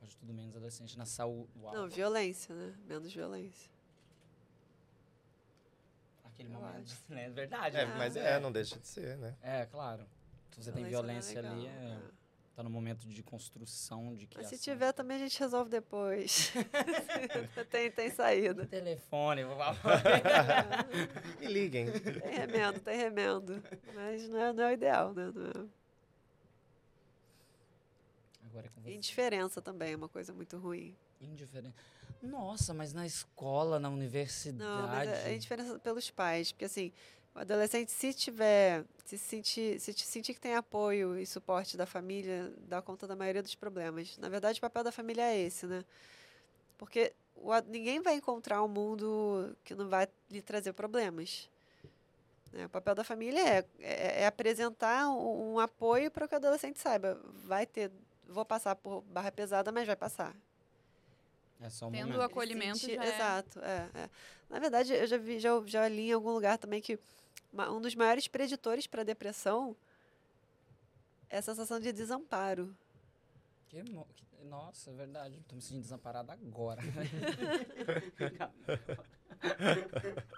Pode 0.00 0.16
tudo 0.16 0.32
menos 0.32 0.54
adolescente 0.54 0.96
na 0.96 1.04
saúde. 1.04 1.50
Uau. 1.60 1.74
Não, 1.74 1.88
violência, 1.88 2.54
né? 2.54 2.74
Menos 2.86 3.12
violência. 3.12 3.70
Aquele 6.24 6.48
eu 6.48 6.52
momento. 6.52 6.84
acho. 6.84 7.02
né? 7.12 7.26
É 7.26 7.30
verdade. 7.30 7.76
É, 7.76 7.86
né? 7.86 7.94
mas 7.96 8.16
é, 8.16 8.38
não 8.38 8.52
deixa 8.52 8.78
de 8.78 8.86
ser, 8.86 9.18
né? 9.18 9.36
É, 9.42 9.66
claro. 9.66 10.06
Se 10.52 10.62
você 10.62 10.72
tem 10.72 10.84
violência 10.84 11.38
é 11.40 11.46
ali, 11.46 11.66
é, 11.66 11.70
é. 11.70 11.98
tá 12.54 12.62
no 12.62 12.70
momento 12.70 13.06
de 13.06 13.22
construção, 13.22 14.14
de 14.14 14.24
Mas 14.24 14.34
criação. 14.34 14.58
se 14.58 14.64
tiver 14.64 14.92
também 14.92 15.16
a 15.16 15.20
gente 15.20 15.38
resolve 15.38 15.70
depois. 15.70 16.52
tem, 17.70 17.90
tem 17.90 18.10
saída. 18.10 18.66
Telefone, 18.66 19.44
vou 19.44 19.56
falar. 19.56 19.76
Me 21.38 21.46
liguem. 21.46 21.90
Tem 21.92 22.34
remendo, 22.34 22.80
tem 22.80 22.96
remendo. 22.96 23.62
Mas 23.94 24.28
não 24.28 24.40
é, 24.40 24.52
não 24.52 24.64
é 24.64 24.68
o 24.68 24.72
ideal, 24.72 25.12
né? 25.12 25.32
Não 25.34 25.64
é. 25.64 25.77
Agora 28.58 28.66
é 28.66 28.70
com 28.70 28.80
você. 28.80 28.94
Indiferença 28.94 29.62
também 29.62 29.92
é 29.92 29.96
uma 29.96 30.08
coisa 30.08 30.32
muito 30.32 30.56
ruim. 30.58 30.96
Indiferente. 31.20 31.74
Nossa, 32.20 32.74
mas 32.74 32.92
na 32.92 33.06
escola, 33.06 33.78
na 33.78 33.88
universidade. 33.88 34.58
Não, 34.58 34.88
mas 34.88 35.08
é, 35.08 35.30
é 35.30 35.36
indiferença 35.36 35.78
pelos 35.78 36.10
pais. 36.10 36.50
Porque 36.50 36.64
assim, 36.64 36.92
o 37.34 37.38
adolescente, 37.38 37.92
se 37.92 38.12
tiver, 38.12 38.84
se 39.04 39.16
sentir, 39.16 39.78
se 39.78 39.92
sentir 39.92 40.34
que 40.34 40.40
tem 40.40 40.54
apoio 40.54 41.16
e 41.16 41.24
suporte 41.24 41.76
da 41.76 41.86
família, 41.86 42.52
dá 42.66 42.82
conta 42.82 43.06
da 43.06 43.14
maioria 43.14 43.42
dos 43.42 43.54
problemas. 43.54 44.18
Na 44.18 44.28
verdade, 44.28 44.58
o 44.58 44.60
papel 44.60 44.82
da 44.82 44.92
família 44.92 45.22
é 45.22 45.38
esse, 45.38 45.66
né? 45.66 45.84
Porque 46.76 47.12
o 47.36 47.50
ninguém 47.68 48.00
vai 48.00 48.16
encontrar 48.16 48.62
um 48.64 48.68
mundo 48.68 49.56
que 49.64 49.74
não 49.74 49.88
vai 49.88 50.08
lhe 50.28 50.42
trazer 50.42 50.72
problemas. 50.72 51.48
né? 52.52 52.66
O 52.66 52.68
papel 52.68 52.96
da 52.96 53.04
família 53.04 53.40
é, 53.40 53.64
é, 53.78 54.22
é 54.22 54.26
apresentar 54.26 55.08
um, 55.08 55.54
um 55.54 55.58
apoio 55.60 56.10
para 56.10 56.26
que 56.26 56.34
o 56.34 56.36
adolescente 56.38 56.80
saiba. 56.80 57.20
Vai 57.44 57.64
ter, 57.64 57.92
vou 58.28 58.44
passar 58.44 58.76
por 58.76 59.02
barra 59.02 59.32
pesada, 59.32 59.72
mas 59.72 59.86
vai 59.86 59.96
passar. 59.96 60.34
É 61.60 61.68
só 61.68 61.88
um 61.88 61.90
Tendo 61.90 62.06
momento. 62.08 62.22
a- 62.22 62.26
acolhimento 62.26 62.78
Sentir- 62.78 62.94
já 62.96 63.04
é- 63.04 63.14
Exato, 63.14 63.60
é, 63.60 63.88
é. 63.94 64.10
Na 64.48 64.58
verdade, 64.60 64.92
eu 64.92 65.06
já 65.06 65.16
vi, 65.18 65.40
já, 65.40 65.50
já 65.66 65.88
li 65.88 66.10
em 66.10 66.12
algum 66.12 66.30
lugar 66.30 66.56
também 66.58 66.80
que 66.80 66.98
uma- 67.52 67.68
um 67.70 67.80
dos 67.80 67.94
maiores 67.96 68.28
preditores 68.28 68.86
para 68.86 69.02
depressão 69.02 69.76
é 71.28 71.38
a 71.38 71.42
sensação 71.42 71.80
de 71.80 71.92
desamparo. 71.92 72.74
Que 73.68 73.82
Nossa, 74.44 74.90
é 74.90 74.94
verdade. 74.94 75.42
Tô 75.48 75.56
me 75.56 75.60
sentindo 75.60 75.82
desamparado 75.82 76.30
agora. 76.32 76.80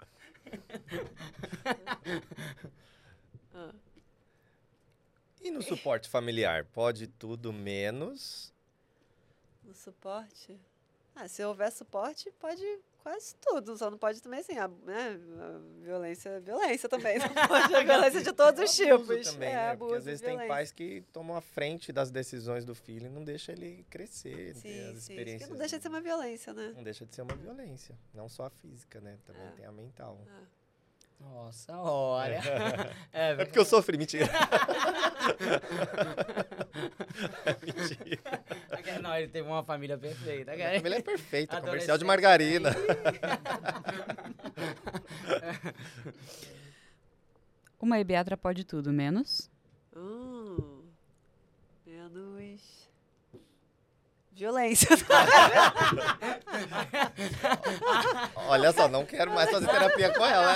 Ah. 3.53 3.71
E 5.41 5.49
no 5.51 5.61
suporte 5.61 6.07
familiar? 6.09 6.65
Pode 6.65 7.07
tudo 7.07 7.51
menos. 7.51 8.53
No 9.63 9.73
suporte? 9.73 10.59
Ah, 11.15 11.27
se 11.27 11.43
houver 11.43 11.71
suporte, 11.71 12.31
pode 12.39 12.63
quase 13.03 13.35
tudo. 13.35 13.75
Só 13.77 13.89
não 13.91 13.97
pode 13.97 14.21
também, 14.21 14.39
assim, 14.39 14.57
a, 14.57 14.67
né, 14.67 15.19
a 15.39 15.83
violência 15.83 16.29
é 16.29 16.39
violência 16.39 16.87
também. 16.87 17.17
Não 17.19 17.27
pode 17.47 17.73
a 17.75 17.83
violência 17.83 18.21
de 18.21 18.31
todos 18.31 18.61
os 18.69 18.75
tipos. 18.75 19.31
também, 19.31 19.49
é, 19.49 19.53
né? 19.55 19.69
abuso, 19.71 19.87
Porque 19.89 19.97
às 19.97 20.05
vezes 20.05 20.21
tem 20.21 20.29
violência. 20.29 20.47
pais 20.55 20.71
que 20.71 21.01
tomam 21.11 21.35
a 21.35 21.41
frente 21.41 21.91
das 21.91 22.11
decisões 22.11 22.63
do 22.63 22.73
filho 22.75 23.07
e 23.07 23.09
não 23.09 23.23
deixa 23.23 23.51
ele 23.51 23.85
crescer, 23.89 24.53
ter 24.53 24.59
Sim, 24.59 24.79
as 24.79 24.85
sim. 24.91 24.97
experiências. 25.13 25.41
Porque 25.41 25.51
não 25.53 25.57
deixa 25.59 25.77
de 25.77 25.83
ser 25.83 25.89
uma 25.89 26.01
violência, 26.01 26.53
né? 26.53 26.73
Não 26.75 26.83
deixa 26.83 27.05
de 27.05 27.15
ser 27.15 27.21
uma 27.23 27.35
violência. 27.35 27.97
Não 28.13 28.29
só 28.29 28.45
a 28.45 28.49
física, 28.49 29.01
né? 29.01 29.17
Também 29.25 29.47
É. 29.47 29.51
tem 29.51 29.65
a 29.65 29.71
mental. 29.71 30.19
Ah. 30.29 30.43
Nossa, 31.21 31.77
olha. 31.77 32.41
É, 33.13 33.31
É 33.31 33.35
porque 33.45 33.59
eu 33.59 33.65
sofri, 33.65 33.97
mentira. 33.97 34.25
verdade. 38.81 39.01
Não, 39.01 39.15
ele 39.15 39.27
teve 39.27 39.47
uma 39.47 39.63
família 39.63 39.97
perfeita. 39.97 40.51
A 40.53 40.55
família 40.55 40.97
é 40.97 41.01
perfeita, 41.01 41.61
comercial 41.61 41.97
de 41.97 42.05
margarina. 42.05 42.69
Uma 47.79 47.99
ebiatra 47.99 48.37
pode 48.37 48.63
tudo, 48.63 48.93
menos. 48.93 49.49
Hum, 49.95 50.83
menos. 51.85 52.89
Violência. 54.41 54.87
Olha 58.47 58.71
só, 58.71 58.87
não 58.87 59.05
quero 59.05 59.31
mais 59.31 59.51
fazer 59.51 59.67
terapia 59.67 60.11
com 60.11 60.25
ela. 60.25 60.55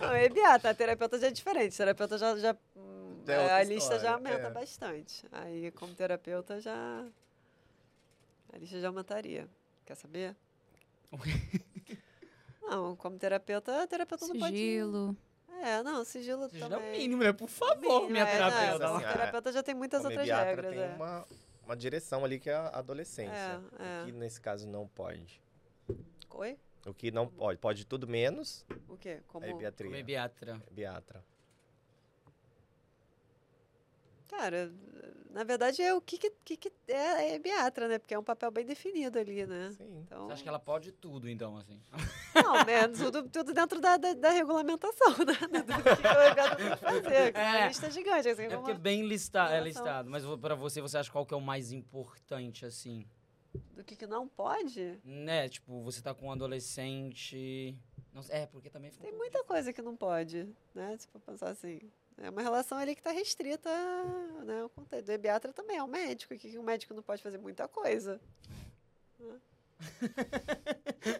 Não, 0.00 0.16
EBA, 0.16 0.54
a 0.70 0.74
terapeuta 0.74 1.18
já 1.18 1.26
é 1.26 1.30
diferente. 1.30 1.76
Terapeuta 1.76 2.16
já. 2.16 2.34
já 2.38 2.48
é 2.48 3.38
outra 3.38 3.56
a 3.56 3.62
lista 3.62 3.98
já 3.98 4.14
aumenta 4.14 4.46
é. 4.46 4.50
bastante. 4.50 5.26
Aí, 5.32 5.70
como 5.72 5.94
terapeuta, 5.94 6.58
já. 6.62 7.04
A 8.54 8.56
lista 8.56 8.80
já 8.80 8.88
aumentaria. 8.88 9.46
Quer 9.84 9.94
saber? 9.94 10.34
Não, 12.62 12.96
como 12.96 13.18
terapeuta, 13.18 13.82
a 13.82 13.86
terapeuta 13.86 14.26
não 14.26 14.38
pode. 14.38 14.56
Sigilo. 14.56 15.14
É, 15.62 15.82
não, 15.82 16.02
sigilo 16.02 16.48
Seja 16.48 16.68
também. 16.68 16.92
mínimo, 16.92 17.22
né? 17.22 17.32
Por 17.32 17.48
favor, 17.48 17.76
Mínimo, 17.80 18.10
minha 18.10 18.24
é, 18.24 18.32
terapeuta. 18.32 18.78
Não, 18.86 18.96
Assim, 18.96 19.04
a 19.04 19.08
a- 19.08 19.12
terapeuta 19.12 19.52
já 19.52 19.62
tem 19.62 19.74
muitas 19.74 20.00
Como 20.02 20.10
outras 20.18 20.28
regras. 20.28 20.70
tem 20.70 20.82
é. 20.82 20.94
uma, 20.96 21.26
uma 21.64 21.76
direção 21.76 22.24
ali 22.24 22.38
que 22.38 22.50
é 22.50 22.54
a 22.54 22.68
adolescência. 22.78 23.62
É, 23.78 24.00
é. 24.00 24.02
O 24.02 24.06
que 24.06 24.12
nesse 24.12 24.40
caso 24.40 24.68
não 24.68 24.86
pode. 24.86 25.42
Oi? 26.30 26.58
O 26.86 26.92
que 26.92 27.10
não 27.10 27.26
pode, 27.26 27.58
pode 27.58 27.86
tudo 27.86 28.06
menos 28.06 28.66
O 28.88 28.96
quê? 28.96 29.22
Como... 29.26 29.44
a 29.44 29.48
Como 29.48 29.58
ebiatria. 29.58 30.04
Beatra. 30.04 30.62
Biatra. 30.70 31.24
Cara, 34.36 34.72
na 35.30 35.44
verdade 35.44 35.80
é 35.82 35.94
o 35.94 36.00
que, 36.00 36.18
que, 36.18 36.56
que, 36.56 36.72
é 36.88 37.08
a 37.08 37.34
ebiatra, 37.34 37.88
né? 37.88 37.98
Porque 37.98 38.14
é 38.14 38.18
um 38.18 38.22
papel 38.22 38.50
bem 38.50 38.64
definido 38.64 39.18
ali, 39.18 39.46
né? 39.46 39.72
Sim. 39.76 40.02
Então, 40.06 40.26
Você 40.26 40.32
acha 40.34 40.42
que 40.42 40.48
ela 40.48 40.58
pode 40.58 40.92
tudo, 40.92 41.28
então, 41.28 41.56
assim? 41.56 41.80
Não, 42.34 42.64
né? 42.64 42.88
Tudo, 42.88 43.28
tudo 43.28 43.52
dentro 43.52 43.80
da, 43.80 43.96
da, 43.96 44.14
da 44.14 44.30
regulamentação, 44.30 45.10
né? 45.24 45.34
Do 45.48 45.96
que 45.96 46.02
que 46.02 46.06
a 46.06 46.28
ebiatra 46.30 46.56
tem 46.56 46.70
que 46.70 46.76
fazer. 46.76 47.32
que 47.32 47.38
É 47.38 47.42
É. 47.42 47.58
uma 47.58 47.66
lista 47.68 47.90
gigante. 47.90 48.28
Assim, 48.28 48.42
É 48.42 48.56
porque 48.56 48.72
é 48.72 48.74
bem 48.74 49.06
lista, 49.06 49.44
é 49.48 49.60
listado. 49.60 50.10
Mas 50.10 50.24
pra 50.40 50.54
você, 50.54 50.80
você 50.80 50.98
acha 50.98 51.10
qual 51.10 51.24
que 51.24 51.34
é 51.34 51.36
o 51.36 51.40
mais 51.40 51.72
importante, 51.72 52.66
assim? 52.66 53.06
Do 53.72 53.84
que, 53.84 53.94
que 53.96 54.06
não 54.06 54.26
pode? 54.26 54.98
Né? 55.04 55.48
Tipo, 55.48 55.82
você 55.82 56.02
tá 56.02 56.12
com 56.12 56.26
um 56.26 56.32
adolescente... 56.32 57.76
Não 58.12 58.22
é, 58.28 58.46
porque 58.46 58.70
também... 58.70 58.92
fica 58.92 59.02
Tem 59.02 59.12
muita 59.12 59.42
coisa 59.42 59.72
que 59.72 59.82
não 59.82 59.96
pode, 59.96 60.48
né? 60.72 60.96
Se 60.96 61.08
for 61.08 61.20
pensar 61.20 61.48
assim. 61.50 61.80
É 62.18 62.30
uma 62.30 62.42
relação 62.42 62.78
ali 62.78 62.94
que 62.94 63.00
está 63.00 63.10
restrita, 63.10 63.68
né? 64.44 64.60
ao 64.60 64.68
contexto. 64.68 65.08
O 65.08 65.12
ebiatra 65.12 65.52
também 65.52 65.78
é 65.78 65.82
um 65.82 65.88
médico, 65.88 66.36
que 66.36 66.50
que 66.50 66.58
o 66.58 66.62
médico 66.62 66.94
não 66.94 67.02
pode 67.02 67.22
fazer 67.22 67.38
muita 67.38 67.66
coisa. 67.66 68.20
né? 69.18 69.40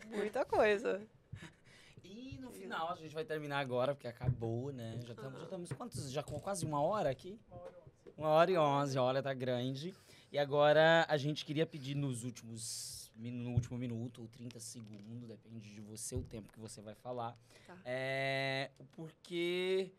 muita 0.07 0.45
coisa. 0.45 1.03
E 2.03 2.39
no 2.39 2.51
final, 2.51 2.93
a 2.93 2.97
gente 2.97 3.13
vai 3.13 3.25
terminar 3.25 3.59
agora, 3.59 3.95
porque 3.95 4.07
acabou, 4.07 4.73
né? 4.73 5.01
Já 5.05 5.15
estamos, 5.15 5.39
já 5.39 5.45
estamos 5.45 5.73
quantos? 5.73 6.11
Já 6.11 6.23
com 6.23 6.39
quase 6.39 6.65
uma 6.65 6.81
hora 6.81 7.11
aqui? 7.11 7.41
Uma 8.17 8.29
hora 8.29 8.51
e 8.51 8.57
onze, 8.57 8.97
olha, 8.97 9.21
tá 9.23 9.35
grande. 9.35 9.93
E 10.31 10.39
agora 10.39 11.05
a 11.09 11.17
gente 11.17 11.45
queria 11.45 11.67
pedir 11.67 11.97
nos 11.97 12.23
últimos, 12.23 13.11
no 13.17 13.51
último 13.51 13.77
minuto, 13.77 14.23
ou 14.23 14.29
30 14.29 14.61
segundos, 14.61 15.29
depende 15.29 15.73
de 15.73 15.81
você, 15.81 16.15
o 16.15 16.23
tempo 16.23 16.53
que 16.53 16.61
você 16.61 16.81
vai 16.81 16.95
falar. 16.95 17.37
Tá. 17.67 17.77
É, 17.85 18.71
o 18.79 18.85
porquê 18.85 19.93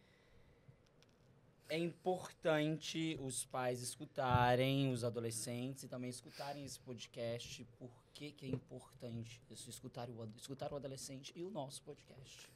é 1.69 1.77
importante 1.77 3.17
os 3.21 3.45
pais 3.45 3.81
escutarem, 3.81 4.91
os 4.91 5.03
adolescentes 5.03 5.83
e 5.83 5.87
também 5.87 6.09
escutarem 6.09 6.63
esse 6.63 6.79
podcast. 6.79 7.65
Por 7.77 7.91
que, 8.13 8.31
que 8.31 8.45
é 8.45 8.49
importante 8.49 9.41
isso, 9.49 9.69
escutar 9.69 10.09
o, 10.09 10.29
escutar 10.37 10.71
o 10.71 10.75
adolescente 10.75 11.33
e 11.35 11.43
o 11.43 11.49
nosso 11.49 11.81
podcast? 11.81 12.49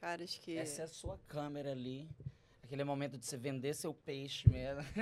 Cara, 0.00 0.22
acho 0.22 0.40
que. 0.40 0.56
Essa 0.56 0.82
é 0.82 0.84
a 0.84 0.88
sua 0.88 1.18
câmera 1.26 1.72
ali. 1.72 2.08
Aquele 2.62 2.84
momento 2.84 3.18
de 3.18 3.26
você 3.26 3.36
vender 3.36 3.74
seu 3.74 3.92
peixe 3.92 4.48
mesmo. 4.48 4.82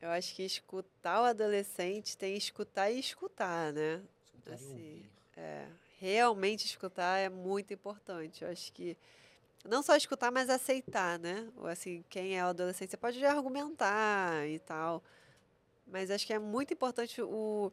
Eu 0.00 0.10
acho 0.10 0.34
que 0.34 0.42
escutar 0.44 1.22
o 1.22 1.24
adolescente 1.24 2.16
tem 2.16 2.36
escutar 2.36 2.90
e 2.90 3.00
escutar, 3.00 3.72
né? 3.72 4.02
Escutar 4.24 4.50
e 4.50 4.54
Assim, 4.54 4.70
ouvir. 4.70 5.10
É, 5.36 5.66
realmente 5.98 6.64
escutar 6.66 7.18
é 7.18 7.28
muito 7.28 7.74
importante. 7.74 8.44
Eu 8.44 8.50
acho 8.50 8.72
que 8.72 8.96
não 9.68 9.82
só 9.82 9.96
escutar, 9.96 10.30
mas 10.32 10.48
aceitar, 10.50 11.18
né? 11.18 11.48
Ou 11.56 11.66
assim, 11.66 12.04
quem 12.08 12.38
é 12.38 12.44
o 12.44 12.48
adolescente, 12.48 12.90
você 12.90 12.96
pode 12.96 13.24
argumentar 13.24 14.46
e 14.48 14.58
tal, 14.60 15.02
mas 15.86 16.10
acho 16.10 16.26
que 16.26 16.32
é 16.32 16.38
muito 16.38 16.72
importante 16.74 17.20
o 17.22 17.72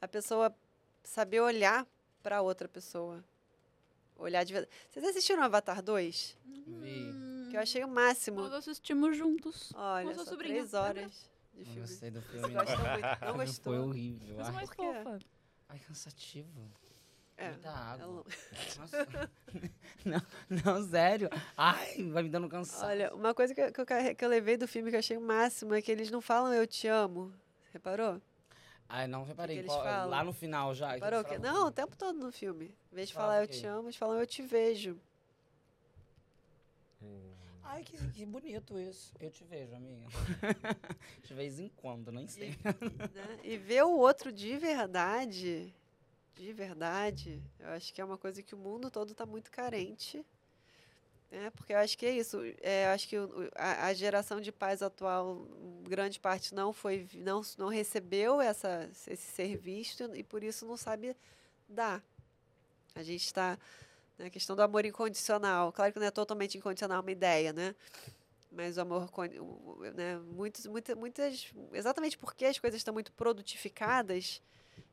a 0.00 0.06
pessoa 0.08 0.54
saber 1.02 1.40
olhar 1.40 1.86
para 2.22 2.42
outra 2.42 2.68
pessoa. 2.68 3.24
Olhar 4.18 4.44
de 4.44 4.52
verdade. 4.52 4.72
Vocês 4.90 5.04
assistiram 5.04 5.42
Avatar 5.42 5.82
2? 5.82 6.36
Vi. 6.66 7.14
Que 7.50 7.56
eu 7.56 7.60
achei 7.60 7.84
o 7.84 7.88
máximo. 7.88 8.40
Nós 8.40 8.52
assistimos 8.54 9.16
juntos. 9.16 9.72
Olha, 9.74 10.14
só 10.14 10.24
sobrinha, 10.24 10.54
três 10.54 10.74
horas 10.74 11.30
de 11.54 11.58
Não 11.60 11.64
filme. 11.66 11.80
gostei 11.80 12.10
do 12.10 12.22
filme. 12.22 12.48
gostou 12.54 12.78
muito? 12.78 13.24
Não 13.24 13.36
gostou? 13.36 13.72
Foi 13.74 13.78
horrível. 13.82 14.36
Ai, 14.40 14.52
mais 14.52 14.70
fofa. 14.70 15.18
ai, 15.68 15.78
cansativo. 15.80 16.70
É, 17.38 17.50
Muita 17.50 17.68
é 17.68 17.72
água. 17.72 18.06
longo. 18.06 18.24
Nossa. 18.78 19.30
não, 20.04 20.22
não, 20.64 20.88
sério. 20.88 21.28
Ai, 21.56 22.02
vai 22.10 22.22
me 22.22 22.28
dando 22.30 22.48
cansaço. 22.48 22.84
Olha, 22.86 23.14
uma 23.14 23.34
coisa 23.34 23.54
que 23.54 23.60
eu, 23.60 23.72
que, 23.72 23.80
eu, 23.80 23.86
que 24.16 24.24
eu 24.24 24.28
levei 24.28 24.56
do 24.56 24.66
filme 24.66 24.88
que 24.90 24.96
eu 24.96 25.00
achei 25.00 25.16
o 25.16 25.20
máximo 25.20 25.74
é 25.74 25.82
que 25.82 25.90
eles 25.92 26.10
não 26.10 26.20
falam 26.22 26.52
eu 26.54 26.66
te 26.66 26.88
amo. 26.88 27.32
Reparou? 27.72 28.20
Ai, 28.88 29.06
não 29.06 29.24
reparei. 29.24 29.58
que 29.58 29.64
qual- 29.64 30.08
lá 30.08 30.22
no 30.24 30.32
final 30.32 30.74
já. 30.74 30.88
que 30.88 30.94
Reparou 30.94 31.24
que? 31.24 31.34
falavam 31.36 31.52
Não, 31.52 31.66
o 31.68 31.72
tempo 31.72 31.96
todo 31.96 32.18
no 32.18 32.32
filme. 32.32 32.74
Em 32.92 32.94
vez 32.94 33.08
de 33.08 33.14
Falava 33.14 33.32
falar 33.32 33.44
eu 33.44 33.48
quê? 33.48 33.54
te 33.54 33.66
amo, 33.66 33.86
eles 33.88 33.96
falam 33.96 34.18
eu 34.18 34.26
te 34.26 34.42
vejo. 34.42 34.98
Hum. 37.02 37.32
Ai, 37.64 37.82
que, 37.82 37.96
que 38.12 38.24
bonito 38.24 38.78
isso. 38.78 39.12
Eu 39.20 39.30
te 39.30 39.44
vejo, 39.44 39.74
amiga. 39.74 40.06
de 41.22 41.34
vez 41.34 41.58
em 41.58 41.68
quando, 41.76 42.10
nem 42.12 42.26
sei. 42.28 42.50
né? 42.50 43.38
E 43.42 43.56
ver 43.58 43.82
o 43.82 43.98
outro 43.98 44.32
de 44.32 44.56
verdade, 44.56 45.74
de 46.36 46.52
verdade, 46.52 47.42
eu 47.58 47.68
acho 47.70 47.92
que 47.92 48.00
é 48.00 48.04
uma 48.04 48.18
coisa 48.18 48.42
que 48.42 48.54
o 48.54 48.58
mundo 48.58 48.90
todo 48.90 49.12
está 49.12 49.24
muito 49.24 49.50
carente. 49.50 50.24
Né? 51.30 51.50
Porque 51.50 51.72
eu 51.72 51.78
acho 51.78 51.96
que 51.96 52.06
é 52.06 52.12
isso. 52.12 52.40
É, 52.60 52.86
eu 52.86 52.90
acho 52.90 53.08
que 53.08 53.16
a, 53.54 53.86
a 53.86 53.94
geração 53.94 54.40
de 54.40 54.52
pais 54.52 54.82
atual, 54.82 55.46
grande 55.82 56.20
parte, 56.20 56.54
não 56.54 56.72
foi, 56.72 57.08
não, 57.14 57.40
não 57.58 57.68
recebeu 57.68 58.40
essa, 58.40 58.88
esse 59.06 59.32
serviço 59.32 60.04
e 60.14 60.22
por 60.22 60.44
isso 60.44 60.66
não 60.66 60.76
sabe 60.76 61.16
dar. 61.68 62.02
A 62.94 63.02
gente 63.02 63.24
está 63.24 63.58
na 64.18 64.30
questão 64.30 64.54
do 64.54 64.62
amor 64.62 64.84
incondicional. 64.84 65.72
Claro 65.72 65.92
que 65.92 65.98
não 65.98 66.06
é 66.06 66.10
totalmente 66.10 66.56
incondicional 66.56 67.00
uma 67.00 67.10
ideia, 67.10 67.52
né? 67.52 67.74
Mas 68.52 68.76
o 68.76 68.82
amor, 68.82 69.10
né? 69.94 70.16
Muitos, 70.18 70.66
muita, 70.66 70.94
muitas, 70.94 71.52
exatamente 71.72 72.16
porque 72.16 72.44
as 72.44 72.58
coisas 72.58 72.78
estão 72.78 72.94
muito 72.94 73.12
produtificadas, 73.12 74.40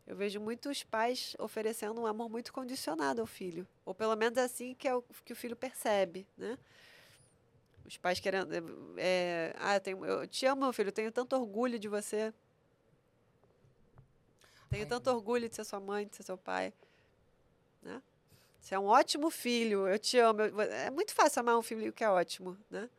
eu 0.06 0.16
vejo 0.16 0.40
muitos 0.40 0.84
pais 0.84 1.36
oferecendo 1.40 2.02
um 2.02 2.06
amor 2.06 2.30
muito 2.30 2.52
condicionado 2.52 3.22
ao 3.22 3.28
filho, 3.28 3.68
ou 3.86 3.94
pelo 3.94 4.16
menos 4.16 4.38
é 4.38 4.44
assim 4.44 4.74
que 4.74 4.88
é 4.88 4.94
o 4.94 5.02
que 5.24 5.34
o 5.34 5.36
filho 5.36 5.56
percebe, 5.56 6.28
né? 6.38 6.58
Os 7.86 7.98
pais 7.98 8.20
querendo, 8.20 8.50
é, 8.98 9.54
ah, 9.60 9.76
eu, 9.76 9.82
tenho, 9.82 10.06
eu 10.06 10.28
te 10.28 10.46
amo, 10.46 10.62
meu 10.62 10.74
filho, 10.74 10.88
eu 10.88 10.94
tenho 10.94 11.12
tanto 11.12 11.36
orgulho 11.36 11.78
de 11.78 11.90
você. 11.90 12.34
Tenho 14.70 14.84
Ai. 14.84 14.90
tanto 14.90 15.10
orgulho 15.10 15.50
de 15.50 15.56
ser 15.56 15.66
sua 15.66 15.82
mãe, 15.82 16.08
de 16.08 16.16
ser 16.16 16.24
seu 16.24 16.38
pai. 16.38 16.74
Né? 17.82 18.02
Você 18.60 18.74
é 18.74 18.80
um 18.80 18.86
ótimo 18.86 19.30
filho, 19.30 19.86
eu 19.88 20.00
te 20.00 20.18
amo. 20.18 20.42
é 20.42 20.90
muito 20.90 21.14
fácil 21.14 21.42
amar 21.42 21.58
um 21.58 21.62
filho 21.62 21.92
que 21.92 22.04
é 22.04 22.10
ótimo, 22.10 22.58
né? 22.70 22.90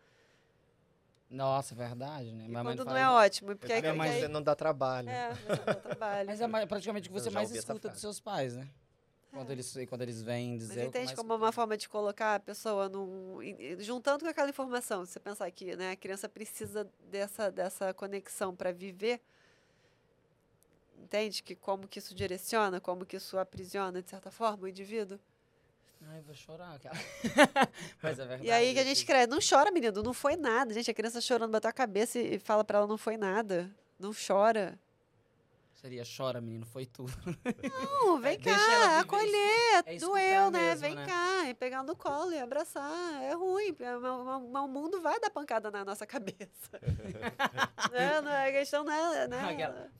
Nossa, 1.35 1.74
é 1.74 1.76
verdade, 1.76 2.32
né? 2.32 2.45
E 2.45 2.49
Minha 2.49 2.62
mãe 2.62 2.76
quando 2.76 2.87
não 2.87 2.93
fala- 2.95 3.01
é 3.01 3.09
ótimo, 3.26 3.57
porque 3.57 3.72
Eu 3.72 3.76
aí, 3.76 4.01
aí- 4.01 4.20
você 4.20 4.28
não 4.28 4.43
dá 4.43 4.55
trabalho. 4.55 5.09
é, 5.09 5.28
não 5.30 5.64
dá 5.64 5.74
trabalho. 5.74 6.26
Mas 6.30 6.41
é 6.41 6.66
praticamente 6.66 7.09
o 7.09 7.12
que 7.12 7.20
você 7.20 7.30
mais 7.30 7.51
escuta 7.51 7.89
dos 7.89 8.01
seus 8.01 8.20
pais, 8.20 8.55
né? 8.57 8.68
Quando, 9.32 9.51
eles, 9.51 9.76
quando 9.89 10.03
eles 10.03 10.22
vêm 10.22 10.57
dizer. 10.57 10.76
Mas 10.78 10.89
entende 10.91 11.16
como 11.16 11.35
uma 11.35 11.51
forma 11.51 11.76
de 11.76 11.89
colocar 11.89 12.37
a 12.37 12.41
pessoa 12.41 12.89
num. 12.89 13.41
juntando 13.80 14.24
com 14.24 14.30
aquela 14.30 14.49
informação. 14.49 15.05
Se 15.05 15.12
você 15.14 15.18
pensar 15.20 15.51
que 15.51 15.74
né, 15.74 15.91
a 15.91 15.97
criança 15.97 16.28
precisa 16.28 16.89
dessa, 17.11 17.51
dessa 17.51 17.93
conexão 17.93 18.55
para 18.55 18.70
viver, 18.70 19.20
entende? 21.02 21.43
Que 21.43 21.56
como 21.56 21.89
que 21.89 21.98
isso 21.98 22.15
direciona, 22.15 22.81
como 22.81 23.05
que 23.05 23.16
isso 23.16 23.36
aprisiona, 23.36 24.01
de 24.01 24.09
certa 24.09 24.31
forma, 24.31 24.65
o 24.65 24.69
indivíduo. 24.69 25.19
Ai, 26.15 26.23
vou 26.23 26.35
chorar. 26.35 26.78
Mas 28.01 28.20
é 28.20 28.24
verdade. 28.24 28.47
E 28.47 28.51
aí 28.53 28.73
que 28.73 28.78
a 28.78 28.85
gente 28.85 29.05
cresce. 29.05 29.27
Não 29.27 29.39
chora, 29.41 29.73
menino, 29.73 30.01
não 30.01 30.15
foi 30.15 30.36
nada. 30.36 30.73
Gente, 30.73 30.89
a 30.89 30.95
criança 30.95 31.20
chorando, 31.20 31.51
bateu 31.51 31.69
a 31.69 31.73
cabeça 31.73 32.20
e 32.20 32.39
fala 32.39 32.62
para 32.62 32.78
ela 32.78 32.86
não 32.86 32.97
foi 32.97 33.16
nada. 33.16 33.69
Não 33.99 34.12
chora. 34.15 34.78
Seria 35.74 36.05
chora, 36.05 36.41
menino, 36.41 36.65
foi 36.65 36.86
tudo. 36.86 37.12
Não, 37.62 38.16
vem 38.23 38.39
deixa 38.39 38.61
ela 38.61 38.86
cá, 38.86 39.01
acolher. 39.01 39.82
é 39.86 39.97
doeu, 39.97 40.51
né? 40.53 40.61
mesmo, 40.61 40.81
vem 40.82 40.95
né? 40.95 41.05
cá, 41.05 41.49
e 41.49 41.55
pegar 41.55 41.82
no 41.82 41.97
colo 41.97 42.32
e 42.32 42.39
abraçar. 42.39 43.20
É 43.20 43.35
ruim. 43.35 43.74
é, 43.81 43.97
O 43.97 44.69
mundo 44.69 45.01
vai 45.01 45.19
dar 45.19 45.31
pancada 45.31 45.69
na 45.69 45.85
nossa 45.85 46.07
cabeça. 46.07 46.78
né? 47.91 48.20
Não 48.20 48.32
é 48.32 48.53
questão, 48.53 48.85
né? 48.85 49.27
né? 49.27 49.91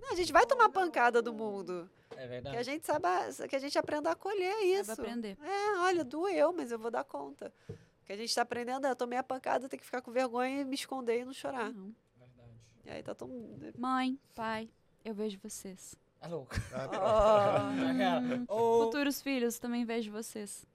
Não, 0.00 0.10
a 0.10 0.16
gente 0.16 0.32
vai 0.32 0.44
tomar 0.44 0.68
pancada 0.70 1.22
do 1.22 1.32
mundo. 1.32 1.88
É 2.16 2.22
Que 2.22 2.26
verdade. 2.26 2.56
a 2.56 2.62
gente 2.62 2.86
saiba, 2.86 3.08
que 3.48 3.56
a 3.56 3.58
gente 3.58 3.78
aprenda 3.78 4.08
a 4.10 4.12
acolher 4.12 4.54
isso. 4.64 4.84
Saiba 4.86 5.02
aprender. 5.02 5.38
É, 5.42 5.78
olha, 5.78 6.04
doeu, 6.04 6.52
mas 6.52 6.70
eu 6.72 6.78
vou 6.78 6.90
dar 6.90 7.04
conta. 7.04 7.52
O 7.68 8.06
que 8.06 8.12
a 8.12 8.16
gente 8.16 8.28
está 8.30 8.42
aprendendo 8.42 8.86
é, 8.86 8.90
eu 8.90 8.96
tomei 8.96 9.18
a 9.18 9.22
pancada, 9.22 9.68
tenho 9.68 9.78
que 9.78 9.86
ficar 9.86 10.02
com 10.02 10.10
vergonha 10.10 10.60
e 10.60 10.64
me 10.64 10.74
esconder 10.74 11.20
e 11.20 11.24
não 11.24 11.32
chorar. 11.32 11.72
Não. 11.72 11.94
Verdade. 12.18 12.50
E 12.84 12.90
aí 12.90 13.02
tá 13.02 13.14
todo 13.14 13.28
mundo. 13.32 13.72
Mãe, 13.78 14.18
pai, 14.34 14.68
eu 15.04 15.14
vejo 15.14 15.38
vocês. 15.42 15.94
É 16.20 16.28
louco. 16.28 16.54
Ou- 18.48 18.84
Futuros 18.84 19.22
filhos, 19.22 19.58
também 19.58 19.84
vejo 19.84 20.10
vocês. 20.12 20.66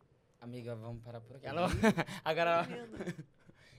Amiga, 0.41 0.76
vamos 0.76 1.03
parar 1.03 1.22
por 1.22 1.36
aqui. 1.38 1.48
Alô? 1.48 1.64
Agora, 2.24 2.68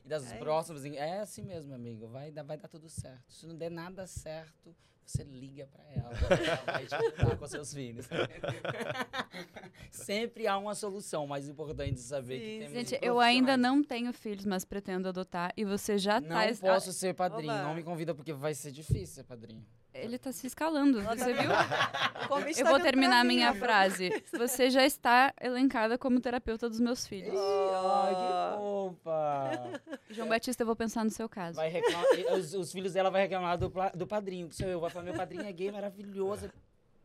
e 0.05 0.09
das 0.09 0.31
É 0.33 0.37
próximas, 0.39 0.85
é 0.85 1.21
assim 1.21 1.43
mesmo, 1.43 1.75
amigo. 1.75 2.07
Vai, 2.09 2.31
vai 2.33 2.57
dar 2.57 2.69
tudo 2.69 2.89
certo. 2.89 3.33
Se 3.33 3.47
não 3.47 3.57
der 3.57 3.71
nada 3.71 4.07
certo, 4.07 4.75
você 5.11 5.23
liga 5.25 5.67
pra 5.67 5.85
ela. 5.85 6.11
Ela 6.11 6.73
vai 6.73 6.87
te 6.87 6.95
ajudar 6.95 7.37
com 7.37 7.47
seus 7.47 7.73
filhos. 7.73 8.09
Sempre 9.91 10.47
há 10.47 10.59
uma 10.59 10.75
solução, 10.75 11.27
mas 11.27 11.47
o 11.49 11.51
importante 11.53 11.95
é 11.95 12.03
saber 12.03 12.39
Sim, 12.39 12.45
que 12.45 12.59
temos 12.59 12.73
Gente, 12.91 12.99
eu 13.05 13.21
ainda 13.21 13.57
não 13.57 13.83
tenho 13.83 14.13
filhos, 14.13 14.45
mas 14.45 14.65
pretendo 14.65 15.09
adotar. 15.09 15.53
E 15.57 15.65
você 15.65 15.97
já 15.99 16.21
Não 16.21 16.29
tá. 16.29 16.47
posso 16.61 16.93
ser 16.93 17.15
padrinho. 17.15 17.53
Oba. 17.53 17.63
Não 17.63 17.75
me 17.75 17.83
convida 17.83 18.15
porque 18.15 18.33
vai 18.33 18.55
ser 18.55 18.71
difícil 18.73 19.07
ser 19.17 19.25
padrinho. 19.25 19.65
Ele 20.03 20.19
tá 20.19 20.33
se 20.33 20.47
escalando, 20.47 21.01
Ela 21.01 21.17
tá 21.17 21.25
você 21.25 21.33
viu? 21.33 21.51
O 22.25 22.29
convite 22.29 22.59
Eu 22.59 22.65
tá 22.65 22.71
vou 22.73 22.81
terminar 22.81 23.21
a 23.21 23.25
minha 23.25 23.55
frase. 23.55 24.23
Você 24.33 24.69
já 24.69 24.85
está 24.85 25.33
elencada 25.41 25.97
como 25.97 26.21
terapeuta 26.21 26.69
dos 26.69 26.81
meus 26.81 27.07
filhos. 27.07 27.35
Ai, 27.39 28.15
que 28.15 28.59
fofa. 28.59 29.83
João 30.11 30.29
Batista, 30.29 30.63
eu 30.63 30.67
vou 30.67 30.75
pensar 30.75 31.05
no 31.05 31.11
seu 31.11 31.29
caso. 31.29 31.57
Vai 31.57 31.69
reclamar, 31.69 32.05
os, 32.35 32.53
os 32.55 32.73
filhos 32.73 32.93
dela 32.93 33.11
vão 33.11 33.21
reclamar 33.21 33.57
do, 33.57 33.73
do 33.95 34.07
padrinho, 34.07 34.49
que 34.49 34.57
sou 34.57 34.67
eu. 34.67 34.81
Vai 34.81 34.91
falar, 34.91 35.05
meu 35.05 35.15
padrinho 35.15 35.47
é 35.47 35.53
gay, 35.53 35.71
maravilhoso. 35.71 36.51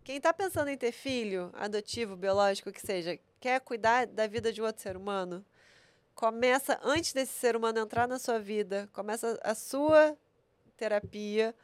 Quem 0.04 0.20
tá 0.20 0.34
pensando 0.34 0.70
em 0.70 0.78
ter 0.78 0.92
filho, 0.92 1.52
adotivo, 1.54 2.16
biológico, 2.16 2.72
que 2.72 2.82
seja, 2.82 3.20
quer 3.40 3.62
cuidar 3.62 4.08
da 4.08 4.26
vida 4.26 4.52
de 4.52 4.60
um 4.62 4.66
outro 4.66 4.82
ser 4.82 4.98
humano, 4.98 5.46
começa 6.16 6.80
antes 6.84 7.14
desse 7.14 7.34
ser 7.34 7.56
humano 7.56 7.80
entrar 7.80 8.08
na 8.08 8.18
sua 8.18 8.40
vida, 8.40 8.90
começa 8.94 9.40
a 9.44 9.54
sua 9.54 10.18
terapia. 10.76 11.56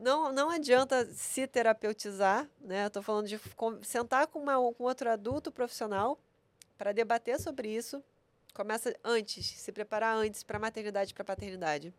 Não, 0.00 0.32
não 0.32 0.48
adianta 0.48 1.04
se 1.12 1.46
terapeutizar, 1.46 2.48
né? 2.58 2.88
Tô 2.88 3.02
falando 3.02 3.28
de 3.28 3.38
sentar 3.82 4.26
com, 4.26 4.38
uma, 4.38 4.54
com 4.72 4.84
outro 4.84 5.10
adulto 5.10 5.52
profissional 5.52 6.18
para 6.78 6.90
debater 6.90 7.38
sobre 7.38 7.68
isso. 7.68 8.02
Começa 8.54 8.96
antes, 9.04 9.46
se 9.46 9.70
preparar 9.70 10.16
antes 10.16 10.42
para 10.42 10.58
maternidade 10.58 11.12
para 11.12 11.22
paternidade. 11.22 11.92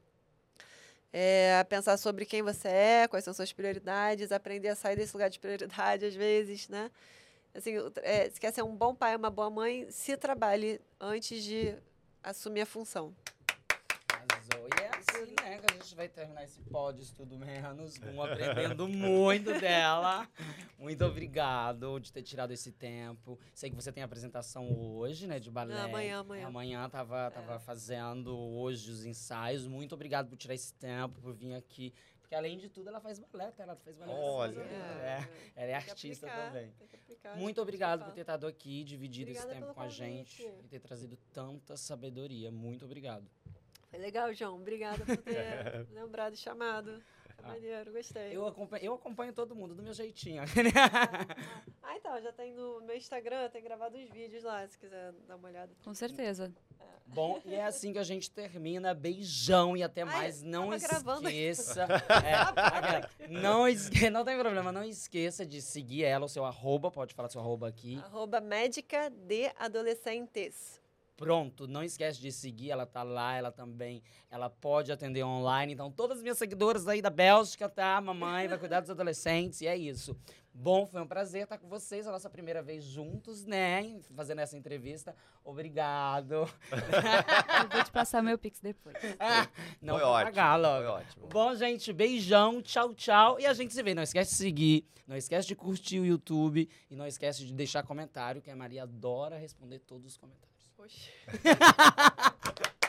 É, 1.14 1.64
pensar 1.65 1.95
sobre 1.98 2.26
quem 2.26 2.41
você 2.41 2.69
é, 2.69 3.07
quais 3.07 3.23
são 3.23 3.36
suas 3.36 3.53
prioridades, 3.53 4.32
aprender 4.32 4.69
a 4.69 4.76
sair 4.76 4.95
desse 4.95 5.14
lugar 5.14 5.30
de 5.30 5.38
prioridade 5.38 6.03
às 6.03 6.15
vezes, 6.15 6.69
né? 6.69 6.90
Assim, 7.53 7.76
é, 7.98 8.30
se 8.32 8.40
quer 8.40 8.52
ser 8.52 8.64
um 8.64 8.76
bom 8.76 8.95
pai, 8.95 9.15
uma 9.15 9.30
boa 9.30 9.49
mãe, 9.49 9.86
se 9.91 10.18
trabalhe 10.18 10.82
antes 10.99 11.44
de 11.44 11.76
assumir 12.23 12.61
a 12.61 12.65
função. 12.65 13.14
É 15.02 15.14
assim, 15.14 15.34
né, 15.41 15.57
que 15.57 15.73
a 15.73 15.78
gente 15.78 15.95
vai 15.95 16.07
terminar 16.07 16.44
esse 16.44 16.61
pódio 16.61 17.03
tudo 17.15 17.38
menos, 17.38 17.99
um 18.14 18.22
aprendendo 18.22 18.88
muito 18.90 19.52
dela. 19.60 20.30
Muito 20.78 21.03
obrigado 21.03 21.99
de 21.99 22.11
ter 22.11 22.22
tirado 22.22 22.52
esse 22.52 22.72
tempo. 22.72 23.40
Sei 23.53 23.69
que 23.69 23.76
você 23.76 23.91
tem 23.91 24.03
apresentação 24.03 24.72
hoje, 24.72 25.26
né, 25.26 25.40
de 25.40 25.49
balé. 25.49 25.73
Não, 25.73 25.86
amanhã, 25.86 26.19
amanhã. 26.19 26.48
Amanhã 26.48 26.90
tava, 26.90 27.32
tava 27.32 27.60
fazendo 27.60 28.38
hoje 28.38 28.91
os 28.91 29.06
ensaios. 29.06 29.65
Muito 29.65 29.95
obrigado 29.95 30.30
por 30.30 30.38
tirar 30.38 30.53
esse 30.53 30.73
tempo, 30.76 31.19
por 31.19 31.34
vir 31.34 31.56
aqui. 31.56 31.94
Porque 32.19 32.36
além 32.36 32.57
de 32.57 32.69
tudo, 32.69 32.88
ela 32.88 33.02
faz 33.02 33.19
balé, 33.19 33.52
tá? 33.52 33.64
Ela 33.64 33.76
faz 33.76 33.98
balé. 33.98 34.14
Olha. 34.14 34.61
É, 34.61 35.28
ela 35.56 35.72
é 35.72 35.76
tem 35.76 35.84
que 35.84 35.90
artista 35.90 36.28
aplicar, 36.28 36.48
também. 36.48 36.73
aplicar, 36.80 37.38
Muito 37.38 37.61
obrigado 37.61 38.06
por 38.06 38.14
ter 38.14 38.22
estado 38.22 38.48
aqui, 38.48 38.84
dividido 38.84 39.32
esse 39.32 39.41
Obrigada 39.41 39.53
tempo 39.53 39.73
pelo 39.73 39.76
com 39.76 39.82
a 39.82 39.90
gente 39.90 40.44
convite. 40.44 40.64
e 40.64 40.68
ter 40.69 40.80
trazido 40.80 41.18
tanta 41.34 41.76
sabedoria. 41.76 42.52
Muito 42.52 42.86
obrigado. 42.86 43.30
Foi 43.91 43.99
legal, 43.99 44.34
João. 44.34 44.55
Obrigada 44.55 45.05
por 45.05 45.18
ter 45.18 45.85
lembrado 45.91 46.34
e 46.34 46.38
chamado. 46.38 47.03
Foi 47.35 47.45
maneiro, 47.45 47.91
gostei. 47.91 48.35
Eu 48.35 48.47
acompanho, 48.47 48.84
eu 48.85 48.93
acompanho 48.93 49.34
todo 49.34 49.53
mundo 49.53 49.76
do 49.76 49.84
meu 49.84 49.93
jeitinho. 49.93 50.41
Ah, 51.84 51.97
então, 51.97 52.22
já 52.22 52.31
tem 52.31 52.53
no 52.53 52.80
meu 52.81 52.95
Instagram, 52.95 53.49
tem 53.49 53.61
gravado 53.61 53.97
uns 53.97 54.09
vídeos 54.09 54.43
lá, 54.43 54.65
se 54.65 54.77
quiser 54.77 55.11
dar 55.27 55.35
uma 55.35 55.49
olhada. 55.49 55.73
Com 55.84 55.93
certeza. 55.93 56.53
Bom, 57.05 57.41
e 57.43 57.53
é 57.53 57.65
assim 57.65 57.91
que 57.91 57.99
a 57.99 58.03
gente 58.03 58.31
termina. 58.31 58.93
Beijão 58.93 59.76
e 59.76 59.84
até 59.84 60.03
Ai, 60.03 60.07
mais. 60.07 60.41
Não 60.41 60.73
esqueça. 60.73 61.85
é, 62.23 63.27
não, 63.27 63.68
esque, 63.68 64.07
não 64.09 64.23
tem 64.23 64.39
problema, 64.39 64.72
não 64.72 64.84
esqueça 64.84 65.45
de 65.45 65.61
seguir 65.61 66.03
ela, 66.03 66.26
o 66.26 66.30
seu 66.30 66.45
arroba. 66.45 66.89
Pode 66.89 67.13
falar 67.13 67.27
seu 67.27 67.41
arroba 67.41 67.68
aqui. 67.68 67.97
Arroba 68.05 68.39
médica 68.39 69.09
de 69.09 69.51
adolescentes. 69.57 70.80
Pronto, 71.22 71.68
não 71.68 71.84
esquece 71.84 72.19
de 72.19 72.31
seguir, 72.31 72.72
ela 72.72 72.84
tá 72.84 73.03
lá, 73.03 73.35
ela 73.35 73.52
também, 73.52 74.02
ela 74.27 74.49
pode 74.49 74.91
atender 74.91 75.23
online. 75.23 75.72
Então, 75.72 75.91
todas 75.91 76.18
as 76.18 76.23
minhas 76.23 76.39
seguidoras 76.39 76.88
aí 76.88 76.99
da 76.99 77.11
Bélgica, 77.11 77.69
tá? 77.69 78.02
Mamãe 78.02 78.48
vai 78.48 78.57
cuidar 78.57 78.80
dos 78.80 78.89
adolescentes 78.89 79.61
e 79.61 79.68
é 79.68 79.77
isso. 79.77 80.18
Bom, 80.52 80.88
foi 80.88 80.99
um 80.99 81.06
prazer 81.07 81.43
estar 81.43 81.60
com 81.60 81.69
vocês, 81.69 82.07
a 82.07 82.11
nossa 82.11 82.27
primeira 82.27 82.64
vez 82.64 82.84
juntos, 82.84 83.45
né? 83.45 83.99
Fazendo 84.15 84.39
essa 84.39 84.57
entrevista. 84.57 85.15
Obrigado. 85.43 86.34
Eu 87.61 87.69
vou 87.69 87.84
te 87.84 87.91
passar 87.91 88.23
meu 88.23 88.39
pix 88.39 88.60
depois. 88.60 88.95
Ah, 89.19 89.48
não 89.80 89.99
foi 89.99 90.03
ótimo. 90.03 90.26
pagar 90.26 90.56
logo. 90.56 90.88
Foi 90.88 90.88
ótimo. 90.88 91.27
Bom, 91.27 91.53
gente, 91.53 91.93
beijão, 91.93 92.64
tchau, 92.64 92.95
tchau. 92.95 93.39
E 93.39 93.45
a 93.45 93.53
gente 93.53 93.76
se 93.76 93.84
vê. 93.84 93.93
Não 93.93 94.02
esquece 94.02 94.31
de 94.31 94.38
seguir, 94.38 94.88
não 95.06 95.15
esquece 95.15 95.48
de 95.48 95.56
curtir 95.56 95.99
o 95.99 96.06
YouTube 96.06 96.68
e 96.89 96.95
não 96.95 97.06
esquece 97.06 97.45
de 97.45 97.53
deixar 97.53 97.84
comentário, 97.84 98.41
que 98.41 98.49
a 98.49 98.56
Maria 98.56 98.81
adora 98.84 99.38
responder 99.38 99.77
todos 99.77 100.07
os 100.07 100.18
comentários. 100.18 100.51
Poxa. 100.81 102.71